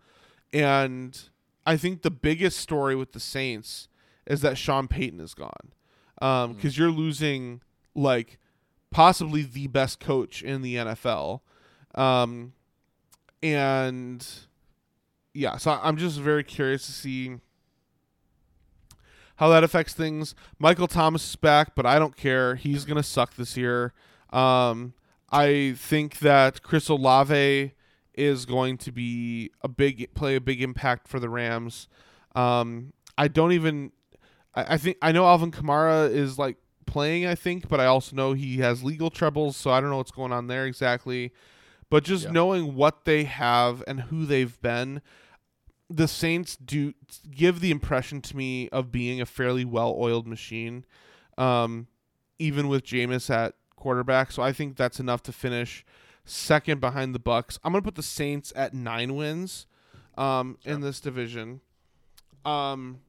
and 0.52 1.20
I 1.66 1.76
think 1.76 2.02
the 2.02 2.10
biggest 2.12 2.58
story 2.58 2.94
with 2.94 3.12
the 3.12 3.20
Saints 3.20 3.88
is 4.26 4.40
that 4.42 4.56
Sean 4.56 4.86
Payton 4.88 5.20
is 5.20 5.34
gone, 5.34 5.72
um, 6.22 6.52
because 6.54 6.78
you're 6.78 6.90
losing 6.92 7.60
like 7.94 8.38
possibly 8.92 9.42
the 9.42 9.66
best 9.66 9.98
coach 9.98 10.42
in 10.42 10.62
the 10.62 10.76
NFL, 10.76 11.40
um, 11.96 12.52
and 13.42 14.26
yeah, 15.34 15.56
so 15.56 15.78
I'm 15.82 15.96
just 15.96 16.20
very 16.20 16.44
curious 16.44 16.86
to 16.86 16.92
see 16.92 17.38
how 19.36 19.48
that 19.48 19.64
affects 19.64 19.92
things. 19.94 20.34
Michael 20.58 20.86
Thomas 20.88 21.28
is 21.28 21.36
back, 21.36 21.74
but 21.74 21.86
I 21.86 21.98
don't 21.98 22.16
care. 22.16 22.54
He's 22.56 22.84
gonna 22.84 23.02
suck 23.02 23.34
this 23.36 23.56
year. 23.56 23.92
Um, 24.30 24.94
I 25.30 25.74
think 25.76 26.18
that 26.20 26.62
Chris 26.62 26.88
Olave 26.88 27.72
is 28.14 28.46
going 28.46 28.78
to 28.78 28.92
be 28.92 29.50
a 29.62 29.68
big 29.68 30.14
play 30.14 30.36
a 30.36 30.40
big 30.40 30.62
impact 30.62 31.06
for 31.08 31.20
the 31.20 31.28
Rams. 31.28 31.88
Um, 32.34 32.92
I 33.18 33.28
don't 33.28 33.52
even. 33.52 33.92
I, 34.54 34.74
I 34.74 34.76
think 34.78 34.96
I 35.02 35.12
know 35.12 35.26
Alvin 35.26 35.50
Kamara 35.50 36.10
is 36.10 36.38
like 36.38 36.56
playing. 36.86 37.26
I 37.26 37.34
think, 37.34 37.68
but 37.68 37.80
I 37.80 37.86
also 37.86 38.14
know 38.16 38.32
he 38.32 38.58
has 38.58 38.82
legal 38.84 39.10
troubles, 39.10 39.56
so 39.56 39.70
I 39.70 39.80
don't 39.80 39.90
know 39.90 39.96
what's 39.98 40.10
going 40.12 40.32
on 40.32 40.46
there 40.46 40.64
exactly. 40.66 41.32
But 41.90 42.04
just 42.04 42.24
Yeah. 42.24 42.30
knowing 42.32 42.74
what 42.74 43.04
they 43.04 43.24
have 43.24 43.82
and 43.86 44.00
who 44.02 44.26
they've 44.26 44.60
been, 44.60 45.02
the 45.88 46.08
Saints 46.08 46.56
do 46.56 46.94
give 47.30 47.60
the 47.60 47.70
impression 47.70 48.20
to 48.22 48.36
me 48.36 48.68
of 48.70 48.90
being 48.90 49.20
a 49.20 49.26
fairly 49.26 49.64
well-oiled 49.64 50.26
machine, 50.26 50.84
um, 51.38 51.86
even 52.38 52.68
with 52.68 52.84
Jameis 52.84 53.30
at 53.30 53.54
quarterback. 53.76 54.32
So 54.32 54.42
I 54.42 54.52
think 54.52 54.76
that's 54.76 54.98
enough 54.98 55.22
to 55.24 55.32
finish 55.32 55.84
second 56.24 56.80
behind 56.80 57.14
the 57.14 57.18
Bucks. 57.20 57.58
I'm 57.62 57.72
gonna 57.72 57.82
put 57.82 57.94
the 57.94 58.02
Saints 58.02 58.52
at 58.56 58.74
nine 58.74 59.14
wins, 59.14 59.66
um, 60.18 60.58
in 60.64 60.80
this 60.80 60.98
division. 61.00 61.60
Um, 62.44 63.00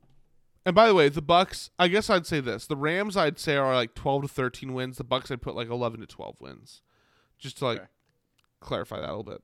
and 0.66 0.76
by 0.76 0.88
the 0.88 0.94
way, 0.94 1.10
the 1.10 1.22
Bucks. 1.22 1.72
I 1.80 1.88
guess 1.88 2.10
I'd 2.10 2.28
say 2.28 2.40
this: 2.42 2.68
the 2.68 2.76
Rams, 2.76 3.16
I'd 3.18 3.40
say, 3.40 3.56
are 3.56 3.74
like 3.74 3.96
12 3.96 4.24
to 4.24 4.28
13 4.28 4.74
wins. 4.74 4.98
The 4.98 5.04
Bucks, 5.04 5.32
I'd 5.32 5.42
put 5.42 5.56
like 5.56 5.70
11 5.70 6.00
to 6.02 6.06
12 6.06 6.42
wins, 6.42 6.82
just 7.40 7.58
to 7.60 7.66
like 7.66 7.78
Okay. 7.80 7.88
clarify 8.60 9.00
that 9.00 9.08
a 9.10 9.16
little 9.16 9.24
bit. 9.24 9.42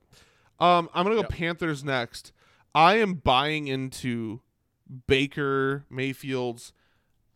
Um, 0.60 0.88
I'm 0.94 1.04
gonna 1.04 1.16
go 1.16 1.22
Yep. 1.22 1.30
Panthers 1.30 1.82
next. 1.82 2.32
I 2.74 2.98
am 2.98 3.14
buying 3.14 3.68
into 3.68 4.40
Baker 5.06 5.84
Mayfield's 5.90 6.72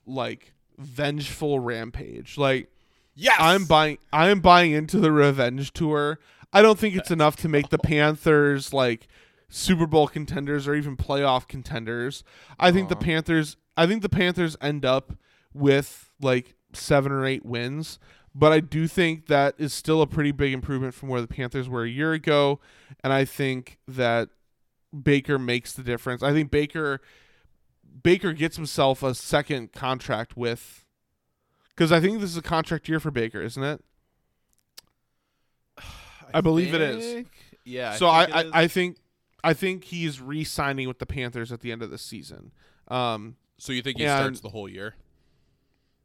like 0.06 0.54
vengeful 0.78 1.60
rampage. 1.60 2.36
Like 2.36 2.70
Yes, 3.20 3.36
I'm 3.40 3.64
buying 3.64 3.98
I 4.12 4.28
am 4.28 4.40
buying 4.40 4.70
into 4.70 5.00
the 5.00 5.10
revenge 5.10 5.72
tour. 5.72 6.20
I 6.52 6.62
don't 6.62 6.78
think 6.78 6.94
it's 6.94 7.10
enough 7.10 7.34
to 7.38 7.48
make 7.48 7.68
the 7.68 7.78
Panthers 7.78 8.72
like 8.72 9.08
Super 9.48 9.88
Bowl 9.88 10.06
contenders 10.06 10.68
or 10.68 10.74
even 10.74 10.96
playoff 10.96 11.48
contenders. 11.48 12.22
I 12.60 12.70
think 12.70 12.88
the 12.88 12.94
uh-huh. 12.94 13.04
Panthers 13.04 13.56
I 13.76 13.88
think 13.88 14.02
the 14.02 14.08
Panthers 14.08 14.56
end 14.60 14.84
up 14.84 15.14
with 15.52 16.10
like 16.20 16.54
7 16.72 17.10
or 17.10 17.26
8 17.26 17.44
wins, 17.44 17.98
but 18.34 18.52
I 18.52 18.60
do 18.60 18.86
think 18.86 19.26
that 19.26 19.56
is 19.58 19.72
still 19.72 20.00
a 20.00 20.06
pretty 20.06 20.30
big 20.30 20.52
improvement 20.52 20.94
from 20.94 21.08
where 21.08 21.20
the 21.20 21.26
Panthers 21.26 21.68
were 21.68 21.82
a 21.82 21.88
year 21.88 22.12
ago, 22.12 22.60
and 23.02 23.12
I 23.12 23.24
think 23.24 23.78
that 23.88 24.28
Baker 25.02 25.38
makes 25.38 25.72
the 25.72 25.82
difference. 25.82 26.22
I 26.22 26.32
think 26.32 26.50
Baker 26.50 27.00
Baker 28.02 28.32
gets 28.32 28.56
himself 28.56 29.02
a 29.02 29.14
second 29.14 29.72
contract 29.72 30.36
with, 30.36 30.84
because 31.70 31.90
I 31.90 32.00
think 32.00 32.20
this 32.20 32.30
is 32.30 32.36
a 32.36 32.42
contract 32.42 32.88
year 32.88 33.00
for 33.00 33.10
Baker, 33.10 33.40
isn't 33.40 33.62
it? 33.62 33.84
I 36.34 36.40
believe 36.40 36.74
it 36.74 36.80
is. 36.80 37.26
Yeah. 37.64 37.94
so 37.94 38.08
I, 38.08 38.24
think 38.24 38.30
it 38.30 38.36
I, 38.36 38.42
is. 38.42 38.50
I 38.54 38.66
think 38.68 38.96
I 39.44 39.54
think 39.54 39.84
he's 39.84 40.20
re-signing 40.20 40.88
with 40.88 40.98
the 40.98 41.06
Panthers 41.06 41.52
at 41.52 41.60
the 41.60 41.72
end 41.72 41.82
of 41.82 41.90
the 41.90 41.98
season. 41.98 42.52
Um, 42.88 43.36
so 43.58 43.72
you 43.72 43.82
think 43.82 43.98
he 43.98 44.04
and- 44.04 44.18
starts 44.18 44.40
the 44.40 44.50
whole 44.50 44.68
year? 44.68 44.94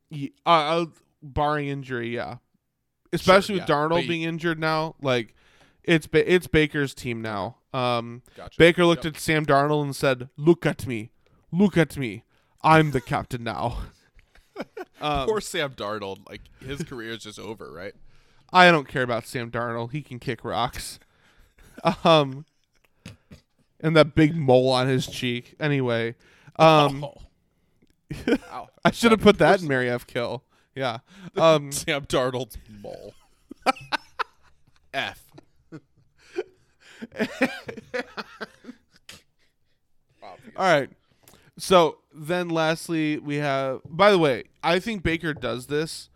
Yeah, 0.10 0.30
uh, 0.46 0.50
uh, 0.50 0.86
barring 1.24 1.68
injury, 1.68 2.14
yeah. 2.14 2.38
Especially 3.12 3.56
with 3.56 3.68
yeah. 3.68 3.76
Darnold 3.76 3.90
But 3.90 4.02
he- 4.02 4.08
being 4.08 4.22
injured 4.24 4.60
now, 4.60 4.96
like 5.02 5.34
it's 5.84 6.08
it's 6.14 6.48
Baker's 6.48 6.94
team 6.94 7.22
now. 7.22 7.58
Um, 7.74 8.22
Gotcha. 8.38 8.56
Baker 8.58 8.86
looked 8.86 9.06
Yep. 9.06 9.16
at 9.16 9.22
Sam 9.22 9.45
Darnold 9.45 9.84
and 9.84 9.95
said, 9.95 10.30
"Look 10.38 10.66
at 10.66 10.86
me, 10.86 11.12
look 11.52 11.76
at 11.78 11.98
me. 11.98 12.24
I'm 12.62 12.91
the 12.91 13.02
captain 13.02 13.44
now." 13.44 13.80
um, 15.02 15.28
Poor 15.28 15.41
Sam 15.41 15.72
Darnold. 15.74 16.28
Like 16.30 16.41
his 16.60 16.84
career 16.84 17.12
is 17.12 17.24
just 17.24 17.40
over, 17.40 17.72
right? 17.72 17.94
I 18.52 18.70
don't 18.70 18.88
care 18.88 19.02
about 19.02 19.26
Sam 19.26 19.50
Darnold. 19.50 19.91
He 19.91 20.02
can 20.04 20.20
kick 20.20 20.44
rocks. 20.45 21.00
Um, 22.06 22.45
and 23.80 23.95
that 23.95 24.14
big 24.14 24.36
mole 24.36 24.70
on 24.70 24.88
his 24.88 25.08
cheek. 25.08 25.56
Anyway, 25.60 26.14
um, 26.58 27.04
Oh. 27.04 27.18
I 28.86 28.91
should 28.91 29.12
have 29.12 29.22
put 29.22 29.40
that 29.40 29.62
in 29.64 29.68
Mary 29.68 29.90
F. 29.90 30.06
Kill. 30.06 30.44
Yeah. 30.76 31.00
Um, 31.36 31.72
Sam 31.72 32.06
Darnold's 32.06 32.58
mole. 32.82 33.16
F. 34.94 35.23
all 40.24 40.38
right. 40.58 40.90
So 41.58 42.00
then, 42.14 42.50
lastly, 42.50 43.18
we 43.20 43.36
have. 43.38 43.82
By 43.86 44.12
the 44.12 44.20
way, 44.20 44.46
I 44.64 44.80
think 44.80 45.04
Baker 45.04 45.34
does 45.34 45.68
this. 45.68 46.10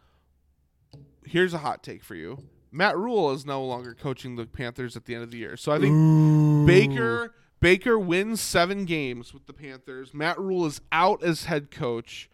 Here's 1.26 1.53
a 1.53 1.59
hot 1.59 1.84
take 1.84 2.03
for 2.03 2.15
you. 2.15 2.43
Matt 2.72 2.97
Rhule 2.97 3.31
is 3.31 3.45
no 3.45 3.64
longer 3.64 3.93
coaching 3.93 4.35
the 4.35 4.45
Panthers 4.45 4.95
at 4.95 5.05
the 5.05 5.15
end 5.15 5.23
of 5.23 5.31
the 5.31 5.38
year. 5.38 5.57
So 5.57 5.72
I 5.72 5.80
think 5.80 6.68
Baker 6.68 7.34
Baker 7.59 7.97
wins 7.97 8.39
seven 8.39 8.85
games 8.85 9.34
with 9.34 9.45
the 9.45 9.53
Panthers. 9.53 10.14
Matt 10.14 10.39
Rhule 10.39 10.65
is 10.65 10.81
out 10.91 11.23
as 11.23 11.45
head 11.45 11.72
coach, 11.72 12.30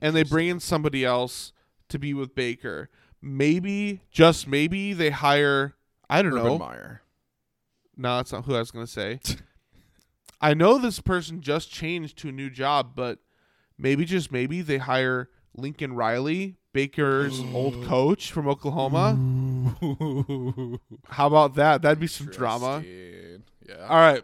and 0.00 0.14
they 0.14 0.22
bring 0.22 0.48
in 0.48 0.60
somebody 0.60 1.04
else 1.04 1.52
to 1.88 1.98
be 1.98 2.12
with 2.12 2.34
Baker. 2.34 2.90
Maybe, 3.22 4.02
just 4.10 4.46
maybe, 4.46 4.92
they 4.92 5.10
hire. 5.10 5.74
I 6.10 6.22
don't 6.22 6.34
know. 6.34 6.58
Meyer. 6.58 7.02
No, 7.96 8.16
that's 8.16 8.32
not 8.32 8.44
who 8.44 8.54
I 8.54 8.58
was 8.58 8.70
gonna 8.70 8.86
say. 8.86 9.20
I 10.40 10.54
know 10.54 10.78
this 10.78 11.00
person 11.00 11.40
just 11.40 11.70
changed 11.70 12.18
to 12.18 12.28
a 12.28 12.32
new 12.32 12.50
job, 12.50 12.92
but 12.94 13.20
maybe 13.78 14.04
just 14.04 14.30
maybe 14.30 14.60
they 14.60 14.78
hire 14.78 15.30
Lincoln 15.54 15.94
Riley, 15.94 16.56
Baker's 16.72 17.40
old 17.54 17.84
coach 17.86 18.30
from 18.30 18.46
Oklahoma. 18.46 19.16
How 21.08 21.26
about 21.26 21.54
that? 21.54 21.82
That'd 21.82 22.00
be 22.00 22.06
some 22.06 22.26
drama. 22.26 22.84
Yeah. 22.84 23.86
All 23.88 23.96
right. 23.96 24.22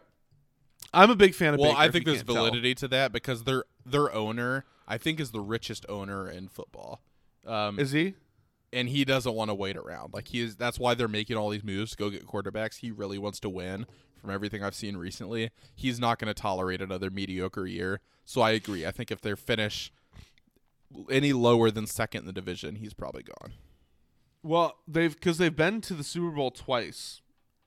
I'm 0.92 1.10
a 1.10 1.16
big 1.16 1.34
fan 1.34 1.54
of 1.54 1.60
well, 1.60 1.70
Baker. 1.70 1.80
I 1.80 1.90
think 1.90 2.04
there's 2.04 2.18
can't 2.18 2.28
tell. 2.28 2.36
validity 2.36 2.74
to 2.76 2.88
that 2.88 3.12
because 3.12 3.44
their 3.44 3.64
their 3.86 4.12
owner, 4.12 4.66
I 4.86 4.98
think, 4.98 5.18
is 5.20 5.30
the 5.30 5.40
richest 5.40 5.86
owner 5.88 6.28
in 6.28 6.48
football. 6.48 7.00
Um, 7.46 7.78
Is 7.78 7.92
he? 7.92 8.14
And 8.72 8.88
he 8.88 9.04
doesn't 9.04 9.34
want 9.34 9.50
to 9.50 9.54
wait 9.54 9.76
around. 9.76 10.14
Like 10.14 10.28
he 10.28 10.40
is. 10.40 10.56
That's 10.56 10.78
why 10.78 10.94
they're 10.94 11.08
making 11.08 11.36
all 11.36 11.50
these 11.50 11.64
moves 11.64 11.92
to 11.92 11.96
go 11.96 12.10
get 12.10 12.26
quarterbacks. 12.26 12.78
He 12.78 12.90
really 12.90 13.18
wants 13.18 13.40
to 13.40 13.48
win. 13.48 13.86
From 14.20 14.30
everything 14.30 14.62
I've 14.62 14.74
seen 14.76 14.96
recently, 14.96 15.50
he's 15.74 15.98
not 15.98 16.20
going 16.20 16.32
to 16.32 16.40
tolerate 16.40 16.80
another 16.80 17.10
mediocre 17.10 17.66
year. 17.66 18.00
So 18.24 18.40
I 18.40 18.52
agree. 18.52 18.86
I 18.86 18.92
think 18.92 19.10
if 19.10 19.20
they're 19.20 19.34
finish 19.34 19.92
any 21.10 21.32
lower 21.32 21.72
than 21.72 21.88
second 21.88 22.20
in 22.20 22.26
the 22.26 22.32
division, 22.32 22.76
he's 22.76 22.94
probably 22.94 23.24
gone. 23.24 23.54
Well, 24.44 24.76
they've 24.86 25.12
because 25.12 25.38
they've 25.38 25.54
been 25.54 25.80
to 25.82 25.94
the 25.94 26.04
Super 26.04 26.30
Bowl 26.30 26.52
twice. 26.52 27.20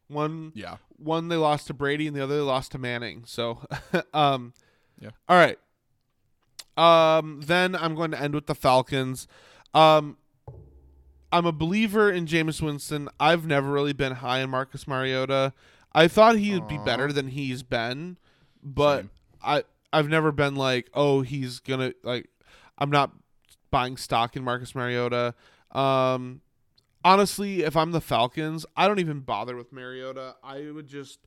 One, 0.07 0.53
Yeah. 0.56 0.77
one 0.95 1.27
they 1.30 1.36
lost 1.36 1.68
to 1.68 1.73
Brady, 1.73 2.07
and 2.07 2.15
the 2.15 2.23
other 2.23 2.36
they 2.36 2.41
lost 2.41 2.72
to 2.73 2.77
Manning. 2.77 3.23
So, 3.26 3.60
um, 4.14 4.53
Yeah. 4.99 5.10
All 5.27 5.38
right. 5.38 5.57
Um, 6.77 7.41
then 7.45 7.76
I'm 7.76 7.95
going 7.95 8.11
to 8.11 8.22
end 8.22 8.34
with 8.36 8.45
the 8.48 8.56
Falcons. 8.56 9.27
Um, 9.73 10.18
I'm 11.36 11.45
a 11.45 11.52
believer 11.52 12.10
in 12.10 12.28
Jameis 12.28 12.62
Winston. 12.62 13.10
I've 13.20 13.45
never 13.45 13.70
really 13.70 13.91
been 13.91 14.14
high 14.14 14.40
in 14.40 14.49
Marcus 14.49 14.88
Mariota. 14.88 15.52
I 15.94 16.07
thought 16.07 16.38
he 16.38 16.53
would 16.53 16.70
be 16.70 16.78
better 16.78 17.12
than 17.12 17.28
he's 17.28 17.62
been, 17.62 18.16
but 18.64 18.99
Same. 18.99 19.10
I 19.44 19.64
I've 19.91 20.07
never 20.07 20.32
been 20.32 20.56
like, 20.56 20.90
oh, 20.94 21.24
he's 21.24 21.60
gonna 21.60 21.91
like. 22.03 22.30
I'm 22.78 22.90
not 22.90 23.12
buying 23.70 23.98
stock 23.98 24.38
in 24.38 24.45
Marcus 24.45 24.74
Mariota. 24.74 25.36
Um, 25.72 26.40
honestly, 27.03 27.64
if 27.64 27.76
I'm 27.76 27.91
the 27.91 27.99
Falcons, 27.99 28.66
I 28.78 28.88
don't 28.88 28.99
even 28.99 29.20
bother 29.20 29.57
with 29.57 29.74
Mariota. 29.74 30.36
I 30.41 30.72
would 30.72 30.88
just, 30.88 31.20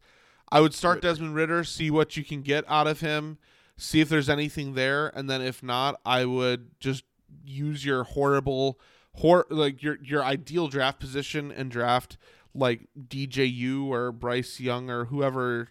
I 0.50 0.62
would 0.62 0.72
start 0.72 1.02
Desmond 1.02 1.34
Ridder, 1.34 1.64
see 1.64 1.90
what 1.90 2.16
you 2.16 2.24
can 2.24 2.40
get 2.40 2.64
out 2.66 2.86
of 2.86 3.00
him, 3.00 3.36
see 3.76 4.00
if 4.00 4.08
there's 4.08 4.30
anything 4.30 4.72
there, 4.72 5.08
and 5.08 5.28
then 5.28 5.42
if 5.42 5.62
not, 5.62 6.00
I 6.06 6.24
would 6.24 6.70
just 6.80 7.04
use 7.44 7.84
your 7.84 8.04
horrible, 8.04 8.80
hor 9.14 9.46
like 9.50 9.82
your 9.82 9.98
your 10.02 10.22
ideal 10.24 10.68
draft 10.68 11.00
position 11.00 11.50
and 11.52 11.70
draft 11.70 12.16
like 12.54 12.88
DJU 12.98 13.86
or 13.86 14.12
Bryce 14.12 14.60
Young 14.60 14.90
or 14.90 15.06
whoever. 15.06 15.68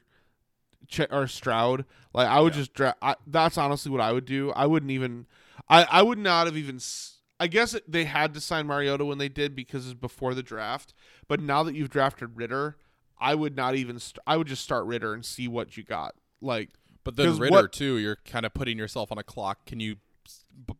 Ch- 0.89 1.01
or 1.11 1.27
Stroud, 1.27 1.83
like 2.13 2.29
I 2.29 2.39
would 2.39 2.53
just 2.53 2.73
draft. 2.73 2.97
I, 3.01 3.15
that's 3.25 3.57
honestly 3.57 3.91
what 3.91 3.99
I 3.99 4.13
would 4.13 4.23
do. 4.23 4.51
I 4.51 4.65
wouldn't 4.67 4.91
even. 4.91 5.25
I 5.67 5.83
I 5.91 6.01
would 6.01 6.17
not 6.17 6.47
have 6.47 6.55
even. 6.55 6.77
s- 6.77 7.17
I 7.41 7.47
guess 7.47 7.73
it, 7.73 7.91
they 7.91 8.05
had 8.05 8.33
to 8.35 8.39
sign 8.39 8.67
Mariota 8.67 9.03
when 9.03 9.17
they 9.17 9.27
did 9.27 9.53
because 9.53 9.85
it's 9.85 9.93
before 9.99 10.33
the 10.33 10.41
draft. 10.43 10.93
But 11.27 11.41
now 11.41 11.61
that 11.63 11.75
you've 11.75 11.89
drafted 11.89 12.37
Ridder, 12.37 12.77
I 13.19 13.35
would 13.35 13.53
not 13.57 13.75
even. 13.75 13.99
St- 13.99 14.19
I 14.25 14.37
would 14.37 14.47
just 14.47 14.63
start 14.63 14.85
Ridder 14.85 15.13
and 15.13 15.25
see 15.25 15.49
what 15.49 15.75
you 15.75 15.83
got. 15.83 16.15
Like, 16.41 16.69
But 17.03 17.17
then 17.17 17.37
Ridder 17.37 17.51
what- 17.51 17.73
too, 17.73 17.97
you're 17.97 18.19
kind 18.23 18.45
of 18.45 18.53
putting 18.53 18.77
yourself 18.77 19.11
on 19.11 19.17
a 19.17 19.23
clock. 19.23 19.65
Can 19.65 19.81
you 19.81 19.97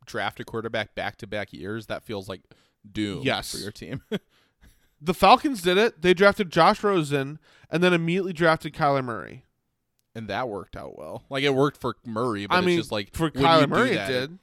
draft 0.05 0.39
a 0.39 0.43
quarterback 0.43 0.95
back 0.95 1.17
to 1.17 1.27
back 1.27 1.53
years? 1.53 1.87
That 1.87 2.03
feels 2.03 2.27
like 2.29 2.41
doom 2.89 3.21
Yes. 3.23 3.51
for 3.51 3.57
your 3.57 3.71
team. 3.71 4.01
the 5.01 5.13
Falcons 5.13 5.61
did 5.61 5.77
it. 5.77 6.01
They 6.01 6.13
drafted 6.13 6.51
Josh 6.51 6.83
Rosen 6.83 7.39
and 7.69 7.83
then 7.83 7.93
immediately 7.93 8.33
drafted 8.33 8.73
Kyler 8.73 9.03
Murray. 9.03 9.43
and 10.15 10.27
that 10.29 10.49
worked 10.49 10.75
out 10.75 10.97
well. 10.97 11.23
Like 11.29 11.43
it 11.43 11.53
worked 11.53 11.79
for 11.79 11.95
Murray, 12.05 12.47
but 12.47 12.55
I 12.55 12.57
it's 12.59 12.65
mean, 12.65 12.77
just 12.79 12.91
like 12.91 13.13
for 13.13 13.29
Kyler 13.29 13.69
Murray, 13.69 13.95
that, 13.95 14.09
it 14.09 14.13
did. 14.13 14.39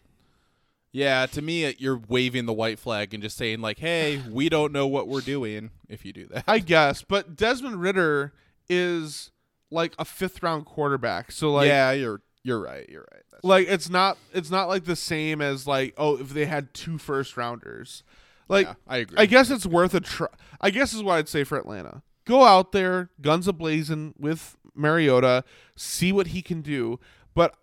Yeah, 0.93 1.27
to 1.27 1.43
me, 1.43 1.74
you're 1.78 2.01
waving 2.09 2.47
the 2.47 2.52
white 2.52 2.78
flag 2.78 3.12
and 3.12 3.20
just 3.20 3.36
saying 3.36 3.61
like, 3.61 3.81
"Hey, 3.81 4.23
we 4.31 4.48
don't 4.48 4.73
know 4.73 4.86
what 4.86 5.09
we're 5.09 5.23
doing." 5.23 5.70
If 5.89 6.05
you 6.05 6.12
do 6.12 6.27
that, 6.28 6.44
I 6.47 6.61
guess, 6.61 7.02
but 7.02 7.35
Desmond 7.35 7.81
Ridder 7.81 8.32
is 8.69 9.32
like 9.73 9.94
a 9.98 10.05
fifth 10.05 10.40
round 10.40 10.66
quarterback. 10.66 11.32
So 11.32 11.51
like, 11.52 11.66
yeah, 11.66 11.90
you're 11.90 12.20
you're 12.45 12.61
right. 12.61 12.89
You're 12.89 13.07
right. 13.12 13.23
That's 13.33 13.43
like 13.45 13.66
it's 13.69 13.91
not 13.91 14.16
it's 14.33 14.51
not 14.51 14.69
like 14.69 14.85
the 14.85 14.95
same 14.97 15.41
as 15.41 15.66
like 15.66 15.95
oh 15.99 16.16
if 16.19 16.29
they 16.31 16.47
had 16.47 16.73
two 16.75 16.99
first 16.99 17.37
rounders 17.37 18.03
like 18.49 18.66
yeah, 18.66 18.75
I 18.87 18.99
agree. 18.99 19.16
i 19.19 19.25
guess 19.27 19.51
it's 19.51 19.65
worth 19.66 19.95
a 19.95 20.01
try 20.01 20.27
i 20.61 20.69
guess 20.71 20.93
is 20.93 21.03
what 21.03 21.15
i'd 21.15 21.29
say 21.31 21.43
for 21.45 21.57
atlanta 21.57 22.03
go 22.27 22.45
out 22.45 22.73
there 22.73 23.09
guns 23.23 23.47
ablazing 23.49 24.12
with 24.19 24.57
mariota 24.75 25.43
see 25.77 26.12
what 26.12 26.29
he 26.29 26.43
can 26.43 26.61
do 26.61 27.01
but 27.35 27.57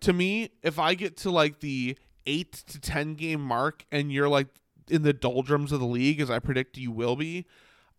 to 0.00 0.12
me 0.12 0.50
if 0.62 0.78
i 0.78 0.92
get 0.94 1.16
to 1.16 1.30
like 1.30 1.60
the 1.60 1.96
8 2.26 2.52
to 2.52 2.78
10 2.80 3.14
game 3.14 3.40
mark 3.40 3.86
and 3.90 4.12
you're 4.12 4.28
like 4.28 4.48
in 4.88 5.02
the 5.02 5.14
doldrums 5.14 5.72
of 5.72 5.80
the 5.80 5.86
league 5.86 6.20
as 6.20 6.30
i 6.30 6.38
predict 6.38 6.76
you 6.76 6.90
will 6.92 7.16
be 7.16 7.46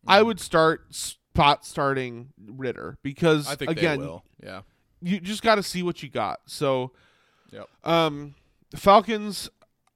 i 0.05 0.19
Mm-hmm. 0.19 0.27
would 0.27 0.39
start 0.39 0.93
spot 0.93 1.65
starting 1.65 2.29
ridder 2.45 2.97
because 3.03 3.47
I 3.47 3.55
think 3.55 3.71
again. 3.71 4.19
Yeah. 4.43 4.61
You 5.01 5.19
just 5.19 5.41
got 5.43 5.55
to 5.55 5.63
see 5.63 5.83
what 5.83 6.01
you 6.03 6.09
got 6.09 6.39
so 6.45 6.91
Yep. 7.51 7.67
um, 7.83 8.35
Falcons. 8.75 9.49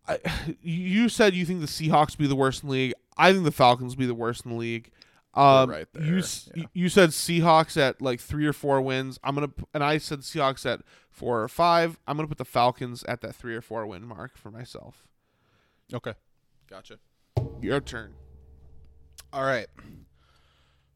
I, 0.07 0.19
you 0.61 1.09
said 1.09 1.33
you 1.35 1.45
think 1.45 1.59
the 1.61 1.67
Seahawks 1.67 2.17
be 2.17 2.27
the 2.27 2.35
worst 2.35 2.63
in 2.63 2.69
the 2.69 2.73
league. 2.73 2.93
I 3.17 3.31
think 3.33 3.43
the 3.43 3.51
Falcons 3.51 3.95
be 3.95 4.05
the 4.05 4.13
worst 4.15 4.45
in 4.45 4.51
the 4.51 4.57
league. 4.57 4.89
Um, 5.33 5.69
right 5.69 5.87
You 5.95 6.01
there, 6.11 6.17
s- 6.19 6.49
yeah. 6.55 6.65
you 6.73 6.89
said 6.89 7.09
Seahawks 7.11 7.77
at 7.77 8.01
like 8.01 8.19
three 8.19 8.45
or 8.45 8.53
four 8.53 8.81
wins. 8.81 9.17
I'm 9.23 9.35
gonna 9.35 9.51
and 9.73 9.83
I 9.83 9.97
said 9.97 10.19
Seahawks 10.21 10.65
at 10.65 10.81
four 11.09 11.41
or 11.41 11.47
five. 11.47 11.97
I'm 12.07 12.17
gonna 12.17 12.27
put 12.27 12.37
the 12.37 12.43
Falcons 12.45 13.03
at 13.05 13.21
that 13.21 13.35
three 13.35 13.55
or 13.55 13.61
four 13.61 13.85
win 13.85 14.05
mark 14.05 14.37
for 14.37 14.51
myself. 14.51 15.07
Okay. 15.93 16.13
Gotcha. 16.69 16.99
Your 17.61 17.79
turn. 17.79 18.13
All 19.31 19.43
right. 19.43 19.67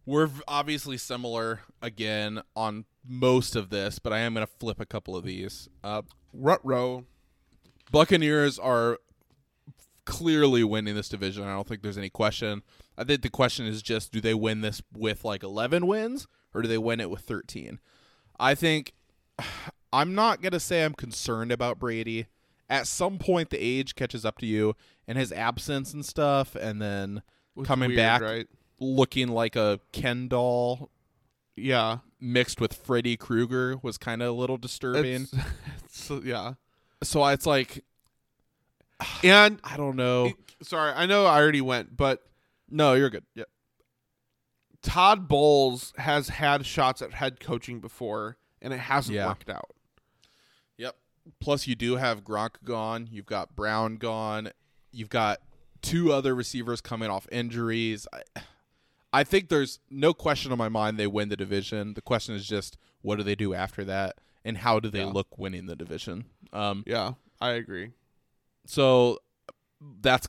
We're 0.06 0.30
obviously 0.48 0.98
similar 0.98 1.61
again 1.82 2.41
on 2.56 2.86
most 3.07 3.56
of 3.56 3.69
this, 3.69 3.99
but 3.99 4.14
I 4.14 4.19
am 4.19 4.34
going 4.34 4.45
to 4.45 4.53
flip 4.60 4.80
a 4.80 4.86
couple 4.86 5.15
of 5.15 5.23
these. 5.23 5.69
Uh, 5.84 6.02
Rut 6.34 6.60
row. 6.64 7.06
Buccaneers 7.91 8.57
are 8.60 8.99
clearly 10.06 10.64
winning 10.64 10.95
this 10.95 11.10
division. 11.10 11.44
I 11.44 11.53
don't 11.53 11.68
think 11.68 11.82
there's 11.82 11.98
any 11.98 12.10
question. 12.10 12.64
I 12.98 13.03
think 13.03 13.22
the 13.22 13.30
question 13.30 13.65
is 13.65 13.82
just 13.82 14.11
do 14.11 14.22
they 14.22 14.34
win 14.34 14.61
this 14.61 14.82
with 14.94 15.26
like 15.26 15.44
11 15.44 15.88
wins 15.88 16.27
or 16.53 16.61
do 16.61 16.68
they 16.68 16.77
win 16.77 16.99
it 16.99 17.10
with 17.10 17.22
13? 17.22 17.80
I 18.40 18.56
think 18.56 18.94
I'm 19.94 20.14
not 20.14 20.41
gonna 20.41 20.60
say 20.60 20.84
I'm 20.84 20.94
concerned 20.94 21.52
about 21.52 21.80
Brady. 21.80 22.27
At 22.69 22.88
some 22.88 23.18
point, 23.18 23.49
the 23.49 23.60
age 23.60 23.95
catches 23.95 24.26
up 24.26 24.40
to 24.40 24.45
you, 24.45 24.76
and 25.07 25.18
his 25.18 25.32
absence 25.32 25.94
and 25.94 26.03
stuff, 26.03 26.56
and 26.56 26.82
then 26.82 27.22
coming 27.64 27.91
weird, 27.91 27.98
back 27.98 28.22
right? 28.22 28.48
looking 28.80 29.27
like 29.30 29.56
a 29.56 29.80
Ken 29.91 30.27
doll 30.27 30.90
Yeah. 31.56 31.99
mixed 32.19 32.60
with 32.60 32.73
Freddy 32.73 33.18
Krueger 33.18 33.77
was 33.82 33.98
kind 33.98 34.22
of 34.22 34.30
a 34.30 34.32
little 34.32 34.57
disturbing. 34.57 35.27
It's, 35.32 35.34
so, 35.90 36.18
uh, 36.18 36.22
yeah. 36.23 36.53
so 37.03 37.26
it's 37.27 37.45
like 37.45 37.84
And 39.23 39.60
I 39.64 39.77
don't 39.77 39.95
know. 39.95 40.34
sorry, 40.61 40.91
I 40.95 41.06
know 41.06 41.26
I 41.26 41.40
already 41.41 41.61
went, 41.61 41.95
but 41.98 42.22
no, 42.69 42.94
you're 42.94 43.10
good. 43.10 43.26
Yeah. 43.36 43.44
Todd 44.82 45.27
Bowles 45.27 45.94
has 45.98 46.30
had 46.30 46.65
shots 46.65 47.02
at 47.02 47.14
head 47.14 47.40
coaching 47.40 47.80
before, 47.80 48.38
and 48.61 48.72
it 48.73 48.77
hasn't 48.80 49.15
Yeah. 49.15 49.27
worked 49.27 49.49
out. 49.49 49.72
Yep. 50.77 50.95
Plus, 51.40 51.65
you 51.68 51.76
do 51.76 51.95
have 51.95 52.23
Gronk 52.23 52.64
gone. 52.64 53.07
You've 53.11 53.26
got 53.26 53.56
Brown 53.56 53.95
gone. 53.98 54.52
You've 54.91 55.10
got 55.10 55.40
two 55.82 56.11
other 56.14 56.36
receivers 56.36 56.82
coming 56.82 57.10
off 57.10 57.27
injuries. 57.32 58.07
I, 58.14 58.41
I 59.14 59.23
think 59.23 59.49
there's 59.49 59.80
no 59.90 60.14
question 60.14 60.52
in 60.52 60.57
my 60.57 60.69
mind 60.69 60.98
they 60.98 61.07
win 61.07 61.30
the 61.30 61.38
division. 61.38 61.94
The 61.94 62.02
question 62.02 62.36
is 62.36 62.48
just 62.48 62.77
what 63.02 63.18
do 63.18 63.23
they 63.23 63.36
do 63.36 63.53
after 63.53 63.84
that, 63.86 64.18
and 64.44 64.57
how 64.57 64.80
do 64.80 64.90
they 64.90 64.99
Yeah. 64.99 65.06
look 65.11 65.38
winning 65.38 65.65
the 65.68 65.76
division? 65.76 66.26
Um, 66.52 66.84
Yeah, 66.86 67.14
I 67.40 67.52
agree. 67.52 67.91
so 68.65 69.19
that's 70.02 70.27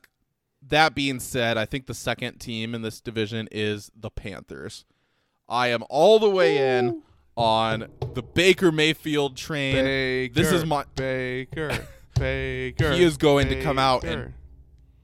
that 0.68 0.94
being 0.94 1.20
said, 1.20 1.56
I 1.56 1.64
think 1.64 1.86
the 1.86 1.94
second 1.94 2.38
team 2.38 2.74
in 2.74 2.82
this 2.82 3.00
division 3.00 3.48
is 3.52 3.90
the 3.94 4.10
Panthers. 4.10 4.84
I 5.48 5.68
am 5.68 5.84
all 5.88 6.18
the 6.18 6.28
way 6.30 6.78
in 6.78 7.02
on 7.36 7.88
the 8.14 8.22
Baker 8.22 8.72
Mayfield 8.72 9.36
train. 9.36 9.74
Baker, 9.84 10.34
This 10.34 10.52
is 10.52 10.64
my- 10.64 10.84
Baker. 10.96 11.86
Baker. 12.18 12.92
He 12.94 13.02
is 13.04 13.16
going 13.16 13.48
to 13.48 13.62
come 13.62 13.78
out 13.78 14.02
and 14.04 14.32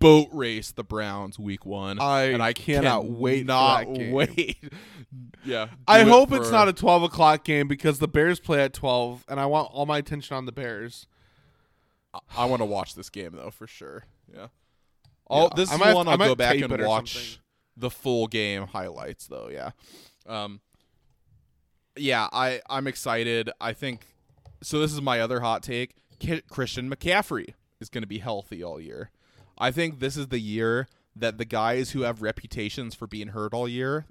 boat 0.02 0.28
race 0.32 0.70
the 0.72 0.84
Browns 0.84 1.38
week 1.38 1.64
one. 1.64 1.98
I 2.00 2.24
and 2.32 2.42
I 2.42 2.52
cannot 2.52 3.06
wait 3.06 3.46
Not 3.46 3.86
wait. 3.88 4.58
yeah. 5.44 5.68
I 5.88 6.02
hope 6.02 6.32
it's 6.32 6.50
not 6.50 6.68
a 6.68 6.72
twelve 6.72 7.02
o'clock 7.02 7.44
game 7.44 7.68
because 7.68 7.98
the 7.98 8.08
Bears 8.08 8.40
play 8.40 8.62
at 8.62 8.72
twelve, 8.74 9.24
and 9.28 9.38
I 9.40 9.46
want 9.46 9.70
all 9.72 9.86
my 9.86 9.98
attention 9.98 10.36
on 10.36 10.46
the 10.46 10.52
Bears. 10.52 11.06
I 12.36 12.44
want 12.44 12.60
to 12.60 12.66
watch 12.66 12.94
this 12.94 13.08
game 13.08 13.32
though 13.34 13.50
for 13.50 13.66
sure. 13.66 14.04
Yeah. 14.34 14.48
All 15.26 15.44
Yeah. 15.44 15.56
this 15.56 15.70
I 15.70 15.74
is 15.74 15.80
might 15.80 15.86
have- 15.86 15.96
one 15.96 16.08
I 16.08 16.12
I'll 16.12 16.18
go 16.18 16.34
back 16.34 16.56
and 16.60 16.84
watch 16.84 17.12
something. 17.14 17.38
the 17.76 17.90
full 17.90 18.26
game 18.26 18.66
highlights 18.66 19.26
though. 19.28 19.48
Yeah. 19.50 19.70
Um. 20.26 20.60
Yeah, 21.96 22.28
I 22.32 22.60
I'm 22.68 22.86
excited. 22.86 23.50
I 23.60 23.72
think 23.72 24.06
so. 24.62 24.78
This 24.80 24.92
is 24.92 25.00
my 25.02 25.20
other 25.20 25.40
hot 25.40 25.62
take. 25.62 25.94
Christian 26.48 26.88
McCaffrey 26.88 27.54
is 27.80 27.88
going 27.88 28.02
to 28.02 28.08
be 28.08 28.18
healthy 28.18 28.62
all 28.62 28.80
year. 28.80 29.10
I 29.62 29.70
think 29.70 30.00
this 30.00 30.16
is 30.16 30.26
the 30.26 30.40
year 30.40 30.88
that 31.14 31.38
the 31.38 31.44
guys 31.44 31.92
who 31.92 32.00
have 32.00 32.20
reputations 32.20 32.96
for 32.96 33.06
being 33.06 33.28
hurt 33.28 33.54
all 33.54 33.68
year, 33.68 34.06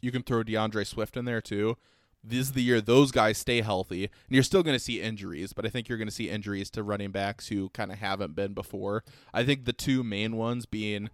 you 0.00 0.12
can 0.12 0.22
throw 0.22 0.44
D'Andre 0.44 0.84
Swift 0.84 1.16
in 1.16 1.24
there 1.24 1.40
too. 1.40 1.76
This 2.22 2.38
is 2.38 2.52
the 2.52 2.62
year 2.62 2.80
those 2.80 3.10
guys 3.10 3.36
stay 3.36 3.62
healthy, 3.62 4.04
and 4.04 4.12
you're 4.28 4.44
still 4.44 4.62
going 4.62 4.76
to 4.76 4.84
see 4.84 5.00
injuries, 5.00 5.52
but 5.52 5.66
I 5.66 5.70
think 5.70 5.88
you're 5.88 5.98
going 5.98 6.06
to 6.06 6.14
see 6.14 6.30
injuries 6.30 6.70
to 6.70 6.84
running 6.84 7.10
backs 7.10 7.48
who 7.48 7.70
kind 7.70 7.90
of 7.90 7.98
haven't 7.98 8.36
been 8.36 8.54
before. 8.54 9.02
I 9.34 9.42
think 9.42 9.64
the 9.64 9.72
two 9.72 10.04
main 10.04 10.36
ones 10.36 10.66
being 10.66 11.10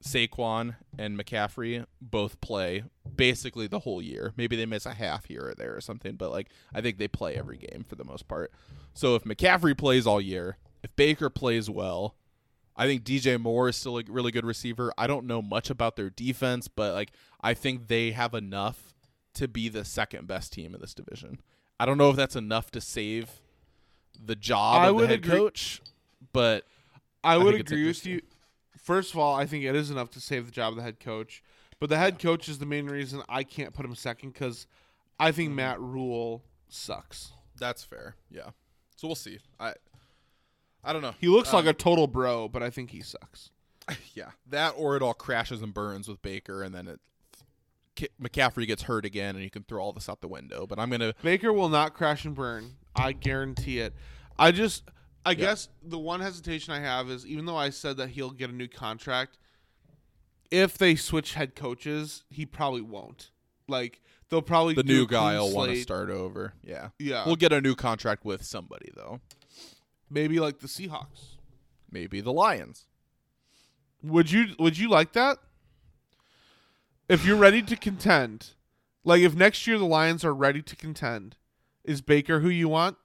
Saquon 0.00 0.76
and 0.96 1.18
McCaffrey 1.18 1.86
both 2.00 2.40
play 2.40 2.84
basically 3.16 3.66
the 3.66 3.80
whole 3.80 4.00
year. 4.00 4.32
Maybe 4.36 4.54
they 4.54 4.66
miss 4.66 4.86
a 4.86 4.94
half 4.94 5.24
here 5.24 5.48
or 5.48 5.54
there 5.56 5.74
or 5.74 5.80
something, 5.80 6.14
but 6.14 6.30
like 6.30 6.50
I 6.72 6.80
think 6.80 6.98
they 6.98 7.08
play 7.08 7.34
every 7.34 7.56
game 7.56 7.84
for 7.88 7.96
the 7.96 8.04
most 8.04 8.28
part. 8.28 8.52
So 8.92 9.16
if 9.16 9.24
McCaffrey 9.24 9.76
plays 9.76 10.06
all 10.06 10.20
year, 10.20 10.56
if 10.84 10.94
Baker 10.94 11.30
plays 11.30 11.68
well, 11.68 12.14
I 12.76 12.86
think 12.86 13.04
DJ 13.04 13.40
Moore 13.40 13.68
is 13.68 13.76
still 13.76 13.98
a 13.98 14.02
really 14.08 14.32
good 14.32 14.44
receiver. 14.44 14.92
I 14.98 15.06
don't 15.06 15.26
know 15.26 15.40
much 15.40 15.70
about 15.70 15.96
their 15.96 16.10
defense, 16.10 16.66
but 16.68 16.92
like 16.94 17.12
I 17.40 17.54
think 17.54 17.86
they 17.88 18.10
have 18.12 18.34
enough 18.34 18.94
to 19.34 19.46
be 19.48 19.68
the 19.68 19.84
second 19.84 20.26
best 20.26 20.52
team 20.52 20.74
in 20.74 20.80
this 20.80 20.94
division. 20.94 21.40
I 21.78 21.86
don't 21.86 21.98
know 21.98 22.10
if 22.10 22.16
that's 22.16 22.36
enough 22.36 22.70
to 22.72 22.80
save 22.80 23.30
the 24.24 24.36
job 24.36 24.82
I 24.82 24.86
of 24.86 24.88
the 24.88 24.94
would 24.94 25.10
head 25.10 25.18
agree- 25.20 25.30
coach, 25.38 25.82
but 26.32 26.64
I 27.22 27.36
would 27.36 27.52
think 27.52 27.60
it's 27.60 27.72
agree 27.72 27.86
with 27.86 28.06
you. 28.06 28.20
First 28.78 29.12
of 29.12 29.18
all, 29.18 29.34
I 29.34 29.46
think 29.46 29.64
it 29.64 29.74
is 29.74 29.90
enough 29.90 30.10
to 30.10 30.20
save 30.20 30.46
the 30.46 30.52
job 30.52 30.72
of 30.72 30.76
the 30.76 30.82
head 30.82 31.00
coach, 31.00 31.42
but 31.80 31.88
the 31.88 31.96
head 31.96 32.18
coach 32.18 32.48
is 32.48 32.58
the 32.58 32.66
main 32.66 32.86
reason 32.86 33.22
I 33.28 33.42
can't 33.44 33.72
put 33.72 33.84
him 33.84 33.94
second 33.94 34.32
because 34.34 34.66
I 35.18 35.32
think 35.32 35.48
Mm-hmm. 35.48 35.56
Matt 35.56 35.80
Rhule 35.80 36.42
sucks. 36.68 37.32
that's 37.58 37.82
fair. 37.84 38.16
Yeah. 38.30 38.50
So 38.96 39.08
we'll 39.08 39.14
see. 39.16 39.38
I 39.58 39.74
I 40.84 40.92
don't 40.92 41.02
know. 41.02 41.14
He 41.20 41.28
looks 41.28 41.50
Um, 41.50 41.56
like 41.56 41.66
a 41.66 41.72
total 41.76 42.06
bro, 42.06 42.48
but 42.48 42.62
I 42.62 42.70
think 42.70 42.90
he 42.90 43.00
sucks. 43.00 43.50
Yeah, 44.14 44.30
that 44.48 44.74
or 44.78 44.96
it 44.96 45.02
all 45.02 45.12
crashes 45.14 45.60
and 45.60 45.74
burns 45.74 46.08
with 46.08 46.22
Baker, 46.22 46.62
and 46.62 46.74
then 46.74 46.86
it 46.88 47.00
K- 47.96 48.08
McCaffrey 48.20 48.66
gets 48.66 48.82
hurt 48.82 49.04
again, 49.04 49.34
and 49.34 49.44
you 49.44 49.50
can 49.50 49.62
throw 49.64 49.82
all 49.82 49.92
this 49.92 50.08
out 50.08 50.20
the 50.20 50.28
window. 50.28 50.66
But 50.66 50.78
I'm 50.78 50.88
gonna 50.90 51.14
Baker 51.22 51.52
will 51.52 51.68
not 51.68 51.92
crash 51.94 52.24
and 52.24 52.34
burn. 52.34 52.76
I 52.96 53.12
guarantee 53.12 53.80
it. 53.80 53.92
I 54.38 54.52
just, 54.52 54.84
I 55.26 55.34
guess 55.34 55.68
the 55.82 55.98
one 55.98 56.20
hesitation 56.20 56.72
I 56.72 56.80
have 56.80 57.10
is 57.10 57.26
even 57.26 57.44
though 57.46 57.56
I 57.56 57.70
said 57.70 57.96
that 57.98 58.10
he'll 58.10 58.30
get 58.30 58.50
a 58.50 58.54
new 58.54 58.68
contract, 58.68 59.36
if 60.50 60.78
they 60.78 60.94
switch 60.96 61.34
head 61.34 61.54
coaches, 61.54 62.24
he 62.30 62.46
probably 62.46 62.80
won't. 62.82 63.30
Like 63.68 64.00
they'll 64.28 64.42
probably 64.42 64.74
the 64.74 64.82
new 64.82 65.06
guy 65.06 65.38
will 65.38 65.52
want 65.52 65.70
to 65.72 65.80
start 65.82 66.10
over. 66.10 66.54
Yeah, 66.62 66.88
Yeah, 66.98 67.24
we'll 67.26 67.36
get 67.36 67.52
a 67.52 67.60
new 67.60 67.74
contract 67.74 68.24
with 68.24 68.44
somebody 68.44 68.90
though. 68.94 69.20
Maybe 70.10 70.40
like 70.40 70.58
the 70.60 70.66
Seahawks. 70.68 71.36
Maybe 71.90 72.20
the 72.20 72.32
Lions. 72.32 72.86
Would 74.02 74.30
you 74.30 74.54
Would 74.58 74.78
you 74.78 74.88
like 74.88 75.12
that? 75.12 75.38
If 77.08 77.24
you're 77.24 77.36
ready 77.36 77.62
to 77.62 77.76
contend, 77.76 78.50
like 79.04 79.20
if 79.22 79.34
next 79.34 79.66
year 79.66 79.78
the 79.78 79.84
Lions 79.84 80.24
are 80.24 80.34
ready 80.34 80.62
to 80.62 80.76
contend, 80.76 81.36
is 81.84 82.00
Baker 82.00 82.40
who 82.40 82.48
you 82.48 82.68
want? 82.68 82.96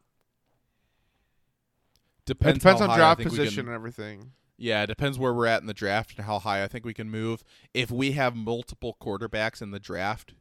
Depends, 2.26 2.58
it 2.58 2.60
depends 2.60 2.82
on 2.82 2.96
draft 2.96 3.22
position 3.22 3.66
can- 3.66 3.68
and 3.68 3.76
everything. 3.76 4.32
yeah, 4.58 4.84
it 4.84 4.88
depends 4.88 5.18
where 5.18 5.34
we're 5.34 5.48
at 5.48 5.62
in 5.62 5.68
the 5.68 5.74
draft 5.74 6.16
and 6.16 6.26
how 6.26 6.40
high 6.40 6.64
I 6.64 6.68
think 6.68 6.86
we 6.86 6.94
can 6.94 7.10
move. 7.10 7.44
If 7.74 7.90
we 7.90 8.12
have 8.14 8.36
multiple 8.36 8.96
quarterbacks 9.02 9.62
in 9.62 9.72
the 9.72 9.80
draft 9.80 10.34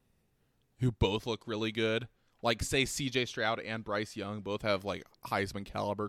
who 0.81 0.93
both 0.93 1.27
look 1.27 1.43
really 1.47 1.73
good, 1.73 2.09
like 2.43 2.63
say 2.63 2.85
C.J. 2.85 3.25
Stroud 3.27 3.59
and 3.61 3.85
Bryce 3.85 4.17
Young 4.17 4.41
both 4.41 4.63
have 4.63 4.85
like 4.85 5.05
Heisman 5.27 5.65
caliber 5.65 6.09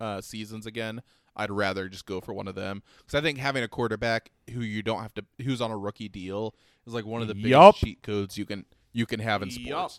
uh, 0.00 0.20
seasons 0.20 0.66
again, 0.66 1.02
I'd 1.36 1.50
rather 1.50 1.88
just 1.88 2.06
go 2.06 2.20
for 2.20 2.32
one 2.32 2.48
of 2.48 2.54
them 2.54 2.82
because 2.98 3.14
I 3.14 3.22
think 3.22 3.38
having 3.38 3.62
a 3.62 3.68
quarterback 3.68 4.30
who 4.52 4.60
you 4.60 4.82
don't 4.82 5.02
have 5.02 5.14
to 5.14 5.24
who's 5.42 5.60
on 5.60 5.70
a 5.70 5.78
rookie 5.78 6.08
deal 6.08 6.54
is 6.86 6.94
like 6.94 7.06
one 7.06 7.22
of 7.22 7.28
the 7.28 7.34
biggest 7.34 7.50
Yup. 7.50 7.74
cheat 7.76 8.02
codes 8.02 8.36
you 8.36 8.44
can 8.44 8.64
you 8.92 9.06
can 9.06 9.20
have 9.20 9.42
in 9.42 9.50
Yup. 9.50 9.90
sports. 9.90 9.98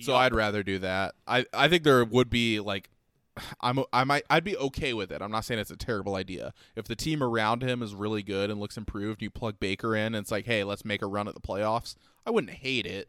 So 0.00 0.16
I'd 0.16 0.34
rather 0.34 0.62
do 0.64 0.80
that. 0.80 1.14
I, 1.28 1.46
I 1.54 1.68
think 1.68 1.84
there 1.84 2.04
would 2.04 2.28
be 2.28 2.58
like 2.60 2.90
I'm 3.60 3.80
I 3.92 4.04
might 4.04 4.24
I'd 4.30 4.44
be 4.44 4.56
okay 4.56 4.94
with 4.94 5.12
it. 5.12 5.22
I'm 5.22 5.30
not 5.30 5.44
saying 5.44 5.60
it's 5.60 5.70
a 5.70 5.76
terrible 5.76 6.14
idea. 6.14 6.52
If 6.74 6.86
the 6.86 6.96
team 6.96 7.22
around 7.22 7.62
him 7.62 7.82
is 7.82 7.94
really 7.94 8.22
good 8.22 8.50
and 8.50 8.58
looks 8.58 8.76
improved, 8.76 9.22
you 9.22 9.30
plug 9.30 9.60
Baker 9.60 9.94
in 9.94 10.14
and 10.14 10.16
it's 10.16 10.30
like, 10.30 10.46
"Hey, 10.46 10.64
let's 10.64 10.84
make 10.84 11.02
a 11.02 11.06
run 11.06 11.28
at 11.28 11.34
the 11.34 11.40
playoffs." 11.40 11.94
I 12.24 12.30
wouldn't 12.30 12.54
hate 12.54 12.86
it. 12.86 13.08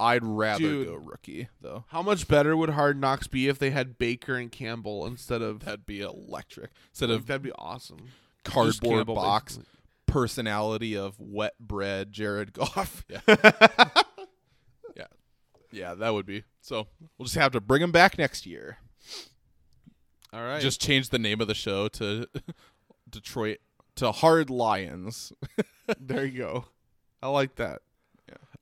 I'd 0.00 0.24
rather 0.24 0.58
Dude. 0.60 0.86
go 0.88 0.94
rookie 0.94 1.48
though. 1.60 1.84
How 1.88 2.02
much 2.02 2.28
better 2.28 2.56
would 2.56 2.70
Hard 2.70 3.00
Knocks 3.00 3.26
be 3.26 3.48
if 3.48 3.58
they 3.58 3.70
had 3.70 3.98
Baker 3.98 4.36
and 4.36 4.50
Campbell 4.52 5.04
instead 5.06 5.42
of 5.42 5.60
That'd 5.64 5.86
be 5.86 6.00
electric. 6.00 6.70
Instead 6.90 7.10
of 7.10 7.26
that'd 7.26 7.42
be 7.42 7.52
awesome. 7.52 8.08
Cardboard 8.44 8.98
Campbell, 8.98 9.14
box 9.16 9.56
basically. 9.56 9.78
personality 10.06 10.96
of 10.96 11.18
wet 11.18 11.54
bread 11.60 12.12
Jared 12.12 12.52
Goff. 12.52 13.04
Yeah. 13.10 13.20
yeah. 14.96 15.06
Yeah, 15.72 15.94
that 15.94 16.10
would 16.14 16.26
be. 16.26 16.44
So, 16.60 16.86
we'll 17.18 17.24
just 17.26 17.36
have 17.36 17.52
to 17.52 17.60
bring 17.60 17.82
him 17.82 17.92
back 17.92 18.16
next 18.18 18.46
year. 18.46 18.78
All 20.32 20.42
right. 20.42 20.60
just 20.60 20.80
change 20.80 21.08
the 21.08 21.18
name 21.18 21.40
of 21.40 21.48
the 21.48 21.54
show 21.54 21.88
to 21.88 22.26
Detroit 23.10 23.58
to 23.96 24.12
Hard 24.12 24.50
Lions. 24.50 25.32
there 25.98 26.24
you 26.26 26.38
go. 26.38 26.64
I 27.22 27.28
like 27.28 27.56
that. 27.56 27.80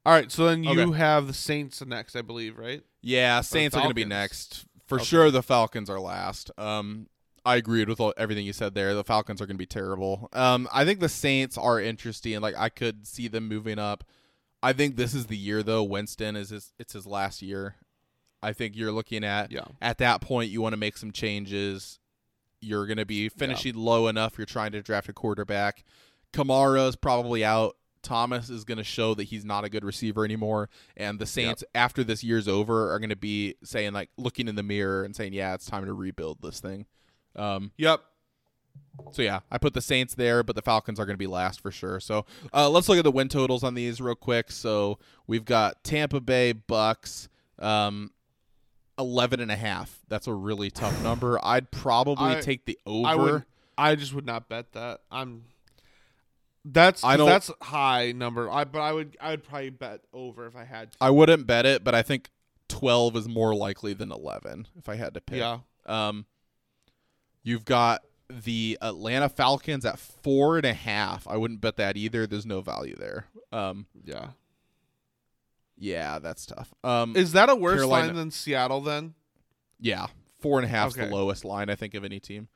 Yeah. 0.07 0.11
All 0.13 0.17
right, 0.19 0.31
so 0.31 0.47
then 0.47 0.63
you 0.65 0.81
Okay. 0.81 0.97
have 0.99 1.27
the 1.27 1.33
Saints 1.35 1.85
next, 1.85 2.15
I 2.17 2.23
believe, 2.23 2.57
right? 2.59 2.83
yeah, 3.03 3.41
Saints 3.41 3.75
are 3.77 3.81
going 3.81 3.91
to 3.91 3.95
be 3.95 4.05
next 4.05 4.65
for 4.87 4.97
Okay. 4.97 5.05
sure. 5.05 5.31
The 5.31 5.43
Falcons 5.43 5.91
are 5.91 6.01
last. 6.01 6.51
Um, 6.59 7.09
I 7.45 7.57
agreed 7.57 7.89
with 7.89 8.01
all, 8.01 8.13
everything 8.17 8.45
you 8.45 8.53
said 8.53 8.75
there. 8.75 8.95
The 8.95 9.05
Falcons 9.05 9.41
are 9.41 9.47
going 9.47 9.57
to 9.57 9.59
be 9.59 9.67
terrible. 9.67 10.29
Um, 10.33 10.69
I 10.73 10.85
think 10.85 10.99
the 11.01 11.09
Saints 11.09 11.57
are 11.57 11.81
interesting. 11.81 12.41
Like 12.41 12.57
I 12.57 12.69
could 12.69 13.07
see 13.07 13.29
them 13.29 13.47
moving 13.49 13.79
up. 13.79 14.05
I 14.63 14.73
think 14.73 14.97
this 14.97 15.15
is 15.15 15.27
the 15.27 15.37
year 15.37 15.63
though. 15.63 15.85
Winston 15.85 16.35
is 16.35 16.51
his, 16.51 16.73
it's 16.79 16.95
his 16.95 17.07
last 17.07 17.43
year. 17.43 17.77
I 18.43 18.53
think 18.53 18.75
you're 18.77 18.91
looking 18.93 19.23
at 19.25 19.51
Yeah. 19.53 19.65
at 19.81 19.99
that 19.99 20.21
point 20.21 20.51
you 20.51 20.61
want 20.61 20.73
to 20.73 20.77
make 20.77 20.97
some 20.97 21.13
changes. 21.13 21.99
You're 22.61 22.87
going 22.87 22.97
to 22.99 23.07
be 23.07 23.29
finishing 23.29 23.75
low 23.77 24.09
enough. 24.09 24.39
You're 24.39 24.47
trying 24.47 24.73
to 24.73 24.83
draft 24.83 25.09
a 25.09 25.13
quarterback. 25.13 25.85
Kamara's 26.33 26.97
probably 26.97 27.45
out 27.45 27.77
Thomas 28.07 28.49
is 28.49 28.65
going 28.65 28.79
to 28.79 28.85
show 28.85 29.15
that 29.15 29.25
he's 29.25 29.45
not 29.45 29.65
a 29.65 29.69
good 29.69 29.85
receiver 29.85 30.25
anymore, 30.25 30.71
and 30.97 31.19
the 31.19 31.27
Saints 31.27 31.63
after 31.75 32.05
this 32.05 32.23
year's 32.25 32.47
over 32.49 32.93
are 32.93 32.99
going 32.99 33.11
to 33.11 33.17
be 33.17 33.57
saying 33.65 33.93
like 33.93 34.11
looking 34.17 34.47
in 34.49 34.55
the 34.55 34.63
mirror 34.63 35.05
and 35.05 35.15
saying, 35.15 35.33
"Yeah, 35.33 35.55
it's 35.55 35.67
time 35.67 35.85
to 35.87 35.93
rebuild 35.93 36.39
this 36.41 36.61
thing." 36.61 36.87
Um, 37.35 37.73
Yep. 37.77 38.01
so 39.11 39.23
yeah, 39.23 39.41
I 39.51 39.59
put 39.59 39.75
the 39.75 39.81
Saints 39.83 40.15
there, 40.15 40.43
but 40.43 40.55
the 40.57 40.63
Falcons 40.63 40.99
are 41.01 41.05
going 41.05 41.15
to 41.15 41.19
be 41.19 41.27
last 41.27 41.61
for 41.61 41.71
sure. 41.71 42.01
So 42.01 42.25
uh, 42.55 42.71
let's 42.71 42.89
look 42.89 42.99
at 42.99 43.05
the 43.05 43.11
win 43.11 43.29
totals 43.29 43.63
on 43.65 43.75
these 43.75 44.01
real 44.01 44.15
quick. 44.15 44.51
So 44.51 44.99
we've 45.27 45.45
got 45.45 45.83
Tampa 45.85 46.21
Bay 46.21 46.53
Bucks, 46.53 47.29
um, 47.59 48.13
11 48.99 49.41
and 49.41 49.51
a 49.51 49.57
half. 49.57 49.99
That's 50.09 50.27
a 50.27 50.33
really 50.33 50.71
tough 50.71 51.03
number. 51.03 51.39
I'd 51.45 51.71
probably 51.71 52.37
I- 52.37 52.41
take 52.41 52.65
the 52.67 52.79
over. 52.87 53.09
I 53.09 53.15
would. 53.17 53.45
I 53.79 53.95
just 53.95 54.15
would 54.15 54.25
not 54.25 54.49
bet 54.49 54.73
that. 54.73 55.01
I'm. 55.11 55.45
That's 56.69 57.05
I 57.05 57.17
don't- 57.17 57.29
that's 57.29 57.51
high 57.63 58.11
number. 58.13 58.51
I 58.51 58.65
but 58.65 58.81
I 58.81 58.93
would 58.93 59.17
I 59.21 59.31
would 59.31 59.45
probably 59.45 59.71
bet 59.71 60.01
over 60.13 60.47
if 60.47 60.57
I 60.57 60.65
had 60.65 60.93
to. 60.93 60.99
I 61.01 61.11
wouldn't 61.11 61.47
bet 61.47 61.65
it, 61.65 61.85
but 61.85 61.95
I 61.95 62.03
think 62.03 62.29
12 62.69 63.17
is 63.17 63.29
more 63.29 63.55
likely 63.55 63.93
than 63.95 64.11
11 64.11 64.67
if 64.77 64.89
I 64.89 64.97
had 64.97 65.15
to 65.15 65.21
pick. 65.21 65.39
Yeah. 65.39 65.61
Um, 65.87 66.27
you've 67.45 67.65
got 67.65 68.03
the 68.29 68.77
Atlanta 68.83 69.29
Falcons 69.29 69.85
at 69.85 69.99
four 70.01 70.57
and 70.57 70.67
a 70.67 70.75
half. 70.75 71.29
I 71.29 71.37
wouldn't 71.37 71.61
bet 71.61 71.77
that 71.77 71.97
either. 71.97 72.27
There's 72.27 72.45
no 72.47 72.61
value 72.63 72.97
there. 72.97 73.27
Um, 73.53 73.87
Yeah. 74.05 74.31
yeah, 75.79 76.19
that's 76.19 76.47
tough. 76.47 76.73
Um, 76.83 77.17
Is 77.17 77.33
that 77.33 77.49
a 77.49 77.55
worse 77.55 77.77
Carolina- 77.77 78.07
line 78.09 78.17
than 78.17 78.31
Seattle 78.31 78.81
then? 78.81 79.15
yeah, 79.79 80.07
four 80.41 80.59
and 80.59 80.65
a 80.65 80.69
half 80.69 80.89
is 80.89 80.97
Okay. 80.99 81.07
the 81.09 81.15
lowest 81.15 81.45
line 81.45 81.71
I 81.71 81.75
think 81.77 81.95
of 81.95 82.05
any 82.05 82.19
team. 82.19 82.49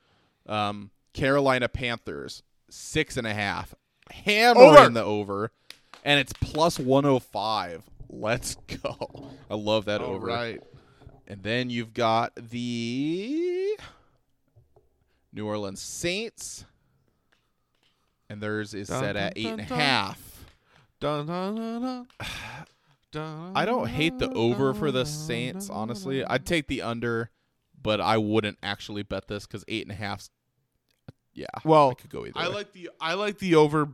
Um, 0.47 0.91
Carolina 1.13 1.69
Panthers 1.69 2.43
six 2.69 3.15
and 3.17 3.27
a 3.27 3.33
half, 3.33 3.73
hammering 4.11 4.77
Over. 4.77 4.89
the 4.89 5.03
over, 5.03 5.51
and 6.03 6.19
it's 6.19 6.33
plus 6.33 6.77
105. 6.79 7.83
Let's 8.09 8.55
go. 8.83 9.29
I 9.49 9.55
love 9.55 9.85
that 9.85 10.01
Oh, 10.01 10.05
over. 10.05 10.27
right. 10.27 10.61
And 11.27 11.41
then 11.43 11.69
you've 11.69 11.93
got 11.93 12.33
the 12.35 13.77
New 15.33 15.47
Orleans 15.47 15.81
Saints. 15.81 16.65
And 18.29 18.41
theirs 18.41 18.73
is 18.73 18.87
Dun, 18.87 18.99
set 19.01 19.13
dun, 19.13 19.23
at 19.23 19.33
eight 19.37 19.43
dun, 19.43 19.59
and 19.59 19.71
a 19.71 19.75
half. 19.75 20.45
Dun, 20.99 21.25
dun, 21.27 21.55
dun, 21.55 21.81
dun. 21.81 22.07
Dun, 23.11 23.51
I 23.55 23.65
don't 23.65 23.87
hate 23.87 24.19
the 24.19 24.29
over 24.31 24.73
for 24.73 24.91
the 24.91 25.05
Saints, 25.05 25.69
honestly. 25.69 26.23
I'd 26.23 26.45
take 26.45 26.67
the 26.67 26.81
under, 26.81 27.29
but 27.81 27.99
I 27.99 28.17
wouldn't 28.17 28.57
actually 28.63 29.03
bet 29.03 29.27
this 29.27 29.45
because 29.47 29.65
eight 29.67 29.83
and 29.83 29.91
a 29.91 29.95
half. 29.95 30.29
Yeah. 31.33 31.45
Well, 31.63 31.91
I 31.91 31.93
could 31.93 32.09
go 32.09 32.25
either. 32.25 32.33
I 32.37 32.49
way. 32.49 32.55
like 32.55 32.73
the 32.73 32.89
I 32.99 33.13
like 33.13 33.39
the 33.39 33.55
over, 33.55 33.89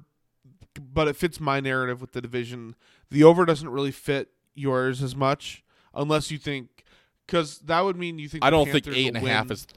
but 0.93 1.07
it 1.07 1.15
fits 1.15 1.39
my 1.39 1.59
narrative 1.59 2.01
with 2.01 2.13
the 2.13 2.21
division. 2.21 2.75
The 3.09 3.23
over 3.23 3.45
doesn't 3.45 3.69
really 3.69 3.91
fit 3.91 4.29
yours 4.55 5.03
as 5.03 5.15
much, 5.15 5.63
unless 5.93 6.31
you 6.31 6.37
think, 6.37 6.83
because 7.25 7.59
that 7.59 7.81
would 7.81 7.95
mean 7.97 8.19
you 8.19 8.27
think. 8.27 8.43
I 8.43 8.49
don't 8.49 8.65
think 8.65 8.85
Panthers 8.85 8.95
eight 8.97 9.07
and 9.15 9.17
a 9.17 9.29
half 9.29 9.51
is. 9.51 9.67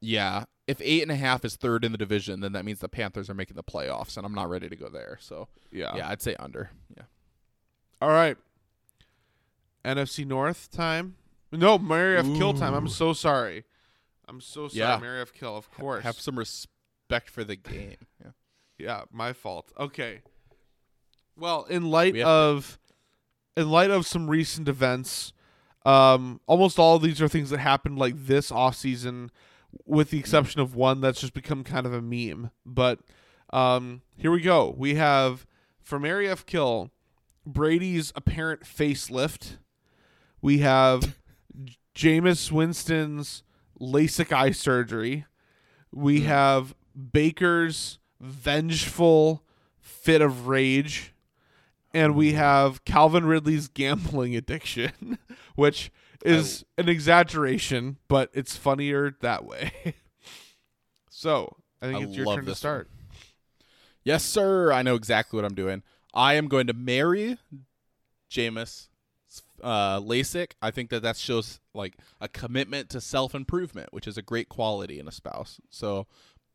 Yeah. 0.00 0.44
If 0.66 0.82
eight 0.82 1.00
and 1.02 1.10
a 1.10 1.16
half 1.16 1.46
is 1.46 1.56
third 1.56 1.82
in 1.82 1.92
the 1.92 1.98
division, 1.98 2.40
then 2.40 2.52
that 2.52 2.64
means 2.64 2.80
the 2.80 2.90
Panthers 2.90 3.30
are 3.30 3.34
making 3.34 3.56
the 3.56 3.62
playoffs, 3.62 4.18
and 4.18 4.26
I'm 4.26 4.34
not 4.34 4.50
ready 4.50 4.68
to 4.68 4.76
go 4.76 4.88
there. 4.90 5.16
So 5.20 5.48
Yeah. 5.72 5.96
yeah, 5.96 6.08
I'd 6.10 6.20
say 6.20 6.36
under. 6.38 6.70
Yeah. 6.94 7.04
All 8.02 8.10
right. 8.10 8.36
NFC 9.84 10.26
North 10.26 10.70
time. 10.70 11.16
No, 11.50 11.78
Mary 11.78 12.18
F. 12.18 12.26
Kill 12.26 12.52
time. 12.52 12.74
I'm 12.74 12.88
so 12.88 13.14
sorry. 13.14 13.64
I'm 14.28 14.42
so 14.42 14.68
sorry, 14.68 14.78
Yeah. 14.78 14.98
Mary 14.98 15.22
F. 15.22 15.32
Kill. 15.32 15.56
Of 15.56 15.70
course. 15.70 16.04
Have 16.04 16.16
some 16.16 16.38
respect 16.38 16.74
for 17.30 17.44
the 17.44 17.56
game. 17.56 17.96
Yeah. 18.24 18.30
Yeah, 18.78 19.02
my 19.10 19.32
fault. 19.32 19.72
Okay. 19.78 20.20
Well, 21.36 21.64
in 21.64 21.90
light 21.90 22.14
We 22.14 22.22
of 22.22 22.78
in 23.56 23.70
light 23.70 23.90
of 23.90 24.06
some 24.06 24.30
recent 24.30 24.68
events, 24.68 25.32
um, 25.84 26.40
almost 26.46 26.78
all 26.78 26.96
of 26.96 27.02
these 27.02 27.20
are 27.20 27.26
things 27.28 27.50
that 27.50 27.58
happened 27.58 27.98
like 27.98 28.14
this 28.16 28.52
off 28.52 28.76
season, 28.76 29.32
with 29.84 30.10
the 30.10 30.18
exception 30.18 30.60
of 30.60 30.76
one 30.76 31.00
that's 31.00 31.20
just 31.20 31.34
become 31.34 31.64
kind 31.64 31.86
of 31.86 31.92
a 31.92 32.00
meme. 32.00 32.50
But 32.64 33.00
um, 33.52 34.02
here 34.16 34.30
we 34.30 34.40
go. 34.40 34.74
We 34.76 34.94
have 34.94 35.44
for 35.82 35.98
Mary 35.98 36.28
F. 36.28 36.46
Kill, 36.46 36.90
Brady's 37.44 38.12
apparent 38.14 38.62
facelift. 38.62 39.56
We 40.40 40.58
have 40.58 41.16
Jameis 41.96 42.52
Winston's 42.52 43.42
LASIK 43.80 44.32
eye 44.32 44.52
surgery. 44.52 45.24
We 45.90 46.20
have 46.20 46.74
Baker's 47.12 47.98
vengeful 48.20 49.44
fit 49.80 50.20
of 50.20 50.48
rage. 50.48 51.14
And 51.94 52.14
we 52.14 52.32
have 52.34 52.84
Calvin 52.84 53.24
Ridley's 53.24 53.68
gambling 53.68 54.36
addiction, 54.36 55.18
which 55.54 55.90
is 56.24 56.64
an 56.76 56.88
exaggeration, 56.88 57.96
but 58.08 58.30
it's 58.34 58.56
funnier 58.56 59.16
that 59.20 59.44
way. 59.44 59.72
so 61.08 61.56
I 61.80 61.86
think 61.86 62.00
I 62.00 62.02
it's 62.02 62.16
your 62.16 62.34
turn 62.34 62.44
to 62.44 62.54
start. 62.54 62.90
Yes, 64.04 64.24
sir. 64.24 64.72
I 64.72 64.82
know 64.82 64.94
exactly 64.94 65.36
what 65.36 65.44
I'm 65.44 65.54
doing. 65.54 65.82
I 66.14 66.34
am 66.34 66.48
going 66.48 66.66
to 66.66 66.72
marry 66.72 67.38
Jameis 68.30 68.88
uh, 69.62 70.00
LASIK. 70.00 70.52
I 70.60 70.70
think 70.70 70.90
that 70.90 71.02
that 71.02 71.16
shows 71.16 71.60
like 71.74 71.94
a 72.20 72.28
commitment 72.28 72.90
to 72.90 73.00
self 73.00 73.34
improvement, 73.34 73.92
which 73.92 74.06
is 74.06 74.16
a 74.16 74.22
great 74.22 74.48
quality 74.48 74.98
in 74.98 75.08
a 75.08 75.12
spouse. 75.12 75.60
So 75.70 76.06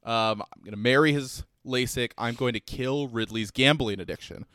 um, 0.03 0.41
I'm 0.41 0.61
going 0.61 0.71
to 0.71 0.77
marry 0.77 1.13
his 1.13 1.43
LASIK. 1.65 2.11
I'm 2.17 2.35
going 2.35 2.53
to 2.53 2.59
kill 2.59 3.07
Ridley's 3.07 3.51
gambling 3.51 3.99
addiction. 3.99 4.45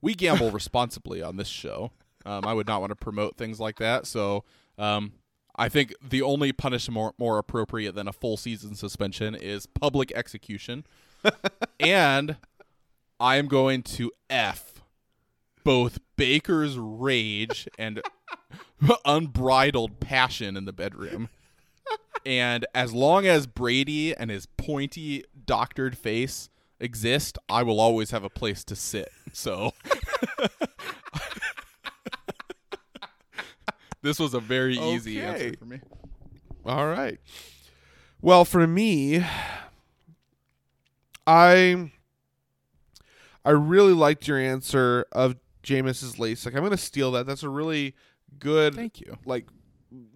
We 0.00 0.14
gamble 0.14 0.50
responsibly 0.52 1.22
on 1.22 1.36
this 1.36 1.48
show. 1.48 1.92
Um, 2.24 2.44
I 2.44 2.52
would 2.52 2.66
not 2.66 2.80
want 2.80 2.90
to 2.90 2.96
promote 2.96 3.36
things 3.36 3.58
like 3.60 3.78
that. 3.78 4.06
So 4.06 4.44
um, 4.78 5.12
I 5.56 5.68
think 5.68 5.94
the 6.02 6.22
only 6.22 6.52
punishment 6.52 6.94
more, 6.94 7.14
more 7.18 7.38
appropriate 7.38 7.94
than 7.94 8.08
a 8.08 8.12
full 8.12 8.36
season 8.36 8.74
suspension 8.74 9.34
is 9.34 9.66
public 9.66 10.12
execution. 10.12 10.84
and 11.80 12.36
I 13.18 13.36
am 13.36 13.48
going 13.48 13.82
to 13.82 14.10
F 14.30 14.82
both 15.64 16.00
Baker's 16.16 16.78
rage 16.78 17.68
and 17.78 18.02
unbridled 19.04 20.00
passion 20.00 20.56
in 20.56 20.64
the 20.64 20.72
bedroom. 20.72 21.28
And 22.24 22.66
as 22.74 22.92
long 22.92 23.26
as 23.26 23.46
Brady 23.46 24.14
and 24.14 24.30
his 24.30 24.46
pointy 24.46 25.24
doctored 25.46 25.96
face 25.96 26.48
exist, 26.80 27.38
I 27.48 27.62
will 27.62 27.80
always 27.80 28.10
have 28.12 28.24
a 28.24 28.30
place 28.30 28.64
to 28.64 28.76
sit. 28.76 29.10
So 29.32 29.72
this 34.02 34.18
was 34.18 34.34
a 34.34 34.40
very 34.40 34.76
easy 34.76 35.22
Okay. 35.22 35.46
answer 35.46 35.56
for 35.58 35.64
me. 35.64 35.80
All 36.64 36.86
right. 36.86 37.18
Well, 38.20 38.44
for 38.44 38.66
me, 38.66 39.24
I 41.26 41.90
I 43.44 43.50
really 43.50 43.92
liked 43.92 44.28
your 44.28 44.38
answer 44.38 45.06
of 45.12 45.36
Jameis's 45.62 46.16
LASIK. 46.16 46.54
I'm 46.54 46.60
going 46.60 46.70
to 46.70 46.76
steal 46.76 47.10
that. 47.12 47.26
That's 47.26 47.42
a 47.42 47.48
really 47.48 47.94
good, 48.38 48.74
Thank 48.76 49.00
you. 49.00 49.16
like, 49.24 49.46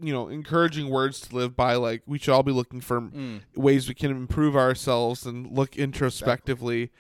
you 0.01 0.13
know, 0.13 0.29
encouraging 0.29 0.89
words 0.91 1.21
to 1.21 1.35
live 1.35 1.57
by. 1.57 1.75
Like, 1.75 2.03
we 2.07 2.19
should 2.19 2.33
all 2.33 2.43
be 2.43 2.53
looking 2.53 2.81
for 2.81 3.01
Mm. 3.01 3.41
ways 3.55 3.89
we 3.89 3.95
can 3.95 4.11
improve 4.11 4.57
ourselves 4.57 5.25
and 5.27 5.51
look 5.51 5.77
introspectively. 5.77 6.91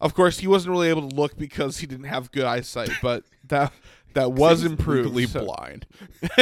Of 0.00 0.14
course, 0.14 0.38
he 0.38 0.46
wasn't 0.46 0.72
really 0.72 0.88
able 0.88 1.08
to 1.08 1.14
look 1.14 1.36
because 1.36 1.78
he 1.78 1.86
didn't 1.86 2.06
have 2.06 2.32
good 2.32 2.44
eyesight, 2.44 2.90
but 3.02 3.24
that 3.46 3.72
that 4.14 4.32
was 4.32 4.64
improved. 4.64 5.10
legally 5.10 5.26
so- 5.26 5.44
blind. 5.44 5.86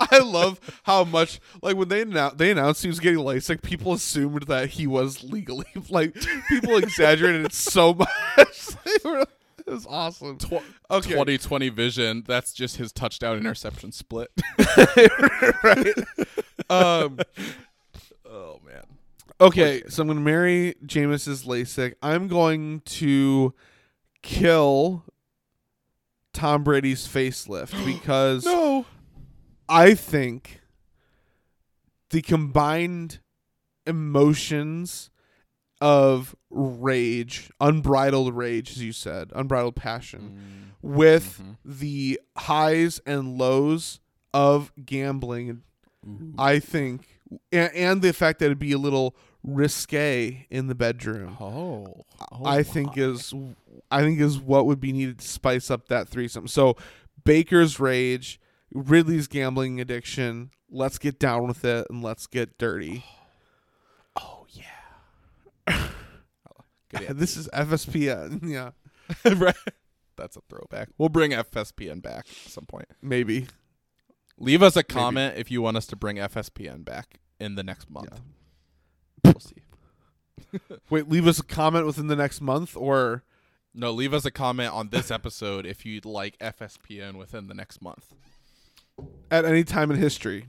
I 0.00 0.18
love 0.18 0.58
how 0.84 1.04
much 1.04 1.38
like 1.62 1.76
when 1.76 1.88
they 1.88 2.00
announced 2.02 2.38
they 2.38 2.50
announced 2.50 2.82
he 2.82 2.88
was 2.88 3.00
getting 3.00 3.18
LASIK, 3.18 3.60
people 3.62 3.92
assumed 3.92 4.44
that 4.44 4.70
he 4.70 4.86
was 4.86 5.22
legally 5.22 5.66
like 5.90 6.14
people 6.48 6.76
exaggerated 6.76 7.44
it 7.46 7.52
so 7.52 7.92
much. 7.92 8.08
They 8.84 8.96
were- 9.04 9.26
it 9.68 9.70
was 9.72 9.86
awesome. 9.88 10.38
Tw- 10.38 10.62
Okay. 10.90 11.10
2020 11.10 11.68
vision. 11.70 12.24
That's 12.26 12.52
just 12.52 12.76
his 12.76 12.92
touchdown 12.92 13.36
interception 13.38 13.92
split. 13.92 14.30
right. 15.62 15.94
Um. 16.70 17.18
oh 18.28 18.60
man. 18.64 18.82
Okay, 19.40 19.82
so 19.88 20.02
I'm 20.02 20.08
gonna 20.08 20.20
marry 20.20 20.74
Jameis's 20.84 21.44
LASIK. 21.44 21.94
I'm 22.02 22.28
going 22.28 22.80
to 22.86 23.52
kill 24.22 25.04
Tom 26.32 26.64
Brady's 26.64 27.06
facelift 27.06 27.84
because 27.86 28.44
No. 28.44 28.86
I 29.68 29.94
think 29.94 30.60
the 32.10 32.22
combined 32.22 33.18
emotions 33.86 35.10
of 35.80 36.34
rage, 36.50 37.50
unbridled 37.60 38.34
rage, 38.34 38.72
as 38.72 38.82
you 38.82 38.92
said, 38.92 39.30
unbridled 39.34 39.76
passion, 39.76 40.72
mm. 40.82 40.82
with 40.82 41.40
mm-hmm. 41.40 41.52
the 41.64 42.20
highs 42.36 43.00
and 43.06 43.38
lows 43.38 44.00
of 44.32 44.72
gambling, 44.84 45.62
I 46.38 46.58
think, 46.58 47.20
and, 47.50 47.74
and 47.74 48.02
the 48.02 48.12
fact 48.12 48.38
that 48.38 48.46
it'd 48.46 48.58
be 48.58 48.72
a 48.72 48.78
little 48.78 49.16
risque 49.42 50.46
in 50.50 50.66
the 50.66 50.74
bedroom. 50.74 51.36
Oh, 51.40 52.04
oh 52.32 52.44
I 52.44 52.62
think 52.62 52.98
is 52.98 53.32
I 53.90 54.02
think 54.02 54.20
is 54.20 54.38
what 54.38 54.66
would 54.66 54.80
be 54.80 54.92
needed 54.92 55.18
to 55.20 55.26
spice 55.26 55.70
up 55.70 55.88
that 55.88 56.08
threesome. 56.08 56.48
So 56.48 56.76
Baker's 57.24 57.80
rage, 57.80 58.40
Ridley's 58.72 59.28
gambling 59.28 59.80
addiction. 59.80 60.50
Let's 60.70 60.98
get 60.98 61.18
down 61.18 61.46
with 61.46 61.64
it 61.64 61.86
and 61.88 62.02
let's 62.02 62.26
get 62.26 62.58
dirty. 62.58 63.04
Oh 64.16 64.46
yeah. 64.50 65.88
Answer. 67.00 67.14
This 67.14 67.36
is 67.36 67.48
FSPN. 67.52 68.42
Yeah, 68.48 68.70
right. 69.36 69.54
That's 70.16 70.36
a 70.36 70.40
throwback. 70.48 70.88
We'll 70.98 71.08
bring 71.10 71.32
FSPN 71.32 72.00
back 72.02 72.26
at 72.28 72.50
some 72.52 72.64
point. 72.66 72.86
maybe. 73.02 73.46
Leave 74.38 74.62
us 74.62 74.76
a 74.76 74.82
comment 74.82 75.34
if 75.38 75.50
you 75.50 75.62
want 75.62 75.76
us 75.78 75.86
to 75.86 75.96
bring 75.96 76.16
FSPN 76.16 76.84
back 76.84 77.20
in 77.40 77.54
the 77.54 77.62
next 77.62 77.88
month. 77.90 78.20
We'll 79.24 79.34
see. 79.40 79.62
Wait, 80.90 81.08
leave 81.08 81.26
us 81.26 81.38
a 81.38 81.42
comment 81.42 81.86
within 81.86 82.06
the 82.08 82.16
next 82.16 82.40
month 82.42 82.76
or 82.76 83.24
No, 83.74 83.90
leave 83.92 84.12
us 84.12 84.24
a 84.26 84.30
comment 84.30 84.72
on 84.74 84.88
this 84.90 85.10
episode 85.10 85.64
if 85.66 85.84
you'd 85.86 86.04
like 86.04 86.38
FSPN 86.38 87.16
within 87.16 87.46
the 87.46 87.54
next 87.54 87.80
month. 87.80 88.12
at 89.30 89.44
any 89.46 89.64
time 89.64 89.90
in 89.90 89.96
history. 89.98 90.46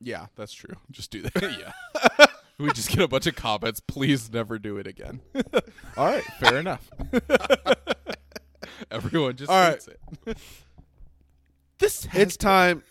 Yeah, 0.00 0.26
that's 0.36 0.52
true. 0.52 0.74
Just 0.90 1.10
do 1.12 1.22
that. 1.22 1.72
yeah. 2.18 2.26
We 2.58 2.70
just 2.72 2.88
get 2.90 3.00
a 3.00 3.08
bunch 3.08 3.26
of 3.26 3.34
comments. 3.36 3.80
Please 3.80 4.32
never 4.32 4.58
do 4.58 4.76
it 4.76 4.86
again. 4.86 5.20
All 5.96 6.06
right, 6.06 6.24
fair 6.38 6.58
enough. 6.58 6.88
Everyone 8.90 9.36
just 9.36 9.50
All 9.50 9.56
right. 9.58 9.72
hates 9.72 9.88
it. 9.88 10.00
this 11.78 12.06
It's 12.12 12.36
time. 12.36 12.82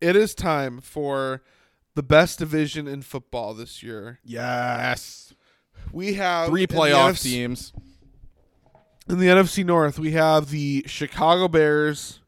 It 0.00 0.16
is 0.16 0.34
time 0.34 0.80
for 0.80 1.42
the 1.94 2.02
best 2.02 2.38
division 2.38 2.86
in 2.88 3.02
football 3.02 3.54
this 3.54 3.82
year. 3.82 4.18
yes. 4.24 5.32
We 5.92 6.14
have 6.14 6.48
Three 6.48 6.62
in 6.62 6.68
playoff 6.68 7.12
NFC 7.12 7.22
teams. 7.22 7.72
In 9.08 9.18
the 9.18 9.26
NFC 9.26 9.64
North, 9.64 9.98
we 9.98 10.12
have 10.12 10.48
the 10.50 10.82
Chicago 10.86 11.46
Bears, 11.46 12.20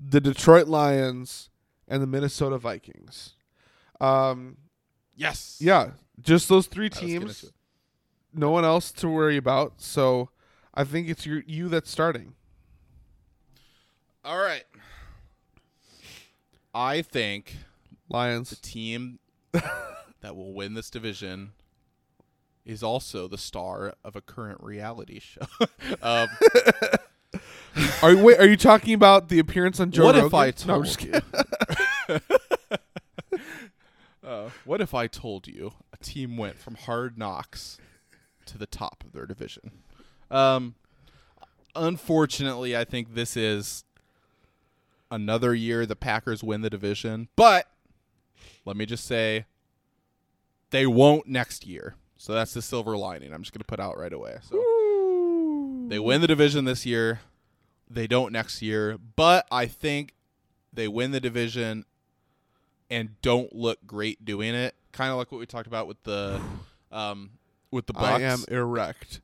the 0.00 0.20
Detroit 0.20 0.66
Lions, 0.66 1.50
and 1.86 2.02
the 2.02 2.06
Minnesota 2.06 2.56
Vikings. 2.58 3.34
Um, 4.00 4.56
Yes. 5.20 5.58
yeah, 5.60 5.90
just 6.20 6.48
those 6.48 6.66
three 6.66 6.86
Let's 6.86 6.98
get 7.00 7.08
into 7.10 7.26
teams. 7.26 7.52
No 8.32 8.50
one 8.50 8.64
else 8.64 8.90
to 8.92 9.08
worry 9.08 9.36
about. 9.36 9.74
So 9.82 10.30
I 10.72 10.84
think 10.84 11.08
it's 11.08 11.26
your, 11.26 11.42
you 11.46 11.68
that's 11.68 11.90
starting. 11.90 12.34
All 14.24 14.38
right. 14.38 14.64
I 16.74 17.02
think 17.02 17.56
Lions 18.08 18.50
the 18.50 18.56
team 18.56 19.18
that 19.52 20.34
will 20.36 20.54
win 20.54 20.74
this 20.74 20.88
division 20.90 21.52
is 22.64 22.82
also 22.82 23.26
the 23.28 23.38
star 23.38 23.94
of 24.04 24.16
a 24.16 24.20
current 24.20 24.62
reality 24.62 25.18
show. 25.20 25.42
um, 26.02 26.28
Are 28.02 28.12
you, 28.12 28.22
wait, 28.22 28.38
are 28.38 28.46
you 28.48 28.56
talking 28.56 28.94
about 28.94 29.28
the 29.28 29.38
appearance 29.38 29.80
on 29.80 29.90
Joe 29.90 30.04
what 30.04 30.14
Rogan? 30.14 30.26
if 30.28 30.34
I 30.34 30.46
No, 30.46 30.52
told 30.52 30.70
I'm 30.78 30.84
just 30.84 30.98
kidding. 30.98 32.30
uh, 34.30 34.50
what 34.64 34.80
if 34.80 34.94
I 34.94 35.08
told 35.08 35.48
you 35.48 35.72
a 35.92 35.96
team 35.96 36.36
went 36.36 36.56
from 36.56 36.76
hard 36.76 37.18
knocks 37.18 37.78
to 38.46 38.56
the 38.56 38.66
top 38.66 39.02
of 39.04 39.12
their 39.12 39.26
division? 39.26 39.72
Um, 40.30 40.76
unfortunately, 41.74 42.76
I 42.76 42.84
think 42.84 43.14
this 43.14 43.36
is 43.36 43.84
another 45.10 45.52
year 45.52 45.84
the 45.84 45.96
Packers 45.96 46.44
win 46.44 46.60
the 46.60 46.70
division, 46.70 47.28
but 47.34 47.66
let 48.64 48.76
me 48.76 48.86
just 48.86 49.04
say 49.04 49.46
they 50.70 50.86
won't 50.86 51.26
next 51.26 51.66
year. 51.66 51.96
So 52.16 52.32
that's 52.32 52.54
the 52.54 52.62
silver 52.62 52.96
lining. 52.96 53.32
I'm 53.32 53.42
just 53.42 53.52
going 53.52 53.60
to 53.60 53.64
put 53.64 53.80
out 53.80 53.98
right 53.98 54.12
away. 54.12 54.36
So 54.42 55.86
they 55.88 55.98
win 55.98 56.20
the 56.20 56.28
division 56.28 56.66
this 56.66 56.86
year. 56.86 57.20
They 57.88 58.06
don't 58.06 58.32
next 58.32 58.62
year, 58.62 58.96
but 59.16 59.48
I 59.50 59.66
think 59.66 60.14
they 60.72 60.86
win 60.86 61.10
the 61.10 61.18
division 61.18 61.84
and 62.90 63.20
don't 63.22 63.54
look 63.54 63.78
great 63.86 64.24
doing 64.24 64.54
it. 64.54 64.74
Kind 64.92 65.10
of 65.10 65.16
like 65.16 65.30
what 65.30 65.38
we 65.38 65.46
talked 65.46 65.66
about 65.68 65.86
with 65.86 66.02
the 66.02 66.40
um 66.90 67.30
with 67.70 67.86
the 67.86 67.92
Bucks. 67.92 68.06
I 68.06 68.20
am 68.22 68.44
erect. 68.48 69.20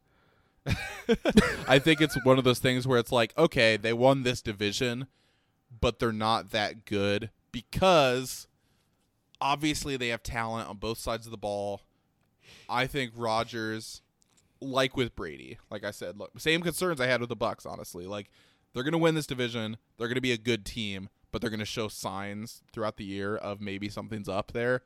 I 1.68 1.78
think 1.78 2.00
it's 2.00 2.16
one 2.24 2.38
of 2.38 2.44
those 2.44 2.58
things 2.58 2.86
where 2.86 2.98
it's 2.98 3.12
like, 3.12 3.36
okay, 3.38 3.76
they 3.76 3.92
won 3.92 4.22
this 4.22 4.42
division, 4.42 5.06
but 5.80 5.98
they're 5.98 6.12
not 6.12 6.50
that 6.50 6.84
good 6.84 7.30
because 7.52 8.46
obviously 9.40 9.96
they 9.96 10.08
have 10.08 10.22
talent 10.22 10.68
on 10.68 10.76
both 10.76 10.98
sides 10.98 11.26
of 11.26 11.30
the 11.30 11.36
ball. 11.36 11.82
I 12.68 12.86
think 12.86 13.12
Rodgers, 13.14 14.02
like 14.60 14.96
with 14.96 15.14
Brady, 15.14 15.58
like 15.70 15.84
I 15.84 15.90
said, 15.92 16.18
look, 16.18 16.32
same 16.38 16.62
concerns 16.62 17.00
I 17.00 17.06
had 17.06 17.20
with 17.20 17.28
the 17.28 17.36
Bucks. 17.36 17.64
Honestly, 17.66 18.06
like 18.06 18.30
they're 18.72 18.84
gonna 18.84 18.98
win 18.98 19.14
this 19.14 19.26
division, 19.26 19.76
they're 19.98 20.08
gonna 20.08 20.20
be 20.20 20.32
a 20.32 20.38
good 20.38 20.64
team, 20.64 21.08
but 21.36 21.42
they're 21.42 21.50
gonna 21.50 21.66
show 21.66 21.86
signs 21.86 22.62
throughout 22.72 22.96
the 22.96 23.04
year 23.04 23.36
of 23.36 23.60
maybe 23.60 23.90
something's 23.90 24.26
up 24.26 24.52
there. 24.52 24.80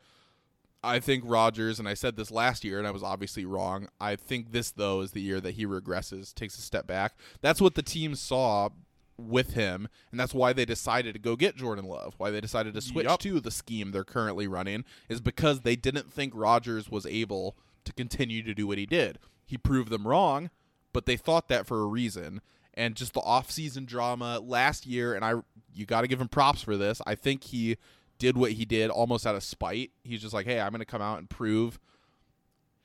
I 0.82 0.98
think 0.98 1.22
Rodgers, 1.24 1.78
and 1.78 1.86
I 1.86 1.94
said 1.94 2.16
this 2.16 2.32
last 2.32 2.64
year, 2.64 2.76
and 2.76 2.88
I 2.88 2.90
was 2.90 3.04
obviously 3.04 3.44
wrong. 3.44 3.86
I 4.00 4.16
think 4.16 4.50
this 4.50 4.72
though 4.72 5.00
is 5.00 5.12
the 5.12 5.20
year 5.20 5.40
that 5.42 5.52
he 5.52 5.64
regresses, 5.64 6.34
takes 6.34 6.58
a 6.58 6.60
step 6.60 6.88
back. 6.88 7.14
That's 7.40 7.60
what 7.60 7.76
the 7.76 7.84
team 7.84 8.16
saw 8.16 8.70
with 9.16 9.52
him, 9.52 9.86
and 10.10 10.18
that's 10.18 10.34
why 10.34 10.52
they 10.52 10.64
decided 10.64 11.12
to 11.12 11.20
go 11.20 11.36
get 11.36 11.54
Jordan 11.54 11.84
Love. 11.84 12.14
Why 12.18 12.32
they 12.32 12.40
decided 12.40 12.74
to 12.74 12.80
switch 12.80 13.06
Yup. 13.06 13.20
to 13.20 13.38
the 13.38 13.52
scheme 13.52 13.92
they're 13.92 14.02
currently 14.02 14.48
running 14.48 14.84
is 15.08 15.20
because 15.20 15.60
they 15.60 15.76
didn't 15.76 16.12
think 16.12 16.32
Rodgers 16.34 16.90
was 16.90 17.06
able 17.06 17.56
to 17.84 17.92
continue 17.92 18.42
to 18.42 18.54
do 18.54 18.66
what 18.66 18.78
he 18.78 18.86
did. 18.86 19.20
He 19.46 19.56
proved 19.56 19.90
them 19.90 20.08
wrong, 20.08 20.50
but 20.92 21.06
they 21.06 21.16
thought 21.16 21.46
that 21.46 21.68
for 21.68 21.80
a 21.80 21.86
reason. 21.86 22.40
And 22.72 22.94
just 22.94 23.14
the 23.14 23.20
off-season 23.20 23.84
drama 23.84 24.38
last 24.38 24.86
year, 24.86 25.12
and 25.12 25.24
I, 25.24 25.34
you 25.74 25.86
got 25.86 26.02
to 26.02 26.08
give 26.08 26.20
him 26.20 26.28
props 26.28 26.62
for 26.62 26.76
this. 26.76 27.00
I 27.06 27.14
think 27.14 27.44
he 27.44 27.76
did 28.18 28.36
what 28.36 28.52
he 28.52 28.64
did 28.64 28.90
almost 28.90 29.26
out 29.26 29.34
of 29.34 29.42
spite. 29.42 29.90
He's 30.04 30.20
just 30.20 30.34
like, 30.34 30.46
hey, 30.46 30.60
I'm 30.60 30.70
going 30.70 30.80
to 30.80 30.84
come 30.84 31.02
out 31.02 31.18
and 31.18 31.28
prove 31.28 31.78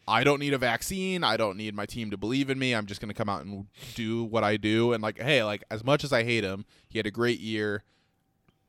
I 0.07 0.23
don't 0.23 0.39
need 0.39 0.53
a 0.53 0.57
vaccine. 0.57 1.23
I 1.23 1.35
don't 1.35 1.57
need 1.57 1.73
my 1.73 1.85
team 1.85 2.11
to 2.11 2.17
believe 2.17 2.49
in 2.49 2.59
me. 2.59 2.73
I'm 2.73 2.85
just 2.85 3.01
going 3.01 3.09
to 3.09 3.15
come 3.15 3.27
out 3.29 3.43
and 3.43 3.65
do 3.95 4.23
what 4.23 4.43
I 4.43 4.55
do. 4.57 4.93
And 4.93 5.01
like, 5.01 5.19
hey, 5.19 5.43
like 5.43 5.63
as 5.71 5.83
much 5.83 6.03
as 6.03 6.13
I 6.13 6.23
hate 6.23 6.43
him, 6.43 6.65
he 6.87 6.99
had 6.99 7.07
a 7.07 7.11
great 7.11 7.39
year. 7.39 7.83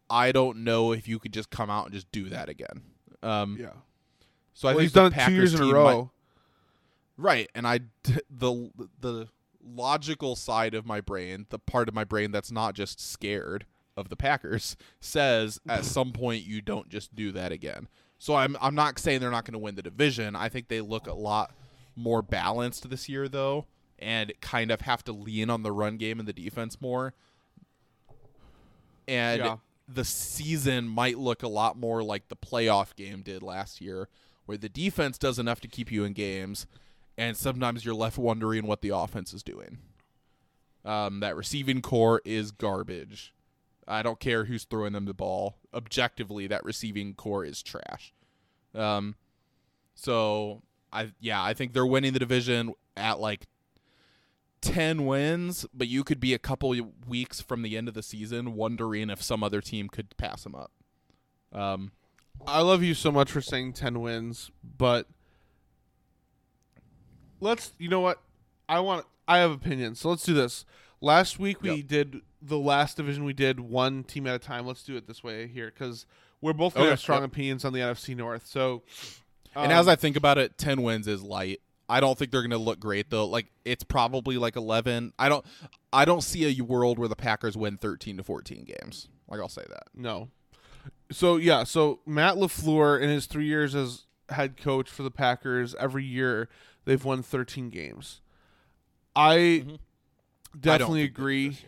I 0.08 0.32
don't 0.32 0.58
know 0.64 0.92
if 0.92 1.06
you 1.08 1.18
could 1.18 1.32
just 1.32 1.50
come 1.50 1.68
out 1.68 1.86
and 1.86 1.94
just 1.94 2.10
do 2.10 2.28
that 2.30 2.48
again. 2.48 2.82
Um, 3.22 3.56
Yeah. 3.60 3.70
So 4.54 4.68
I 4.68 4.70
well, 4.70 4.78
think 4.78 4.82
he's 4.84 4.92
done 4.92 5.12
it 5.12 5.26
two 5.26 5.34
years 5.34 5.52
in 5.54 5.60
a 5.60 5.66
row. 5.72 5.84
might- 5.84 6.08
right? 7.22 7.50
And 7.54 7.66
I 7.66 7.80
the 8.30 8.70
the 9.00 9.28
logical 9.62 10.36
side 10.36 10.74
of 10.74 10.86
my 10.86 11.00
brain, 11.02 11.44
the 11.50 11.58
part 11.58 11.88
of 11.88 11.94
my 11.94 12.04
brain 12.04 12.30
that's 12.30 12.50
not 12.50 12.74
just 12.74 12.98
scared 12.98 13.66
of 13.96 14.08
the 14.08 14.16
Packers, 14.16 14.76
says 15.00 15.58
at 15.68 15.84
some 15.84 16.12
point 16.12 16.44
you 16.44 16.60
don't 16.60 16.88
just 16.88 17.14
do 17.14 17.32
that 17.32 17.52
again. 17.52 17.88
So 18.18 18.34
I'm 18.34 18.56
I'm 18.60 18.74
not 18.74 18.98
saying 18.98 19.20
they're 19.20 19.30
not 19.30 19.44
going 19.44 19.52
to 19.52 19.58
win 19.58 19.74
the 19.74 19.82
division. 19.82 20.34
I 20.36 20.48
think 20.48 20.68
they 20.68 20.80
look 20.80 21.06
a 21.06 21.14
lot 21.14 21.52
more 21.94 22.22
balanced 22.22 22.88
this 22.90 23.08
year 23.08 23.28
though, 23.28 23.66
and 23.98 24.32
kind 24.40 24.70
of 24.70 24.82
have 24.82 25.02
to 25.04 25.12
lean 25.12 25.50
on 25.50 25.62
the 25.62 25.72
run 25.72 25.96
game 25.96 26.18
and 26.18 26.28
the 26.28 26.32
defense 26.32 26.80
more. 26.80 27.14
And 29.08 29.40
Yeah. 29.42 29.56
the 29.88 30.04
season 30.04 30.88
might 30.88 31.18
look 31.18 31.42
a 31.42 31.48
lot 31.48 31.76
more 31.76 32.02
like 32.02 32.28
the 32.28 32.36
playoff 32.36 32.94
game 32.96 33.22
did 33.22 33.42
last 33.42 33.80
year, 33.80 34.08
where 34.46 34.58
the 34.58 34.68
defense 34.68 35.18
does 35.18 35.38
enough 35.38 35.60
to 35.60 35.68
keep 35.68 35.92
you 35.92 36.04
in 36.04 36.12
games, 36.12 36.66
and 37.16 37.36
sometimes 37.36 37.84
you're 37.84 37.94
left 37.94 38.18
wondering 38.18 38.66
what 38.66 38.82
the 38.82 38.90
offense 38.90 39.32
is 39.32 39.42
doing. 39.42 39.78
Um, 40.84 41.20
that 41.20 41.36
receiving 41.36 41.82
corps 41.82 42.20
is 42.24 42.50
garbage. 42.52 43.32
I 43.88 44.02
don't 44.02 44.18
care 44.20 44.44
who's 44.46 44.64
throwing 44.64 44.92
them 44.92 45.04
the 45.04 45.14
ball. 45.14 45.56
Objectively, 45.72 46.46
that 46.48 46.64
receiving 46.64 47.14
corps 47.14 47.44
is 47.44 47.62
trash. 47.62 48.12
Um, 48.74 49.14
so 49.94 50.62
I 50.92 51.12
yeah, 51.20 51.42
I 51.42 51.54
think 51.54 51.72
they're 51.72 51.86
winning 51.86 52.12
the 52.12 52.18
division 52.18 52.74
at 52.96 53.20
like 53.20 53.46
10 54.62 55.06
wins, 55.06 55.66
but 55.72 55.86
you 55.88 56.02
could 56.02 56.18
be 56.18 56.34
a 56.34 56.38
couple 56.38 56.74
weeks 57.06 57.40
from 57.40 57.62
the 57.62 57.76
end 57.76 57.88
of 57.88 57.94
the 57.94 58.02
season 58.02 58.54
wondering 58.54 59.10
if 59.10 59.22
some 59.22 59.44
other 59.44 59.60
team 59.60 59.88
could 59.88 60.16
pass 60.16 60.42
them 60.42 60.54
up. 60.54 60.72
Um, 61.52 61.92
I 62.46 62.62
love 62.62 62.82
you 62.82 62.94
so 62.94 63.12
much 63.12 63.30
for 63.30 63.40
saying 63.40 63.74
10 63.74 64.00
wins, 64.00 64.50
but 64.76 65.06
let's, 67.40 67.72
you 67.78 67.88
know 67.88 68.00
what? 68.00 68.20
I 68.68 68.80
want, 68.80 69.06
I 69.28 69.38
have 69.38 69.50
opinions. 69.52 70.00
So 70.00 70.10
let's 70.10 70.24
do 70.24 70.34
this. 70.34 70.64
Last 71.00 71.38
week 71.38 71.62
we 71.62 71.70
Yep. 71.76 71.86
did 71.86 72.20
the 72.46 72.58
last 72.58 72.96
division, 72.96 73.24
we 73.24 73.32
did 73.32 73.60
one 73.60 74.04
team 74.04 74.26
at 74.26 74.34
a 74.34 74.38
time. 74.38 74.66
Let's 74.66 74.82
do 74.82 74.96
it 74.96 75.06
this 75.06 75.22
way 75.22 75.46
here 75.46 75.72
because 75.72 76.06
we're 76.40 76.52
both 76.52 76.74
going 76.74 76.84
to 76.84 76.88
Okay, 76.88 76.90
have 76.90 77.00
strong 77.00 77.22
yep. 77.22 77.30
opinions 77.30 77.64
on 77.64 77.72
the 77.72 77.80
NFC 77.80 78.16
North. 78.16 78.46
So, 78.46 78.82
and 79.54 79.72
um, 79.72 79.78
as 79.78 79.88
I 79.88 79.96
think 79.96 80.16
about 80.16 80.38
it, 80.38 80.58
10 80.58 80.82
wins 80.82 81.08
is 81.08 81.22
light. 81.22 81.60
I 81.88 82.00
don't 82.00 82.18
think 82.18 82.30
they're 82.30 82.42
going 82.42 82.50
to 82.50 82.58
look 82.58 82.80
great 82.80 83.10
though. 83.10 83.26
Like 83.26 83.46
it's 83.64 83.84
probably 83.84 84.38
like 84.38 84.56
11. 84.56 85.12
I 85.18 85.28
don't 85.28 85.44
I 85.92 86.04
don't 86.04 86.22
see 86.22 86.58
a 86.58 86.62
world 86.62 86.98
where 86.98 87.08
the 87.08 87.16
Packers 87.16 87.56
win 87.56 87.76
13 87.76 88.16
to 88.16 88.24
14 88.24 88.64
games. 88.64 89.08
Like 89.28 89.40
I'll 89.40 89.48
say 89.48 89.64
that. 89.68 89.84
No. 89.94 90.28
So 91.12 91.36
yeah, 91.36 91.64
so 91.64 92.00
Matt 92.04 92.34
LaFleur 92.34 93.00
in 93.00 93.08
his 93.08 93.26
three 93.26 93.46
years 93.46 93.74
as 93.74 94.06
head 94.30 94.56
coach 94.56 94.90
for 94.90 95.04
the 95.04 95.10
Packers 95.10 95.76
every 95.78 96.04
year 96.04 96.48
they've 96.84 97.04
won 97.04 97.22
13 97.22 97.70
games. 97.70 98.20
I 99.14 99.34
I 99.34 99.58
don't 99.58 99.80
definitely 100.60 101.02
that 101.02 101.10
agree. 101.10 101.58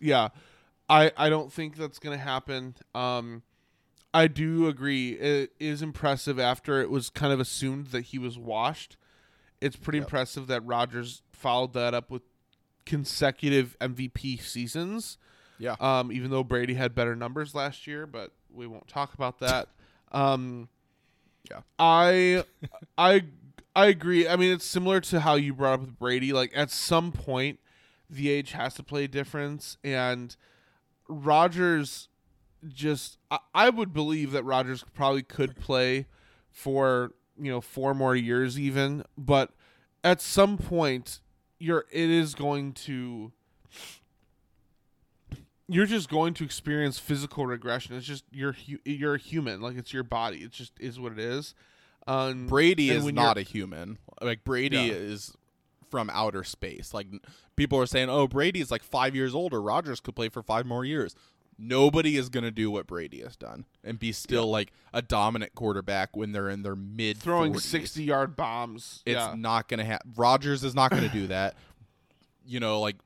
Yeah. 0.00 0.28
I 0.88 1.12
I 1.16 1.28
don't 1.28 1.52
think 1.52 1.76
that's 1.76 1.98
going 1.98 2.16
to 2.18 2.22
happen. 2.24 2.74
Um 2.94 3.42
I 4.12 4.26
do 4.26 4.66
agree. 4.66 5.12
It 5.12 5.52
is 5.60 5.82
impressive 5.82 6.38
after 6.40 6.80
it 6.80 6.90
was 6.90 7.10
kind 7.10 7.32
of 7.32 7.38
assumed 7.38 7.88
that 7.88 8.06
he 8.06 8.18
was 8.18 8.36
washed. 8.36 8.96
It's 9.60 9.76
pretty 9.76 9.98
Yep. 9.98 10.06
impressive 10.06 10.46
that 10.48 10.64
Rodgers 10.66 11.22
followed 11.32 11.74
that 11.74 11.94
up 11.94 12.10
with 12.10 12.22
consecutive 12.86 13.76
MVP 13.80 14.40
seasons. 14.42 15.16
Yeah. 15.58 15.76
Um, 15.78 16.10
even 16.10 16.30
though 16.30 16.42
Brady 16.42 16.74
had 16.74 16.94
better 16.94 17.14
numbers 17.14 17.54
last 17.54 17.86
year, 17.86 18.06
but 18.06 18.32
we 18.52 18.66
won't 18.66 18.88
talk 18.88 19.14
about 19.14 19.38
that. 19.40 19.68
Um, 20.10 20.68
Yeah. 21.48 21.60
I, 21.78 22.44
I, 22.98 23.24
I 23.76 23.86
agree. 23.86 24.26
I 24.26 24.36
mean, 24.36 24.52
it's 24.52 24.64
similar 24.64 25.00
to 25.02 25.20
how 25.20 25.34
you 25.34 25.52
brought 25.54 25.74
up 25.74 25.80
with 25.82 25.98
Brady. 25.98 26.32
Like 26.32 26.50
at 26.54 26.70
some 26.70 27.12
point, 27.12 27.60
the 28.10 28.28
age 28.30 28.52
has 28.52 28.74
to 28.74 28.82
play 28.82 29.04
a 29.04 29.08
difference, 29.08 29.76
and 29.84 30.34
Rodgers 31.08 32.08
just. 32.68 33.18
I, 33.30 33.38
I 33.54 33.70
would 33.70 33.92
believe 33.92 34.32
that 34.32 34.44
Rodgers 34.44 34.84
probably 34.94 35.22
could 35.22 35.56
play 35.56 36.06
for 36.50 37.12
you 37.40 37.50
know 37.50 37.60
four 37.60 37.94
more 37.94 38.14
years 38.16 38.58
even, 38.58 39.04
but 39.16 39.52
at 40.04 40.20
some 40.20 40.58
point, 40.58 41.20
you're 41.58 41.84
it 41.90 42.10
is 42.10 42.34
going 42.34 42.72
to 42.72 43.32
you're 45.68 45.86
just 45.86 46.08
going 46.10 46.34
to 46.34 46.44
experience 46.44 46.98
physical 46.98 47.46
regression. 47.46 47.94
It's 47.96 48.06
just 48.06 48.24
you're 48.32 48.52
hu- 48.52 48.78
you're 48.84 49.14
a 49.14 49.18
human, 49.18 49.60
like 49.60 49.76
it's 49.76 49.92
your 49.92 50.02
body. 50.02 50.38
It 50.38 50.50
just 50.50 50.72
is 50.80 50.98
what 50.98 51.12
it 51.12 51.18
is. 51.18 51.54
Um, 52.06 52.46
Brady 52.46 52.90
is 52.90 53.04
not 53.12 53.38
a 53.38 53.42
human. 53.42 53.98
Like 54.20 54.42
Brady 54.42 54.76
Yeah. 54.76 54.92
is 54.94 55.36
from 55.90 56.10
outer 56.10 56.44
space. 56.44 56.94
Like 56.94 57.08
people 57.56 57.78
are 57.78 57.86
saying, 57.86 58.08
"Oh, 58.08 58.26
Brady's 58.26 58.70
like 58.70 58.82
5 58.82 59.14
years 59.14 59.34
older. 59.34 59.60
Rodgers 59.60 60.00
could 60.00 60.16
play 60.16 60.28
for 60.28 60.42
5 60.42 60.66
more 60.66 60.84
years." 60.84 61.14
Nobody 61.62 62.16
is 62.16 62.30
going 62.30 62.44
to 62.44 62.50
do 62.50 62.70
what 62.70 62.86
Brady 62.86 63.20
has 63.20 63.36
done 63.36 63.66
and 63.84 63.98
be 63.98 64.12
still 64.12 64.50
like 64.50 64.72
a 64.94 65.02
dominant 65.02 65.54
quarterback 65.54 66.16
when 66.16 66.32
they're 66.32 66.48
in 66.48 66.62
their 66.62 66.74
mid 66.74 67.18
throwing 67.18 67.58
sixty 67.58 68.04
yard 68.04 68.34
bombs. 68.34 69.02
It's 69.04 69.16
yeah. 69.16 69.34
not 69.36 69.68
going 69.68 69.78
to 69.78 69.84
happen. 69.84 70.14
Rodgers 70.16 70.64
is 70.64 70.74
not 70.74 70.90
going 70.90 71.02
to 71.02 71.10
do 71.10 71.26
that. 71.26 71.56
You 72.46 72.60
know, 72.60 72.80
like 72.80 72.96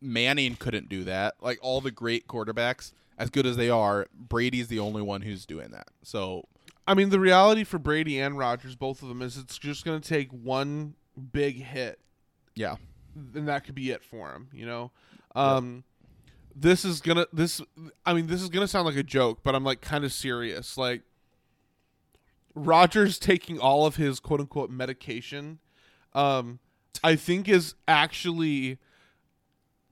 Manning 0.00 0.56
couldn't 0.56 0.88
do 0.88 1.04
that. 1.04 1.34
Like 1.42 1.58
all 1.60 1.82
the 1.82 1.90
great 1.90 2.26
quarterbacks, 2.26 2.92
as 3.18 3.28
good 3.28 3.44
as 3.44 3.58
they 3.58 3.68
are, 3.68 4.06
Brady's 4.14 4.68
the 4.68 4.78
only 4.78 5.02
one 5.02 5.20
who's 5.20 5.44
doing 5.44 5.70
that. 5.72 5.88
So 6.02 6.44
I 6.88 6.94
mean, 6.94 7.10
the 7.10 7.20
reality 7.20 7.64
for 7.64 7.78
Brady 7.78 8.18
and 8.18 8.38
Rodgers, 8.38 8.74
both 8.74 9.02
of 9.02 9.08
them, 9.08 9.20
is 9.20 9.36
it's 9.36 9.58
just 9.58 9.84
going 9.84 10.00
to 10.00 10.08
take 10.08 10.30
one 10.30 10.94
big 11.32 11.62
hit, 11.62 12.00
yeah, 12.58 12.74
and 13.34 13.46
that 13.46 13.64
could 13.64 13.76
be 13.76 13.90
it 13.90 14.02
for 14.02 14.32
him. 14.32 14.48
You 14.52 14.66
know, 14.66 14.90
um, 15.36 15.84
this 16.56 16.84
is 16.84 17.00
gonna 17.00 17.26
this. 17.32 17.62
I 18.04 18.14
mean, 18.14 18.26
this 18.26 18.42
is 18.42 18.48
gonna 18.48 18.66
sound 18.66 18.86
like 18.86 18.96
a 18.96 19.04
joke, 19.04 19.40
but 19.44 19.54
I'm 19.54 19.62
like 19.62 19.80
kind 19.80 20.04
of 20.04 20.12
serious. 20.12 20.76
Like 20.76 21.02
Rodgers 22.54 23.18
taking 23.18 23.60
all 23.60 23.86
of 23.86 23.94
his 23.96 24.18
quote 24.18 24.40
unquote 24.40 24.70
medication, 24.70 25.60
um, 26.14 26.58
I 27.04 27.14
think 27.14 27.48
is 27.48 27.76
actually 27.86 28.78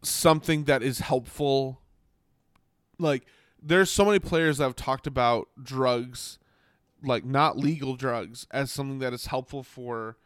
something 0.03 0.65
that 0.65 0.83
is 0.83 0.99
helpful. 0.99 1.81
Like, 2.99 3.27
there's 3.63 3.91
so 3.91 4.05
many 4.05 4.19
players 4.19 4.59
that 4.59 4.65
have 4.65 4.77
talked 4.77 5.07
about 5.07 5.49
drugs, 5.63 6.39
like 7.03 7.25
not 7.25 7.57
legal 7.57 7.95
drugs, 7.95 8.49
as 8.51 8.73
something 8.73 8.99
that 8.99 9.13
is 9.13 9.27
helpful 9.27 9.63
for 9.63 10.17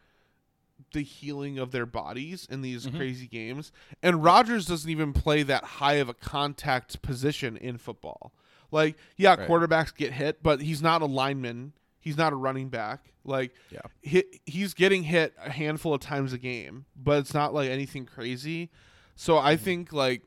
the 0.93 1.01
healing 1.03 1.57
of 1.59 1.71
their 1.71 1.85
bodies 1.85 2.47
in 2.49 2.61
these 2.61 2.87
crazy 2.87 3.27
games. 3.27 3.71
And 4.03 4.23
Rodgers 4.23 4.65
doesn't 4.65 4.89
even 4.89 5.13
play 5.13 5.43
that 5.43 5.63
high 5.63 5.95
of 5.95 6.09
a 6.09 6.13
contact 6.13 7.01
position 7.01 7.57
in 7.57 7.77
football. 7.77 8.33
Like, 8.71 8.97
yeah, 9.17 9.35
Right. 9.35 9.47
quarterbacks 9.49 9.95
get 9.95 10.13
hit, 10.13 10.41
but 10.43 10.61
he's 10.61 10.81
not 10.81 11.01
a 11.01 11.05
lineman. 11.05 11.73
He's 11.99 12.17
not 12.17 12.33
a 12.33 12.35
running 12.35 12.69
back. 12.69 13.13
Like, 13.23 13.53
Yeah. 13.69 13.81
he, 14.01 14.23
he's 14.45 14.73
getting 14.73 15.03
hit 15.03 15.33
a 15.43 15.51
handful 15.51 15.93
of 15.93 15.99
times 16.01 16.33
a 16.33 16.37
game, 16.37 16.85
but 16.95 17.19
it's 17.19 17.33
not 17.33 17.53
like 17.53 17.69
anything 17.69 18.05
crazy. 18.05 18.69
So 19.15 19.37
I 19.37 19.55
think 19.57 19.93
like 19.93 20.23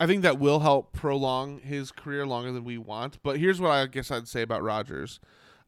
I 0.00 0.06
think 0.06 0.22
that 0.22 0.38
will 0.38 0.60
help 0.60 0.92
prolong 0.92 1.58
his 1.58 1.90
career 1.90 2.24
longer 2.24 2.52
than 2.52 2.62
we 2.64 2.78
want. 2.78 3.18
But 3.24 3.38
here's 3.38 3.60
what 3.60 3.72
I 3.72 3.86
guess 3.86 4.12
I'd 4.12 4.28
say 4.28 4.42
about 4.42 4.62
Rodgers. 4.62 5.18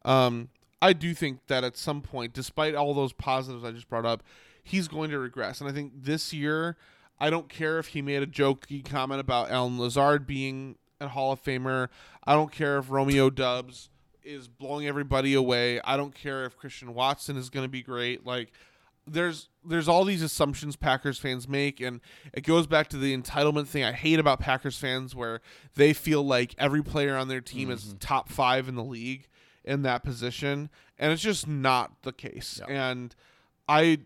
Um, 0.05 0.51
I 0.83 0.93
do 0.93 1.15
think 1.15 1.47
that 1.49 1.65
at 1.65 1.77
some 1.77 2.01
point, 2.01 2.33
despite 2.33 2.75
all 2.75 2.95
those 2.95 3.13
positives 3.13 3.65
I 3.65 3.73
just 3.73 3.89
brought 3.89 4.07
up, 4.07 4.23
he's 4.63 4.89
going 4.89 5.11
to 5.11 5.19
regress. 5.19 5.61
And 5.61 5.69
I 5.69 5.73
think 5.73 5.93
this 5.95 6.33
year, 6.33 6.77
I 7.19 7.29
don't 7.31 7.49
care 7.49 7.79
if 7.79 7.89
he 7.89 8.03
made 8.03 8.23
a 8.23 8.27
jokey 8.27 8.85
comment 8.85 9.21
about 9.21 9.51
Allen 9.51 9.79
Lazard 9.79 10.27
being 10.27 10.77
a 11.01 11.09
Hall 11.09 11.33
of 11.33 11.43
Famer. 11.43 11.89
I 12.25 12.35
don't 12.35 12.53
care 12.53 12.79
if 12.79 12.91
Romeo 12.91 13.31
Doubs 13.31 13.91
is 14.23 14.49
blowing 14.49 14.87
everybody 14.87 15.35
away. 15.35 15.81
I 15.83 15.97
don't 15.97 16.15
care 16.15 16.45
if 16.45 16.57
Christian 16.57 16.95
Watson 16.95 17.37
is 17.37 17.51
going 17.51 17.65
to 17.65 17.71
be 17.71 17.83
great. 17.83 18.25
Like 18.25 18.53
there's 19.07 19.49
there's 19.65 19.89
all 19.89 20.05
these 20.05 20.23
assumptions 20.23 20.77
Packers 20.77 21.19
fans 21.19 21.49
make 21.49 21.81
and 21.81 22.01
it 22.33 22.43
goes 22.43 22.67
back 22.67 22.89
to 22.89 22.97
the 22.97 23.17
entitlement 23.17 23.67
thing 23.67 23.83
I 23.83 23.93
hate 23.93 24.19
about 24.19 24.41
Packers 24.41 24.79
fans 24.79 25.15
where 25.15 25.41
they 25.75 25.93
feel 25.93 26.23
like 26.23 26.55
every 26.59 26.83
player 26.83 27.17
on 27.17 27.29
their 27.29 27.41
team 27.41 27.71
is 27.71 27.85
mm-hmm. 27.85 27.99
top 27.99 28.29
5 28.29 28.69
in 28.69 28.77
the 28.77 28.85
league 28.85 29.27
in 29.65 29.83
that 29.83 30.03
position 30.03 30.71
and 30.99 31.13
it's 31.13 31.23
just 31.23 31.47
not 31.49 32.03
the 32.03 32.13
case. 32.13 32.61
Yeah. 32.69 32.91
And 32.93 33.15
I 33.69 34.01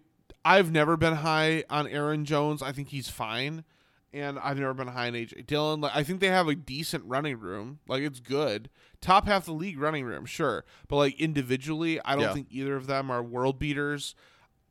I've 0.44 0.70
never 0.70 0.96
been 0.96 1.14
high 1.16 1.64
on 1.70 1.86
Aaron 1.88 2.24
Jones. 2.24 2.62
I 2.62 2.72
think 2.72 2.88
he's 2.88 3.08
fine. 3.08 3.64
And 4.12 4.38
I've 4.38 4.58
never 4.58 4.74
been 4.74 4.88
high 4.88 5.08
on 5.08 5.14
AJ 5.14 5.46
Dillon. 5.46 5.80
Like 5.80 5.92
I 5.94 6.04
think 6.04 6.20
they 6.20 6.28
have 6.28 6.46
a 6.48 6.54
decent 6.54 7.04
running 7.04 7.38
room. 7.40 7.80
Like 7.88 8.02
it's 8.02 8.20
good. 8.20 8.70
Top 9.00 9.26
half 9.26 9.44
the 9.46 9.52
league 9.52 9.78
running 9.80 10.04
room, 10.04 10.24
sure. 10.24 10.64
But 10.88 10.96
like 10.96 11.20
individually, 11.20 12.00
I 12.04 12.14
don't 12.14 12.22
Yeah. 12.24 12.32
think 12.32 12.48
either 12.50 12.76
of 12.76 12.86
them 12.86 13.10
are 13.10 13.22
world 13.22 13.58
beaters. 13.58 14.14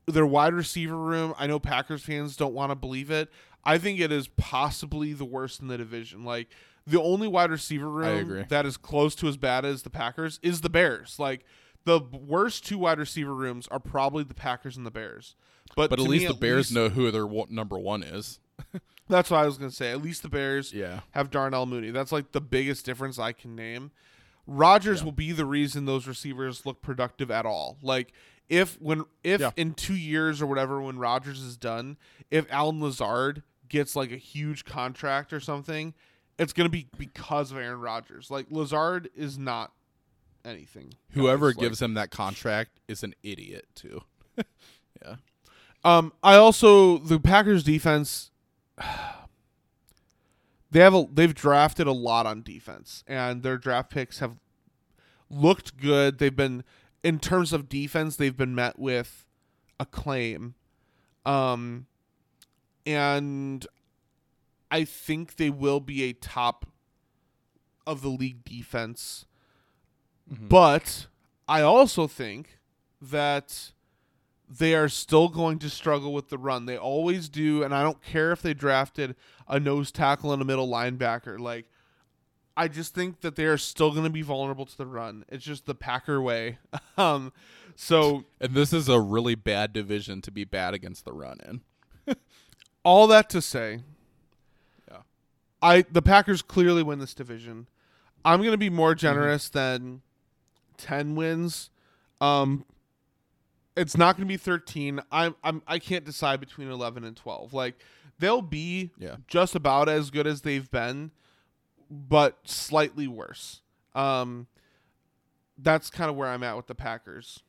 Their 0.06 0.26
wide 0.26 0.54
receiver 0.54 0.98
room, 0.98 1.34
I 1.38 1.48
know 1.48 1.60
Packers 1.60 2.04
fans 2.04 2.36
don't 2.38 2.54
want 2.54 2.72
to 2.72 2.76
believe 2.76 3.10
it. 3.12 3.30
I 3.66 3.78
think 3.78 4.00
it 4.00 4.12
is 4.12 4.28
possibly 4.28 5.14
the 5.14 5.24
worst 5.26 5.62
in 5.62 5.68
the 5.68 5.78
division. 5.78 6.24
Like 6.26 6.50
the 6.86 7.02
only 7.02 7.28
wide 7.28 7.50
receiver 7.52 7.90
room 7.90 8.46
that 8.50 8.66
is 8.66 8.78
close 8.78 9.16
to 9.16 9.28
as 9.28 9.38
bad 9.38 9.64
as 9.66 9.84
the 9.84 9.90
Packers 9.90 10.40
is 10.44 10.62
the 10.62 10.70
Bears. 10.70 11.18
Like 11.20 11.46
the 11.86 12.00
worst 12.00 12.66
two 12.66 12.78
wide 12.78 13.00
receiver 13.00 13.34
rooms 13.34 13.68
are 13.70 13.80
probably 13.80 14.24
the 14.24 14.34
Packers 14.34 14.78
and 14.78 14.86
the 14.86 14.92
Bears. 14.92 15.36
But 15.76 15.90
but 15.90 16.00
at 16.00 16.08
least 16.08 16.24
me, 16.24 16.28
the 16.28 16.34
Bears 16.40 16.70
least- 16.70 16.74
know 16.74 16.90
who 16.90 17.10
their 17.12 17.28
number 17.50 17.80
one 17.80 18.04
is. 18.04 18.40
That's 19.10 19.30
what 19.30 19.38
I 19.40 19.46
was 19.46 19.58
gonna 19.58 19.72
say. 19.72 19.92
At 19.92 20.02
least 20.02 20.22
the 20.24 20.30
Bears 20.30 20.74
Yeah. 20.74 21.02
have 21.12 21.30
Darnell 21.32 21.66
Mooney. 21.66 21.92
That's 21.92 22.12
like 22.12 22.32
the 22.32 22.42
biggest 22.42 22.86
difference 22.86 23.18
I 23.20 23.32
can 23.34 23.56
name. 23.56 23.92
Rodgers 24.46 25.04
will 25.04 25.12
be 25.14 25.32
the 25.32 25.46
reason 25.46 25.86
those 25.86 26.06
receivers 26.08 26.66
look 26.66 26.82
productive 26.82 27.32
at 27.32 27.46
all. 27.46 27.78
Like 27.82 28.12
if 28.50 28.80
when 28.82 29.06
if 29.24 29.40
Yeah. 29.42 29.52
in 29.56 29.74
two 29.74 29.96
years 29.96 30.42
or 30.42 30.48
whatever 30.48 30.82
when 30.82 30.98
Rodgers 31.00 31.40
is 31.42 31.56
done, 31.58 31.98
if 32.30 32.46
Allen 32.52 32.82
Lazard 32.82 33.44
gets 33.70 33.96
like 33.96 34.12
a 34.12 34.18
huge 34.18 34.66
contract 34.66 35.32
or 35.34 35.40
something, 35.40 35.94
it's 36.38 36.54
gonna 36.54 36.70
be 36.70 36.88
because 36.98 37.52
of 37.52 37.58
Aaron 37.58 37.80
Rodgers. 37.80 38.32
Like 38.32 38.48
Lazard 38.50 39.10
is 39.16 39.38
not 39.38 39.72
anything. 40.46 40.94
Whoever. 41.12 41.48
Like- 41.48 41.58
gives 41.58 41.82
him 41.82 41.94
that 41.96 42.12
contract 42.12 42.80
is 42.88 43.04
an 43.04 43.14
idiot 43.24 43.68
too. 43.76 44.04
yeah. 45.02 45.16
Um, 45.84 46.14
I 46.24 46.36
also 46.36 46.98
the 46.98 47.20
Packers 47.20 47.64
defense. 47.64 48.32
They 50.72 50.80
have 50.80 50.96
a 50.96 51.06
they've 51.14 51.36
drafted 51.36 51.86
a 51.86 51.92
lot 51.92 52.26
on 52.26 52.42
defense, 52.42 53.04
and 53.06 53.44
their 53.44 53.60
draft 53.60 53.92
picks 53.92 54.18
have 54.18 54.38
looked 55.30 55.78
good. 55.78 56.18
They've 56.18 56.36
been 56.36 56.64
in 57.04 57.20
terms 57.20 57.54
of 57.54 57.70
defense, 57.70 58.16
they've 58.16 58.36
been 58.36 58.56
met 58.56 58.80
with 58.80 59.26
acclaim, 59.80 60.56
um, 61.28 61.86
and 62.88 63.68
I 64.74 64.86
think 64.86 65.36
they 65.36 65.52
will 65.52 65.80
be 65.80 66.02
a 66.04 66.14
top 66.14 66.66
of 67.86 68.02
the 68.02 68.10
league 68.10 68.44
defense. 68.44 69.28
But 70.50 71.06
I 71.48 71.62
also 71.62 72.08
think 72.08 72.58
that 73.00 73.72
they 74.50 74.74
are 74.74 74.90
still 74.90 75.28
going 75.28 75.60
to 75.60 75.70
struggle 75.70 76.12
with 76.12 76.30
the 76.30 76.40
run. 76.40 76.66
They 76.66 76.76
always 76.76 77.30
do, 77.30 77.62
and 77.62 77.74
I 77.76 77.84
don't 77.84 78.02
care 78.02 78.32
if 78.32 78.42
they 78.42 78.56
drafted 78.56 79.16
a 79.48 79.60
nose 79.60 79.92
tackle 79.92 80.34
and 80.34 80.42
a 80.42 80.46
middle 80.46 80.68
linebacker. 80.68 81.40
Like, 81.40 81.66
I 82.58 82.68
just 82.68 82.96
think 82.96 83.22
that 83.22 83.36
they 83.36 83.46
are 83.46 83.60
still 83.60 83.92
going 83.92 84.06
to 84.06 84.10
be 84.10 84.24
vulnerable 84.24 84.66
to 84.66 84.78
the 84.78 84.88
run. 84.88 85.24
It's 85.30 85.46
just 85.46 85.68
the 85.68 85.76
Packer 85.76 86.20
way. 86.20 86.58
um, 86.98 87.32
so 87.76 88.26
And 88.42 88.56
this 88.56 88.74
is 88.74 88.90
a 88.90 89.00
really 89.00 89.36
bad 89.36 89.72
division 89.72 90.20
to 90.22 90.32
be 90.32 90.46
bad 90.46 90.74
against 90.74 91.06
the 91.06 91.14
run 91.14 91.38
in. 91.48 92.16
all 92.84 93.06
that 93.06 93.30
to 93.30 93.40
say. 93.40 93.82
I 95.64 95.84
the 95.92 96.02
Packers 96.02 96.42
clearly 96.44 96.84
win 96.84 97.00
this 97.00 97.14
division. 97.16 97.68
I'm 98.26 98.40
going 98.40 98.52
to 98.52 98.58
be 98.58 98.70
more 98.70 98.94
generous 98.96 99.50
than 99.50 100.02
ten 100.78 101.16
wins. 101.16 101.70
Um, 102.22 102.66
it's 103.76 103.98
not 103.98 104.16
going 104.16 104.28
to 104.28 104.32
be 104.32 104.38
13. 104.38 105.02
I'm 105.12 105.36
I'm 105.44 105.62
I 105.68 105.80
can't 105.80 106.06
decide 106.06 106.40
between 106.40 106.70
11 106.70 107.04
and 107.04 107.18
12. 107.18 107.54
Like 107.54 107.76
they'll 108.20 108.42
be 108.44 108.92
Yeah. 109.00 109.16
just 109.28 109.56
about 109.56 109.90
as 109.90 110.12
good 110.12 110.28
as 110.28 110.42
they've 110.42 110.70
been, 110.70 111.12
but 111.90 112.38
slightly 112.46 113.08
worse. 113.08 113.62
Um, 113.96 114.48
that's 115.58 115.90
kind 115.90 116.10
of 116.10 116.16
where 116.16 116.30
I'm 116.30 116.44
at 116.44 116.56
with 116.56 116.68
the 116.68 116.76
Packers. 116.76 117.42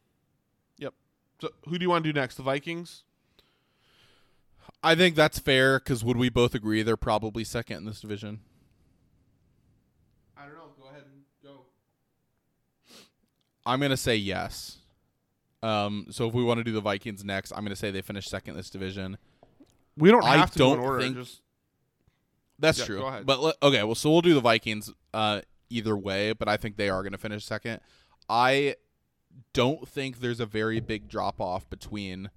Yep. 0.78 0.94
So 1.40 1.50
who 1.68 1.78
do 1.78 1.82
you 1.84 1.90
want 1.90 2.04
to 2.04 2.12
do 2.12 2.18
next? 2.18 2.36
The 2.36 2.42
Vikings? 2.42 3.04
I 4.82 4.94
think 4.94 5.14
that's 5.16 5.38
fair 5.38 5.78
because 5.78 6.04
would 6.04 6.16
we 6.16 6.28
both 6.28 6.54
agree 6.54 6.82
they're 6.82 6.96
probably 6.96 7.44
second 7.44 7.78
in 7.78 7.84
this 7.86 8.00
division? 8.00 8.40
I 10.36 10.44
don't 10.46 10.54
know. 10.54 10.68
Go 10.80 10.88
ahead 10.88 11.02
and 11.04 11.22
go. 11.42 11.60
I'm 13.66 13.80
gonna 13.80 13.96
say 13.96 14.16
yes. 14.16 14.78
Um, 15.62 16.06
so 16.10 16.28
if 16.28 16.34
we 16.34 16.42
want 16.44 16.58
to 16.58 16.64
do 16.64 16.72
the 16.72 16.80
Vikings 16.82 17.24
next, 17.24 17.52
I'm 17.52 17.64
gonna 17.64 17.76
say 17.76 17.90
they 17.90 18.02
finished 18.02 18.28
second 18.28 18.52
in 18.52 18.56
this 18.58 18.70
division. 18.70 19.16
We 19.96 20.10
don't 20.10 20.24
I 20.24 20.36
have 20.36 20.50
to 20.52 20.58
go 20.58 20.72
in 20.72 20.76
don't 20.78 20.86
order. 20.86 21.00
think- 21.00 21.16
just 21.16 21.40
That's 22.58 22.78
Yeah, 22.80 22.84
true. 22.86 22.98
go 23.00 23.06
ahead. 23.06 23.26
But 23.26 23.40
le- 23.40 23.54
okay, 23.62 23.82
well, 23.82 23.94
so 23.94 24.10
we'll 24.10 24.20
do 24.20 24.34
the 24.34 24.40
Vikings 24.40 24.92
uh, 25.12 25.40
either 25.70 25.96
way, 25.96 26.32
but 26.32 26.48
I 26.48 26.56
think 26.56 26.76
they 26.76 26.88
are 26.88 27.02
going 27.02 27.12
to 27.12 27.18
finish 27.18 27.44
second. 27.44 27.80
I 28.28 28.76
don't 29.52 29.88
think 29.88 30.20
there's 30.20 30.38
a 30.40 30.46
very 30.46 30.78
big 30.78 31.08
drop 31.08 31.40
off 31.40 31.68
between 31.68 32.30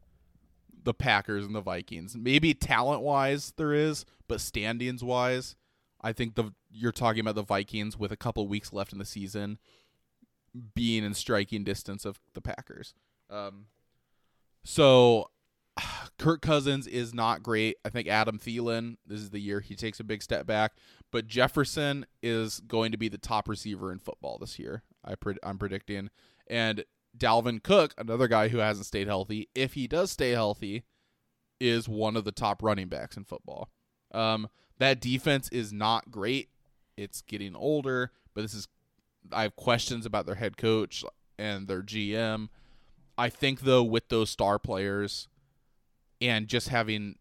the 0.87 0.93
Packers 0.93 1.45
and 1.45 1.53
the 1.53 1.61
Vikings. 1.61 2.15
Maybe 2.15 2.53
talent 2.53 3.01
wise 3.01 3.53
there 3.57 3.73
is, 3.73 4.05
but 4.29 4.39
standings 4.39 5.03
wise, 5.03 5.57
I 5.99 6.13
think 6.13 6.35
the 6.35 6.53
you're 6.71 6.93
talking 6.93 7.19
about 7.19 7.35
the 7.35 7.43
Vikings 7.43 7.99
with 7.99 8.13
a 8.13 8.17
couple 8.17 8.47
weeks 8.47 8.71
left 8.71 8.93
in 8.93 8.99
the 8.99 9.05
season 9.05 9.59
being 10.73 11.03
in 11.03 11.13
striking 11.13 11.65
distance 11.65 12.05
of 12.05 12.21
the 12.33 12.41
Packers. 12.41 12.93
Um, 13.29 13.65
so 14.63 15.29
Kirk 16.17 16.41
Cousins 16.41 16.87
is 16.87 17.13
not 17.13 17.43
great. 17.43 17.75
I 17.83 17.89
think 17.89 18.07
Adam 18.07 18.39
Thielen, 18.39 18.95
this 19.05 19.19
is 19.19 19.31
the 19.31 19.39
year 19.39 19.59
he 19.59 19.75
takes 19.75 19.99
a 19.99 20.05
big 20.05 20.23
step 20.23 20.47
back. 20.47 20.73
But 21.11 21.27
Jefferson 21.27 22.05
is 22.23 22.61
going 22.61 22.93
to 22.93 22.97
be 22.97 23.09
the 23.09 23.17
top 23.17 23.49
receiver 23.49 23.91
in 23.91 23.99
football 23.99 24.37
this 24.37 24.57
year. 24.57 24.83
I 25.03 25.15
I'm 25.43 25.57
predicting. 25.57 26.11
And 26.49 26.85
Dalvin 27.17 27.61
Cook, 27.61 27.93
another 27.97 28.27
guy 28.27 28.49
who 28.49 28.59
hasn't 28.59 28.85
stayed 28.85 29.07
healthy, 29.07 29.49
if 29.55 29.73
he 29.73 29.87
does 29.87 30.11
stay 30.11 30.31
healthy, 30.31 30.83
is 31.59 31.89
one 31.89 32.15
of 32.15 32.23
the 32.23 32.31
top 32.31 32.61
running 32.61 32.87
backs 32.87 33.17
in 33.17 33.23
football. 33.23 33.69
Um, 34.11 34.49
that 34.79 35.01
defense 35.01 35.49
is 35.49 35.73
not 35.73 36.11
great. 36.11 36.49
It's 36.95 37.21
getting 37.21 37.55
older, 37.55 38.11
but 38.33 38.41
this 38.41 38.53
is 38.53 38.67
I 39.31 39.43
have 39.43 39.55
questions 39.55 40.05
about 40.05 40.25
their 40.25 40.35
head 40.35 40.57
coach 40.57 41.03
and 41.37 41.67
their 41.67 41.81
GM. 41.81 42.49
I 43.17 43.29
think 43.29 43.61
though 43.61 43.83
with 43.83 44.09
those 44.09 44.29
star 44.29 44.59
players 44.59 45.27
and 46.21 46.47
just 46.47 46.69
having 46.69 47.15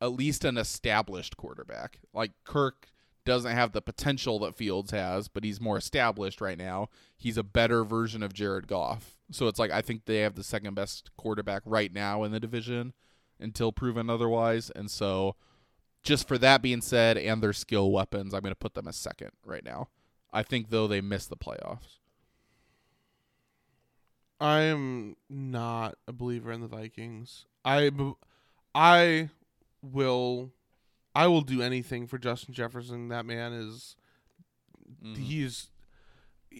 at 0.00 0.12
least 0.12 0.44
an 0.44 0.58
established 0.58 1.36
quarterback. 1.36 2.00
Like 2.12 2.32
Kirk 2.44 2.88
doesn't 3.24 3.52
have 3.52 3.72
the 3.72 3.80
potential 3.80 4.40
that 4.40 4.56
Fields 4.56 4.90
has, 4.90 5.28
but 5.28 5.44
he's 5.44 5.60
more 5.60 5.78
established 5.78 6.40
right 6.40 6.58
now. 6.58 6.88
He's 7.16 7.36
a 7.36 7.44
better 7.44 7.84
version 7.84 8.22
of 8.22 8.32
Jared 8.32 8.66
Goff. 8.66 9.16
So 9.32 9.48
it's 9.48 9.58
like 9.58 9.70
I 9.70 9.82
think 9.82 10.04
they 10.04 10.18
have 10.18 10.34
the 10.34 10.44
second 10.44 10.74
best 10.74 11.10
quarterback 11.16 11.62
right 11.64 11.92
now 11.92 12.22
in 12.24 12.32
the 12.32 12.40
division 12.40 12.92
until 13.40 13.72
proven 13.72 14.08
otherwise. 14.08 14.70
And 14.74 14.90
so 14.90 15.36
just 16.02 16.28
for 16.28 16.38
that 16.38 16.62
being 16.62 16.80
said 16.80 17.16
and 17.16 17.42
their 17.42 17.52
skill 17.52 17.90
weapons, 17.90 18.34
I'm 18.34 18.40
going 18.40 18.52
to 18.52 18.56
put 18.56 18.74
them 18.74 18.88
as 18.88 18.96
second 18.96 19.30
right 19.44 19.64
now. 19.64 19.88
I 20.32 20.42
think 20.42 20.70
though 20.70 20.86
they 20.86 21.00
missed 21.00 21.28
the 21.30 21.36
playoffs. 21.36 21.98
I 24.40 24.62
am 24.62 25.16
not 25.30 25.96
a 26.08 26.12
believer 26.12 26.50
in 26.50 26.62
the 26.62 26.66
Vikings. 26.66 27.46
I 27.64 27.90
I 28.74 29.30
will 29.82 30.50
I 31.14 31.26
will 31.28 31.42
do 31.42 31.62
anything 31.62 32.06
for 32.06 32.18
Justin 32.18 32.52
Jefferson. 32.52 33.08
That 33.08 33.24
man 33.24 33.52
is 33.52 33.94
mm-hmm. 35.04 35.22
he's 35.22 35.68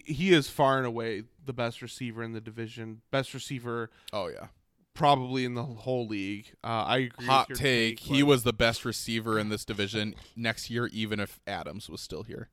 he 0.05 0.33
is 0.33 0.49
far 0.49 0.79
and 0.79 0.87
away 0.87 1.25
the 1.45 1.53
best 1.53 1.83
receiver 1.83 2.23
in 2.23 2.33
the 2.33 2.41
division. 2.41 3.03
Best 3.11 3.35
receiver 3.35 3.91
Oh 4.13 4.29
yeah. 4.29 4.47
probably 4.95 5.45
in 5.45 5.55
the 5.55 5.63
whole 5.65 6.07
league. 6.07 6.53
Uh, 6.63 6.85
I 6.87 6.97
agree. 6.99 7.27
Hot 7.27 7.49
with 7.49 7.61
your 7.61 7.69
take. 7.69 8.01
He 8.01 8.23
like- 8.23 8.29
was 8.29 8.43
the 8.45 8.53
best 8.53 8.85
receiver 8.85 9.39
in 9.39 9.49
this 9.49 9.65
division 9.65 10.15
next 10.37 10.71
year, 10.71 10.87
even 10.89 11.19
if 11.21 11.41
Adams 11.47 11.89
was 11.91 12.01
still 12.01 12.23
here. 12.23 12.49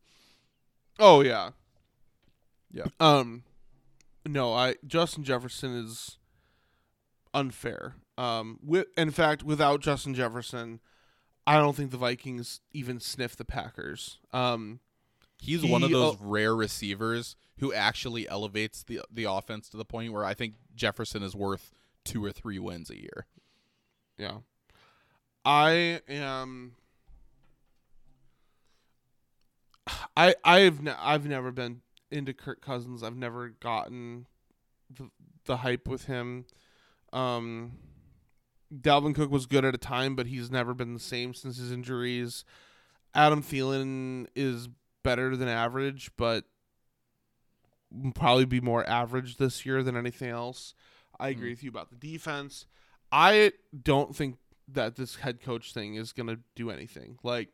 Oh 1.00 1.22
yeah. 1.22 1.52
Yeah. 2.72 2.86
Um 3.00 3.44
no, 4.28 4.54
I 4.54 4.76
Justin 4.86 5.24
Jefferson 5.24 5.76
is 5.76 6.18
unfair. 7.34 7.96
Um 8.18 8.60
wi- 8.64 8.86
in 8.98 9.12
fact, 9.12 9.44
without 9.44 9.82
Justin 9.82 10.14
Jefferson, 10.14 10.80
I 11.48 11.58
don't 11.58 11.76
think 11.76 11.92
the 11.92 11.98
Vikings 11.98 12.60
even 12.74 13.00
sniff 13.00 13.36
the 13.36 13.46
Packers. 13.46 14.20
Um 14.34 14.80
He's 15.42 15.66
one 15.66 15.84
of 15.84 15.92
those 15.92 16.16
oh. 16.16 16.18
rare 16.22 16.56
receivers 16.56 17.36
who 17.60 17.74
actually 17.74 18.28
elevates 18.28 18.84
the 18.84 19.02
the 19.12 19.26
offense 19.26 19.70
to 19.70 19.78
the 19.78 19.86
point 19.86 20.14
where 20.14 20.26
I 20.26 20.34
think 20.34 20.56
Jefferson 20.76 21.24
is 21.24 21.36
worth 21.36 21.74
two 22.04 22.24
or 22.24 22.32
three 22.32 22.60
wins 22.60 22.90
a 22.90 22.98
year. 22.98 23.26
yeah. 24.18 24.38
I 25.46 26.02
am 26.08 26.76
I 30.16 30.36
I've 30.44 30.82
ne- 30.82 30.96
I've 31.00 31.26
never 31.26 31.52
been 31.52 31.82
into 32.12 32.34
Kirk 32.34 32.62
Cousins. 32.62 33.04
I've 33.04 33.16
never 33.16 33.50
gotten 33.50 34.28
the 34.90 35.10
the 35.46 35.58
hype 35.58 35.88
with 35.88 36.06
him. 36.06 36.46
Um, 37.14 37.74
Dalvin 38.74 39.16
Cook 39.16 39.32
was 39.32 39.46
good 39.46 39.66
at 39.66 39.74
a 39.74 39.80
time, 39.80 40.16
but 40.16 40.28
he's 40.28 40.52
never 40.52 40.74
been 40.74 40.94
the 40.94 41.00
same 41.00 41.34
since 41.34 41.58
his 41.58 41.72
injuries. 41.72 42.46
Adam 43.16 43.42
Thielen 43.42 44.28
is 44.36 44.70
better 45.04 45.36
than 45.36 45.48
average, 45.48 46.12
but 46.18 46.46
probably 48.16 48.46
be 48.46 48.62
more 48.62 48.88
average 48.88 49.38
this 49.38 49.66
year 49.66 49.84
than 49.84 49.98
anything 49.98 50.30
else. 50.30 50.74
I 51.20 51.32
hmm. 51.32 51.38
agree 51.38 51.50
with 51.52 51.64
you 51.64 51.70
about 51.70 51.90
the 51.90 51.96
defense. 51.96 52.66
I 53.12 53.54
don't 53.84 54.16
think 54.16 54.38
that 54.68 54.96
this 54.96 55.18
head 55.18 55.42
coach 55.42 55.74
thing 55.74 55.96
is 55.96 56.14
going 56.14 56.28
to 56.28 56.40
do 56.56 56.70
anything. 56.70 57.18
Like 57.24 57.50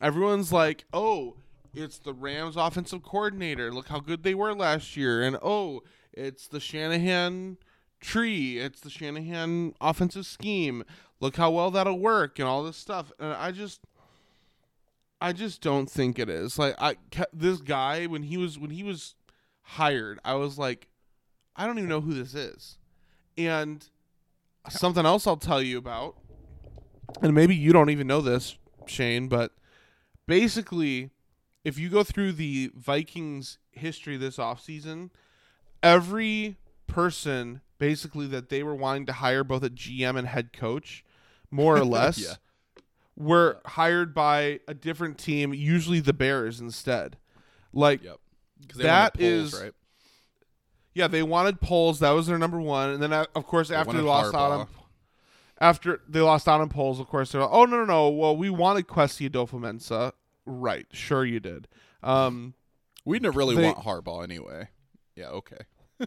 everyone's 0.00 0.52
like, 0.52 0.84
"Oh, 0.92 1.36
it's 1.74 1.98
the 1.98 2.14
Rams 2.14 2.56
offensive 2.56 3.02
coordinator. 3.02 3.72
Look 3.72 3.88
how 3.88 4.00
good 4.00 4.22
they 4.22 4.34
were 4.34 4.54
last 4.54 4.96
year." 4.96 5.22
And, 5.22 5.36
"Oh, 5.42 5.82
it's 6.12 6.46
the 6.46 6.60
Shanahan 6.60 7.58
tree. 8.00 8.58
It's 8.58 8.80
the 8.80 8.90
Shanahan 8.90 9.74
offensive 9.80 10.26
scheme. 10.26 10.84
Look 11.20 11.36
how 11.36 11.50
well 11.50 11.70
that'll 11.70 11.98
work 11.98 12.38
and 12.38 12.46
all 12.46 12.62
this 12.62 12.76
stuff." 12.76 13.12
And 13.18 13.32
I 13.32 13.50
just 13.50 13.80
I 15.24 15.32
just 15.32 15.62
don't 15.62 15.90
think 15.90 16.18
it 16.18 16.28
is. 16.28 16.58
Like 16.58 16.74
I 16.78 16.96
this 17.32 17.62
guy 17.62 18.04
when 18.04 18.24
he 18.24 18.36
was 18.36 18.58
when 18.58 18.68
he 18.68 18.82
was 18.82 19.14
hired, 19.62 20.18
I 20.22 20.34
was 20.34 20.58
like 20.58 20.88
I 21.56 21.66
don't 21.66 21.78
even 21.78 21.88
know 21.88 22.02
who 22.02 22.12
this 22.12 22.34
is. 22.34 22.76
And 23.38 23.88
something 24.68 25.06
else 25.06 25.26
I'll 25.26 25.38
tell 25.38 25.62
you 25.62 25.78
about 25.78 26.16
and 27.22 27.34
maybe 27.34 27.54
you 27.56 27.72
don't 27.72 27.88
even 27.88 28.06
know 28.06 28.20
this, 28.20 28.58
Shane, 28.84 29.28
but 29.28 29.52
basically 30.26 31.08
if 31.64 31.78
you 31.78 31.88
go 31.88 32.04
through 32.04 32.32
the 32.32 32.70
Vikings 32.74 33.56
history 33.72 34.18
this 34.18 34.36
offseason, 34.36 35.08
every 35.82 36.56
person 36.86 37.62
basically 37.78 38.26
that 38.26 38.50
they 38.50 38.62
were 38.62 38.74
wanting 38.74 39.06
to 39.06 39.14
hire 39.14 39.42
both 39.42 39.62
a 39.62 39.70
GM 39.70 40.18
and 40.18 40.28
head 40.28 40.52
coach, 40.52 41.02
more 41.50 41.78
or 41.78 41.84
less, 41.86 42.18
Yeah. 42.18 42.34
Were 43.16 43.60
hired 43.64 44.12
by 44.14 44.60
a 44.66 44.74
different 44.74 45.18
team, 45.18 45.54
usually 45.54 46.00
the 46.00 46.12
Bears 46.12 46.60
instead. 46.60 47.16
Like 47.72 48.02
Yep. 48.02 48.18
That 48.76 49.14
Poles, 49.14 49.54
is- 49.54 49.60
right. 49.60 49.72
yeah, 50.94 51.06
they 51.06 51.22
wanted 51.22 51.60
Poles. 51.60 52.00
That 52.00 52.10
was 52.10 52.26
their 52.26 52.38
number 52.38 52.60
one, 52.60 52.90
and 52.90 53.02
then 53.02 53.12
uh, 53.12 53.26
of 53.34 53.46
course 53.46 53.70
after 53.70 53.92
they 53.92 54.02
wanted 54.02 54.08
lost 54.08 54.34
out 54.34 54.50
Harbaugh. 54.50 54.60
on 54.60 54.68
after 55.60 56.00
they 56.08 56.20
lost 56.20 56.48
out 56.48 56.60
on 56.60 56.68
Poles, 56.68 56.98
of 56.98 57.06
course 57.06 57.30
they're 57.32 57.40
like, 57.42 57.50
oh 57.52 57.64
no 57.66 57.76
no 57.78 57.84
no. 57.84 58.08
Well, 58.10 58.36
we 58.36 58.50
wanted 58.50 58.86
Kwesi 58.88 59.28
Adofo-Mensah. 59.30 60.12
Right, 60.46 60.86
sure 60.92 61.24
you 61.24 61.38
did. 61.40 61.68
Um, 62.02 62.54
We 63.04 63.18
didn't 63.18 63.36
really 63.36 63.54
They- 63.56 63.64
want 63.64 63.78
Harbaugh 63.78 64.24
anyway. 64.24 64.68
Yeah, 65.14 65.28
okay. 65.28 65.58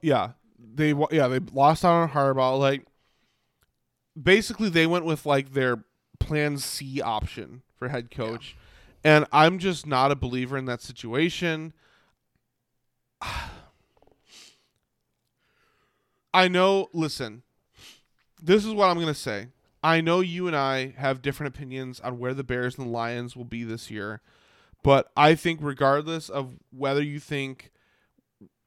yeah, 0.00 0.32
they 0.58 0.94
yeah 1.12 1.28
they 1.28 1.38
lost 1.38 1.84
out 1.84 1.92
on 2.02 2.08
Harbaugh. 2.08 2.58
Like 2.58 2.84
basically 4.20 4.68
they 4.68 4.86
went 4.86 5.04
with 5.04 5.26
like 5.26 5.52
their 5.52 5.84
Plan 6.22 6.58
C 6.58 7.00
option 7.00 7.62
for 7.78 7.88
head 7.88 8.10
coach, 8.10 8.56
and 9.04 9.26
I'm 9.32 9.58
just 9.58 9.86
not 9.86 10.10
a 10.12 10.16
believer 10.16 10.56
in 10.56 10.64
that 10.66 10.80
situation. 10.82 11.72
I 16.34 16.48
know. 16.48 16.88
Listen, 16.92 17.42
this 18.42 18.64
is 18.64 18.72
what 18.72 18.88
I'm 18.88 18.98
gonna 18.98 19.14
say. 19.14 19.48
I 19.82 20.00
know 20.00 20.20
you 20.20 20.46
and 20.46 20.56
I 20.56 20.94
have 20.96 21.22
different 21.22 21.54
opinions 21.54 21.98
on 22.00 22.18
where 22.18 22.34
the 22.34 22.44
Bears 22.44 22.78
and 22.78 22.86
the 22.86 22.90
Lions 22.90 23.36
will 23.36 23.44
be 23.44 23.64
this 23.64 23.90
year, 23.90 24.20
but 24.82 25.10
I 25.16 25.34
think 25.34 25.60
regardless 25.62 26.28
of 26.28 26.56
whether 26.70 27.02
you 27.02 27.18
think 27.18 27.70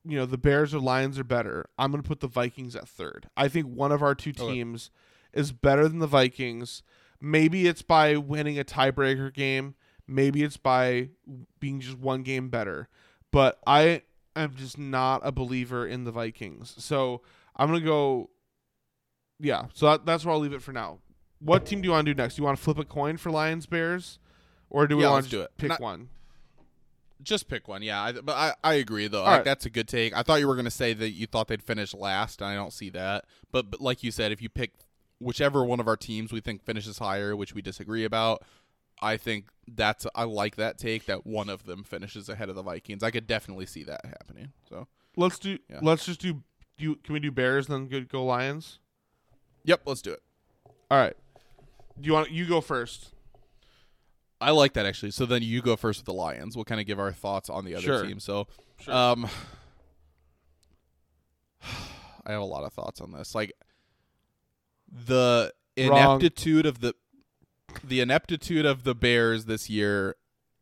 you 0.03 0.17
know 0.17 0.25
the 0.25 0.37
Bears 0.37 0.73
or 0.73 0.79
Lions 0.79 1.17
are 1.17 1.23
better, 1.23 1.65
I'm 1.79 1.91
going 1.91 2.03
to 2.03 2.07
put 2.07 2.19
the 2.19 2.27
Vikings 2.27 2.75
at 2.75 2.87
third. 2.87 3.29
I 3.35 3.47
think 3.47 3.67
one 3.67 3.91
of 3.91 4.03
our 4.03 4.13
two 4.13 4.31
Okay. 4.31 4.45
teams 4.53 4.91
is 5.33 5.51
better 5.51 5.87
than 5.87 5.99
the 5.99 6.07
Vikings. 6.07 6.83
Maybe 7.21 7.67
it's 7.67 7.81
by 7.81 8.17
winning 8.17 8.59
a 8.59 8.63
tiebreaker 8.63 9.33
game. 9.33 9.75
Maybe 10.07 10.43
it's 10.43 10.57
by 10.57 11.09
being 11.59 11.79
just 11.79 11.97
one 11.97 12.23
game 12.23 12.49
better. 12.49 12.89
But 13.31 13.59
I 13.65 14.03
am 14.35 14.53
just 14.55 14.77
not 14.77 15.21
a 15.23 15.31
believer 15.31 15.87
in 15.87 16.03
the 16.03 16.11
Vikings. 16.11 16.75
So 16.77 17.21
I'm 17.55 17.69
going 17.69 17.79
to 17.81 17.85
go. 17.85 18.29
Yeah, 19.39 19.65
so 19.73 19.87
that, 19.87 20.05
that's 20.05 20.23
where 20.23 20.33
I'll 20.33 20.39
leave 20.39 20.53
it 20.53 20.61
for 20.61 20.71
now. 20.71 20.99
What 21.39 21.65
team 21.65 21.81
do 21.81 21.87
you 21.87 21.91
want 21.91 22.05
to 22.05 22.13
do 22.13 22.21
next? 22.21 22.35
Do 22.35 22.41
you 22.41 22.45
want 22.45 22.57
to 22.57 22.63
flip 22.63 22.79
a 22.79 22.85
coin 22.85 23.17
for 23.17 23.29
Lions 23.31 23.65
Bears, 23.65 24.17
or 24.69 24.87
do 24.87 24.95
we 24.95 25.03
Yeah, 25.03 25.09
want 25.09 25.25
to 25.25 25.31
do 25.31 25.41
it. 25.41 25.51
pick 25.57 25.69
Not- 25.69 25.81
one? 25.81 26.09
Just 27.21 27.47
pick 27.47 27.67
one, 27.67 27.81
yeah. 27.81 28.01
I, 28.01 28.11
but 28.11 28.33
I, 28.35 28.53
I 28.63 28.73
agree 28.75 29.07
though. 29.07 29.23
Like, 29.23 29.37
right. 29.37 29.45
That's 29.45 29.65
a 29.65 29.69
good 29.69 29.87
take. 29.87 30.15
I 30.15 30.21
thought 30.21 30.39
you 30.41 30.47
were 30.47 30.55
gonna 30.55 30.69
say 30.69 30.93
that 30.93 31.11
you 31.11 31.25
thought 31.25 31.47
they'd 31.47 31.63
finish 31.63 31.93
last, 31.93 32.41
and 32.41 32.49
I 32.49 32.55
don't 32.55 32.73
see 32.73 32.89
that. 32.91 33.25
But, 33.51 33.71
but 33.71 33.81
like 33.81 34.03
you 34.03 34.11
said, 34.11 34.31
if 34.31 34.41
you 34.41 34.49
pick 34.49 34.73
whichever 35.19 35.63
one 35.63 35.79
of 35.79 35.87
our 35.87 35.97
teams 35.97 36.31
we 36.31 36.41
think 36.41 36.63
finishes 36.63 36.97
higher, 36.99 37.35
which 37.35 37.53
we 37.53 37.61
disagree 37.61 38.03
about, 38.03 38.43
I 39.01 39.17
think 39.17 39.49
that's 39.67 40.05
I 40.15 40.23
like 40.23 40.55
that 40.57 40.77
take 40.77 41.05
that 41.05 41.25
one 41.25 41.49
of 41.49 41.65
them 41.65 41.83
finishes 41.83 42.29
ahead 42.29 42.49
of 42.49 42.55
the 42.55 42.61
Vikings. 42.63 43.03
I 43.03 43.11
could 43.11 43.27
definitely 43.27 43.65
see 43.65 43.83
that 43.83 44.05
happening. 44.05 44.51
So 44.69 44.87
Let's 45.17 45.39
do. 45.39 45.57
Yeah. 45.69 45.79
Let's 45.81 46.05
just 46.05 46.19
do. 46.21 46.43
Do 46.77 46.95
can 46.97 47.13
we 47.13 47.19
do 47.19 47.31
Bears 47.31 47.67
then 47.67 47.87
go, 47.87 48.01
go 48.01 48.23
Lions? 48.25 48.79
yep, 49.63 49.81
let's 49.85 50.01
do 50.01 50.11
it. 50.11 50.21
All 50.91 50.97
right. 50.99 51.15
Do 51.99 52.05
you 52.07 52.13
want 52.13 52.29
you 52.31 52.45
go 52.45 52.59
first? 52.61 53.13
I 54.41 54.51
like 54.51 54.73
that 54.73 54.85
actually. 54.85 55.11
So 55.11 55.25
then 55.25 55.41
you 55.41 55.61
go 55.61 55.75
first 55.77 55.99
with 56.01 56.05
the 56.05 56.13
Lions. 56.13 56.55
We'll 56.55 56.65
kind 56.65 56.81
of 56.81 56.85
give 56.87 56.99
our 56.99 57.13
thoughts 57.13 57.49
on 57.49 57.63
the 57.65 57.73
other 57.75 57.83
Sure. 57.83 58.05
team. 58.05 58.19
So, 58.19 58.47
Sure. 58.79 58.93
um, 58.93 59.27
I 62.25 62.31
have 62.31 62.41
a 62.41 62.45
lot 62.45 62.63
of 62.63 62.73
thoughts 62.73 63.01
on 63.01 63.11
this. 63.11 63.35
Like 63.35 63.53
the 64.91 65.53
Wrong. 65.77 65.87
ineptitude 65.87 66.65
of 66.65 66.79
the 66.79 66.95
the 67.83 67.99
ineptitude 67.99 68.65
of 68.65 68.83
the 68.83 68.95
Bears 68.95 69.45
this 69.45 69.69
year 69.69 70.15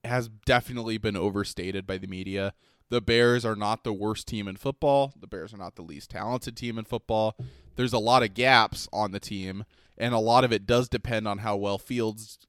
has 0.04 0.30
definitely 0.46 0.98
been 0.98 1.16
overstated 1.16 1.86
by 1.86 1.98
the 1.98 2.08
media. 2.08 2.54
The 2.90 3.02
Bears 3.02 3.46
are 3.46 3.56
not 3.56 3.84
the 3.84 3.94
worst 3.94 4.28
team 4.28 4.48
in 4.48 4.56
football. 4.56 5.14
The 5.20 5.28
Bears 5.28 5.54
are 5.54 5.58
not 5.58 5.76
the 5.76 5.82
least 5.82 6.12
talented 6.12 6.58
team 6.58 6.78
in 6.78 6.86
football. 6.86 7.36
There's 7.76 7.94
a 7.94 8.00
lot 8.00 8.24
of 8.24 8.34
gaps 8.34 8.88
on 8.92 9.12
the 9.12 9.20
team, 9.20 9.66
and 9.98 10.14
a 10.14 10.20
lot 10.20 10.44
of 10.44 10.52
it 10.52 10.66
does 10.66 10.90
depend 10.90 11.28
on 11.28 11.40
how 11.40 11.56
well 11.56 11.78
Fields 11.78 12.40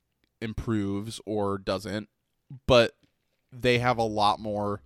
improves 0.40 1.20
or 1.24 1.58
doesn't. 1.58 2.08
But 2.66 2.92
they 3.52 3.78
have 3.78 3.98
a 3.98 4.02
lot 4.02 4.40
more 4.40 4.82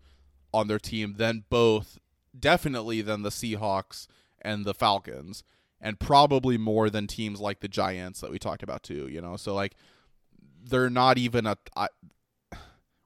on 0.53 0.69
their 0.69 0.79
team 0.79 1.15
than 1.19 1.45
both, 1.51 1.99
definitely 2.39 3.03
than 3.03 3.23
the 3.23 3.31
Seahawks 3.31 4.07
and 4.41 4.65
the 4.65 4.75
Falcons, 4.75 5.43
and 5.81 5.99
probably 6.01 6.59
more 6.59 6.91
than 6.91 7.07
teams 7.07 7.41
like 7.41 7.61
the 7.61 7.69
Giants 7.69 8.21
that 8.21 8.31
we 8.31 8.39
talked 8.39 8.63
about 8.63 8.83
too. 8.83 9.09
You 9.09 9.21
know, 9.21 9.37
so 9.37 9.55
like 9.55 9.75
they're 10.63 10.91
not 10.91 11.19
even 11.19 11.47
a 11.47 11.57
I, 11.77 11.89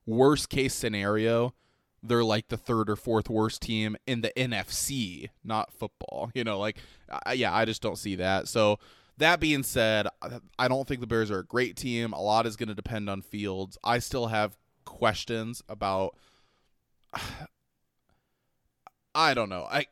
worst 0.07 0.49
case 0.49 0.75
scenario. 0.75 1.55
They're 2.03 2.25
like 2.25 2.49
the 2.49 2.57
third 2.57 2.91
or 2.91 2.97
fourth 2.97 3.31
worst 3.31 3.63
team 3.63 3.97
in 4.07 4.23
the 4.23 4.33
NFC, 4.37 5.29
not 5.45 5.73
football. 5.73 6.31
You 6.35 6.43
know, 6.45 6.59
like 6.59 6.79
I, 7.25 7.35
yeah, 7.35 7.55
I 7.55 7.65
just 7.65 7.81
don't 7.81 7.99
see 7.99 8.17
that. 8.17 8.49
So 8.49 8.79
that 9.19 9.39
being 9.39 9.63
said, 9.63 10.09
I- 10.21 10.41
I 10.59 10.67
don't 10.69 10.89
think 10.89 11.01
the 11.01 11.07
Bears 11.07 11.31
are 11.31 11.39
a 11.41 11.45
great 11.45 11.77
team. 11.77 12.13
A 12.13 12.21
lot 12.21 12.47
is 12.47 12.57
going 12.57 12.71
to 12.71 12.75
depend 12.75 13.09
on 13.09 13.23
Fields. 13.23 13.79
I 13.85 14.01
still 14.01 14.27
have 14.29 14.57
questions 14.85 15.63
about. 15.69 16.17
I 19.15 19.35
don't 19.35 19.49
know. 19.51 19.67
I 19.71 19.87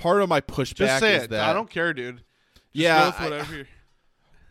part 0.00 0.22
of 0.22 0.28
my 0.28 0.40
pushback 0.40 0.76
Just 0.76 1.00
say 1.00 1.16
is 1.16 1.24
it. 1.24 1.30
that 1.30 1.48
I 1.48 1.52
don't 1.52 1.70
care, 1.70 1.92
dude. 1.92 2.16
Just 2.16 2.26
yeah, 2.72 3.12
I- 3.18 3.66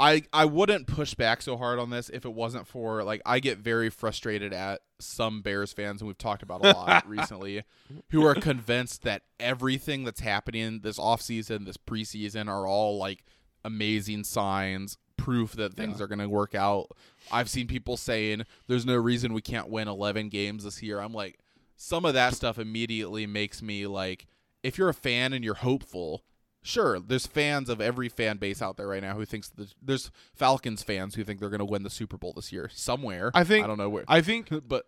I 0.02 0.24
I 0.32 0.46
wouldn't 0.46 0.88
push 0.88 1.14
back 1.14 1.42
so 1.42 1.58
hard 1.58 1.78
on 1.78 1.90
this 1.90 2.10
if 2.10 2.24
it 2.24 2.34
wasn't 2.34 2.68
for 2.68 3.04
like 3.04 3.22
I 3.26 3.40
get 3.40 3.58
very 3.58 3.90
frustrated 3.90 4.54
at 4.54 4.80
some 5.00 5.42
Bears 5.42 5.74
fans 5.74 6.02
and 6.02 6.08
we've 6.08 6.18
talked 6.18 6.42
about 6.42 6.64
a 6.66 6.70
lot 6.72 7.08
recently 7.10 7.64
who 8.12 8.26
are 8.26 8.36
convinced 8.36 9.04
that 9.04 9.24
everything 9.42 10.06
that's 10.06 10.22
happening 10.22 10.80
this 10.82 10.98
offseason, 10.98 11.66
this 11.66 11.76
preseason 11.78 12.48
are 12.48 12.66
all 12.66 12.98
like 12.98 13.26
amazing 13.66 14.24
signs, 14.24 14.98
proof 15.18 15.52
that 15.54 15.74
things 15.74 16.00
are 16.00 16.08
going 16.08 16.20
to 16.20 16.30
work 16.30 16.56
out. 16.56 16.88
I've 17.30 17.50
seen 17.50 17.68
people 17.68 17.98
saying 17.98 18.44
there's 18.68 18.86
no 18.86 18.96
reason 18.96 19.34
we 19.34 19.42
can't 19.42 19.70
win 19.70 19.90
11 19.90 20.30
games 20.30 20.64
this 20.64 20.82
year. 20.82 21.00
I'm 21.02 21.14
like 21.14 21.40
some 21.76 22.06
of 22.06 22.14
that 22.14 22.34
stuff 22.36 22.58
immediately 22.58 23.26
makes 23.28 23.62
me 23.62 23.86
like 23.86 24.28
if 24.64 24.78
you're 24.78 24.90
a 24.90 24.94
fan 24.94 25.34
and 25.34 25.44
you're 25.44 25.56
hopeful, 25.56 26.24
sure, 26.62 27.00
there's 27.00 27.26
fans 27.28 27.70
of 27.70 27.80
every 27.82 28.10
fan 28.10 28.38
base 28.38 28.62
out 28.62 28.78
there 28.78 28.88
right 28.88 29.02
now 29.02 29.16
who 29.16 29.26
thinks 29.26 29.50
the, 29.50 29.72
there's 29.82 30.12
Falcons 30.34 30.84
fans 30.84 31.16
who 31.16 31.24
think 31.24 31.40
they're 31.40 31.50
going 31.50 31.60
to 31.60 31.66
win 31.66 31.84
the 31.84 31.90
Super 31.90 32.18
Bowl 32.18 32.34
this 32.34 32.52
year 32.52 32.70
somewhere. 32.74 33.32
I 33.34 33.44
think- 33.44 33.64
I 33.64 33.68
don't 33.68 33.78
know 33.78 33.90
where. 33.90 34.04
I 34.08 34.22
think 34.22 34.50
but 34.68 34.86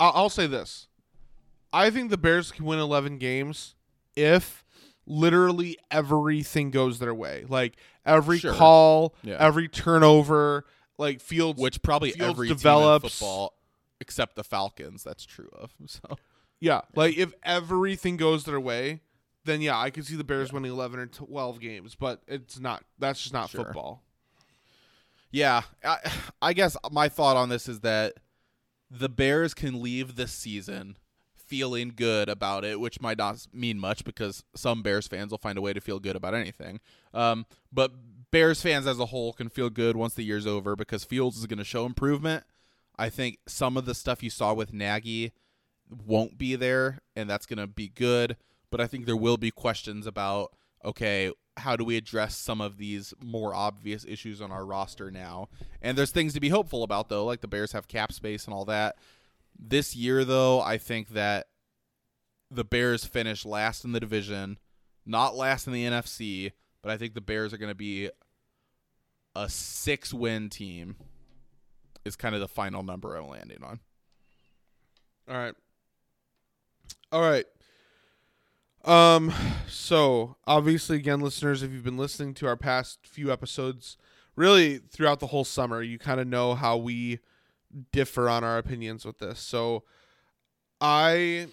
I'll, 0.00 0.12
I'll 0.14 0.30
say 0.30 0.46
this. 0.46 0.88
I 1.72 1.90
think 1.90 2.10
the 2.10 2.16
Bears 2.18 2.50
can 2.50 2.64
win 2.64 2.78
11 2.78 3.18
games 3.18 3.74
if 4.16 4.64
literally 5.06 5.78
everything 5.90 6.70
goes 6.70 6.98
their 6.98 7.14
way. 7.14 7.44
Like 7.48 7.76
every 8.04 8.38
Sure. 8.38 8.54
call, 8.54 9.14
Yeah. 9.22 9.36
every 9.38 9.68
turnover, 9.68 10.64
like 10.98 11.20
Fields 11.20 11.60
which 11.60 11.82
probably 11.82 12.14
every 12.18 12.48
develops- 12.48 13.02
team 13.02 13.06
in 13.06 13.10
football 13.30 13.54
except 14.00 14.36
the 14.36 14.44
Falcons 14.44 15.02
that's 15.04 15.24
true 15.24 15.48
of. 15.52 15.72
So 15.86 16.00
Yeah, 16.60 16.80
like 16.94 17.16
if 17.16 17.32
everything 17.44 18.16
goes 18.16 18.44
their 18.44 18.58
way, 18.60 19.00
then 19.44 19.60
yeah, 19.60 19.78
I 19.78 19.90
could 19.90 20.04
see 20.06 20.16
the 20.16 20.24
Bears 20.24 20.52
winning 20.52 20.72
11 20.72 20.98
or 20.98 21.06
12 21.06 21.60
games, 21.60 21.94
but 21.94 22.22
it's 22.26 22.58
not 22.58 22.84
that's 22.98 23.20
just 23.22 23.32
not 23.32 23.50
Sure. 23.50 23.64
football. 23.64 24.02
Yeah, 25.30 25.62
I, 25.84 25.98
I 26.40 26.52
guess 26.52 26.76
my 26.90 27.08
thought 27.08 27.36
on 27.36 27.48
this 27.48 27.68
is 27.68 27.80
that 27.80 28.14
the 28.90 29.08
Bears 29.08 29.52
can 29.54 29.82
leave 29.82 30.16
this 30.16 30.32
season 30.32 30.96
feeling 31.36 31.92
good 31.94 32.28
about 32.28 32.64
it, 32.64 32.80
which 32.80 33.00
might 33.00 33.18
not 33.18 33.46
mean 33.52 33.78
much 33.78 34.04
because 34.04 34.44
some 34.54 34.82
Bears 34.82 35.06
fans 35.06 35.30
will 35.30 35.38
find 35.38 35.58
a 35.58 35.62
way 35.62 35.72
to 35.72 35.80
feel 35.80 35.98
good 35.98 36.16
about 36.16 36.34
anything. 36.34 36.80
Um, 37.14 37.46
but 37.72 37.92
Bears 38.30 38.60
fans 38.62 38.86
as 38.86 38.98
a 38.98 39.06
whole 39.06 39.32
can 39.32 39.48
feel 39.48 39.70
good 39.70 39.96
once 39.96 40.14
the 40.14 40.22
year's 40.24 40.46
over 40.46 40.76
because 40.76 41.04
Fields 41.04 41.38
is 41.38 41.46
going 41.46 41.58
to 41.58 41.64
show 41.64 41.86
improvement. 41.86 42.44
I 42.98 43.08
think 43.10 43.38
some 43.46 43.76
of 43.76 43.84
the 43.86 43.94
stuff 43.94 44.22
you 44.22 44.30
saw 44.30 44.52
with 44.54 44.72
Nagy 44.72 45.32
won't 46.06 46.38
be 46.38 46.56
there, 46.56 46.98
and 47.16 47.28
that's 47.28 47.46
going 47.46 47.58
to 47.58 47.66
be 47.66 47.88
good. 47.88 48.36
But 48.70 48.80
I 48.80 48.86
think 48.86 49.06
there 49.06 49.16
will 49.16 49.36
be 49.36 49.50
questions 49.50 50.06
about 50.06 50.54
okay, 50.84 51.32
how 51.56 51.76
do 51.76 51.84
we 51.84 51.96
address 51.96 52.36
some 52.36 52.60
of 52.60 52.78
these 52.78 53.12
more 53.20 53.54
obvious 53.54 54.04
issues 54.06 54.40
on 54.40 54.52
our 54.52 54.64
roster 54.64 55.10
now? 55.10 55.48
And 55.82 55.98
there's 55.98 56.12
things 56.12 56.32
to 56.34 56.40
be 56.40 56.50
hopeful 56.50 56.82
about 56.82 57.08
though, 57.08 57.24
like 57.24 57.40
the 57.40 57.48
Bears 57.48 57.72
have 57.72 57.88
cap 57.88 58.12
space 58.12 58.44
and 58.44 58.54
all 58.54 58.64
that. 58.66 58.96
This 59.58 59.96
year 59.96 60.24
though, 60.24 60.60
I 60.60 60.78
think 60.78 61.08
that 61.10 61.48
the 62.50 62.64
Bears 62.64 63.04
finish 63.04 63.44
last 63.44 63.84
in 63.84 63.92
the 63.92 64.00
division, 64.00 64.58
not 65.04 65.34
last 65.34 65.66
in 65.66 65.72
the 65.72 65.84
NFC, 65.84 66.52
but 66.82 66.92
I 66.92 66.96
think 66.96 67.14
the 67.14 67.20
Bears 67.20 67.52
are 67.52 67.58
going 67.58 67.70
to 67.70 67.74
be 67.74 68.08
a 69.34 69.46
6-win 69.46 70.48
team. 70.48 70.96
Is 72.04 72.16
kind 72.16 72.34
of 72.34 72.40
the 72.40 72.48
final 72.48 72.82
number 72.82 73.16
I'm 73.16 73.28
landing 73.28 73.62
on. 73.62 73.80
All 75.28 75.36
right. 75.36 75.54
All 77.12 77.22
right. 77.22 77.46
Um 78.84 79.32
so 79.66 80.36
obviously 80.46 80.96
again 80.96 81.20
listeners 81.20 81.62
if 81.62 81.72
you've 81.72 81.84
been 81.84 81.98
listening 81.98 82.34
to 82.34 82.46
our 82.46 82.56
past 82.56 83.00
few 83.02 83.32
episodes 83.32 83.96
really 84.36 84.78
throughout 84.78 85.20
the 85.20 85.26
whole 85.26 85.44
summer 85.44 85.82
you 85.82 85.98
kind 85.98 86.20
of 86.20 86.26
know 86.26 86.54
how 86.54 86.76
we 86.76 87.18
differ 87.92 88.28
on 88.28 88.44
our 88.44 88.56
opinions 88.56 89.04
with 89.04 89.18
this. 89.18 89.40
So 89.40 89.84
I 90.80 91.48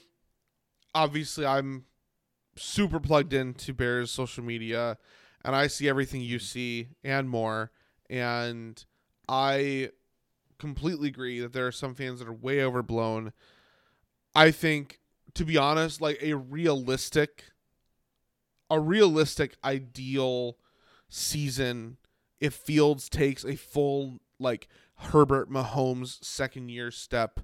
obviously 0.93 1.45
I'm 1.45 1.85
super 2.55 2.99
plugged 2.99 3.33
into 3.33 3.73
Bears 3.73 4.11
social 4.11 4.43
media 4.43 4.97
and 5.43 5.55
I 5.55 5.67
see 5.67 5.89
everything 5.89 6.21
you 6.21 6.39
see 6.39 6.89
and 7.03 7.29
more 7.29 7.71
and 8.09 8.83
I 9.27 9.89
completely 10.57 11.09
agree 11.09 11.39
that 11.39 11.53
there 11.53 11.67
are 11.67 11.71
some 11.71 11.95
fans 11.95 12.19
that 12.19 12.27
are 12.27 12.33
way 12.33 12.63
overblown. 12.63 13.33
I 14.33 14.51
think 14.51 14.99
to 15.35 15.45
be 15.45 15.57
honest, 15.57 16.01
like 16.01 16.17
a 16.21 16.33
realistic 16.33 17.43
a 18.69 18.79
realistic 18.79 19.55
ideal 19.63 20.57
season 21.07 21.97
if 22.39 22.53
Fields 22.55 23.07
takes 23.09 23.45
a 23.45 23.55
full 23.55 24.19
like 24.39 24.67
Herbert 24.95 25.51
Mahomes 25.51 26.23
second 26.23 26.69
year 26.69 26.89
step 26.89 27.39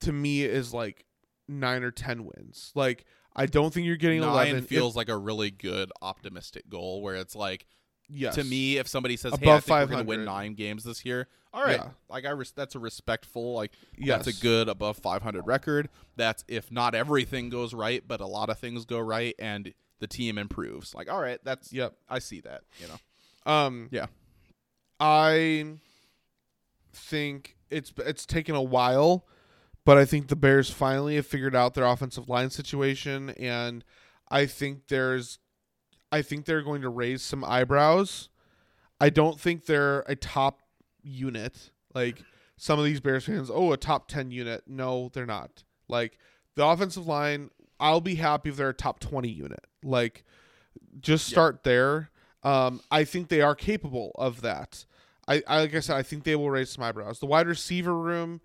to 0.00 0.12
me 0.12 0.42
is 0.44 0.74
like 0.74 1.06
9 1.48 1.82
or 1.82 1.90
10 1.90 2.24
wins. 2.24 2.72
Like 2.74 3.04
I 3.34 3.46
don't 3.46 3.72
think 3.72 3.86
you're 3.86 3.96
getting 3.96 4.20
Nine 4.20 4.30
11 4.30 4.56
If- 4.56 4.66
feels 4.66 4.96
like 4.96 5.08
a 5.08 5.16
really 5.16 5.50
good 5.50 5.90
optimistic 6.02 6.68
goal 6.68 7.00
where 7.00 7.14
it's 7.14 7.36
like 7.36 7.66
Yes. 8.12 8.34
To 8.34 8.44
me, 8.44 8.76
if 8.78 8.88
somebody 8.88 9.16
says, 9.16 9.34
"Hey, 9.40 9.50
I 9.50 9.60
think 9.60 9.68
we're 9.70 9.76
going 9.86 9.88
to 9.88 10.04
500. 10.04 10.06
win 10.06 10.24
nine 10.24 10.54
games 10.54 10.84
this 10.84 11.04
year," 11.04 11.28
all 11.52 11.62
right, 11.62 11.76
Yeah. 11.78 11.90
like 12.08 12.24
I 12.24 12.30
res- 12.30 12.50
that's 12.52 12.74
a 12.74 12.78
respectful, 12.78 13.54
like 13.54 13.72
Yes. 13.96 14.24
that's 14.24 14.38
a 14.38 14.40
good 14.42 14.68
above 14.68 14.96
500 14.98 15.46
record. 15.46 15.88
That's 16.16 16.44
if 16.48 16.70
not 16.72 16.94
everything 16.94 17.48
goes 17.50 17.72
right, 17.74 18.02
but 18.06 18.20
a 18.20 18.26
lot 18.26 18.50
of 18.50 18.58
things 18.58 18.84
go 18.84 18.98
right, 18.98 19.34
and 19.38 19.72
the 20.00 20.06
team 20.06 20.38
improves. 20.38 20.94
Like, 20.94 21.10
all 21.10 21.20
right, 21.20 21.38
that's 21.44 21.72
Yep. 21.72 21.94
I 22.08 22.18
see 22.18 22.40
that. 22.40 22.62
You 22.80 22.88
know, 22.88 23.52
Um. 23.52 23.88
yeah, 23.92 24.06
I 24.98 25.76
think 26.92 27.56
it's 27.70 27.92
it's 27.98 28.26
taken 28.26 28.54
a 28.54 28.62
while, 28.62 29.26
but 29.84 29.96
I 29.98 30.04
think 30.04 30.28
the 30.28 30.36
Bears 30.36 30.70
finally 30.70 31.16
have 31.16 31.26
figured 31.26 31.54
out 31.54 31.74
their 31.74 31.84
offensive 31.86 32.28
line 32.28 32.50
situation, 32.50 33.30
and 33.30 33.84
I 34.30 34.46
think 34.46 34.88
there's, 34.88 35.38
I 36.12 36.22
think 36.22 36.44
they're 36.44 36.62
going 36.62 36.82
to 36.82 36.88
raise 36.88 37.22
some 37.22 37.44
eyebrows. 37.44 38.28
I 39.00 39.10
don't 39.10 39.40
think 39.40 39.66
they're 39.66 40.00
a 40.06 40.16
top 40.16 40.60
unit 41.02 41.70
like 41.94 42.22
some 42.56 42.78
of 42.78 42.84
these 42.84 43.00
Bears 43.00 43.24
fans. 43.24 43.50
Oh, 43.52 43.72
a 43.72 43.76
top 43.76 44.08
ten 44.08 44.30
unit? 44.30 44.64
No, 44.66 45.10
they're 45.12 45.26
not. 45.26 45.64
Like 45.88 46.18
the 46.56 46.66
offensive 46.66 47.06
line, 47.06 47.50
I'll 47.78 48.00
be 48.00 48.16
happy 48.16 48.50
if 48.50 48.56
they're 48.56 48.68
a 48.70 48.74
top 48.74 49.00
twenty 49.00 49.30
unit. 49.30 49.66
Like 49.82 50.24
just 51.00 51.26
start 51.26 51.64
there. 51.64 52.10
Um, 52.42 52.80
I 52.90 53.04
think 53.04 53.28
they 53.28 53.40
are 53.40 53.54
capable 53.54 54.12
of 54.16 54.42
that. 54.42 54.84
I, 55.28 55.42
I 55.46 55.60
like 55.60 55.74
I 55.74 55.80
said, 55.80 55.96
I 55.96 56.02
think 56.02 56.24
they 56.24 56.36
will 56.36 56.50
raise 56.50 56.70
some 56.70 56.84
eyebrows. 56.84 57.18
The 57.18 57.26
wide 57.26 57.46
receiver 57.46 57.96
room, 57.96 58.40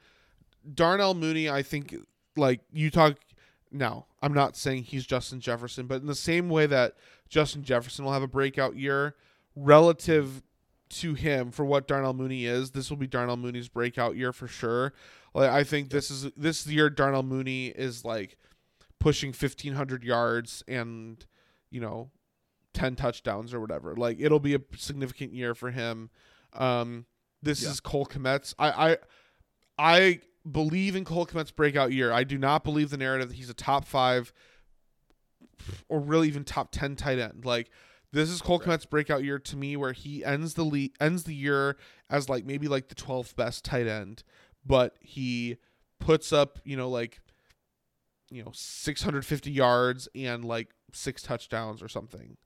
Darnell 0.74 1.14
Mooney, 1.14 1.50
I 1.50 1.64
think 1.64 1.96
like 2.36 2.62
you 2.72 2.90
talk 2.90 3.18
now, 3.72 4.06
I'm 4.22 4.34
not 4.34 4.56
saying 4.56 4.84
he's 4.84 5.06
Justin 5.06 5.40
Jefferson, 5.40 5.88
but 5.88 6.02
in 6.02 6.08
the 6.08 6.16
same 6.16 6.50
way 6.50 6.66
that 6.68 6.96
Justin 7.30 7.64
Jefferson 7.64 8.06
will 8.06 8.14
have 8.14 8.22
a 8.24 8.28
breakout 8.28 8.76
year 8.76 9.16
relative 9.56 10.44
to 10.90 11.14
him 11.16 11.52
for 11.52 11.66
what 11.66 11.88
Darnell 11.88 12.14
Mooney 12.14 12.46
is, 12.46 12.72
this 12.72 12.90
will 12.90 12.98
be 12.98 13.08
Darnell 13.08 13.38
Mooney's 13.38 13.68
breakout 13.68 14.16
year 14.16 14.32
for 14.32 14.48
sure. 14.48 14.94
Like 15.34 15.50
I 15.50 15.64
think 15.64 15.90
this 15.90 16.10
is 16.12 16.32
this 16.38 16.66
year 16.68 16.90
Darnell 16.90 17.24
Mooney 17.24 17.68
is 17.68 18.06
like 18.06 18.38
pushing 19.00 19.30
1500 19.30 20.04
yards 20.04 20.64
and 20.68 21.26
you 21.72 21.82
know 21.82 22.12
10 22.74 22.96
touchdowns 22.96 23.54
or 23.54 23.60
whatever. 23.60 23.96
Like 23.96 24.18
it'll 24.20 24.40
be 24.40 24.56
a 24.56 24.62
significant 24.78 25.34
year 25.34 25.54
for 25.56 25.72
him. 25.72 26.10
Um, 26.54 27.06
this 27.42 27.64
Yeah. 27.64 27.72
is 27.72 27.80
Cole 27.80 28.06
Kmet's. 28.06 28.54
I, 28.60 28.70
I 28.92 28.98
I 29.78 30.20
believe 30.50 30.96
in 30.96 31.06
Cole 31.06 31.26
Kmet's 31.26 31.52
breakout 31.52 31.92
year. 31.92 32.12
I 32.12 32.24
do 32.24 32.38
not 32.38 32.64
believe 32.64 32.90
the 32.90 32.98
narrative 32.98 33.30
that 33.30 33.36
he's 33.36 33.50
a 33.50 33.54
top 33.54 33.86
five 33.86 34.32
or 35.90 36.00
really 36.00 36.28
even 36.28 36.44
top 36.44 36.72
ten 36.72 36.96
tight 36.96 37.20
end. 37.20 37.46
Like 37.46 37.70
this 38.12 38.30
is 38.30 38.42
Cole 38.42 38.60
Kmet's 38.60 38.86
breakout 38.86 39.24
year 39.24 39.40
to 39.40 39.58
me, 39.58 39.76
where 39.76 39.94
he 39.94 40.24
ends 40.24 40.54
the 40.54 40.64
le- 40.64 40.90
ends 41.00 41.24
the 41.24 41.36
year 41.36 41.78
as 42.10 42.30
like 42.30 42.46
maybe 42.46 42.68
like 42.68 42.90
the 42.90 42.96
twelfth 42.96 43.36
best 43.36 43.66
tight 43.66 43.88
end, 43.88 44.24
but 44.66 44.96
he 45.00 45.58
puts 46.00 46.32
up 46.34 46.60
you 46.66 46.76
know 46.78 46.90
like 46.90 47.20
you 48.30 48.44
know 48.44 48.52
650 48.54 49.52
yards 49.52 50.08
and 50.16 50.44
like 50.46 50.70
six 50.94 51.22
touchdowns 51.22 51.82
or 51.82 51.88
something. 51.88 52.38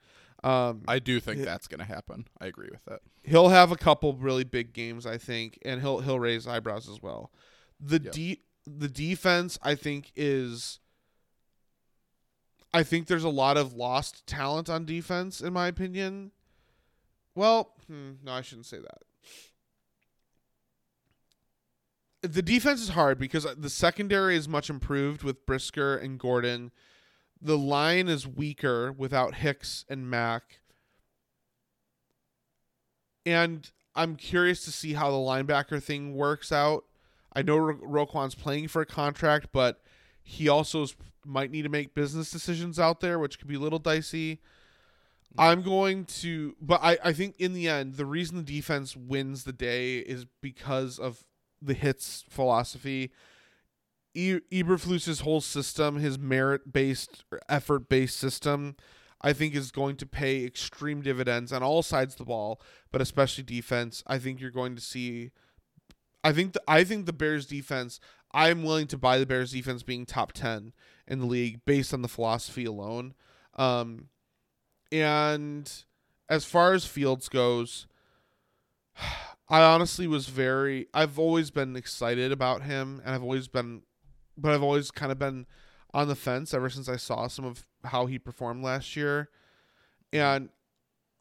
Um, 0.44 0.84
I 0.88 1.00
do 1.00 1.20
think 1.20 1.40
Yeah. 1.40 1.46
that's 1.46 1.68
going 1.68 1.80
to 1.80 1.86
happen. 1.86 2.26
I 2.40 2.46
agree 2.48 2.70
with 2.72 2.84
that. 2.86 3.02
he'll 3.26 3.50
have 3.50 3.74
a 3.74 3.76
couple 3.76 4.14
really 4.14 4.46
big 4.46 4.72
games, 4.72 5.06
I 5.06 5.18
think, 5.18 5.60
and 5.66 5.82
he'll 5.82 6.00
he'll 6.00 6.20
raise 6.20 6.48
eyebrows 6.48 6.88
as 6.88 7.02
well. 7.02 7.32
The 7.80 8.02
Yeah. 8.04 8.12
de- 8.12 8.42
the 8.66 8.90
defense, 8.90 9.58
I 9.62 9.76
think, 9.76 10.12
is. 10.16 10.80
I 12.72 12.84
think 12.84 13.08
there's 13.08 13.24
a 13.24 13.30
lot 13.30 13.58
of 13.58 13.74
lost 13.74 14.28
talent 14.28 14.70
on 14.70 14.86
defense, 14.86 15.42
in 15.42 15.54
my 15.54 15.68
opinion. 15.68 16.32
Well, 17.34 17.74
hmm, 17.88 18.14
no, 18.22 18.34
I 18.34 18.42
shouldn't 18.42 18.68
say 18.68 18.78
that. 18.80 19.02
The 22.22 22.42
defense 22.42 22.82
is 22.82 22.90
hard 22.90 23.18
because 23.18 23.48
the 23.58 23.70
secondary 23.70 24.36
is 24.36 24.48
much 24.48 24.70
improved 24.70 25.24
with 25.24 25.46
Brisker 25.46 25.96
and 25.96 26.20
Gordon. 26.20 26.72
The 27.42 27.58
line 27.58 28.10
is 28.10 28.28
weaker 28.28 28.92
without 28.92 29.36
Hicks 29.36 29.86
and 29.88 30.10
Mack. 30.10 30.60
And 33.26 33.72
I'm 33.96 34.16
curious 34.18 34.66
to 34.66 34.72
see 34.72 34.94
how 34.94 35.10
the 35.12 35.18
linebacker 35.18 35.82
thing 35.82 36.14
works 36.14 36.52
out. 36.52 36.84
I 37.34 37.42
know 37.42 37.58
Ro- 37.58 37.80
Roquan's 37.82 38.36
playing 38.36 38.68
for 38.70 38.82
a 38.82 38.86
contract, 38.86 39.50
but 39.52 39.82
he 40.24 40.48
also 40.48 40.84
is, 40.84 40.96
might 41.26 41.52
need 41.52 41.64
to 41.64 41.70
make 41.70 41.94
business 41.94 42.32
decisions 42.32 42.80
out 42.80 43.00
there, 43.00 43.20
which 43.20 43.40
could 43.40 43.48
be 43.48 43.56
a 43.56 43.60
little 43.60 43.80
dicey. 43.80 44.42
I'm 45.38 45.62
going 45.62 46.06
to, 46.06 46.56
but 46.60 46.80
I, 46.82 46.98
I 47.04 47.14
think 47.14 47.36
in 47.38 47.54
the 47.54 47.68
end, 47.68 47.96
the 47.96 48.06
reason 48.06 48.38
the 48.38 48.44
defense 48.44 48.96
wins 48.96 49.44
the 49.44 49.54
day 49.54 50.00
is 50.00 50.26
because 50.42 50.98
of 50.98 51.24
the 51.62 51.76
HITS 51.76 52.26
philosophy. 52.30 53.12
E- 54.16 54.40
Eberflus's 54.52 55.20
whole 55.20 55.42
system, 55.42 55.98
his 55.98 56.18
merit 56.18 56.74
based, 56.74 57.24
effort 57.48 57.88
based 57.90 58.18
system, 58.18 58.76
I 59.22 59.34
think 59.34 59.54
is 59.54 59.72
going 59.72 59.98
to 59.98 60.06
pay 60.08 60.44
extreme 60.46 61.02
dividends 61.02 61.54
on 61.54 61.62
all 61.62 61.84
sides 61.84 62.16
of 62.16 62.20
the 62.20 62.26
ball, 62.26 62.60
but 62.92 63.02
especially 63.02 63.44
defense. 63.44 64.04
I 64.08 64.18
think 64.18 64.40
you're 64.42 64.50
going 64.50 64.76
to 64.76 64.82
see. 64.82 65.32
I 66.24 66.34
think 66.34 66.54
the, 66.54 66.62
I 66.68 66.84
think 66.84 67.06
the 67.06 67.14
Bears 67.14 67.46
defense. 67.46 68.00
I'm 68.32 68.64
willing 68.64 68.88
to 68.88 68.98
buy 68.98 69.18
the 69.18 69.26
Bears 69.26 69.52
defense 69.52 69.82
being 69.82 70.06
top 70.06 70.34
ten 70.34 70.74
in 71.08 71.20
the 71.20 71.26
league 71.26 71.62
based 71.66 71.94
on 71.94 72.02
the 72.02 72.08
philosophy 72.08 72.66
alone. 72.66 73.16
Um, 73.56 74.10
and 74.92 75.72
as 76.30 76.46
far 76.46 76.74
as 76.74 76.86
Fields 76.86 77.30
goes, 77.30 77.88
I 79.50 79.62
honestly 79.64 80.08
was 80.08 80.28
very. 80.28 80.88
I've 80.94 81.18
always 81.18 81.50
been 81.50 81.76
excited 81.76 82.32
about 82.32 82.64
him, 82.64 83.02
and 83.04 83.16
I've 83.16 83.24
always 83.24 83.48
been, 83.48 83.82
but 84.38 84.54
I've 84.54 84.64
always 84.64 84.92
kind 84.92 85.12
of 85.12 85.18
been 85.18 85.48
on 85.92 86.08
the 86.08 86.16
fence 86.16 86.54
ever 86.54 86.70
since 86.70 86.88
I 86.88 86.98
saw 86.98 87.28
some 87.28 87.46
of 87.46 87.66
how 87.86 88.06
he 88.06 88.20
performed 88.20 88.64
last 88.64 88.96
year. 88.96 89.30
And 90.14 90.50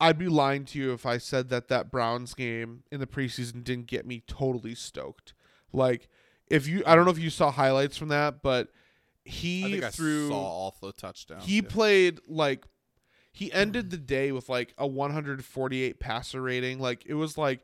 I'd 0.00 0.18
be 0.18 0.28
lying 0.28 0.64
to 0.66 0.78
you 0.78 0.92
if 0.92 1.04
I 1.04 1.18
said 1.18 1.48
that 1.48 1.68
that 1.68 1.90
Browns 1.90 2.34
game 2.34 2.84
in 2.92 3.00
the 3.00 3.06
preseason 3.06 3.64
didn't 3.64 3.86
get 3.86 4.06
me 4.06 4.22
totally 4.26 4.74
stoked. 4.74 5.34
Like, 5.72 6.08
if 6.46 6.66
you, 6.66 6.82
I 6.86 6.94
don't 6.94 7.04
know 7.04 7.10
if 7.10 7.18
you 7.18 7.30
saw 7.30 7.50
highlights 7.50 7.96
from 7.96 8.08
that, 8.08 8.42
but 8.42 8.68
he 9.24 9.64
I 9.64 9.70
think 9.70 9.84
I 9.84 9.90
threw 9.90 10.28
saw 10.28 10.38
all 10.38 10.74
the 10.80 10.92
touchdowns. 10.92 11.44
he 11.44 11.56
yeah. 11.56 11.68
played 11.68 12.20
like 12.26 12.64
he 13.30 13.52
ended 13.52 13.90
the 13.90 13.98
day 13.98 14.32
with 14.32 14.48
like 14.48 14.74
a 14.78 14.86
148 14.86 16.00
passer 16.00 16.42
rating. 16.42 16.80
Like 16.80 17.04
it 17.06 17.14
was 17.14 17.36
like 17.36 17.60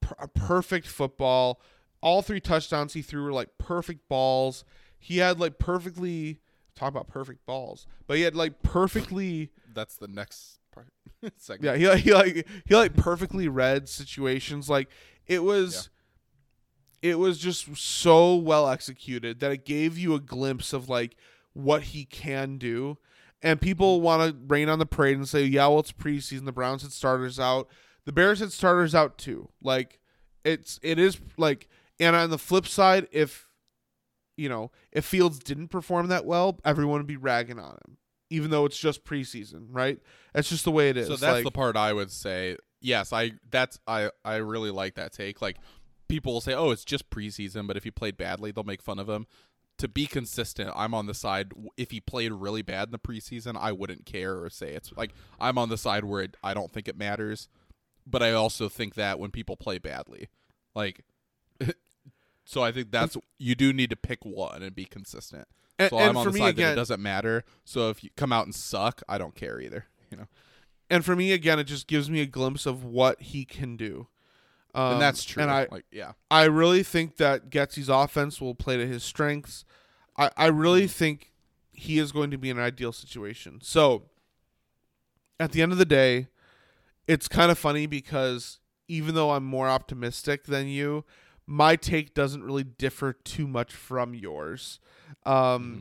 per- 0.00 0.16
a 0.18 0.28
perfect 0.28 0.86
football. 0.86 1.60
All 2.00 2.20
three 2.20 2.40
touchdowns 2.40 2.92
he 2.92 3.02
threw 3.02 3.22
were 3.22 3.32
like 3.32 3.56
perfect 3.58 4.08
balls. 4.08 4.64
He 4.98 5.18
had 5.18 5.38
like 5.38 5.58
perfectly 5.58 6.40
talk 6.74 6.88
about 6.88 7.08
perfect 7.08 7.46
balls, 7.46 7.86
but 8.06 8.16
he 8.16 8.24
had 8.24 8.34
like 8.34 8.62
perfectly 8.62 9.50
That's 9.72 9.96
the 9.96 10.08
next 10.08 10.58
part. 10.74 10.88
segment. 11.38 11.80
yeah 11.80 11.94
he 11.94 12.02
he 12.02 12.14
like 12.14 12.46
he 12.66 12.74
like 12.74 12.94
perfectly 12.96 13.48
read 13.48 13.88
situations. 13.88 14.68
Like 14.68 14.88
it 15.26 15.42
was. 15.42 15.90
It 17.02 17.18
was 17.18 17.36
just 17.36 17.76
so 17.76 18.34
well 18.34 18.66
executed 18.66 19.40
that 19.40 19.52
it 19.52 19.66
gave 19.66 19.98
you 19.98 20.14
a 20.14 20.20
glimpse 20.20 20.72
of 20.72 20.88
like 20.88 21.16
what 21.54 21.82
he 21.82 22.04
can 22.04 22.58
do. 22.58 22.98
And 23.42 23.60
people 23.60 23.96
mm-hmm. 23.96 24.04
want 24.04 24.32
to 24.32 24.36
rain 24.46 24.68
on 24.68 24.78
the 24.78 24.86
parade 24.86 25.16
and 25.16 25.28
say, 25.28 25.44
yeah, 25.44 25.66
well, 25.68 25.80
it's 25.80 25.92
preseason. 25.92 26.44
The 26.44 26.52
Browns 26.52 26.82
had 26.82 26.92
starters 26.92 27.40
out. 27.40 27.68
The 28.04 28.12
Bears 28.12 28.40
had 28.40 28.52
starters 28.52 28.94
out 28.94 29.16
too. 29.16 29.48
Like, 29.62 30.00
it's, 30.44 30.78
it 30.82 30.98
is 30.98 31.18
like, 31.38 31.68
and 31.98 32.14
on 32.14 32.30
the 32.30 32.38
flip 32.38 32.66
side, 32.66 33.06
if, 33.12 33.48
you 34.36 34.48
know, 34.48 34.70
if 34.92 35.04
Fields 35.04 35.38
didn't 35.38 35.68
perform 35.68 36.08
that 36.08 36.26
well, 36.26 36.58
everyone 36.64 36.98
would 36.98 37.06
be 37.06 37.16
ragging 37.16 37.58
on 37.58 37.78
him, 37.86 37.98
even 38.34 38.50
though 38.50 38.64
it's 38.64 38.78
just 38.78 39.04
preseason, 39.04 39.66
right? 39.70 39.98
That's 40.32 40.48
just 40.48 40.64
the 40.64 40.70
way 40.70 40.90
it 40.90 40.96
is. 40.96 41.06
So 41.06 41.16
that's 41.16 41.36
Like, 41.36 41.44
the 41.44 41.50
part 41.50 41.76
I 41.76 41.92
would 41.92 42.10
say. 42.10 42.56
Yes, 42.80 43.12
I 43.12 43.32
that's 43.50 43.78
I 43.86 44.10
I 44.24 44.36
really 44.36 44.70
like 44.70 44.94
that 44.96 45.12
take. 45.12 45.40
Like 45.40 45.56
people 46.08 46.34
will 46.34 46.40
say, 46.40 46.52
"Oh, 46.52 46.70
it's 46.70 46.84
just 46.84 47.08
preseason," 47.10 47.66
but 47.66 47.76
if 47.76 47.84
he 47.84 47.90
played 47.90 48.16
badly, 48.16 48.50
they'll 48.50 48.64
make 48.64 48.82
fun 48.82 48.98
of 48.98 49.08
him. 49.08 49.26
To 49.78 49.88
be 49.88 50.06
consistent, 50.06 50.70
I'm 50.76 50.94
on 50.94 51.06
the 51.06 51.14
side. 51.14 51.52
If 51.76 51.90
he 51.90 52.00
played 52.00 52.32
really 52.32 52.62
bad 52.62 52.88
in 52.88 52.92
the 52.92 52.98
preseason, 52.98 53.56
I 53.58 53.72
wouldn't 53.72 54.06
care 54.06 54.42
or 54.42 54.50
say 54.50 54.72
it's 54.74 54.92
like 54.96 55.12
I'm 55.40 55.56
on 55.58 55.68
the 55.68 55.78
side 55.78 56.04
where 56.04 56.22
it, 56.22 56.36
I 56.42 56.52
don't 56.54 56.72
think 56.72 56.88
it 56.88 56.96
matters. 56.98 57.48
But 58.06 58.22
I 58.22 58.32
also 58.32 58.68
think 58.68 58.94
that 58.96 59.18
when 59.18 59.30
people 59.30 59.56
play 59.56 59.78
badly, 59.78 60.28
like, 60.74 61.04
so 62.44 62.62
I 62.62 62.70
think 62.70 62.90
that's 62.90 63.16
you 63.38 63.54
do 63.54 63.72
need 63.72 63.90
to 63.90 63.96
pick 63.96 64.24
one 64.24 64.62
and 64.62 64.74
be 64.74 64.84
consistent. 64.84 65.48
And- 65.78 65.90
so 65.90 65.98
I'm 65.98 66.16
on 66.16 66.24
for 66.24 66.30
the 66.30 66.34
me, 66.34 66.40
side 66.40 66.46
that 66.46 66.60
again- 66.60 66.72
it 66.72 66.76
doesn't 66.76 67.02
matter. 67.02 67.44
So 67.64 67.90
if 67.90 68.04
you 68.04 68.10
come 68.16 68.32
out 68.32 68.44
and 68.46 68.54
suck, 68.54 69.02
I 69.08 69.18
don't 69.18 69.34
care 69.34 69.60
either. 69.60 69.86
You 70.10 70.18
know. 70.18 70.26
and 70.88 71.04
for 71.04 71.16
me, 71.16 71.32
again, 71.32 71.58
it 71.58 71.64
just 71.64 71.88
gives 71.88 72.08
me 72.08 72.20
a 72.20 72.26
glimpse 72.26 72.66
of 72.66 72.84
what 72.84 73.20
he 73.20 73.44
can 73.44 73.76
do. 73.76 74.06
Um, 74.74 74.92
and 74.94 75.02
that's 75.02 75.24
true. 75.24 75.42
And 75.42 75.50
I, 75.50 75.66
like, 75.70 75.84
yeah, 75.90 76.12
I 76.30 76.44
really 76.44 76.82
think 76.82 77.16
that 77.16 77.50
Getsy's 77.50 77.88
offense 77.88 78.40
will 78.40 78.54
play 78.54 78.76
to 78.76 78.86
his 78.86 79.02
strengths. 79.02 79.64
I, 80.16 80.30
I 80.36 80.46
really 80.46 80.86
think 80.86 81.32
he 81.72 81.98
is 81.98 82.12
going 82.12 82.30
to 82.30 82.38
be 82.38 82.50
in 82.50 82.58
an 82.58 82.64
ideal 82.64 82.92
situation. 82.92 83.58
So, 83.62 84.04
at 85.40 85.52
the 85.52 85.62
end 85.62 85.72
of 85.72 85.78
the 85.78 85.84
day, 85.84 86.28
it's 87.08 87.26
kind 87.28 87.50
of 87.50 87.58
funny 87.58 87.86
because 87.86 88.60
even 88.86 89.14
though 89.14 89.32
I'm 89.32 89.44
more 89.44 89.68
optimistic 89.68 90.44
than 90.44 90.68
you, 90.68 91.04
my 91.46 91.76
take 91.76 92.14
doesn't 92.14 92.42
really 92.42 92.64
differ 92.64 93.12
too 93.12 93.46
much 93.46 93.72
from 93.74 94.14
yours. 94.14 94.80
Um, 95.26 95.34
Mm-hmm. 95.34 95.80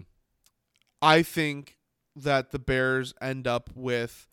I 1.01 1.21
think 1.21 1.77
that 2.15 2.51
the 2.51 2.59
Bears 2.59 3.13
end 3.21 3.45
up 3.47 3.69
with 3.75 4.27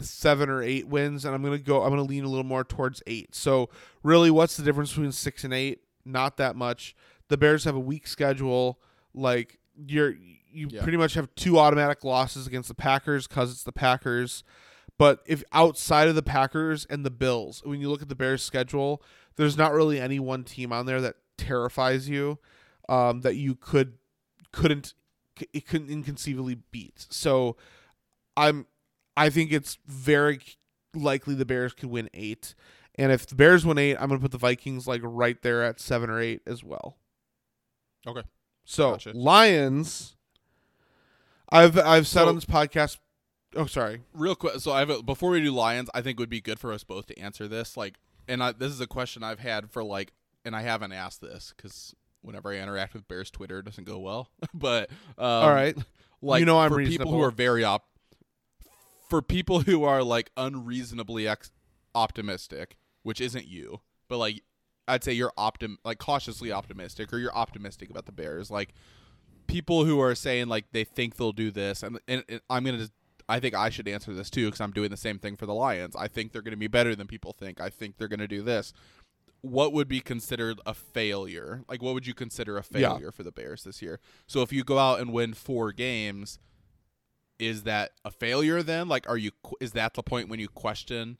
seven 0.00 0.48
or 0.48 0.62
eight 0.62 0.88
wins, 0.88 1.24
and 1.24 1.34
I'm 1.34 1.42
gonna 1.42 1.58
go. 1.58 1.82
I'm 1.82 1.90
gonna 1.90 2.02
lean 2.02 2.24
a 2.24 2.28
little 2.28 2.42
more 2.44 2.64
towards 2.64 3.02
eight. 3.06 3.34
So 3.34 3.68
really, 4.02 4.30
what's 4.30 4.56
the 4.56 4.64
difference 4.64 4.90
between 4.90 5.12
six 5.12 5.44
and 5.44 5.54
eight? 5.54 5.80
Not 6.04 6.36
that 6.38 6.56
much. 6.56 6.94
The 7.28 7.36
Bears 7.36 7.64
have 7.64 7.76
a 7.76 7.80
weak 7.80 8.06
schedule. 8.06 8.80
Like 9.14 9.58
you're, 9.76 10.14
you 10.50 10.68
Yeah. 10.70 10.82
pretty 10.82 10.98
much 10.98 11.14
have 11.14 11.32
two 11.36 11.58
automatic 11.58 12.02
losses 12.04 12.46
against 12.46 12.68
the 12.68 12.74
Packers 12.74 13.26
because 13.26 13.50
it's 13.52 13.62
the 13.62 13.72
Packers. 13.72 14.42
But 14.98 15.20
if 15.26 15.42
outside 15.52 16.08
of 16.08 16.14
the 16.14 16.22
Packers 16.22 16.84
and 16.88 17.04
the 17.04 17.10
Bills, 17.10 17.62
when 17.64 17.80
you 17.80 17.88
look 17.90 18.02
at 18.02 18.08
the 18.08 18.14
Bears' 18.14 18.42
schedule, 18.42 19.02
there's 19.36 19.56
not 19.56 19.72
really 19.72 20.00
any 20.00 20.18
one 20.20 20.44
team 20.44 20.72
on 20.72 20.86
there 20.86 21.00
that 21.00 21.16
terrifies 21.38 22.08
you 22.08 22.38
um, 22.88 23.20
that 23.22 23.36
you 23.36 23.54
could 23.54 23.94
couldn't 24.52 24.94
it 25.52 25.66
couldn't 25.66 25.90
inconceivably 25.90 26.58
beat. 26.70 27.06
So 27.10 27.56
I'm 28.36 28.66
I 29.16 29.30
think 29.30 29.52
it's 29.52 29.78
very 29.86 30.40
likely 30.94 31.34
the 31.34 31.44
Bears 31.44 31.72
could 31.72 31.90
win 31.90 32.08
eight. 32.14 32.54
And 32.96 33.10
if 33.10 33.26
the 33.26 33.34
Bears 33.34 33.66
win 33.66 33.78
eight, 33.78 33.96
I'm 33.96 34.08
gonna 34.08 34.20
put 34.20 34.30
the 34.30 34.38
Vikings 34.38 34.86
like 34.86 35.00
right 35.04 35.40
there 35.42 35.62
at 35.64 35.80
seven 35.80 36.08
or 36.10 36.20
eight 36.20 36.42
as 36.46 36.62
well. 36.62 36.96
Okay. 38.06 38.22
So 38.64 38.92
Gotcha. 38.92 39.12
Lions 39.12 40.16
I've 41.50 41.78
I've 41.78 42.06
said 42.06 42.20
So- 42.22 42.28
on 42.28 42.34
this 42.36 42.44
podcast 42.44 42.98
oh 43.56 43.66
sorry. 43.66 44.02
Real 44.12 44.34
quick, 44.34 44.60
so 44.60 44.72
I 44.72 44.80
have 44.80 44.90
a, 44.90 45.02
before 45.02 45.30
we 45.30 45.40
do 45.42 45.50
Lions, 45.52 45.88
I 45.94 46.00
think 46.02 46.18
it 46.18 46.22
would 46.22 46.28
be 46.30 46.40
good 46.40 46.58
for 46.58 46.72
us 46.72 46.84
both 46.84 47.06
to 47.06 47.18
answer 47.18 47.46
this. 47.48 47.76
Like, 47.76 47.98
and 48.28 48.42
I, 48.42 48.52
this 48.52 48.72
is 48.72 48.80
a 48.80 48.86
question 48.86 49.22
I've 49.22 49.40
had 49.40 49.70
for 49.70 49.82
like, 49.82 50.12
and 50.44 50.54
I 50.54 50.62
haven't 50.62 50.92
asked 50.92 51.20
this 51.20 51.52
because 51.56 51.94
whenever 52.22 52.50
I 52.50 52.56
interact 52.56 52.94
with 52.94 53.06
Bears 53.06 53.30
Twitter, 53.30 53.58
it 53.58 53.64
doesn't 53.64 53.84
go 53.84 53.98
well. 53.98 54.30
but 54.54 54.90
um, 55.18 55.26
All 55.26 55.50
right. 55.50 55.76
like 56.22 56.40
You 56.40 56.46
know 56.46 56.58
I'm 56.58 56.70
for 56.70 56.84
people 56.84 57.12
who 57.12 57.22
are 57.22 57.30
very 57.30 57.64
op, 57.64 57.84
for 59.08 59.22
people 59.22 59.60
who 59.60 59.84
are 59.84 60.02
like 60.02 60.30
unreasonably 60.36 61.28
ex- 61.28 61.50
optimistic, 61.94 62.76
which 63.02 63.20
isn't 63.20 63.46
you, 63.46 63.80
but 64.08 64.18
like 64.18 64.42
I'd 64.88 65.04
say 65.04 65.12
you're 65.12 65.32
optim 65.38 65.76
like 65.84 65.98
cautiously 65.98 66.52
optimistic 66.52 67.12
or 67.12 67.18
you're 67.18 67.34
optimistic 67.34 67.90
about 67.90 68.06
the 68.06 68.12
Bears, 68.12 68.50
like 68.50 68.74
people 69.46 69.84
who 69.84 70.00
are 70.00 70.14
saying 70.14 70.48
like 70.48 70.66
they 70.72 70.84
think 70.84 71.16
they'll 71.16 71.32
do 71.32 71.50
this, 71.50 71.82
and 71.82 71.98
and, 72.08 72.24
and 72.28 72.40
I'm 72.50 72.64
gonna 72.64 72.78
just. 72.78 72.92
I 73.28 73.40
think 73.40 73.54
I 73.54 73.70
should 73.70 73.88
answer 73.88 74.12
this 74.12 74.28
too 74.30 74.46
because 74.46 74.60
I'm 74.60 74.72
doing 74.72 74.90
the 74.90 74.96
same 74.96 75.18
thing 75.18 75.36
for 75.36 75.46
the 75.46 75.54
Lions. 75.54 75.96
I 75.96 76.08
think 76.08 76.32
they're 76.32 76.42
going 76.42 76.52
to 76.52 76.58
be 76.58 76.66
better 76.68 76.94
than 76.94 77.06
people 77.06 77.32
think. 77.32 77.60
I 77.60 77.70
think 77.70 77.96
they're 77.96 78.08
going 78.08 78.20
to 78.20 78.28
do 78.28 78.42
this. 78.42 78.72
What 79.40 79.72
would 79.72 79.88
be 79.88 80.00
considered 80.00 80.58
a 80.66 80.72
failure? 80.74 81.64
Like, 81.68 81.82
what 81.82 81.94
would 81.94 82.06
you 82.06 82.14
consider 82.14 82.56
a 82.58 82.64
Yeah. 82.72 82.90
failure 82.92 83.12
for 83.12 83.22
the 83.22 83.32
Bears 83.32 83.64
this 83.64 83.80
year? 83.82 84.00
So, 84.26 84.42
if 84.42 84.52
you 84.52 84.64
go 84.64 84.78
out 84.78 85.00
and 85.00 85.12
win 85.12 85.34
four 85.34 85.72
games, 85.72 86.38
is 87.38 87.62
that 87.64 87.92
a 88.04 88.10
failure 88.10 88.62
then? 88.62 88.88
Like, 88.88 89.08
are 89.08 89.18
you? 89.18 89.32
Is 89.60 89.72
that 89.72 89.94
the 89.94 90.02
point 90.02 90.28
when 90.28 90.40
you 90.40 90.48
question 90.48 91.18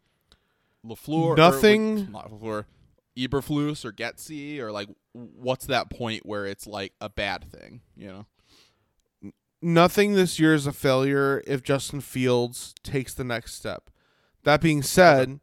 LaFleur? 0.87 1.09
or- 1.09 1.37
Nothing- 1.37 2.11
not 2.13 2.31
LaFleur. 2.31 2.65
Eberflus 3.17 3.85
or 3.85 3.93
Getsy 3.93 4.59
or 4.59 4.73
like, 4.73 4.89
what's 5.13 5.67
that 5.67 5.89
point 5.89 6.27
where 6.27 6.47
it's 6.47 6.67
like 6.67 6.93
a 7.01 7.09
bad 7.09 7.45
thing? 7.51 7.81
You 7.97 8.09
know? 8.09 8.27
Nothing 9.65 10.13
this 10.13 10.39
year 10.39 10.55
is 10.55 10.67
a 10.67 10.73
failure 10.73 11.43
if 11.47 11.63
Justin 11.63 12.01
Fields 12.01 12.75
takes 12.83 13.15
the 13.15 13.25
next 13.25 13.55
step. 13.55 13.91
That 14.45 14.61
being 14.61 14.83
said, 14.83 15.41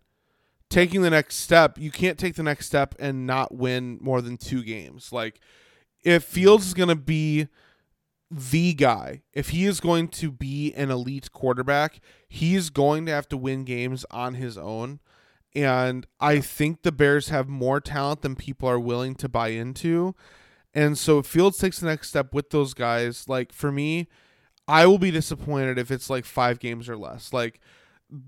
taking 0.69 1.01
the 1.01 1.09
next 1.09 1.37
step, 1.37 1.77
you 1.77 1.91
can't 1.91 2.19
take 2.19 2.35
the 2.35 2.43
next 2.43 2.67
step 2.67 2.95
and 2.99 3.25
not 3.25 3.53
win 3.53 3.97
more 3.99 4.21
than 4.21 4.37
two 4.37 4.63
games. 4.63 5.11
Like, 5.11 5.39
if 6.03 6.23
Fields 6.23 6.67
is 6.67 6.73
going 6.73 6.89
to 6.89 6.95
be 6.95 7.47
the 8.29 8.73
guy, 8.73 9.23
if 9.33 9.49
he 9.49 9.65
is 9.65 9.79
going 9.79 10.07
to 10.07 10.31
be 10.31 10.73
an 10.73 10.89
elite 10.89 11.31
quarterback, 11.31 11.99
he's 12.29 12.69
going 12.69 13.05
to 13.07 13.11
have 13.11 13.27
to 13.29 13.37
win 13.37 13.65
games 13.65 14.05
on 14.11 14.35
his 14.35 14.57
own. 14.57 14.99
And 15.53 16.07
I 16.19 16.39
think 16.39 16.83
the 16.83 16.93
Bears 16.93 17.27
have 17.29 17.49
more 17.49 17.81
talent 17.81 18.21
than 18.21 18.35
people 18.35 18.69
are 18.69 18.79
willing 18.79 19.15
to 19.15 19.27
buy 19.27 19.49
into. 19.49 20.15
And 20.73 20.97
so 20.97 21.19
if 21.19 21.25
Fields 21.25 21.57
takes 21.57 21.79
the 21.79 21.87
next 21.87 22.09
step 22.09 22.33
with 22.33 22.49
those 22.49 22.73
guys, 22.73 23.27
like 23.27 23.51
for 23.51 23.71
me, 23.71 24.07
I 24.67 24.85
will 24.87 24.97
be 24.99 25.11
disappointed 25.11 25.77
if 25.77 25.91
it's 25.91 26.09
like 26.09 26.23
five 26.25 26.59
games 26.59 26.87
or 26.87 26.95
less. 26.95 27.33
Like 27.33 27.59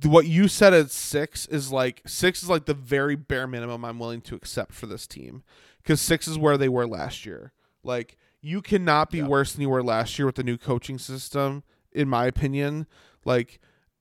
what 0.04 0.26
you 0.26 0.48
said 0.48 0.74
at 0.74 0.92
six 0.92 1.46
is 1.46 1.72
like 1.72 2.02
six 2.06 2.44
is 2.44 2.50
like 2.50 2.66
the 2.66 2.74
very 2.74 3.16
bare 3.16 3.48
minimum 3.48 3.84
I'm 3.86 4.00
willing 4.00 4.22
to 4.22 4.36
accept 4.36 4.74
for 4.74 4.86
this 4.86 5.08
team 5.08 5.44
because 5.82 6.02
six 6.02 6.28
is 6.28 6.38
where 6.38 6.58
they 6.58 6.70
were 6.70 6.88
last 6.88 7.26
year. 7.26 7.54
Like 7.84 8.18
you 8.42 8.62
cannot 8.62 9.10
be 9.10 9.20
Yeah. 9.20 9.28
worse 9.28 9.54
than 9.54 9.62
you 9.62 9.70
were 9.70 9.84
last 9.84 10.18
year 10.20 10.26
with 10.26 10.36
the 10.36 10.44
new 10.44 10.58
coaching 10.58 10.98
system, 10.98 11.64
in 11.94 12.10
my 12.10 12.26
opinion. 12.26 12.88
Like 13.24 13.60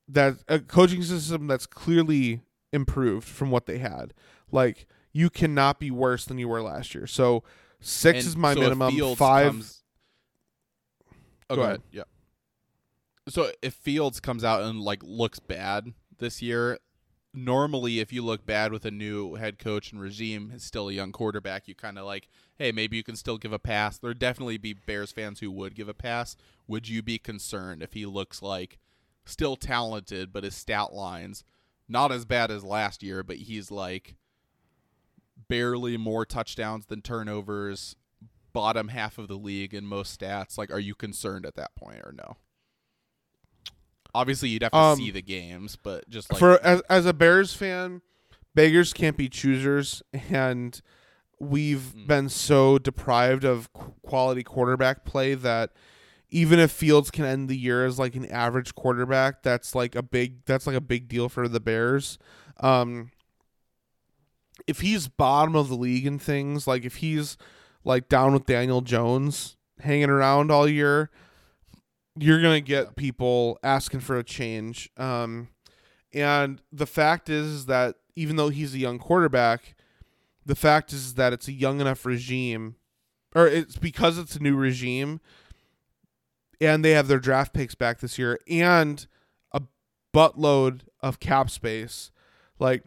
that 0.08 0.38
a 0.48 0.58
coaching 0.58 1.02
system 1.02 1.46
that's 1.46 1.66
clearly 1.66 2.42
improved 2.72 3.26
from 3.28 3.50
what 3.52 3.66
they 3.66 3.78
had. 3.78 4.14
Like 4.50 4.86
you 5.12 5.30
cannot 5.30 5.78
be 5.78 5.90
worse 5.92 6.24
than 6.24 6.38
you 6.38 6.48
were 6.48 6.62
last 6.62 6.94
year. 6.94 7.06
So 7.06 7.44
six 7.82 8.18
And 8.20 8.26
is 8.28 8.36
my 8.36 8.54
so 8.54 8.60
minimum. 8.60 8.94
Fields 8.94 9.18
Five. 9.18 9.46
comes- 9.48 9.82
oh, 11.50 11.54
Go 11.54 11.56
go 11.56 11.62
ahead. 11.62 11.70
ahead. 11.76 11.82
Yeah. 11.92 12.02
So 13.28 13.52
if 13.62 13.74
Fields 13.74 14.20
comes 14.20 14.42
out 14.44 14.62
and 14.62 14.80
like 14.80 15.02
looks 15.04 15.38
bad 15.38 15.92
this 16.18 16.42
year, 16.42 16.78
normally 17.34 18.00
if 18.00 18.12
you 18.12 18.22
look 18.22 18.44
bad 18.44 18.72
with 18.72 18.84
a 18.84 18.90
new 18.90 19.34
head 19.34 19.58
coach 19.58 19.92
and 19.92 20.00
regime, 20.00 20.50
it's 20.54 20.64
still 20.64 20.88
a 20.88 20.92
young 20.92 21.12
quarterback, 21.12 21.68
you 21.68 21.74
kind 21.74 21.98
of 21.98 22.04
like, 22.04 22.28
hey, 22.56 22.72
maybe 22.72 22.96
you 22.96 23.04
can 23.04 23.16
still 23.16 23.38
give 23.38 23.52
a 23.52 23.58
pass. 23.58 23.98
There'd 23.98 24.18
definitely 24.18 24.58
be 24.58 24.72
Bears 24.72 25.12
fans 25.12 25.40
who 25.40 25.50
would 25.52 25.74
give 25.74 25.88
a 25.88 25.94
pass. 25.94 26.36
Would 26.66 26.88
you 26.88 27.02
be 27.02 27.18
concerned 27.18 27.82
if 27.82 27.92
he 27.92 28.06
looks 28.06 28.42
like 28.42 28.78
still 29.24 29.54
talented, 29.56 30.32
but 30.32 30.44
his 30.44 30.56
stat 30.56 30.92
lines 30.92 31.44
not 31.88 32.10
as 32.10 32.24
bad 32.24 32.50
as 32.50 32.64
last 32.64 33.02
year, 33.02 33.22
but 33.22 33.36
he's 33.36 33.70
like 33.70 34.16
barely 35.52 35.96
more 35.96 36.24
touchdowns 36.24 36.86
than 36.86 37.02
turnovers, 37.02 37.94
bottom 38.52 38.88
half 38.88 39.18
of 39.18 39.28
the 39.28 39.36
league 39.36 39.74
in 39.74 39.84
most 39.86 40.18
stats. 40.20 40.56
Like, 40.56 40.70
are 40.70 40.80
you 40.80 40.94
concerned 40.94 41.44
at 41.46 41.56
that 41.56 41.74
point 41.76 42.00
or 42.04 42.12
no? 42.12 42.36
Obviously, 44.14 44.50
you'd 44.50 44.62
have 44.62 44.72
to 44.72 44.78
Um, 44.78 44.98
see 44.98 45.10
the 45.10 45.22
games, 45.22 45.76
but 45.82 46.08
just 46.10 46.30
like 46.30 46.38
for 46.38 46.62
as 46.64 46.82
as 46.90 47.06
a 47.06 47.14
Bears 47.14 47.54
fan, 47.54 48.02
beggars 48.54 48.92
can't 48.92 49.16
be 49.16 49.28
choosers, 49.28 50.02
and 50.12 50.80
we've 51.38 51.92
Mm. 51.96 52.06
been 52.06 52.28
so 52.28 52.78
deprived 52.78 53.44
of 53.44 53.72
quality 53.72 54.42
quarterback 54.42 55.04
play 55.04 55.34
that 55.34 55.72
even 56.28 56.58
if 56.58 56.70
Fields 56.70 57.10
can 57.10 57.24
end 57.24 57.48
the 57.48 57.56
year 57.56 57.84
as 57.86 57.98
like 57.98 58.14
an 58.14 58.26
average 58.30 58.74
quarterback, 58.74 59.42
that's 59.42 59.74
like 59.74 59.94
a 59.94 60.02
big 60.02 60.44
that's 60.44 60.66
like 60.66 60.76
a 60.76 60.80
big 60.80 61.08
deal 61.08 61.28
for 61.30 61.48
the 61.48 61.60
Bears. 61.60 62.18
Um, 62.60 63.10
if 64.66 64.80
he's 64.80 65.08
bottom 65.08 65.56
of 65.56 65.68
the 65.68 65.74
league 65.74 66.06
in 66.06 66.18
things, 66.18 66.66
like 66.66 66.84
if 66.84 66.96
he's 66.96 67.36
like 67.84 68.08
down 68.08 68.32
with 68.32 68.46
Daniel 68.46 68.80
Jones 68.80 69.56
hanging 69.80 70.10
around 70.10 70.50
all 70.50 70.68
year, 70.68 71.10
you're 72.18 72.42
gonna 72.42 72.60
get 72.60 72.96
people 72.96 73.58
asking 73.62 74.00
for 74.00 74.16
a 74.18 74.24
change. 74.24 74.90
Um, 74.96 75.48
and 76.12 76.60
the 76.70 76.86
fact 76.86 77.28
is 77.28 77.66
that 77.66 77.96
even 78.14 78.36
though 78.36 78.50
he's 78.50 78.74
a 78.74 78.78
young 78.78 78.98
quarterback, 78.98 79.74
the 80.44 80.54
fact 80.54 80.92
is 80.92 81.14
that 81.14 81.32
it's 81.32 81.48
a 81.48 81.52
young 81.52 81.80
enough 81.80 82.04
regime, 82.04 82.76
or 83.34 83.46
it's 83.46 83.76
because 83.76 84.18
it's 84.18 84.36
a 84.36 84.42
new 84.42 84.56
regime, 84.56 85.20
and 86.60 86.84
they 86.84 86.90
have 86.90 87.08
their 87.08 87.18
draft 87.18 87.54
picks 87.54 87.74
back 87.74 88.00
this 88.00 88.18
year 88.18 88.38
and 88.48 89.06
a 89.52 89.62
buttload 90.14 90.82
of 91.00 91.20
cap 91.20 91.48
space. 91.48 92.10
Like, 92.58 92.84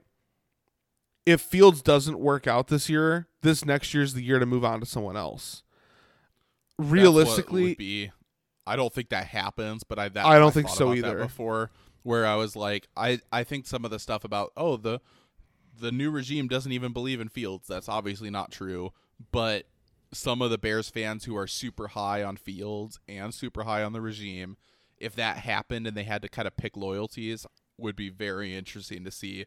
if 1.25 1.41
Fields 1.41 1.81
doesn't 1.81 2.19
work 2.19 2.47
out 2.47 2.67
this 2.67 2.89
year, 2.89 3.27
this 3.41 3.65
next 3.65 3.93
year's 3.93 4.13
the 4.13 4.23
year 4.23 4.39
to 4.39 4.45
move 4.45 4.63
on 4.63 4.79
to 4.79 4.85
someone 4.85 5.17
else. 5.17 5.63
Realistically, 6.77 7.69
would 7.69 7.77
be. 7.77 8.11
I 8.67 8.75
don't 8.75 8.93
think 8.93 9.09
that 9.09 9.27
happens, 9.27 9.83
but 9.83 9.99
I 9.99 10.09
that 10.09 10.25
I 10.25 10.37
don't 10.37 10.47
I've 10.47 10.53
think 10.53 10.69
so 10.69 10.93
either. 10.93 11.19
Before, 11.19 11.71
where 12.03 12.25
I 12.25 12.35
was 12.35 12.55
like, 12.55 12.87
I 12.95 13.19
I 13.31 13.43
think 13.43 13.65
some 13.65 13.85
of 13.85 13.91
the 13.91 13.99
stuff 13.99 14.23
about 14.23 14.51
oh 14.57 14.77
the 14.77 14.99
the 15.77 15.91
new 15.91 16.11
regime 16.11 16.47
doesn't 16.47 16.71
even 16.71 16.93
believe 16.93 17.21
in 17.21 17.29
Fields. 17.29 17.67
That's 17.67 17.89
obviously 17.89 18.29
not 18.29 18.51
true, 18.51 18.91
but 19.31 19.65
some 20.13 20.41
of 20.41 20.49
the 20.49 20.57
Bears 20.57 20.89
fans 20.89 21.25
who 21.25 21.35
are 21.35 21.47
super 21.47 21.89
high 21.89 22.23
on 22.23 22.37
Fields 22.37 22.99
and 23.07 23.33
super 23.33 23.63
high 23.63 23.83
on 23.83 23.93
the 23.93 24.01
regime, 24.01 24.57
if 24.97 25.15
that 25.15 25.37
happened 25.37 25.87
and 25.87 25.95
they 25.95 26.03
had 26.03 26.21
to 26.21 26.29
kind 26.29 26.47
of 26.47 26.55
pick 26.57 26.77
loyalties, 26.77 27.45
would 27.77 27.95
be 27.95 28.09
very 28.09 28.55
interesting 28.55 29.03
to 29.03 29.11
see 29.11 29.45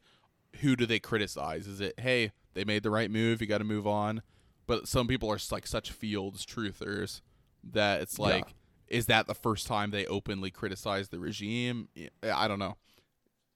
who 0.56 0.76
do 0.76 0.86
they 0.86 0.98
criticize. 0.98 1.66
Is 1.66 1.80
it 1.80 1.94
hey 1.98 2.32
they 2.54 2.64
made 2.64 2.82
the 2.82 2.90
right 2.90 3.10
move, 3.10 3.40
you 3.40 3.46
got 3.46 3.58
to 3.58 3.64
move 3.64 3.86
on, 3.86 4.22
but 4.66 4.88
some 4.88 5.06
people 5.06 5.30
are 5.30 5.38
like 5.50 5.66
such 5.66 5.90
Fields 5.92 6.44
truthers 6.44 7.20
that 7.64 8.00
it's 8.00 8.18
Yeah. 8.18 8.24
like 8.26 8.54
is 8.88 9.06
that 9.06 9.26
the 9.26 9.34
first 9.34 9.66
time 9.66 9.90
they 9.90 10.06
openly 10.06 10.50
criticize 10.50 11.10
the 11.10 11.18
regime? 11.20 11.88
I 12.22 12.48
don't 12.48 12.58
know. 12.58 12.76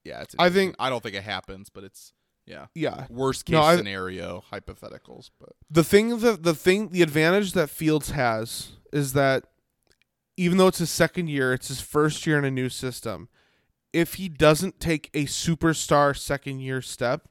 yeah, 0.05 0.21
it's 0.23 0.35
I 0.39 0.51
think- 0.51 0.75
I 0.79 0.91
don't 0.91 1.03
think 1.03 1.15
it 1.15 1.23
happens, 1.23 1.71
but 1.71 1.85
it's 1.85 2.13
yeah. 2.45 2.67
Yeah. 2.75 3.07
Worst 3.09 3.45
case 3.47 3.53
No, 3.55 3.63
I- 3.63 3.77
scenario 3.77 4.43
hypotheticals, 4.53 5.31
but 5.39 5.51
The 5.71 5.85
thing 5.85 6.19
that 6.19 6.43
the 6.43 6.55
thing 6.55 6.89
the 6.91 7.03
advantage 7.03 7.53
that 7.53 7.71
Fields 7.71 8.11
has 8.11 8.73
is 8.93 9.13
that 9.15 9.45
even 10.37 10.59
though 10.59 10.67
it's 10.67 10.79
his 10.79 10.91
second 10.91 11.29
year, 11.29 11.53
it's 11.53 11.69
his 11.69 11.81
first 11.81 12.27
year 12.27 12.37
in 12.39 12.45
a 12.45 12.51
new 12.51 12.69
system. 12.69 13.29
If 13.93 14.15
he 14.15 14.29
doesn't 14.29 14.81
take 14.81 15.11
a 15.15 15.27
superstar 15.27 16.17
second 16.17 16.61
year 16.61 16.81
step, 16.81 17.29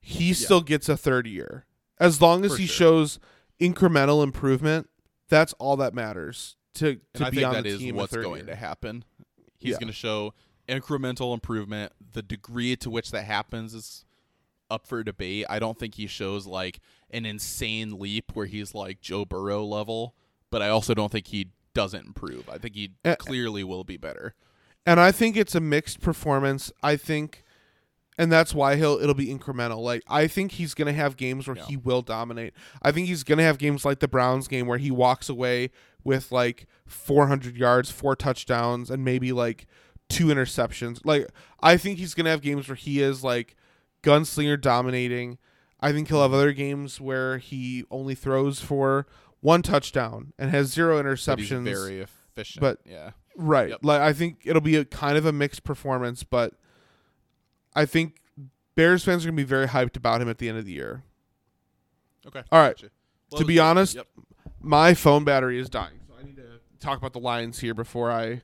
he 0.00 0.32
still 0.32 0.60
gets 0.62 0.88
a 0.88 0.96
third 0.96 1.26
year. 1.26 1.66
As 1.98 2.20
long 2.20 2.44
as 2.44 2.52
For 2.52 2.58
he 2.58 2.66
sure. 2.66 2.74
shows 2.88 3.18
incremental 3.60 4.22
improvement, 4.24 4.88
that's 5.28 5.52
all 5.54 5.76
that 5.76 5.94
matters 5.94 6.56
to 6.74 6.98
to 7.14 7.26
I 7.26 7.30
be 7.30 7.36
think 7.36 7.46
on 7.48 7.54
that 7.54 7.62
the 7.64 7.68
is 7.70 7.78
team. 7.78 7.94
a 7.94 7.98
what's 7.98 8.16
going 8.16 8.36
year. 8.46 8.46
to 8.46 8.56
happen. 8.56 9.04
He's 9.58 9.72
Yeah. 9.72 9.78
going 9.78 9.88
to 9.88 9.92
show 9.92 10.34
incremental 10.68 11.34
improvement. 11.34 11.92
The 12.12 12.22
degree 12.22 12.74
to 12.76 12.90
which 12.90 13.10
that 13.10 13.24
happens 13.24 13.74
is 13.74 14.04
up 14.70 14.86
for 14.86 15.02
debate. 15.04 15.44
I 15.50 15.58
don't 15.58 15.78
think 15.78 15.96
he 15.96 16.06
shows 16.06 16.46
like 16.46 16.80
an 17.10 17.26
insane 17.26 17.98
leap 17.98 18.32
where 18.34 18.46
he's 18.46 18.74
like 18.74 19.00
Joe 19.00 19.24
Burrow 19.24 19.64
level, 19.64 20.14
but 20.50 20.62
I 20.62 20.68
also 20.68 20.94
don't 20.94 21.10
think 21.12 21.26
he 21.28 21.48
doesn't 21.74 22.06
improve. 22.06 22.48
I 22.48 22.58
think 22.58 22.74
he 22.76 22.92
Uh, 23.04 23.16
clearly 23.16 23.62
will 23.64 23.84
be 23.84 23.96
better. 23.96 24.34
And 24.86 24.98
I 25.00 25.12
think 25.12 25.36
it's 25.36 25.54
a 25.54 25.60
mixed 25.60 26.00
performance. 26.00 26.72
I 26.82 26.96
think, 26.96 27.44
and 28.18 28.30
that's 28.32 28.54
why 28.54 28.76
he'll 28.76 28.98
it'll 29.00 29.14
be 29.14 29.26
incremental. 29.28 29.78
Like 29.80 30.02
I 30.08 30.26
think 30.26 30.52
he's 30.52 30.74
gonna 30.74 30.92
have 30.92 31.16
games 31.16 31.46
where 31.46 31.56
Yeah. 31.56 31.66
he 31.66 31.76
will 31.76 32.02
dominate. 32.02 32.54
I 32.82 32.92
think 32.92 33.06
he's 33.08 33.22
gonna 33.24 33.42
have 33.42 33.58
games 33.58 33.84
like 33.84 34.00
the 34.00 34.08
Browns 34.08 34.48
game 34.48 34.66
where 34.66 34.78
he 34.78 34.90
walks 34.90 35.28
away 35.28 35.70
with 36.04 36.32
like 36.32 36.66
400 36.86 37.56
yards, 37.56 37.90
four 37.90 38.16
touchdowns, 38.16 38.90
and 38.90 39.04
maybe 39.04 39.32
like 39.32 39.66
two 40.08 40.26
interceptions. 40.26 41.00
Like 41.04 41.28
I 41.60 41.76
think 41.76 41.98
he's 41.98 42.14
gonna 42.14 42.30
have 42.30 42.40
games 42.42 42.68
where 42.68 42.76
he 42.76 43.00
is 43.02 43.22
like 43.22 43.56
gunslinger 44.02 44.60
dominating. 44.60 45.38
I 45.82 45.92
think 45.92 46.08
he'll 46.08 46.22
have 46.22 46.34
other 46.34 46.52
games 46.52 47.00
where 47.00 47.38
he 47.38 47.84
only 47.90 48.14
throws 48.14 48.60
for 48.60 49.06
one 49.40 49.62
touchdown 49.62 50.32
and 50.38 50.50
has 50.50 50.68
zero 50.72 50.96
But 51.02 51.06
interceptions. 51.06 51.64
very 51.64 52.00
efficient. 52.00 52.60
but- 52.60 52.80
yeah, 52.84 53.12
Right. 53.40 53.70
Yep. 53.70 53.80
Like 53.82 54.00
I 54.02 54.12
think 54.12 54.42
it'll 54.44 54.60
be 54.60 54.76
a 54.76 54.84
kind 54.84 55.16
of 55.16 55.24
a 55.24 55.32
mixed 55.32 55.64
performance, 55.64 56.24
but 56.24 56.54
I 57.74 57.86
think 57.86 58.16
Bears 58.74 59.02
fans 59.02 59.24
are 59.24 59.28
gonna 59.28 59.36
be 59.36 59.44
very 59.44 59.66
hyped 59.66 59.96
about 59.96 60.20
him 60.20 60.28
at 60.28 60.38
the 60.38 60.48
end 60.48 60.58
of 60.58 60.66
the 60.66 60.72
year. 60.72 61.02
okay. 62.26 62.42
All 62.52 62.60
right. 62.60 62.76
Gotcha. 62.76 62.90
To 63.36 63.44
be 63.44 63.58
honest, 63.58 63.94
yep. 63.94 64.06
My 64.60 64.92
phone 64.92 65.24
battery 65.24 65.58
is 65.58 65.70
dying, 65.70 66.00
so 66.06 66.14
I 66.20 66.22
need 66.22 66.36
to 66.36 66.60
talk 66.80 66.98
about 66.98 67.14
the 67.14 67.20
Lions 67.20 67.60
here 67.60 67.72
before 67.72 68.10
I 68.10 68.42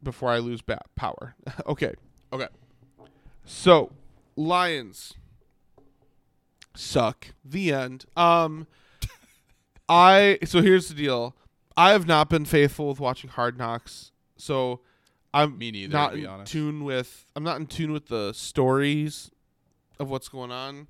before 0.00 0.30
I 0.30 0.38
lose 0.38 0.62
ba- 0.62 0.82
power. 0.94 1.34
okay. 1.66 1.94
okay. 2.32 2.46
So, 3.44 3.90
Lions 4.36 5.14
suck. 6.76 7.28
The 7.44 7.72
end. 7.72 8.04
Um 8.16 8.68
I 9.88 10.38
so 10.44 10.62
here's 10.62 10.88
the 10.88 10.94
deal. 10.94 11.34
I 11.78 11.92
have 11.92 12.08
not 12.08 12.28
been 12.28 12.44
faithful 12.44 12.88
with 12.88 12.98
watching 12.98 13.30
Hard 13.30 13.56
Knocks. 13.56 14.10
So 14.36 14.80
I'm 15.32 15.56
Me 15.56 15.70
neither, 15.70 15.92
not 15.92 16.10
to 16.10 16.16
be 16.16 16.24
in 16.24 16.28
honest. 16.28 16.50
tune 16.52 16.82
with 16.82 17.26
I'm 17.36 17.44
not 17.44 17.60
in 17.60 17.66
tune 17.66 17.92
with 17.92 18.08
the 18.08 18.32
stories 18.32 19.30
of 20.00 20.10
what's 20.10 20.28
going 20.28 20.50
on 20.50 20.88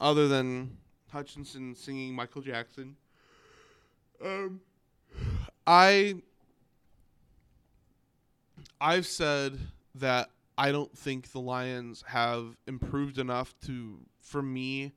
other 0.00 0.28
than 0.28 0.76
Hutchinson 1.10 1.74
singing 1.74 2.14
Michael 2.14 2.42
Jackson. 2.42 2.94
Um 4.24 4.60
I 5.66 6.22
I've 8.80 9.06
said 9.06 9.58
that 9.96 10.30
I 10.56 10.70
don't 10.70 10.96
think 10.96 11.32
the 11.32 11.40
Lions 11.40 12.04
have 12.06 12.56
improved 12.68 13.18
enough 13.18 13.52
to 13.66 13.98
for 14.20 14.42
me 14.42 14.92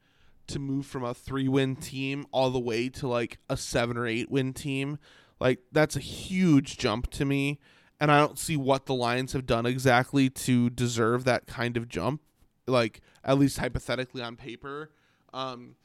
to 0.52 0.60
move 0.60 0.86
from 0.86 1.04
a 1.04 1.14
3-win 1.14 1.76
team 1.76 2.26
all 2.32 2.50
the 2.50 2.60
way 2.60 2.90
to 2.90 3.08
like 3.08 3.40
a 3.50 3.58
7 3.58 3.98
or 3.98 4.08
8 4.08 4.30
win 4.30 4.54
team. 4.54 4.98
Like 5.40 5.60
that's 5.72 5.96
a 5.96 6.02
huge 6.02 6.78
jump 6.78 7.10
to 7.12 7.26
me 7.26 7.60
and 8.00 8.12
I 8.12 8.20
don't 8.20 8.40
see 8.40 8.58
what 8.58 8.86
the 8.86 8.96
Lions 8.96 9.34
have 9.34 9.46
done 9.46 9.66
exactly 9.66 10.30
to 10.30 10.70
deserve 10.70 11.24
that 11.26 11.48
kind 11.48 11.78
of 11.78 11.88
jump 11.88 12.22
like 12.68 13.02
at 13.24 13.38
least 13.38 13.58
hypothetically 13.58 14.22
on 14.22 14.36
paper. 14.36 14.92
Um 15.34 15.76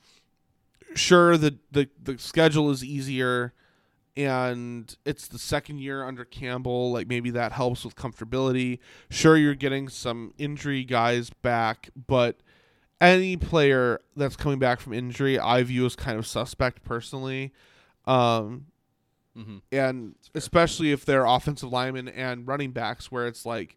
sure 0.94 1.36
the 1.36 1.58
the 1.72 1.88
the 2.02 2.18
schedule 2.18 2.70
is 2.70 2.84
easier 2.84 3.52
and 4.16 4.96
it's 5.04 5.28
the 5.28 5.38
second 5.38 5.78
year 5.78 6.02
under 6.02 6.24
Campbell. 6.24 6.90
Like 6.90 7.06
maybe 7.06 7.30
that 7.30 7.52
helps 7.52 7.84
with 7.84 7.96
comfortability. 7.96 8.78
Sure, 9.10 9.36
you're 9.36 9.54
getting 9.54 9.88
some 9.88 10.32
injury 10.38 10.84
guys 10.84 11.30
back, 11.42 11.90
but 12.06 12.40
any 13.00 13.36
player 13.36 14.00
that's 14.16 14.36
coming 14.36 14.58
back 14.58 14.80
from 14.80 14.92
injury, 14.92 15.38
I 15.38 15.62
view 15.62 15.84
as 15.86 15.96
kind 15.96 16.18
of 16.18 16.26
suspect 16.26 16.82
personally. 16.84 17.52
Um, 18.06 18.66
Mhm. 19.36 19.60
and 19.70 20.14
especially 20.34 20.92
if 20.92 21.04
they're 21.04 21.26
offensive 21.26 21.70
linemen 21.70 22.08
and 22.08 22.46
running 22.48 22.70
backs, 22.72 23.12
where 23.12 23.26
it's 23.26 23.44
like, 23.44 23.76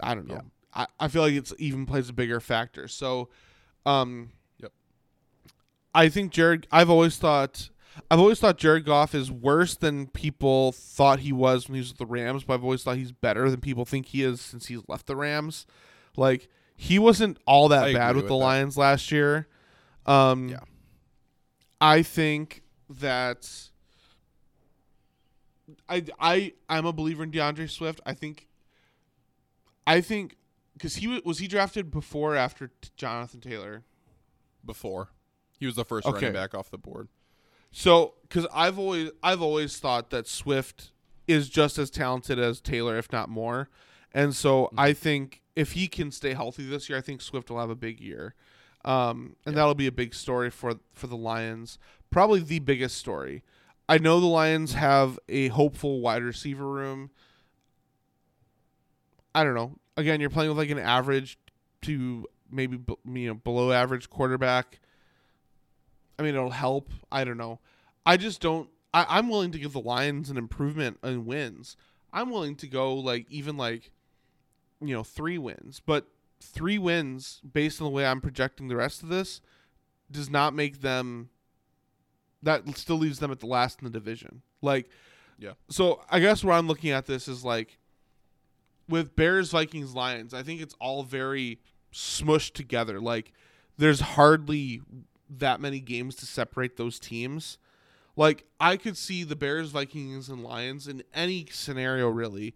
I 0.00 0.14
don't 0.14 0.26
know. 0.26 0.40
I, 0.72 0.86
I 0.98 1.08
feel 1.08 1.20
like 1.22 1.34
it's 1.34 1.52
even 1.58 1.84
plays 1.84 2.08
a 2.08 2.14
bigger 2.14 2.40
factor. 2.40 2.88
So, 2.88 3.28
um, 3.84 4.30
Yep. 4.58 4.72
I 5.94 6.08
think 6.08 6.32
Jared. 6.32 6.66
I've 6.72 6.88
always 6.90 7.16
thought. 7.18 7.68
I've 8.10 8.18
always 8.18 8.40
thought 8.40 8.58
Jared 8.58 8.84
Goff 8.84 9.14
is 9.14 9.30
worse 9.30 9.76
than 9.76 10.08
people 10.08 10.72
thought 10.72 11.20
he 11.20 11.32
was 11.32 11.68
when 11.68 11.74
he 11.76 11.80
was 11.80 11.90
with 11.90 11.98
the 11.98 12.06
Rams, 12.06 12.42
but 12.42 12.54
I've 12.54 12.64
always 12.64 12.82
thought 12.82 12.96
he's 12.96 13.12
better 13.12 13.48
than 13.50 13.60
people 13.60 13.84
think 13.84 14.06
he 14.06 14.22
is 14.24 14.40
since 14.40 14.66
he's 14.66 14.80
left 14.88 15.06
the 15.06 15.14
Rams. 15.14 15.64
Like 16.16 16.48
he 16.76 16.98
wasn't 16.98 17.38
all 17.46 17.68
that 17.68 17.84
I 17.84 17.92
bad 17.92 18.16
with 18.16 18.24
the 18.26 18.28
that. 18.30 18.34
Lions 18.44 18.76
last 18.76 19.10
year. 19.12 19.46
Um, 20.06 20.48
Yeah. 20.50 20.60
I 21.80 22.02
think 22.02 22.62
that 22.88 23.48
I 25.88 26.04
I 26.18 26.52
I'm 26.68 26.86
a 26.86 26.92
believer 26.92 27.22
in 27.22 27.30
D'Andre 27.30 27.66
Swift. 27.66 28.00
I 28.04 28.14
think 28.14 28.48
I 29.86 30.00
think 30.00 30.36
because 30.74 30.96
he 30.96 31.08
wa- 31.08 31.20
was 31.24 31.38
he 31.38 31.46
drafted 31.48 31.90
before 31.90 32.34
or 32.34 32.36
after 32.36 32.68
t- 32.68 32.90
Jonathan 32.96 33.40
Taylor. 33.40 33.84
Before 34.64 35.10
he 35.58 35.66
was 35.66 35.74
the 35.76 35.84
first 35.84 36.06
Okay. 36.06 36.14
running 36.26 36.32
back 36.32 36.54
off 36.54 36.70
the 36.70 36.78
board. 36.78 37.08
So, 37.70 38.14
because 38.22 38.46
I've 38.54 38.78
always 38.78 39.10
I've 39.22 39.42
always 39.42 39.78
thought 39.78 40.10
that 40.10 40.26
Swift 40.26 40.90
is 41.26 41.48
just 41.48 41.78
as 41.78 41.90
talented 41.90 42.38
as 42.38 42.60
Taylor, 42.60 42.96
if 42.98 43.10
not 43.12 43.28
more, 43.28 43.68
and 44.12 44.34
so 44.34 44.70
I 44.76 44.92
think 44.94 45.42
if 45.56 45.72
he 45.72 45.88
can 45.88 46.10
stay 46.10 46.34
healthy 46.34 46.68
this 46.68 46.88
year, 46.88 46.98
I 46.98 47.00
think 47.00 47.20
Swift 47.20 47.50
will 47.50 47.60
have 47.60 47.70
a 47.70 47.76
big 47.76 48.00
year, 48.00 48.34
um, 48.84 49.36
and 49.46 49.56
that'll 49.56 49.74
be 49.74 49.86
a 49.86 49.92
big 49.92 50.14
story 50.14 50.50
for 50.50 50.74
for 50.92 51.06
the 51.06 51.16
Lions. 51.16 51.78
Probably 52.10 52.40
the 52.40 52.58
biggest 52.58 52.96
story. 52.96 53.42
I 53.88 53.98
know 53.98 54.20
the 54.20 54.26
Lions 54.26 54.74
have 54.74 55.18
a 55.28 55.48
hopeful 55.48 56.00
wide 56.00 56.22
receiver 56.22 56.66
room. 56.66 57.10
I 59.34 59.44
don't 59.44 59.54
know. 59.54 59.76
Again, 59.96 60.20
you're 60.20 60.30
playing 60.30 60.50
with 60.50 60.58
like 60.58 60.70
an 60.70 60.78
average 60.78 61.38
to 61.82 62.26
maybe 62.50 62.76
b- 62.76 62.96
you 63.04 63.28
know 63.28 63.34
below 63.34 63.72
average 63.72 64.10
quarterback. 64.10 64.80
I 66.18 66.22
mean, 66.22 66.34
it'll 66.34 66.50
help. 66.50 66.90
I 67.10 67.24
don't 67.24 67.36
know. 67.36 67.60
I 68.06 68.16
just 68.16 68.40
don't. 68.40 68.68
I, 68.92 69.06
I'm 69.08 69.28
willing 69.28 69.50
to 69.52 69.58
give 69.58 69.72
the 69.72 69.80
Lions 69.80 70.30
an 70.30 70.36
improvement 70.36 70.98
in 71.02 71.26
wins. 71.26 71.76
I'm 72.12 72.30
willing 72.30 72.54
to 72.56 72.68
go 72.68 72.94
like 72.94 73.26
even 73.28 73.56
like, 73.56 73.90
you 74.80 74.94
know, 74.94 75.02
three 75.02 75.38
wins. 75.38 75.80
But 75.84 76.06
three 76.40 76.78
wins 76.78 77.40
based 77.50 77.80
on 77.80 77.86
the 77.86 77.90
way 77.90 78.06
I'm 78.06 78.20
projecting 78.20 78.68
the 78.68 78.76
rest 78.76 79.02
of 79.02 79.08
this 79.08 79.40
does 80.10 80.30
not 80.30 80.54
make 80.54 80.80
them. 80.80 81.30
That 82.42 82.76
still 82.76 82.96
leaves 82.96 83.20
them 83.20 83.30
at 83.30 83.40
the 83.40 83.46
last 83.46 83.80
in 83.80 83.84
the 83.84 83.90
division. 83.90 84.42
Like, 84.60 84.88
Yeah. 85.38 85.52
So 85.68 86.02
I 86.10 86.20
guess 86.20 86.44
where 86.44 86.54
I'm 86.54 86.68
looking 86.68 86.90
at 86.90 87.06
this 87.06 87.28
is 87.28 87.44
like, 87.44 87.78
with 88.88 89.16
Bears, 89.16 89.50
Vikings, 89.50 89.94
Lions. 89.94 90.34
I 90.34 90.42
think 90.42 90.60
it's 90.60 90.74
all 90.78 91.04
very 91.04 91.58
smushed 91.90 92.52
together. 92.52 93.00
Like, 93.00 93.32
there's 93.78 94.00
hardly 94.00 94.82
that 95.30 95.60
many 95.60 95.80
games 95.80 96.16
to 96.16 96.26
separate 96.26 96.76
those 96.76 96.98
teams. 96.98 97.58
Like 98.16 98.44
I 98.60 98.76
could 98.76 98.96
see 98.96 99.24
the 99.24 99.36
Bears, 99.36 99.70
Vikings, 99.70 100.28
and 100.28 100.42
Lions 100.42 100.86
in 100.86 101.02
any 101.14 101.46
scenario 101.50 102.08
really 102.08 102.54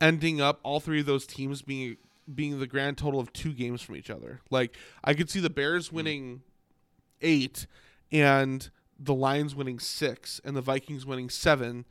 ending 0.00 0.40
up 0.40 0.60
all 0.62 0.80
three 0.80 1.00
of 1.00 1.06
those 1.06 1.26
teams 1.26 1.62
being 1.62 1.96
being 2.34 2.58
the 2.58 2.66
grand 2.66 2.98
total 2.98 3.20
of 3.20 3.32
two 3.32 3.52
games 3.52 3.80
from 3.82 3.94
each 3.96 4.10
other. 4.10 4.40
Like 4.50 4.76
I 5.04 5.14
could 5.14 5.30
see 5.30 5.40
the 5.40 5.50
Bears 5.50 5.92
winning 5.92 6.42
eight 7.20 7.66
and 8.12 8.68
the 8.98 9.14
Lions 9.14 9.54
winning 9.54 9.78
six 9.78 10.40
and 10.44 10.56
the 10.56 10.60
Vikings 10.60 11.06
winning 11.06 11.30
seven. 11.30 11.84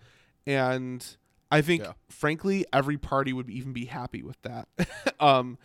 And 0.45 1.05
I 1.51 1.61
think 1.61 1.83
Yeah. 1.83 1.93
frankly 2.09 2.65
every 2.73 2.97
party 2.97 3.31
would 3.33 3.49
even 3.49 3.73
be 3.73 3.85
happy 3.85 4.23
with 4.23 4.41
that. 4.41 4.67
um 5.19 5.57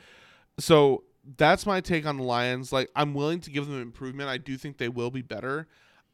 so 0.58 1.04
that's 1.36 1.66
my 1.66 1.80
take 1.80 2.06
on 2.06 2.16
the 2.16 2.22
Lions. 2.22 2.72
Like 2.72 2.90
I'm 2.94 3.12
willing 3.14 3.40
to 3.40 3.50
give 3.50 3.66
them 3.66 3.80
improvement. 3.80 4.28
I 4.28 4.38
do 4.38 4.56
think 4.56 4.78
they 4.78 4.88
will 4.88 5.10
be 5.10 5.22
better. 5.22 5.66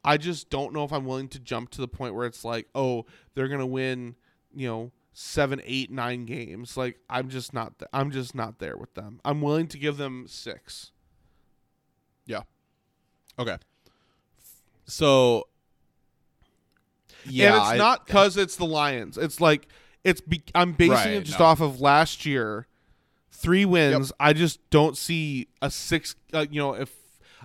I 0.03 0.17
just 0.17 0.49
don't 0.49 0.73
know 0.73 0.83
if 0.83 0.93
I'm 0.93 1.05
willing 1.05 1.27
to 1.29 1.39
jump 1.39 1.69
to 1.71 1.81
the 1.81 1.87
point 1.87 2.15
where 2.15 2.25
it's 2.25 2.43
like, 2.45 2.67
oh, 2.73 3.05
they're 3.35 3.47
gonna 3.49 3.65
win, 3.67 4.15
you 4.53 4.67
know, 4.67 4.91
seven, 5.19 5.59
eight, 5.65 5.89
nine 5.89 6.25
games. 6.25 6.77
Like 6.77 6.99
I'm 7.09 7.27
just 7.29 7.51
not. 7.53 7.79
Th- 7.79 7.89
I'm 7.91 8.11
just 8.11 8.35
not 8.35 8.59
there 8.59 8.77
with 8.77 8.93
them. 8.93 9.19
I'm 9.25 9.41
willing 9.41 9.65
to 9.69 9.77
give 9.79 9.97
them 9.97 10.25
six. 10.27 10.91
Yeah. 12.27 12.41
Okay. 13.39 13.57
So. 14.85 15.47
Yeah, 17.25 17.47
and 17.53 17.55
it's 17.57 17.71
I- 17.71 17.77
not 17.77 18.05
because 18.05 18.37
it's 18.37 18.55
the 18.55 18.65
Lions. 18.65 19.17
It's 19.17 19.41
like 19.41 19.67
it's. 20.03 20.21
Be- 20.21 20.43
I'm 20.55 20.73
basing 20.73 20.91
Right, 20.93 21.07
it 21.09 21.23
just 21.23 21.39
no. 21.39 21.45
off 21.45 21.59
of 21.61 21.81
last 21.81 22.25
year, 22.25 22.67
three 23.31 23.65
wins. 23.65 24.13
I 24.19 24.33
just 24.33 24.59
don't 24.69 24.95
see 24.95 25.47
a 25.61 25.69
six. 25.71 26.15
Uh, 26.33 26.45
you 26.49 26.59
know, 26.61 26.73
if 26.73 26.93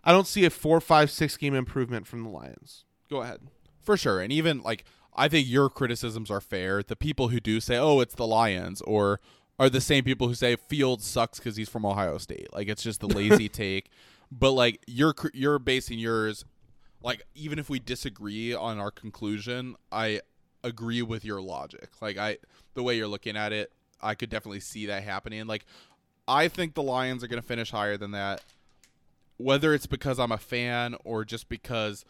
I 0.05 0.13
don't 0.13 0.27
see 0.27 0.45
a 0.45 0.51
four, 0.51 0.81
five, 0.81 1.11
six 1.11 1.37
game 1.37 1.55
improvement 1.55 2.07
from 2.07 2.23
the 2.23 2.29
Lions. 2.29 2.85
Go 3.11 3.23
ahead. 3.23 3.41
for 3.83 3.97
sure. 3.97 4.21
And 4.21 4.33
even 4.33 4.61
like 4.63 4.85
I 5.15 5.29
think 5.29 5.49
your 5.49 5.69
criticisms 5.69 6.31
are 6.31 6.41
fair. 6.41 6.83
The 6.83 6.97
people 6.97 7.29
who 7.29 7.41
do 7.41 7.61
say, 7.61 7.77
"Oh, 7.77 8.01
it's 8.01 8.15
the 8.15 8.27
Lions," 8.27 8.81
or 8.83 9.21
are 9.59 9.69
the 9.69 9.81
same 9.81 10.05
people 10.05 10.29
who 10.29 10.35
say 10.35 10.57
Fields 10.57 11.05
sucks 11.05 11.39
because 11.39 11.57
he's 11.57 11.69
from 11.69 11.85
Ohio 11.85 12.19
State. 12.19 12.53
Like 12.53 12.69
it's 12.69 12.83
just 12.83 13.01
the 13.01 13.09
lazy 13.15 13.49
take. 13.49 13.91
But 14.31 14.53
like 14.53 14.83
you're 14.87 15.15
you're 15.35 15.59
basing 15.59 15.99
yours, 15.99 16.45
like 17.03 17.23
even 17.35 17.59
if 17.59 17.69
we 17.69 17.79
disagree 17.79 18.55
on 18.55 18.79
our 18.79 18.91
conclusion, 18.91 19.77
I 19.91 20.21
agree 20.65 21.03
with 21.03 21.25
your 21.25 21.41
logic. 21.41 21.91
Like 22.01 22.17
I 22.17 22.39
the 22.75 22.83
way 22.83 22.97
you're 22.97 23.09
looking 23.09 23.37
at 23.37 23.53
it, 23.53 23.73
I 24.01 24.15
could 24.15 24.31
definitely 24.31 24.61
see 24.61 24.87
that 24.87 25.03
happening. 25.03 25.47
Like 25.47 25.67
I 26.27 26.49
think 26.49 26.75
the 26.75 26.83
Lions 26.83 27.23
are 27.23 27.29
going 27.29 27.43
to 27.43 27.47
finish 27.47 27.71
higher 27.71 27.97
than 27.97 28.13
that. 28.13 28.43
Whether 29.37 29.75
it's 29.75 29.87
because 29.87 30.19
I'm 30.19 30.33
a 30.33 30.39
fan 30.39 30.95
or 31.05 31.25
just 31.25 31.49
because 31.49 32.05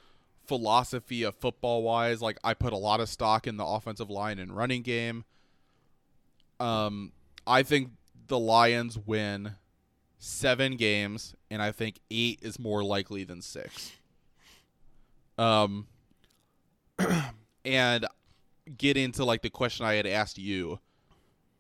philosophy 0.47 1.23
of 1.23 1.35
football 1.35 1.83
wise, 1.83 2.21
like 2.21 2.39
I 2.45 2.55
put 2.55 2.73
a 2.73 2.77
lot 2.77 3.01
of 3.01 3.09
stock 3.09 3.47
in 3.47 3.57
the 3.57 3.65
offensive 3.65 4.11
line 4.11 4.39
and 4.39 4.57
running 4.57 4.83
game. 4.83 5.25
Um, 6.61 7.13
I 7.47 7.63
think 7.63 7.91
the 8.29 8.39
Lions 8.39 8.99
win 8.99 9.57
seven 10.19 10.77
games, 10.77 11.35
and 11.51 11.61
I 11.61 11.73
think 11.73 12.01
eight 12.11 12.39
is 12.43 12.59
more 12.59 12.85
likely 12.85 13.25
than 13.25 13.43
six. 13.43 13.93
Um, 15.39 15.89
and 17.65 18.07
get 18.77 18.97
into 18.97 19.25
like 19.25 19.43
the 19.43 19.51
question 19.51 19.87
I 19.87 19.95
had 19.95 20.07
asked 20.07 20.39
you. 20.39 20.79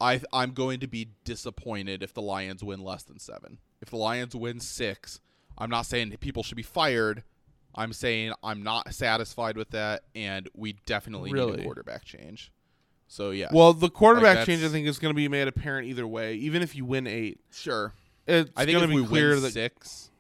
I 0.00 0.20
I'm 0.32 0.52
going 0.52 0.80
to 0.80 0.86
be 0.86 1.08
disappointed 1.24 2.02
if 2.02 2.12
the 2.12 2.22
Lions 2.22 2.62
win 2.62 2.80
less 2.80 3.04
than 3.04 3.18
seven. 3.18 3.58
If 3.80 3.90
the 3.90 3.96
Lions 3.96 4.34
win 4.34 4.60
six, 4.60 5.20
I'm 5.58 5.70
not 5.70 5.86
saying 5.86 6.16
people 6.20 6.42
should 6.42 6.56
be 6.56 6.62
fired. 6.62 7.22
I'm 7.74 7.92
saying 7.92 8.32
I'm 8.42 8.62
not 8.62 8.94
satisfied 8.94 9.56
with 9.56 9.70
that, 9.70 10.04
and 10.14 10.48
we 10.54 10.74
definitely 10.86 11.32
need 11.32 11.60
a 11.60 11.62
quarterback 11.62 12.04
change. 12.04 12.52
So 13.08 13.30
yeah, 13.30 13.48
Well, 13.52 13.74
the 13.74 13.90
quarterback 13.90 14.38
Like, 14.38 14.46
change 14.46 14.64
I 14.64 14.68
think 14.68 14.86
is 14.86 14.98
going 14.98 15.12
to 15.12 15.16
be 15.16 15.28
made 15.28 15.46
apparent 15.46 15.86
either 15.86 16.06
way. 16.06 16.34
Even 16.36 16.62
if 16.62 16.74
you 16.74 16.86
win 16.86 17.06
eight, 17.06 17.40
sure. 17.50 17.92
it's 18.26 18.50
I 18.56 18.64
think 18.64 18.82
if 18.82 18.88
we 18.88 19.02
win 19.02 19.42
that 19.42 19.52
six, 19.52 20.10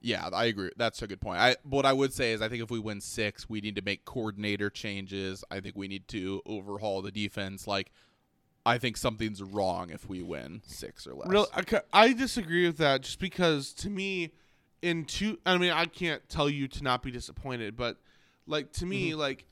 yeah, 0.00 0.28
I 0.32 0.46
agree. 0.46 0.70
That's 0.76 1.02
a 1.02 1.06
good 1.06 1.20
point. 1.20 1.40
I 1.40 1.56
what 1.64 1.84
I 1.84 1.92
would 1.92 2.12
say 2.12 2.32
is 2.32 2.40
I 2.40 2.48
think 2.48 2.62
if 2.62 2.70
we 2.70 2.78
win 2.78 3.00
six, 3.00 3.50
we 3.50 3.60
need 3.60 3.76
to 3.76 3.82
make 3.82 4.04
coordinator 4.04 4.70
changes. 4.70 5.44
I 5.50 5.60
think 5.60 5.76
we 5.76 5.88
need 5.88 6.08
to 6.08 6.40
overhaul 6.46 7.02
the 7.02 7.10
defense. 7.10 7.66
Like, 7.66 7.92
I 8.64 8.78
think 8.78 8.96
something's 8.96 9.42
wrong 9.42 9.90
if 9.90 10.08
we 10.08 10.22
win 10.22 10.62
six 10.64 11.06
or 11.06 11.14
less. 11.14 11.28
Real, 11.28 11.46
I, 11.54 11.80
I 11.92 12.12
disagree 12.12 12.66
with 12.66 12.78
that 12.78 13.02
just 13.02 13.18
because 13.18 13.72
to 13.74 13.90
me, 13.90 14.32
in 14.82 15.04
two, 15.04 15.38
I 15.46 15.56
mean, 15.58 15.72
I 15.72 15.86
can't 15.86 16.26
tell 16.28 16.48
you 16.48 16.68
to 16.68 16.82
not 16.82 17.02
be 17.02 17.10
disappointed, 17.10 17.76
but 17.76 17.98
like 18.46 18.72
to 18.74 18.86
me, 18.86 19.10
Mm-hmm. 19.10 19.18
like 19.20 19.44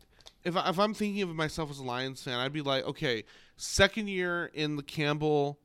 if, 0.44 0.56
I, 0.56 0.68
if 0.68 0.78
I'm 0.78 0.94
thinking 0.94 1.22
of 1.22 1.34
myself 1.34 1.70
as 1.70 1.78
a 1.78 1.84
Lions 1.84 2.22
fan, 2.22 2.38
I'd 2.38 2.52
be 2.52 2.60
like, 2.62 2.84
okay, 2.84 3.24
second 3.56 4.08
year 4.08 4.50
in 4.54 4.76
the 4.76 4.82
Campbell, 4.82 5.58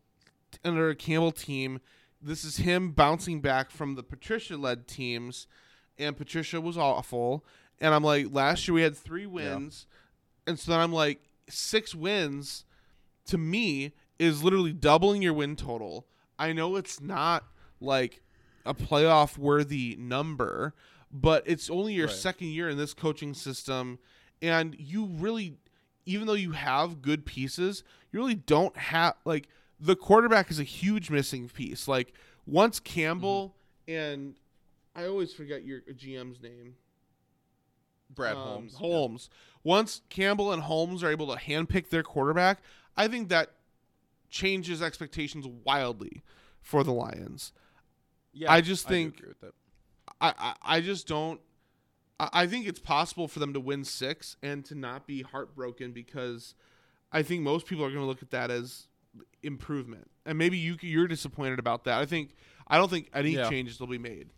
under 0.63 0.89
a 0.89 0.95
Campbell 0.95 1.31
team, 1.31 1.79
this 2.21 2.43
is 2.43 2.57
him 2.57 2.91
bouncing 2.91 3.41
back 3.41 3.71
from 3.71 3.95
the 3.95 4.03
Patricia 4.03 4.57
led 4.57 4.87
teams, 4.87 5.47
and 5.97 6.17
Patricia 6.17 6.59
was 6.59 6.77
awful. 6.77 7.45
And 7.81 7.93
I'm 7.93 8.03
like, 8.03 8.27
last 8.31 8.67
year 8.67 8.75
we 8.75 8.81
had 8.81 8.97
three 8.97 9.25
wins, 9.25 9.85
and 10.47 10.57
so 10.59 10.71
then 10.71 10.79
I'm 10.81 10.91
like, 10.93 11.21
six 11.49 11.93
wins 11.95 12.65
to 13.27 13.37
me 13.37 13.93
is 14.17 14.43
literally 14.43 14.73
doubling 14.73 15.21
your 15.21 15.33
win 15.33 15.55
total. 15.55 16.05
I 16.37 16.51
know 16.51 16.75
it's 16.75 16.99
not 16.99 17.45
like 17.79 18.21
a 18.65 18.73
playoff 18.73 19.37
worthy 19.37 19.95
number, 19.99 20.73
but 21.11 21.43
it's 21.45 21.69
only 21.69 21.93
your 21.93 22.07
Right. 22.07 22.15
second 22.15 22.47
year 22.49 22.69
in 22.69 22.77
this 22.77 22.93
coaching 22.93 23.33
system 23.33 23.99
and 24.41 24.75
you 24.79 25.05
really 25.05 25.57
even 26.05 26.25
though 26.25 26.33
you 26.33 26.53
have 26.53 27.01
good 27.03 27.23
pieces, 27.25 27.83
you 28.11 28.19
really 28.19 28.33
don't 28.35 28.75
have 28.77 29.15
like 29.25 29.47
the 29.79 29.95
quarterback 29.95 30.49
is 30.49 30.59
a 30.59 30.63
huge 30.63 31.09
missing 31.09 31.47
piece. 31.49 31.87
Like 31.87 32.13
once 32.47 32.79
Campbell 32.79 33.55
and 33.87 34.35
I 34.95 35.05
always 35.05 35.33
forget 35.33 35.63
your 35.63 35.81
GM's 35.81 36.41
name. 36.41 36.75
Brad 38.09 38.35
Um, 38.35 38.43
Holmes. 38.43 38.73
Holmes. 38.75 39.29
Once 39.63 40.01
Campbell 40.09 40.51
and 40.51 40.63
Holmes 40.63 41.03
are 41.03 41.11
able 41.11 41.27
to 41.27 41.39
handpick 41.39 41.89
their 41.89 42.03
quarterback, 42.03 42.59
I 42.97 43.07
think 43.07 43.29
that 43.29 43.51
changes 44.29 44.81
expectations 44.81 45.45
wildly 45.47 46.23
for 46.61 46.83
the 46.83 46.91
Lions. 46.93 47.51
Yeah, 48.33 48.51
I 48.51 48.61
just 48.61 48.87
think- 48.87 49.15
agree 49.17 49.29
with 49.29 49.41
that. 49.41 49.53
I, 50.21 50.33
I, 50.37 50.55
I 50.77 50.81
just 50.81 51.07
don't. 51.07 51.39
I, 52.19 52.29
I 52.33 52.47
think 52.47 52.67
it's 52.67 52.79
possible 52.79 53.27
for 53.27 53.39
them 53.39 53.53
to 53.53 53.59
win 53.59 53.83
six 53.83 54.35
and 54.43 54.65
to 54.65 54.75
not 54.75 55.07
be 55.07 55.21
heartbroken 55.21 55.91
because 55.91 56.55
I 57.11 57.23
think 57.23 57.41
most 57.43 57.65
people 57.65 57.85
are 57.85 57.89
going 57.89 58.01
to 58.01 58.07
look 58.07 58.21
at 58.21 58.31
that 58.31 58.51
as 58.51 58.87
improvement. 59.43 60.09
And 60.25 60.37
maybe 60.37 60.57
you 60.57 60.77
you're 60.81 61.07
disappointed 61.07 61.59
about 61.59 61.85
that. 61.85 61.99
I 61.99 62.05
think 62.05 62.31
I 62.67 62.77
don't 62.77 62.89
think 62.89 63.09
any 63.13 63.31
Yeah. 63.31 63.49
changes 63.49 63.79
will 63.79 63.87
be 63.87 63.97
made. 63.97 64.29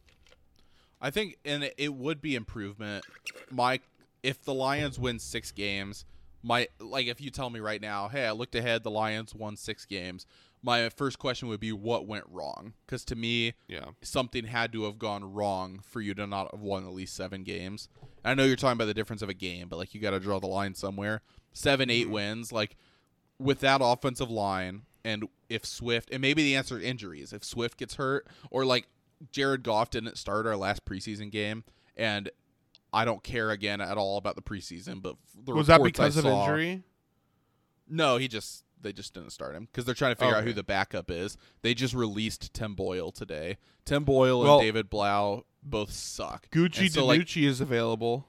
I 1.01 1.09
think, 1.09 1.38
and 1.43 1.63
it- 1.63 1.76
it 1.77 1.93
would 1.93 2.22
be 2.22 2.35
improvement. 2.35 3.03
My, 3.49 3.80
if 4.22 4.43
the 4.43 4.53
Lions 4.53 4.99
win 4.99 5.18
six 5.19 5.51
games, 5.51 6.05
my 6.43 6.68
like 6.80 7.07
if 7.07 7.19
you 7.19 7.30
tell 7.31 7.49
me 7.49 7.59
right 7.59 7.81
now, 7.81 8.07
hey, 8.07 8.26
I 8.27 8.31
looked 8.31 8.55
ahead, 8.55 8.84
the 8.84 8.91
Lions 8.91 9.34
won 9.34 9.55
six 9.57 9.85
games. 9.85 10.26
My 10.63 10.89
first 10.89 11.17
question 11.17 11.47
would 11.47 11.59
be, 11.59 11.71
what 11.71 12.05
went 12.05 12.25
wrong? 12.29 12.73
Because 12.85 13.03
to 13.05 13.15
me, 13.15 13.53
Yeah. 13.67 13.85
something 14.01 14.45
had 14.45 14.71
to 14.73 14.83
have 14.83 14.99
gone 14.99 15.23
wrong 15.33 15.79
for 15.83 16.01
you 16.01 16.13
to 16.13 16.27
not 16.27 16.51
have 16.51 16.61
won 16.61 16.85
at 16.85 16.93
least 16.93 17.15
seven 17.15 17.43
games. 17.43 17.89
I 18.23 18.35
know 18.35 18.43
you're 18.43 18.55
talking 18.55 18.73
about 18.77 18.85
the 18.85 18.93
difference 18.93 19.23
of 19.23 19.29
a 19.29 19.33
game, 19.33 19.67
but 19.69 19.77
like 19.77 19.95
you 19.95 20.01
got 20.01 20.11
to 20.11 20.19
draw 20.19 20.39
the 20.39 20.47
line 20.47 20.75
somewhere. 20.75 21.21
Seven, 21.51 21.89
eight 21.89 22.03
mm-hmm. 22.05 22.13
wins, 22.13 22.51
like 22.51 22.77
with 23.39 23.59
that 23.61 23.81
offensive 23.83 24.29
line, 24.29 24.83
and 25.03 25.27
if 25.49 25.65
Swift, 25.65 26.09
and 26.11 26.21
maybe 26.21 26.43
the 26.43 26.55
answer 26.55 26.77
is 26.77 26.83
injuries. 26.83 27.33
If 27.33 27.43
Swift 27.43 27.77
gets 27.77 27.95
hurt, 27.95 28.27
or 28.51 28.63
like 28.63 28.88
Jared 29.31 29.63
Goff 29.63 29.89
didn't 29.89 30.17
start 30.17 30.45
our 30.45 30.55
last 30.55 30.85
preseason 30.85 31.31
game, 31.31 31.63
and 31.97 32.29
I 32.93 33.03
don't 33.05 33.23
care 33.23 33.49
again 33.49 33.81
at 33.81 33.97
all 33.97 34.17
about 34.17 34.35
the 34.35 34.41
preseason, 34.41 35.01
but 35.01 35.15
the 35.43 35.53
Was 35.53 35.67
that 35.67 35.81
because 35.83 36.17
of 36.17 36.23
saw- 36.23 36.43
injury? 36.43 36.83
no, 37.89 38.17
he 38.17 38.27
just 38.27 38.63
they 38.83 38.93
just 38.93 39.13
didn't 39.13 39.31
start 39.31 39.55
him 39.55 39.65
because 39.71 39.85
they're 39.85 39.95
trying 39.95 40.13
to 40.15 40.19
figure 40.19 40.35
out 40.35 40.43
who 40.43 40.53
the 40.53 40.63
backup 40.63 41.09
is. 41.11 41.37
They 41.61 41.73
just 41.73 41.93
released 41.93 42.53
Tim 42.53 42.75
Boyle 42.75 43.11
today. 43.11 43.57
Tim 43.85 44.03
Boyle 44.03 44.41
Well- 44.41 44.59
and 44.59 44.65
David 44.65 44.89
Blough 44.89 45.45
both 45.63 45.91
suck. 45.91 46.49
Gucci 46.51 46.79
And 46.81 46.91
so, 46.91 47.05
like, 47.05 47.37
is 47.37 47.61
available. 47.61 48.27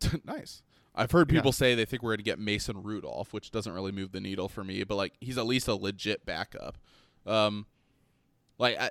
nice. 0.24 0.62
I've 0.94 1.10
heard 1.10 1.30
Yeah. 1.30 1.38
people 1.38 1.52
say 1.52 1.74
they 1.74 1.84
think 1.84 2.02
we're 2.02 2.12
going 2.12 2.18
to 2.18 2.22
get 2.24 2.38
Mason 2.38 2.82
Rudolph, 2.82 3.32
which 3.32 3.50
doesn't 3.50 3.72
really 3.72 3.90
move 3.92 4.12
the 4.12 4.20
needle 4.20 4.48
for 4.48 4.62
me, 4.62 4.84
but 4.84 4.94
like 4.94 5.14
he's 5.20 5.36
at 5.38 5.46
least 5.46 5.66
a 5.66 5.74
legit 5.74 6.24
backup. 6.24 6.78
Um, 7.26 7.66
like 8.58 8.78
I, 8.78 8.90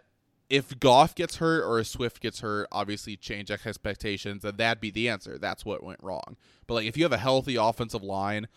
if 0.50 0.78
Goff 0.80 1.16
gets 1.16 1.38
hurt 1.38 1.64
or 1.64 1.80
if 1.80 1.88
Swift 1.88 2.20
gets 2.22 2.42
hurt, 2.42 2.68
obviously 2.72 3.16
change 3.16 3.50
expectations, 3.50 4.44
and 4.44 4.58
that'd 4.58 4.82
be 4.82 4.92
the 4.92 5.08
answer. 5.08 5.38
That's 5.38 5.64
what 5.64 5.82
went 5.84 6.04
wrong. 6.04 6.36
But 6.68 6.74
like 6.76 6.86
if 6.86 6.98
you 6.98 7.04
have 7.04 7.14
a 7.14 7.18
healthy 7.18 7.56
offensive 7.56 8.04
line, 8.04 8.48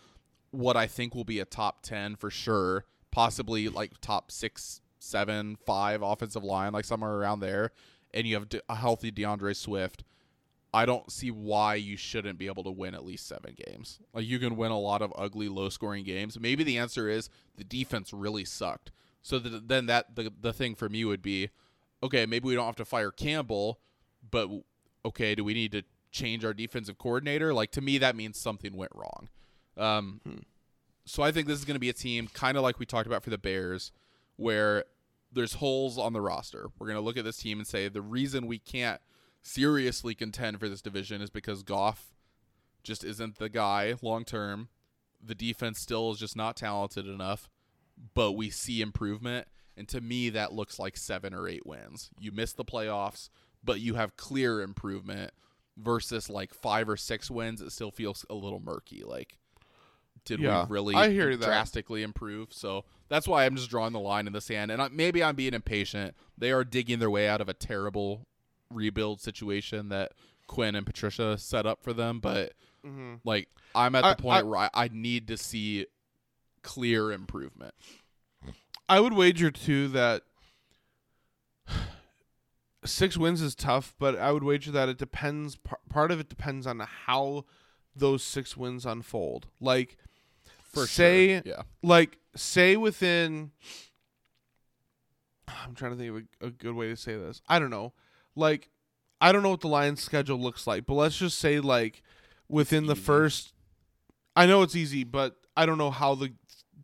what 0.51 0.77
I 0.77 0.87
think 0.87 1.13
will 1.13 1.23
be 1.23 1.39
a 1.39 1.45
top 1.45 1.81
ten 1.81 2.15
for 2.15 2.29
sure, 2.29 2.85
possibly 3.11 3.69
like 3.69 3.99
top 4.01 4.31
six, 4.31 4.81
seven, 4.99 5.57
five 5.65 6.01
offensive 6.01 6.43
line, 6.43 6.73
like 6.73 6.85
somewhere 6.85 7.15
around 7.15 7.39
there, 7.39 7.71
and 8.13 8.25
you 8.25 8.35
have 8.35 8.47
a 8.69 8.75
healthy 8.75 9.11
D'Andre 9.11 9.53
Swift. 9.53 10.03
I 10.73 10.85
don't 10.85 11.11
see 11.11 11.31
why 11.31 11.75
you 11.75 11.95
shouldn't 11.97 12.37
be 12.37 12.47
able 12.47 12.63
to 12.65 12.71
win 12.71 12.93
at 12.93 13.05
least 13.05 13.27
seven 13.27 13.55
games. 13.65 13.99
Like 14.13 14.25
you 14.25 14.37
can 14.37 14.57
win 14.57 14.71
a 14.71 14.79
lot 14.79 15.01
of 15.01 15.13
ugly, 15.17 15.47
low-scoring 15.47 16.03
games. 16.03 16.39
Maybe 16.39 16.63
the 16.63 16.77
answer 16.77 17.07
is 17.09 17.29
the 17.55 17.63
defense 17.63 18.11
really 18.11 18.45
sucked. 18.45 18.91
So 19.21 19.39
that, 19.39 19.67
then 19.67 19.85
that 19.87 20.15
the 20.15 20.31
the 20.39 20.53
thing 20.53 20.75
for 20.75 20.89
me 20.89 21.03
would 21.05 21.21
be, 21.21 21.49
okay, 22.03 22.25
maybe 22.25 22.47
we 22.47 22.55
don't 22.55 22.65
have 22.65 22.75
to 22.77 22.85
fire 22.85 23.11
Campbell, 23.11 23.79
but 24.29 24.49
okay, 25.05 25.35
do 25.35 25.43
we 25.43 25.53
need 25.53 25.71
to 25.71 25.83
change 26.11 26.45
our 26.45 26.53
defensive 26.53 26.97
coordinator? 26.97 27.53
Like 27.53 27.71
to 27.71 27.81
me, 27.81 27.97
that 27.97 28.15
means 28.15 28.37
something 28.37 28.75
went 28.75 28.91
wrong. 28.93 29.29
Um, 29.77 30.21
So 31.05 31.23
I 31.23 31.31
think 31.31 31.47
this 31.47 31.57
is 31.57 31.65
going 31.65 31.75
to 31.75 31.79
be 31.79 31.89
a 31.89 31.93
team 31.93 32.27
kind 32.27 32.57
of 32.57 32.63
like 32.63 32.79
we 32.79 32.85
talked 32.85 33.07
about 33.07 33.23
for 33.23 33.29
the 33.29 33.37
Bears, 33.37 33.91
where 34.35 34.83
there's 35.31 35.53
holes 35.53 35.97
on 35.97 36.11
the 36.13 36.21
roster. 36.21 36.67
We're 36.77 36.87
going 36.87 36.97
to 36.97 37.01
look 37.03 37.17
at 37.17 37.23
this 37.23 37.37
team 37.37 37.59
and 37.59 37.67
say 37.67 37.87
the 37.87 38.01
reason 38.01 38.45
we 38.45 38.59
can't 38.59 38.99
seriously 39.41 40.15
contend 40.15 40.59
for 40.59 40.67
this 40.67 40.81
division 40.81 41.21
is 41.21 41.29
because 41.29 41.63
Goff 41.63 42.13
just 42.83 43.03
isn't 43.05 43.37
the 43.37 43.49
guy 43.49 43.95
long 44.01 44.25
term. 44.25 44.69
the 45.23 45.35
defense 45.35 45.79
still 45.79 46.11
is 46.11 46.19
just 46.19 46.35
not 46.35 46.55
talented 46.55 47.07
enough, 47.07 47.49
but 48.13 48.33
we 48.33 48.49
see 48.49 48.81
improvement. 48.81 49.47
And 49.75 49.87
to 49.89 50.01
me, 50.01 50.29
that 50.31 50.53
looks 50.53 50.79
like 50.79 50.97
seven 50.97 51.33
or 51.33 51.47
eight 51.47 51.65
wins. 51.65 52.09
You 52.19 52.31
miss 52.31 52.53
the 52.53 52.65
playoffs, 52.65 53.29
but 53.63 53.79
you 53.79 53.95
have 53.95 54.17
clear 54.17 54.61
improvement 54.61 55.31
versus 55.77 56.29
like 56.29 56.53
five 56.53 56.89
or 56.89 56.97
six 56.97 57.29
wins. 57.31 57.61
It 57.61 57.71
still 57.71 57.91
feels 57.91 58.25
a 58.29 58.33
little 58.35 58.59
murky. 58.59 59.03
Like, 59.03 59.37
did 60.27 60.39
Yeah, 60.39 60.65
we 60.65 60.73
really 60.73 60.95
I 60.95 61.09
hear 61.09 61.35
that. 61.35 61.45
drastically 61.45 62.03
improve? 62.03 62.53
So 62.53 62.85
that's 63.09 63.27
why 63.27 63.45
I'm 63.45 63.55
just 63.55 63.69
drawing 63.69 63.93
the 63.93 63.99
line 63.99 64.27
in 64.27 64.33
the 64.33 64.41
sand. 64.41 64.71
And 64.71 64.81
I, 64.81 64.89
maybe 64.89 65.23
I'm 65.23 65.35
being 65.35 65.53
impatient. 65.53 66.15
They 66.37 66.51
are 66.51 66.63
digging 66.63 66.99
their 66.99 67.09
way 67.09 67.27
out 67.27 67.41
of 67.41 67.49
a 67.49 67.53
terrible 67.53 68.27
rebuild 68.71 69.21
situation 69.21 69.89
that 69.89 70.11
Quinn 70.47 70.75
and 70.75 70.85
Patricia 70.85 71.37
set 71.37 71.65
up 71.65 71.81
for 71.83 71.93
them. 71.93 72.19
But 72.19 72.53
mm-hmm. 72.85 73.15
like, 73.23 73.49
I'm 73.73 73.95
at 73.95 74.01
the 74.01 74.07
I- 74.07 74.13
point 74.15 74.45
I- 74.45 74.47
where 74.47 74.59
I, 74.59 74.69
I 74.73 74.89
need 74.91 75.27
to 75.29 75.37
see 75.37 75.87
clear 76.63 77.11
improvement. 77.11 77.73
I 78.89 78.99
would 78.99 79.13
wager 79.13 79.51
too 79.51 79.89
that 79.89 80.23
six 82.85 83.17
wins 83.17 83.41
is 83.41 83.55
tough, 83.55 83.95
but 83.99 84.17
I 84.17 84.31
would 84.31 84.43
wager 84.43 84.71
that 84.71 84.89
it 84.89 84.97
depends. 84.97 85.57
Part 85.89 86.11
of 86.11 86.19
it 86.19 86.29
depends 86.29 86.65
on 86.65 86.79
how 86.79 87.45
those 87.95 88.23
six 88.23 88.55
wins 88.55 88.85
unfold. 88.85 89.47
Like, 89.59 89.97
For 90.73 90.85
say, 90.87 91.35
sure. 91.35 91.41
Yeah. 91.45 91.61
like 91.83 92.17
say 92.35 92.75
within. 92.77 93.51
I'm 95.47 95.73
trying 95.75 95.91
to 95.91 95.97
think 95.97 96.09
of 96.09 96.23
a, 96.41 96.47
a 96.47 96.51
good 96.51 96.75
way 96.75 96.89
to 96.89 96.95
say 96.95 97.15
this. 97.15 97.41
I 97.47 97.59
don't 97.59 97.69
know. 97.69 97.93
Like, 98.35 98.69
I 99.21 99.31
don't 99.31 99.43
know 99.43 99.49
what 99.49 99.61
the 99.61 99.67
Lions' 99.69 100.03
schedule 100.03 100.37
looks 100.39 100.67
like, 100.67 100.85
but 100.85 100.95
let's 100.95 101.17
just 101.17 101.39
say 101.39 101.59
like 101.59 102.03
within 102.49 102.85
the 102.85 102.95
first. 102.95 103.53
I 104.35 104.45
know 104.45 104.61
it's 104.61 104.75
easy, 104.75 105.03
but 105.03 105.35
I 105.55 105.65
don't 105.65 105.77
know 105.79 105.89
how 105.89 106.13
the 106.15 106.33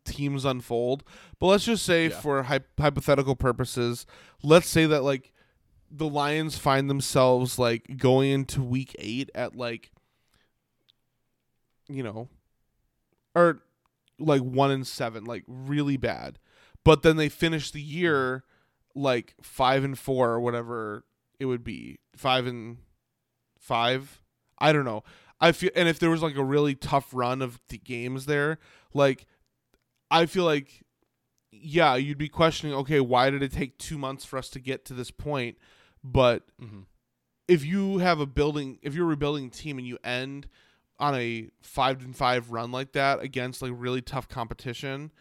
teams 0.04 0.44
unfold. 0.44 1.04
But 1.38 1.46
let's 1.46 1.64
just 1.64 1.84
say, 1.84 2.08
Yeah. 2.08 2.20
for 2.20 2.42
hy- 2.44 2.60
hypothetical 2.78 3.36
purposes, 3.36 4.06
let's 4.42 4.68
say 4.68 4.86
that 4.86 5.04
like 5.04 5.32
the 5.90 6.08
Lions 6.08 6.58
find 6.58 6.90
themselves 6.90 7.58
like 7.58 7.98
going 7.98 8.30
into 8.30 8.60
Week 8.62 8.96
Eight 8.98 9.30
at 9.34 9.54
like, 9.54 9.92
you 11.88 12.02
know, 12.02 12.28
or 13.36 13.60
like 14.18 14.42
one 14.42 14.70
and 14.70 14.86
seven, 14.86 15.24
like 15.24 15.44
really 15.46 15.96
bad. 15.96 16.38
But 16.84 17.02
then 17.02 17.16
they 17.16 17.28
finish 17.28 17.70
the 17.70 17.80
year 17.82 18.44
like 18.94 19.34
five 19.42 19.82
and 19.84 19.98
four 19.98 20.30
or 20.30 20.40
whatever 20.40 21.04
it 21.40 21.46
would 21.46 21.64
be. 21.64 21.98
Five 22.16 22.46
and 22.46 22.78
five. 23.58 24.20
I 24.58 24.72
don't 24.72 24.84
know. 24.84 25.02
I 25.40 25.52
feel 25.52 25.70
and 25.74 25.88
if 25.88 25.98
there 25.98 26.10
was 26.10 26.22
like 26.22 26.36
a 26.36 26.44
really 26.44 26.74
tough 26.74 27.08
run 27.12 27.42
of 27.42 27.60
the 27.68 27.78
games 27.78 28.26
there, 28.26 28.58
like 28.92 29.26
I 30.10 30.26
feel 30.26 30.44
like 30.44 30.82
yeah, 31.50 31.94
you'd 31.94 32.18
be 32.18 32.28
questioning, 32.28 32.74
okay, 32.74 33.00
why 33.00 33.30
did 33.30 33.42
it 33.42 33.52
take 33.52 33.78
two 33.78 33.96
months 33.96 34.24
for 34.24 34.38
us 34.38 34.48
to 34.50 34.58
get 34.60 34.84
to 34.86 34.94
this 34.94 35.10
point? 35.10 35.56
But 36.02 36.42
Mhm. 36.60 36.84
if 37.48 37.64
you 37.64 37.98
have 37.98 38.20
a 38.20 38.26
building 38.26 38.78
if 38.82 38.94
you're 38.94 39.06
a 39.06 39.08
rebuilding 39.08 39.50
team 39.50 39.78
and 39.78 39.86
you 39.86 39.98
end 40.04 40.48
on 40.98 41.14
a 41.14 41.48
five 41.62 42.02
and 42.02 42.16
five 42.16 42.50
run 42.50 42.70
like 42.72 42.92
that 42.92 43.20
against 43.20 43.62
like 43.62 43.72
really 43.74 44.02
tough 44.02 44.28
competition, 44.28 45.12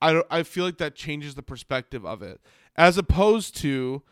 I 0.00 0.22
I 0.30 0.42
feel 0.42 0.64
like 0.64 0.78
that 0.78 0.94
changes 0.94 1.34
the 1.34 1.42
perspective 1.42 2.04
of 2.04 2.22
it 2.22 2.40
as 2.76 2.96
opposed 2.96 3.56
to 3.56 4.02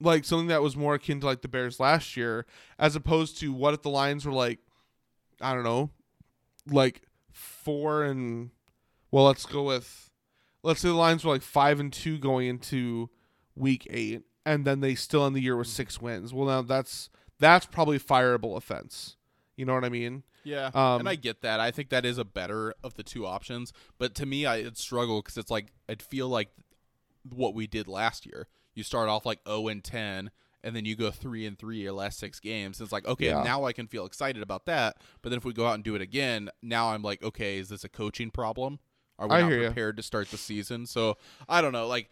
like 0.00 0.24
something 0.24 0.46
that 0.48 0.62
was 0.62 0.76
more 0.76 0.94
akin 0.94 1.20
to 1.20 1.26
like 1.26 1.42
the 1.42 1.48
Bears 1.48 1.80
last 1.80 2.16
year, 2.16 2.46
as 2.78 2.96
opposed 2.96 3.38
to 3.40 3.52
what 3.52 3.74
if 3.74 3.82
the 3.82 3.90
Lions 3.90 4.24
were 4.24 4.32
like, 4.32 4.60
I 5.40 5.54
don't 5.54 5.64
know, 5.64 5.90
like 6.70 7.02
four 7.32 8.04
and 8.04 8.50
well, 9.10 9.24
let's 9.24 9.44
go 9.44 9.64
with 9.64 10.10
let's 10.62 10.80
say 10.80 10.88
the 10.88 10.94
Lions 10.94 11.24
were 11.24 11.32
like 11.32 11.42
five 11.42 11.80
and 11.80 11.92
two 11.92 12.18
going 12.18 12.46
into 12.46 13.10
week 13.56 13.86
eight, 13.90 14.22
and 14.46 14.64
then 14.64 14.80
they 14.80 14.94
still 14.94 15.26
end 15.26 15.34
the 15.34 15.40
year 15.40 15.56
with 15.56 15.66
six 15.66 16.00
wins. 16.00 16.32
Well, 16.32 16.46
now 16.46 16.62
that's 16.62 17.10
that's 17.40 17.66
probably 17.66 17.98
fireable 17.98 18.56
offense. 18.56 19.16
You 19.56 19.64
know 19.64 19.74
what 19.74 19.84
I 19.84 19.88
mean? 19.88 20.22
Yeah, 20.42 20.66
Um, 20.74 21.00
and 21.00 21.08
I 21.08 21.14
get 21.14 21.40
that. 21.42 21.58
I 21.60 21.70
think 21.70 21.88
that 21.88 22.04
is 22.04 22.18
a 22.18 22.24
better 22.24 22.74
of 22.82 22.94
the 22.94 23.02
two 23.02 23.24
options. 23.26 23.72
But 23.98 24.14
to 24.16 24.26
me, 24.26 24.44
I 24.46 24.62
would 24.62 24.76
struggle 24.76 25.22
because 25.22 25.38
it's 25.38 25.50
like 25.50 25.72
I'd 25.88 26.02
feel 26.02 26.28
like 26.28 26.50
what 27.34 27.54
we 27.54 27.66
did 27.66 27.88
last 27.88 28.26
year. 28.26 28.48
You 28.74 28.82
start 28.82 29.08
off 29.08 29.24
like 29.24 29.40
zero 29.46 29.68
and 29.68 29.82
ten, 29.82 30.30
and 30.62 30.74
then 30.76 30.84
you 30.84 30.96
go 30.96 31.10
three 31.10 31.46
and 31.46 31.58
three 31.58 31.78
your 31.78 31.92
last 31.92 32.18
six 32.18 32.40
games. 32.40 32.80
It's 32.80 32.92
like 32.92 33.06
okay, 33.06 33.26
Yeah. 33.26 33.42
now 33.42 33.64
I 33.64 33.72
can 33.72 33.86
feel 33.86 34.04
excited 34.04 34.42
about 34.42 34.66
that. 34.66 34.96
But 35.22 35.30
then 35.30 35.38
if 35.38 35.44
we 35.44 35.52
go 35.52 35.66
out 35.66 35.74
and 35.74 35.84
do 35.84 35.94
it 35.94 36.02
again, 36.02 36.50
now 36.62 36.90
I'm 36.90 37.02
like, 37.02 37.22
okay, 37.22 37.58
is 37.58 37.68
this 37.68 37.84
a 37.84 37.88
coaching 37.88 38.30
problem? 38.30 38.80
Are 39.18 39.28
we 39.28 39.34
I 39.36 39.40
not 39.42 39.50
prepared 39.50 39.96
to 39.96 40.02
start 40.02 40.28
the 40.30 40.36
season? 40.36 40.86
So 40.86 41.16
I 41.48 41.62
don't 41.62 41.72
know. 41.72 41.86
Like 41.86 42.10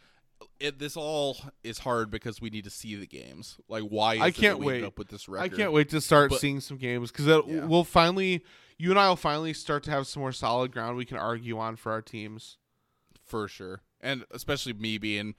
it, 0.60 0.78
this 0.78 0.97
all 0.97 1.36
is 1.62 1.78
hard 1.78 2.10
because 2.10 2.40
we 2.40 2.51
need 2.51 2.64
to 2.64 2.70
see 2.70 2.94
the 2.97 3.06
games. 3.06 3.59
Like 3.69 3.85
why? 3.85 4.14
Is 4.14 4.20
I 4.20 4.31
can't 4.31 4.59
wait. 4.60 4.85
up 4.85 4.98
with 4.98 5.09
this 5.09 5.28
record. 5.28 5.44
I 5.52 5.56
can't 5.56 5.73
wait 5.73 5.89
to 5.90 6.01
start 6.01 6.31
But- 6.31 6.40
seeing 6.40 6.60
some 6.60 6.77
games 6.77 7.10
because 7.10 7.27
Yeah. 7.27 7.64
we'll 7.66 7.85
finally, 7.85 8.43
you 8.78 8.90
and 8.90 8.98
I 8.98 9.09
will 9.09 9.16
finally 9.16 9.52
start 9.55 9.82
to 9.85 9.90
have 9.90 10.06
some 10.06 10.20
more 10.20 10.32
solid 10.32 10.73
ground 10.73 10.97
we 10.97 11.05
can 11.05 11.16
argue 11.16 11.59
on 11.59 11.77
for 11.77 11.93
our 11.93 12.02
teams. 12.02 12.59
for 13.24 13.47
sure 13.48 13.81
and 14.01 14.24
especially 14.32 14.73
me 14.73 14.98
being 14.98 15.35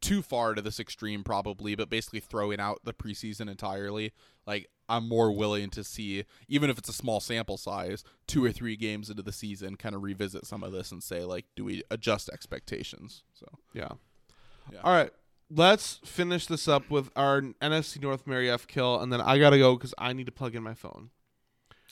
too 0.00 0.22
far 0.22 0.54
to 0.54 0.62
this 0.62 0.78
extreme 0.78 1.24
probably 1.24 1.74
but 1.74 1.90
basically 1.90 2.20
throwing 2.20 2.60
out 2.60 2.78
the 2.84 2.94
preseason 2.94 3.50
entirely 3.50 4.12
like 4.46 4.68
i'm 4.88 5.06
more 5.08 5.32
willing 5.32 5.68
to 5.68 5.82
see 5.82 6.24
even 6.48 6.70
if 6.70 6.78
it's 6.78 6.88
a 6.88 6.92
small 6.92 7.18
sample 7.20 7.56
size 7.58 8.04
two 8.28 8.42
or 8.44 8.52
three 8.52 8.76
games 8.76 9.10
into 9.10 9.22
the 9.22 9.32
season 9.32 9.74
kind 9.76 9.94
of 9.94 10.02
revisit 10.02 10.46
some 10.46 10.62
of 10.62 10.72
this 10.72 10.92
and 10.92 11.02
say 11.02 11.24
like 11.24 11.44
do 11.56 11.64
we 11.64 11.82
adjust 11.90 12.28
expectations 12.30 13.24
so 13.34 13.46
Yeah. 13.74 13.92
Yeah. 14.72 14.80
All 14.82 14.92
right. 14.92 15.10
Let's 15.50 16.00
finish 16.04 16.46
this 16.46 16.66
up 16.66 16.90
with 16.90 17.10
our 17.14 17.40
NFC 17.40 18.00
North 18.00 18.26
Mary 18.26 18.50
F 18.50 18.66
kill, 18.66 19.00
and 19.00 19.12
then 19.12 19.20
I 19.20 19.38
gotta 19.38 19.58
go 19.58 19.76
because 19.76 19.94
I 19.98 20.12
need 20.12 20.26
to 20.26 20.32
plug 20.32 20.54
in 20.54 20.62
my 20.62 20.74
phone. 20.74 21.10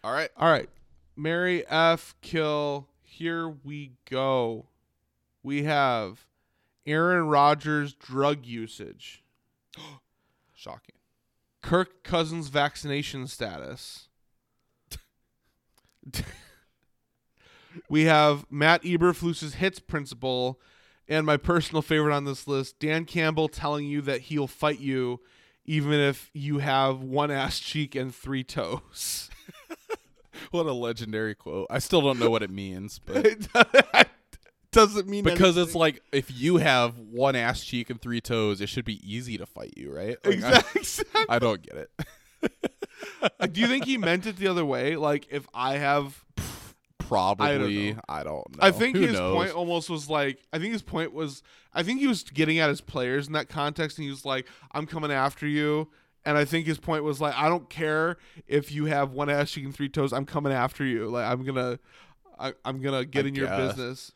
all 0.03 0.13
right 0.13 0.31
All 0.37 0.51
right, 0.51 0.69
Mary 1.17 1.65
F 1.69 2.15
kill. 2.23 2.89
Here 3.03 3.49
we 3.49 3.93
go. 4.11 4.67
We 5.43 5.65
have 5.65 6.27
Aaron 6.87 7.29
Rodgers 7.29 7.93
drug 7.93 8.47
usage, 8.47 9.23
shocking 10.55 10.97
Kirk 11.63 12.03
Cousins 12.03 12.49
vaccination 12.49 13.27
status. 13.27 14.09
we 17.89 18.05
have 18.05 18.47
Matt 18.51 18.83
Eberflus's 18.83 19.55
HITS 19.55 19.81
principle, 19.81 20.61
and 21.09 21.27
my 21.27 21.37
personal 21.37 21.83
favorite 21.83 22.15
on 22.15 22.25
this 22.25 22.47
list, 22.47 22.79
Dan 22.79 23.05
Campbell 23.05 23.49
telling 23.49 23.87
you 23.87 24.01
that 24.03 24.23
he'll 24.23 24.47
fight 24.47 24.81
you 24.81 25.21
even 25.65 25.93
if 25.93 26.31
you 26.33 26.59
have 26.59 27.01
one 27.01 27.31
ass 27.31 27.61
cheek 27.61 27.95
and 27.95 28.15
three 28.15 28.43
toes. 28.45 29.31
what 30.51 30.67
a 30.67 30.73
legendary 30.73 31.35
quote 31.35 31.67
i 31.71 31.79
still 31.79 32.01
don't 32.01 32.19
know 32.19 32.31
what 32.31 32.43
it 32.43 32.51
means 32.51 32.99
but 33.05 33.25
it 33.27 33.47
doesn't 34.73 35.07
mean 35.07 35.23
because 35.23 35.57
it's 35.57 35.75
like 35.75 36.03
if 36.11 36.31
you 36.31 36.57
have 36.57 36.99
one 36.99 37.37
ass 37.37 37.63
cheek 37.63 37.91
and 37.91 38.01
three 38.01 38.21
toes 38.21 38.61
it 38.61 38.69
should 38.69 38.85
be 38.85 38.99
easy 39.09 39.39
to 39.39 39.47
fight 39.47 39.73
you 39.77 39.95
right 39.95 40.17
Like, 40.25 40.35
exactly. 40.35 40.81
exactly. 40.81 41.25
I 41.29 41.39
don't 41.39 41.63
get 41.63 41.77
it 41.77 43.53
Do 43.53 43.61
you 43.61 43.69
think 43.69 43.85
he 43.85 43.99
meant 43.99 44.27
it 44.27 44.37
the 44.37 44.49
other 44.49 44.65
way? 44.65 44.97
Like 44.97 45.29
if 45.31 45.47
I 45.55 45.77
have 45.77 46.25
Probably. 47.13 47.93
know. 47.93 48.01
I 48.09 48.23
don't 48.23 48.57
know. 48.57 48.59
I 48.61 48.71
think 48.71 48.97
Who 48.97 49.03
his 49.03 49.13
knows? 49.13 49.35
point 49.35 49.53
almost 49.53 49.91
was 49.91 50.09
like 50.09 50.41
I 50.53 50.59
think 50.59 50.73
his 50.73 50.83
point 50.83 51.13
was 51.13 51.43
I 51.75 51.83
think 51.83 52.01
he 52.01 52.07
was 52.07 52.23
getting 52.23 52.59
at 52.59 52.69
his 52.69 52.81
players 52.81 53.27
in 53.27 53.33
that 53.35 53.49
context 53.49 53.99
and 53.99 54.05
he 54.05 54.11
was 54.11 54.25
like 54.25 54.47
I'm 54.73 54.87
coming 54.87 55.13
after 55.13 55.47
you 55.47 55.89
and 56.25 56.39
I 56.39 56.45
think 56.45 56.67
his 56.67 56.79
point 56.79 57.05
was 57.05 57.21
like 57.21 57.37
I 57.37 57.49
don't 57.49 57.69
care 57.69 58.17
if 58.47 58.73
you 58.73 58.87
have 58.87 59.13
one 59.13 59.29
ass 59.29 59.51
cheek 59.51 59.65
and 59.65 59.75
three 59.75 59.89
toes 59.89 60.13
I'm 60.13 60.27
coming 60.27 60.53
after 60.53 60.85
you 60.85 61.09
like 61.09 61.27
I'm 61.27 61.45
gonna 61.45 61.79
I, 62.39 62.55
I'm 62.65 62.81
gonna 62.81 63.05
get 63.05 63.25
I 63.25 63.29
in 63.29 63.35
your 63.35 63.49
business 63.49 64.13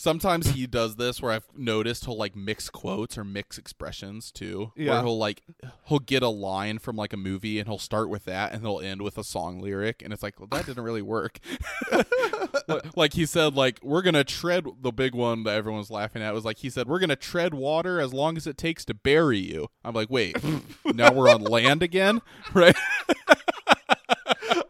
Sometimes 0.00 0.50
he 0.50 0.68
does 0.68 0.94
this 0.94 1.20
where 1.20 1.32
I've 1.32 1.48
noticed 1.56 2.04
he'll 2.04 2.16
like 2.16 2.36
mix 2.36 2.70
quotes 2.70 3.18
or 3.18 3.24
mix 3.24 3.58
expressions 3.58 4.30
too. 4.30 4.70
Yeah. 4.76 4.92
Where 4.92 5.02
he'll 5.02 5.18
like 5.18 5.42
he'll 5.86 5.98
get 5.98 6.22
a 6.22 6.28
line 6.28 6.78
from 6.78 6.94
like 6.94 7.12
a 7.12 7.16
movie 7.16 7.58
and 7.58 7.68
he'll 7.68 7.78
start 7.80 8.08
with 8.08 8.24
that 8.26 8.52
and 8.52 8.62
he'll 8.62 8.78
end 8.78 9.02
with 9.02 9.18
a 9.18 9.24
song 9.24 9.60
lyric 9.60 10.00
and 10.02 10.12
it's 10.12 10.22
like, 10.22 10.38
well, 10.38 10.46
that 10.52 10.66
didn't 10.66 10.84
really 10.84 11.02
work. 11.02 11.40
Like- 12.94 13.14
he 13.14 13.26
said, 13.26 13.54
like 13.54 13.80
we're 13.82 14.02
gonna 14.02 14.22
tread 14.24 14.66
the 14.82 14.92
big 14.92 15.14
one 15.14 15.42
that 15.44 15.54
everyone's 15.56 15.90
laughing 15.90 16.22
at 16.22 16.34
was 16.34 16.44
like 16.44 16.58
he 16.58 16.68
said 16.70 16.86
we're 16.86 16.98
gonna 17.00 17.16
tread 17.16 17.54
water 17.54 18.00
as 18.00 18.12
long 18.12 18.36
as 18.36 18.46
it 18.46 18.56
takes 18.58 18.84
to 18.86 18.94
bury 18.94 19.38
you. 19.38 19.68
I'm 19.84 19.94
like, 19.94 20.10
wait, 20.10 20.36
now 20.84 21.12
we're 21.12 21.30
on 21.30 21.40
land 21.42 21.82
again, 21.82 22.20
right? 22.54 22.76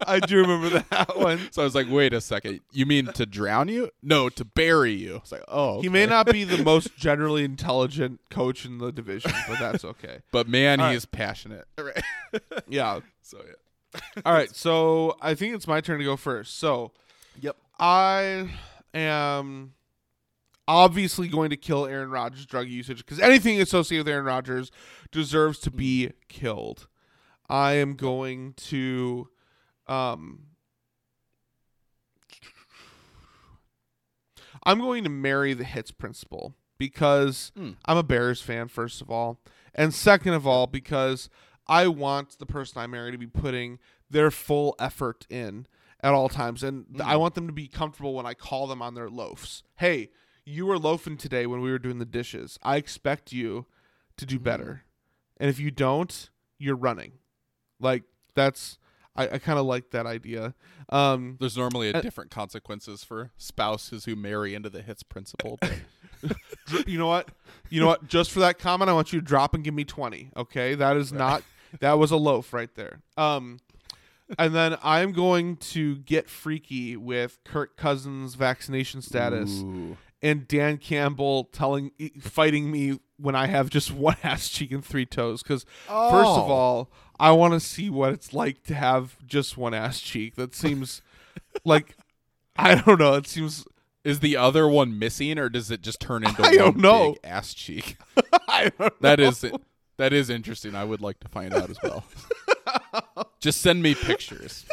I 0.16 0.20
do 0.20 0.38
remember 0.38 0.84
that 0.90 1.16
one 1.18 1.48
So 1.52 1.62
I 1.62 1.64
was 1.64 1.74
like, 1.74 1.86
wait 1.88 2.12
a 2.12 2.20
second, 2.20 2.60
you 2.72 2.86
mean 2.86 3.06
to 3.14 3.26
drown 3.26 3.68
you? 3.68 3.90
No, 4.02 4.28
to 4.30 4.44
bury 4.44 4.92
you. 4.92 5.16
It's 5.16 5.32
like, 5.32 5.44
oh, 5.48 5.80
he 5.82 5.88
may 5.88 6.06
not 6.06 6.26
be 6.32 6.44
the 6.44 6.62
most 6.64 6.96
generally 6.96 7.44
intelligent 7.44 8.20
coach 8.30 8.64
in 8.64 8.78
the 8.78 8.90
division 8.92 9.32
but 9.48 9.58
that's 9.58 9.84
okay 9.84 10.18
but 10.32 10.48
man, 10.48 10.80
All 10.80 10.86
he 10.86 10.90
right. 10.92 10.96
is 10.96 11.06
passionate. 11.06 11.66
Right. 11.78 12.02
yeah 12.68 13.00
So 13.22 13.38
yeah. 13.46 14.00
All 14.26 14.32
right, 14.34 14.54
so 14.54 15.16
I 15.22 15.34
think 15.34 15.54
it's 15.54 15.66
my 15.66 15.80
turn 15.80 15.98
to 15.98 16.04
go 16.04 16.16
first. 16.16 16.58
So, 16.58 16.92
Yep. 17.40 17.56
I 17.80 18.50
am 18.92 19.72
obviously 20.66 21.28
going 21.28 21.48
to 21.50 21.56
kill 21.56 21.86
Aaron 21.86 22.10
Rodgers' 22.10 22.44
drug 22.44 22.68
usage 22.68 22.98
because 22.98 23.18
anything 23.18 23.60
associated 23.60 24.04
with 24.06 24.12
Aaron 24.12 24.26
Rodgers 24.26 24.70
deserves 25.10 25.58
to 25.60 25.70
be 25.70 26.10
killed. 26.28 26.86
I 27.48 27.72
am 27.74 27.94
going 27.94 28.52
to 28.68 29.28
um 29.88 30.40
I'm 34.64 34.80
going 34.80 35.04
to 35.04 35.10
marry 35.10 35.54
the 35.54 35.64
HITS 35.64 35.92
principle 35.92 36.54
because 36.78 37.52
Hmm. 37.56 37.72
I'm 37.86 37.96
a 37.96 38.02
Bears 38.02 38.40
fan 38.40 38.68
first 38.68 39.00
of 39.00 39.10
all, 39.10 39.40
and 39.74 39.94
second 39.94 40.34
of 40.34 40.46
all 40.46 40.66
because 40.66 41.28
I 41.66 41.86
want 41.88 42.38
the 42.38 42.46
person 42.46 42.80
I 42.80 42.86
marry 42.86 43.12
to 43.12 43.18
be 43.18 43.26
putting 43.26 43.78
their 44.10 44.30
full 44.30 44.74
effort 44.78 45.26
in 45.28 45.66
at 46.00 46.12
all 46.12 46.28
times 46.28 46.62
and 46.62 46.86
th- 46.90 47.00
I 47.02 47.16
want 47.16 47.34
them 47.34 47.46
to 47.46 47.52
be 47.52 47.68
comfortable 47.68 48.14
when 48.14 48.26
I 48.26 48.34
call 48.34 48.66
them 48.66 48.80
on 48.80 48.94
their 48.94 49.08
loafs. 49.10 49.62
Hey, 49.76 50.10
you 50.44 50.64
were 50.66 50.78
loafing 50.78 51.16
today 51.18 51.46
when 51.46 51.60
we 51.60 51.70
were 51.70 51.78
doing 51.78 51.98
the 51.98 52.04
dishes. 52.06 52.58
I 52.62 52.76
expect 52.76 53.32
you 53.32 53.66
to 54.16 54.24
do 54.24 54.38
better. 54.38 54.84
And 55.36 55.50
if 55.50 55.60
you 55.60 55.70
don't, 55.70 56.30
you're 56.58 56.76
running. 56.76 57.12
Like 57.78 58.04
that's 58.34 58.78
I, 59.18 59.34
I 59.34 59.38
kind 59.38 59.58
of 59.58 59.66
like 59.66 59.90
that 59.90 60.06
idea. 60.06 60.54
Um 60.88 61.36
There's 61.40 61.56
normally 61.56 61.90
a 61.90 61.94
Uh, 61.98 62.00
different 62.00 62.30
consequences 62.30 63.04
for 63.04 63.30
spouses 63.36 64.04
who 64.06 64.16
marry 64.16 64.54
into 64.54 64.70
the 64.70 64.80
HITS 64.82 65.02
principle. 65.02 65.58
you 66.86 66.98
know 66.98 67.06
what? 67.06 67.28
You 67.70 67.80
know 67.80 67.86
what? 67.88 68.08
Just 68.08 68.30
for 68.30 68.40
that 68.40 68.58
comment, 68.58 68.88
I 68.90 68.92
want 68.94 69.12
you 69.12 69.20
to 69.20 69.24
drop 69.26 69.54
and 69.54 69.62
give 69.64 69.74
me 69.74 69.84
20. 69.84 70.30
Okay? 70.36 70.74
That 70.74 70.96
is 70.96 71.12
not 71.12 71.42
that 71.80 71.98
was 71.98 72.10
a 72.10 72.16
loaf 72.16 72.52
right 72.52 72.74
there. 72.74 73.00
Um 73.16 73.58
and 74.38 74.54
then 74.54 74.76
I'm 74.82 75.12
going 75.12 75.56
to 75.56 75.96
get 75.96 76.28
freaky 76.28 76.96
with 76.96 77.38
Kirk 77.44 77.76
Cousins 77.78 78.34
vaccination 78.34 79.00
status 79.00 79.60
Ooh. 79.62 79.96
and 80.22 80.46
Dan 80.46 80.76
Campbell 80.76 81.44
telling 81.44 81.92
fighting 82.20 82.70
me 82.70 83.00
when 83.16 83.34
I 83.34 83.46
have 83.46 83.70
just 83.70 83.90
one 84.06 84.16
ass 84.22 84.48
cheek 84.50 84.70
and 84.70 84.84
three 84.84 85.06
toes 85.06 85.42
cuz 85.42 85.64
first 85.86 86.30
of 86.30 86.50
Oh. 86.50 86.52
all, 86.52 86.90
I 87.20 87.32
want 87.32 87.54
to 87.54 87.60
see 87.60 87.90
what 87.90 88.12
it's 88.12 88.32
like 88.32 88.62
to 88.64 88.74
have 88.74 89.16
just 89.26 89.56
one 89.56 89.74
ass 89.74 90.00
cheek. 90.00 90.36
That 90.36 90.54
seems 90.54 91.02
like 91.64 91.96
I 92.56 92.76
don't 92.76 92.98
know, 92.98 93.14
it 93.14 93.26
seems 93.26 93.64
Is 94.04 94.20
the 94.20 94.36
other 94.36 94.68
one 94.68 94.98
missing, 94.98 95.38
or 95.38 95.48
does 95.48 95.70
it 95.70 95.82
just 95.82 96.00
turn 96.00 96.24
into 96.24 96.42
I 96.42 96.54
don't 96.54 96.74
one 96.76 96.82
know. 96.82 97.12
big 97.12 97.20
ass 97.24 97.54
cheek? 97.54 97.96
I 98.48 98.70
don't 98.78 98.94
That 99.00 99.20
is 99.20 99.44
that 99.96 100.12
is 100.12 100.30
interesting. 100.30 100.74
I 100.74 100.84
would 100.84 101.00
like 101.00 101.18
to 101.20 101.28
find 101.28 101.52
out 101.54 101.70
as 101.70 101.78
well. 101.82 102.04
just 103.40 103.60
send 103.60 103.82
me 103.82 103.94
pictures. 103.94 104.64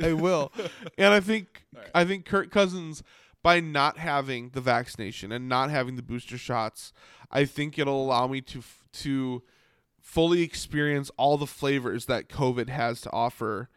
I 0.00 0.12
will. 0.12 0.52
And 0.96 1.12
I 1.12 1.20
think 1.20 1.64
I 1.94 2.04
think 2.04 2.24
Kirk 2.24 2.50
Cousins 2.50 3.02
by 3.42 3.60
not 3.60 3.98
having 3.98 4.50
the 4.50 4.60
vaccination 4.60 5.30
and 5.30 5.48
not 5.48 5.70
having 5.70 5.94
the 5.96 6.02
booster 6.02 6.36
shots, 6.38 6.92
I 7.30 7.44
think 7.44 7.78
it'll 7.78 8.02
allow 8.04 8.26
me 8.26 8.40
to 8.42 8.62
to 8.94 9.42
fully 10.06 10.42
experience 10.42 11.10
all 11.16 11.36
the 11.36 11.48
flavors 11.48 12.06
that 12.06 12.28
COVID 12.28 12.68
has 12.68 13.00
to 13.00 13.10
offer 13.10 13.68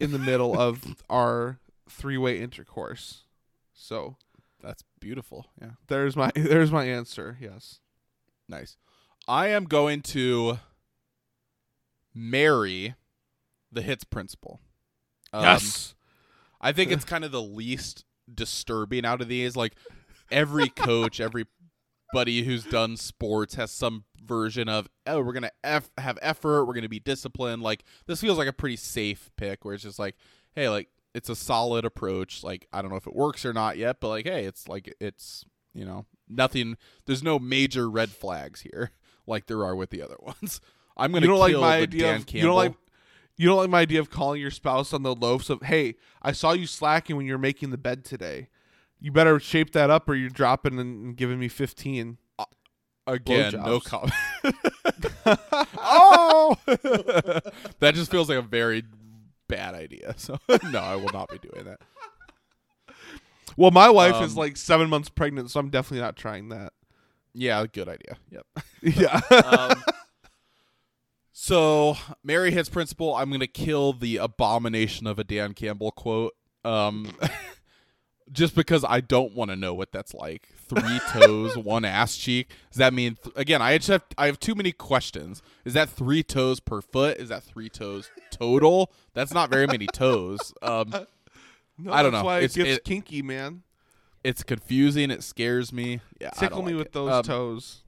in 0.00 0.12
the 0.12 0.18
middle 0.18 0.58
of 0.58 0.96
our 1.10 1.58
three-way 1.88 2.40
intercourse. 2.40 3.24
So, 3.74 4.16
That's 4.62 4.82
beautiful. 4.98 5.46
Yeah. 5.60 5.72
there's 5.86 6.16
my 6.16 6.32
there's 6.34 6.72
my 6.72 6.84
answer. 6.84 7.36
Yes. 7.38 7.80
Nice. 8.48 8.78
I 9.28 9.48
am 9.48 9.64
going 9.64 10.00
to 10.02 10.58
marry 12.14 12.94
the 13.70 13.82
HITS 13.82 14.04
principle. 14.04 14.60
Um, 15.34 15.58
I 16.62 16.72
think 16.72 16.90
it's 16.90 17.04
kind 17.12 17.24
of 17.24 17.30
the 17.30 17.42
least 17.42 18.06
disturbing 18.32 19.04
out 19.04 19.20
of 19.20 19.28
these. 19.28 19.54
Like 19.54 19.74
every 20.30 20.70
coach, 20.70 21.20
everybody 21.20 22.42
who's 22.44 22.64
done 22.64 22.96
sports 22.96 23.56
has 23.56 23.70
some 23.70 24.04
version 24.28 24.68
of, 24.68 24.88
oh, 25.06 25.20
we're 25.22 25.32
gonna 25.32 25.50
eff- 25.64 25.90
have 25.98 26.18
effort, 26.22 26.66
we're 26.66 26.74
gonna 26.74 26.88
be 26.88 27.00
disciplined. 27.00 27.62
Like 27.62 27.84
this 28.06 28.20
feels 28.20 28.38
like 28.38 28.48
a 28.48 28.52
pretty 28.52 28.76
safe 28.76 29.30
pick, 29.36 29.64
where 29.64 29.74
it's 29.74 29.82
just 29.82 29.98
like, 29.98 30.14
hey, 30.54 30.68
like 30.68 30.88
it's 31.14 31.28
a 31.28 31.34
solid 31.36 31.84
approach. 31.84 32.44
Like 32.44 32.68
I 32.72 32.82
don't 32.82 32.90
know 32.90 32.96
if 32.96 33.06
it 33.06 33.16
works 33.16 33.44
or 33.44 33.52
not 33.52 33.76
yet, 33.78 33.96
but 34.00 34.08
like, 34.08 34.26
hey, 34.26 34.44
it's 34.44 34.68
like 34.68 34.94
it's 35.00 35.44
you 35.74 35.84
know 35.84 36.06
nothing. 36.28 36.76
There's 37.06 37.22
no 37.22 37.38
major 37.38 37.90
red 37.90 38.10
flags 38.10 38.60
here, 38.60 38.92
like 39.26 39.46
there 39.46 39.64
are 39.64 39.74
with 39.74 39.90
the 39.90 40.02
other 40.02 40.16
ones. 40.20 40.60
I'm 40.96 41.12
gonna 41.12 41.26
you 41.26 41.30
don't 41.32 41.40
like 41.40 41.52
kill 41.52 41.60
my 41.60 41.76
the 41.78 41.82
idea 41.82 42.02
Dan 42.02 42.16
of 42.16 42.26
Campbell. 42.26 42.38
you 42.38 42.46
don't 42.46 42.56
like 42.56 42.74
you 43.36 43.46
don't 43.46 43.56
like 43.58 43.70
my 43.70 43.80
idea 43.80 44.00
of 44.00 44.10
calling 44.10 44.40
your 44.40 44.50
spouse 44.50 44.92
on 44.92 45.04
the 45.04 45.14
loafs 45.14 45.48
of 45.48 45.62
hey 45.62 45.94
i 46.20 46.32
saw 46.32 46.50
you 46.52 46.66
slacking 46.66 47.14
when 47.16 47.24
you're 47.24 47.38
making 47.38 47.70
the 47.70 47.78
bed 47.78 48.04
today 48.04 48.48
you 48.98 49.12
better 49.12 49.38
shape 49.38 49.70
that 49.70 49.90
up 49.90 50.08
or 50.08 50.16
you're 50.16 50.28
dropping 50.28 50.76
and, 50.80 51.04
and 51.04 51.16
giving 51.16 51.38
me 51.38 51.46
15 51.46 52.18
Again, 53.08 53.52
no 53.54 53.80
comment. 53.80 54.12
oh, 55.78 56.56
that 56.66 57.92
just 57.94 58.10
feels 58.10 58.28
like 58.28 58.38
a 58.38 58.42
very 58.42 58.84
bad 59.48 59.74
idea. 59.74 60.14
So 60.18 60.38
no, 60.70 60.78
I 60.78 60.94
will 60.96 61.10
not 61.12 61.28
be 61.30 61.38
doing 61.38 61.64
that. 61.64 61.80
well 63.56 63.70
my 63.70 63.88
wife 63.90 64.22
is 64.22 64.32
Um, 64.32 64.38
like 64.38 64.56
seven 64.56 64.88
months 64.90 65.08
pregnant 65.08 65.50
so 65.50 65.58
i'm 65.58 65.70
definitely 65.70 66.02
not 66.02 66.16
trying 66.16 66.50
that 66.50 66.72
Yeah, 67.34 67.64
good 67.66 67.88
idea. 67.88 68.16
Yep. 68.30 68.46
yeah 68.82 69.20
Um, 69.44 69.82
so 71.32 71.96
Mary 72.24 72.50
HITS 72.50 72.68
principle. 72.68 73.14
I'm 73.14 73.30
gonna 73.30 73.46
kill 73.46 73.92
the 73.92 74.16
abomination 74.18 75.06
of 75.06 75.18
a 75.18 75.24
Dan 75.24 75.54
Campbell 75.54 75.92
quote. 75.92 76.32
Um, 76.64 77.14
just 78.32 78.54
because 78.54 78.84
I 78.84 79.00
don't 79.00 79.34
want 79.34 79.50
to 79.50 79.56
know 79.56 79.74
what 79.74 79.92
that's 79.92 80.14
like. 80.14 80.48
Three 80.68 81.00
toes, 81.12 81.56
one 81.56 81.84
ass 81.84 82.16
cheek. 82.16 82.50
Does 82.70 82.78
that 82.78 82.92
mean 82.92 83.16
th- 83.22 83.34
again? 83.36 83.62
I 83.62 83.76
just 83.78 83.88
have 83.88 84.04
I 84.18 84.26
have 84.26 84.38
too 84.40 84.54
many 84.54 84.72
questions. 84.72 85.42
Is 85.64 85.74
that 85.74 85.88
three 85.88 86.22
toes 86.22 86.60
per 86.60 86.80
foot? 86.80 87.16
Is 87.18 87.28
that 87.30 87.42
three 87.42 87.68
toes 87.68 88.10
total? 88.30 88.92
That's 89.14 89.32
not 89.32 89.50
very 89.50 89.66
many 89.66 89.86
toes. 89.86 90.52
Um, 90.62 90.92
No, 91.80 91.92
I 91.92 92.02
don't 92.02 92.10
that's 92.10 92.22
know. 92.22 92.26
why 92.26 92.38
It's- 92.38 92.56
it 92.56 92.64
gets 92.64 92.76
it- 92.78 92.84
kinky 92.84 93.22
man 93.22 93.62
it's 94.24 94.42
confusing. 94.42 95.12
It 95.12 95.22
scares 95.22 95.72
me. 95.72 96.00
Yeah, 96.20 96.30
tickle 96.30 96.62
me 96.62 96.72
like 96.72 96.78
with 96.78 96.86
it. 96.88 96.92
those 96.92 97.12
Um, 97.12 97.22
toes 97.22 97.84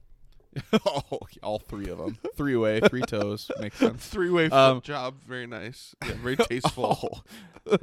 oh, 0.85 1.19
all 1.43 1.59
three 1.59 1.87
of 1.89 1.97
them. 1.97 2.17
Three 2.35 2.55
way, 2.55 2.79
three 2.81 3.01
toes. 3.01 3.49
Makes 3.59 3.77
sense. 3.79 4.05
three-way 4.07 4.49
foot 4.49 4.55
Um, 4.57 4.81
job 4.81 5.15
very 5.25 5.47
nice 5.47 5.95
yeah, 6.05 6.13
very 6.21 6.35
tasteful 6.35 7.23
Oh. 7.69 7.77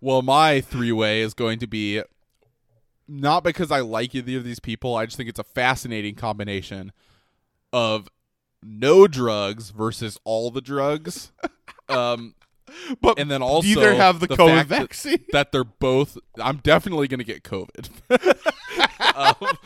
well, 0.00 0.22
my 0.22 0.60
three 0.60 0.92
way 0.92 1.20
is 1.22 1.34
going 1.34 1.58
to 1.60 1.66
be 1.66 2.02
not 3.08 3.42
because 3.44 3.70
I 3.70 3.80
like 3.80 4.14
either 4.14 4.38
of 4.38 4.44
these 4.44 4.60
people. 4.60 4.94
I 4.96 5.06
just 5.06 5.16
think 5.16 5.28
it's 5.28 5.38
a 5.38 5.44
fascinating 5.44 6.14
combination 6.14 6.92
of 7.72 8.08
no 8.62 9.06
drugs 9.06 9.70
versus 9.70 10.18
all 10.24 10.50
the 10.50 10.60
drugs. 10.60 11.32
Um, 11.88 12.34
but 13.00 13.18
and 13.18 13.30
then 13.30 13.42
also 13.42 13.66
either 13.68 13.94
have 13.94 14.20
the, 14.20 14.26
the 14.26 14.36
covid 14.36 14.56
fact 14.56 14.68
that- 14.70 14.78
vaccine 14.80 15.24
that 15.32 15.52
they're 15.52 15.64
both. 15.64 16.16
I'm 16.40 16.58
definitely 16.58 17.08
going 17.08 17.18
to 17.18 17.24
get 17.24 17.42
COVID. 17.42 17.90
um, 19.14 19.58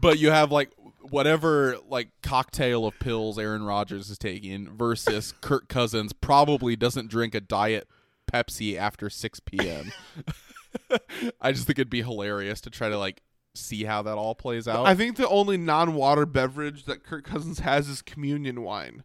but 0.00 0.18
you 0.18 0.30
have 0.30 0.50
like 0.50 0.70
whatever 1.10 1.76
like 1.88 2.08
cocktail 2.22 2.86
of 2.86 2.98
pills 2.98 3.38
Aaron 3.38 3.64
Rodgers 3.64 4.10
is 4.10 4.18
taking 4.18 4.70
versus 4.70 5.34
Kirk 5.40 5.68
Cousins 5.68 6.12
probably 6.12 6.76
doesn't 6.76 7.08
drink 7.08 7.34
a 7.34 7.40
diet 7.40 7.88
Pepsi 8.32 8.76
after 8.76 9.10
6 9.10 9.40
p.m. 9.40 9.92
I 11.40 11.52
just 11.52 11.66
think 11.66 11.78
it'd 11.78 11.90
be 11.90 12.02
hilarious 12.02 12.60
to 12.62 12.70
try 12.70 12.88
to 12.88 12.98
like 12.98 13.22
see 13.54 13.84
how 13.84 14.02
that 14.02 14.16
all 14.16 14.34
plays 14.34 14.68
out. 14.68 14.86
I 14.86 14.94
think 14.94 15.16
the 15.16 15.28
only 15.28 15.56
non-water 15.56 16.26
beverage 16.26 16.84
that 16.84 17.04
Kirk 17.04 17.24
Cousins 17.24 17.60
has 17.60 17.88
is 17.88 18.02
communion 18.02 18.62
wine. 18.62 19.02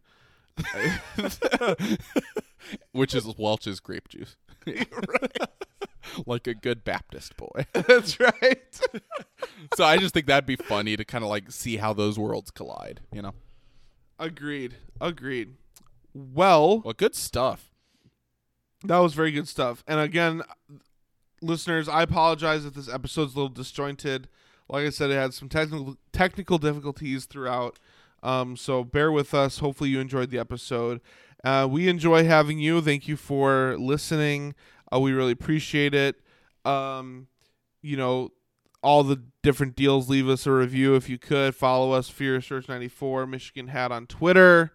which 2.92 3.14
is 3.14 3.26
Welch's 3.36 3.80
grape 3.80 4.08
juice. 4.08 4.36
like 6.26 6.46
a 6.46 6.54
good 6.54 6.84
Baptist 6.84 7.36
boy. 7.36 7.66
That's 7.72 8.18
right. 8.20 8.80
so 9.76 9.84
I 9.84 9.96
just 9.98 10.14
think 10.14 10.26
that'd 10.26 10.46
be 10.46 10.56
funny 10.56 10.96
to 10.96 11.04
kind 11.04 11.24
of 11.24 11.30
like 11.30 11.50
see 11.50 11.76
how 11.76 11.92
those 11.92 12.18
worlds 12.18 12.50
collide, 12.50 13.00
you 13.12 13.22
know. 13.22 13.32
Agreed. 14.18 14.76
Agreed. 15.00 15.54
Well, 16.14 16.80
Well, 16.80 16.94
good 16.94 17.14
stuff. 17.14 17.70
that 18.84 18.98
was 18.98 19.14
very 19.14 19.32
good 19.32 19.48
stuff. 19.48 19.84
And 19.86 20.00
again, 20.00 20.42
listeners, 21.42 21.88
I 21.88 22.02
apologize 22.02 22.64
if 22.64 22.74
this 22.74 22.88
episode's 22.88 23.34
a 23.34 23.36
little 23.36 23.50
disjointed. 23.50 24.28
Like 24.68 24.86
I 24.86 24.90
said, 24.90 25.10
it 25.10 25.14
had 25.14 25.34
some 25.34 25.48
technical 25.48 25.96
technical 26.12 26.58
difficulties 26.58 27.26
throughout. 27.26 27.78
Um, 28.22 28.56
so 28.56 28.82
bear 28.82 29.12
with 29.12 29.34
us. 29.34 29.58
Hopefully, 29.58 29.90
you 29.90 30.00
enjoyed 30.00 30.30
the 30.30 30.38
episode. 30.38 31.00
Uh, 31.46 31.66
we 31.70 31.88
enjoy 31.88 32.24
having 32.24 32.58
you. 32.58 32.80
Thank 32.80 33.06
you 33.06 33.16
for 33.16 33.76
listening. 33.78 34.54
Uh, 34.92 34.98
we 34.98 35.12
really 35.12 35.30
appreciate 35.30 35.94
it. 35.94 36.16
Um, 36.64 37.28
you 37.82 37.96
know, 37.96 38.30
all 38.82 39.04
the 39.04 39.22
different 39.42 39.76
deals. 39.76 40.08
Leave 40.08 40.28
us 40.28 40.46
a 40.46 40.50
review 40.50 40.96
if 40.96 41.08
you 41.08 41.18
could. 41.18 41.54
Follow 41.54 41.92
us, 41.92 42.08
Fear 42.08 42.40
Search 42.40 42.68
ninety 42.68 42.88
four, 42.88 43.26
Michigan 43.26 43.68
Hat 43.68 43.92
on 43.92 44.06
Twitter. 44.06 44.72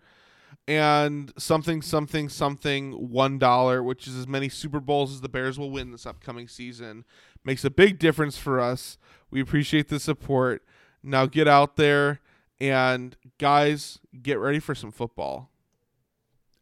and 0.67 1.33
something 1.38 1.82
something 1.82 2.30
something 2.30 3.09
one 3.11 3.38
dollar, 3.38 3.83
which 3.83 4.08
is 4.08 4.16
as 4.16 4.27
many 4.27 4.48
Super 4.50 4.80
Bowls 4.80 5.11
as 5.14 5.22
the 5.22 5.30
Bears 5.30 5.59
will 5.59 5.72
win 5.72 5.91
this 5.91 6.06
upcoming 6.06 6.48
season, 6.48 7.03
makes 7.43 7.66
a 7.66 7.69
big 7.69 8.00
difference 8.00 8.38
for 8.38 8.59
us. 8.59 8.98
We 9.30 9.41
appreciate 9.41 9.90
the 9.90 10.00
support. 10.00 10.64
Now 11.03 11.25
get 11.25 11.48
out 11.48 11.75
there 11.77 12.22
and 12.59 13.16
guys, 13.40 14.00
get 14.22 14.40
ready 14.40 14.59
for 14.59 14.75
some 14.75 14.91
football. 14.91 15.51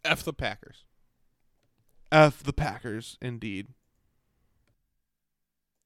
F 0.04 0.24
the 0.24 0.34
Packers. 0.34 0.86
F 2.12 2.42
the 2.44 2.54
Packers, 2.54 3.18
indeed. 3.22 3.68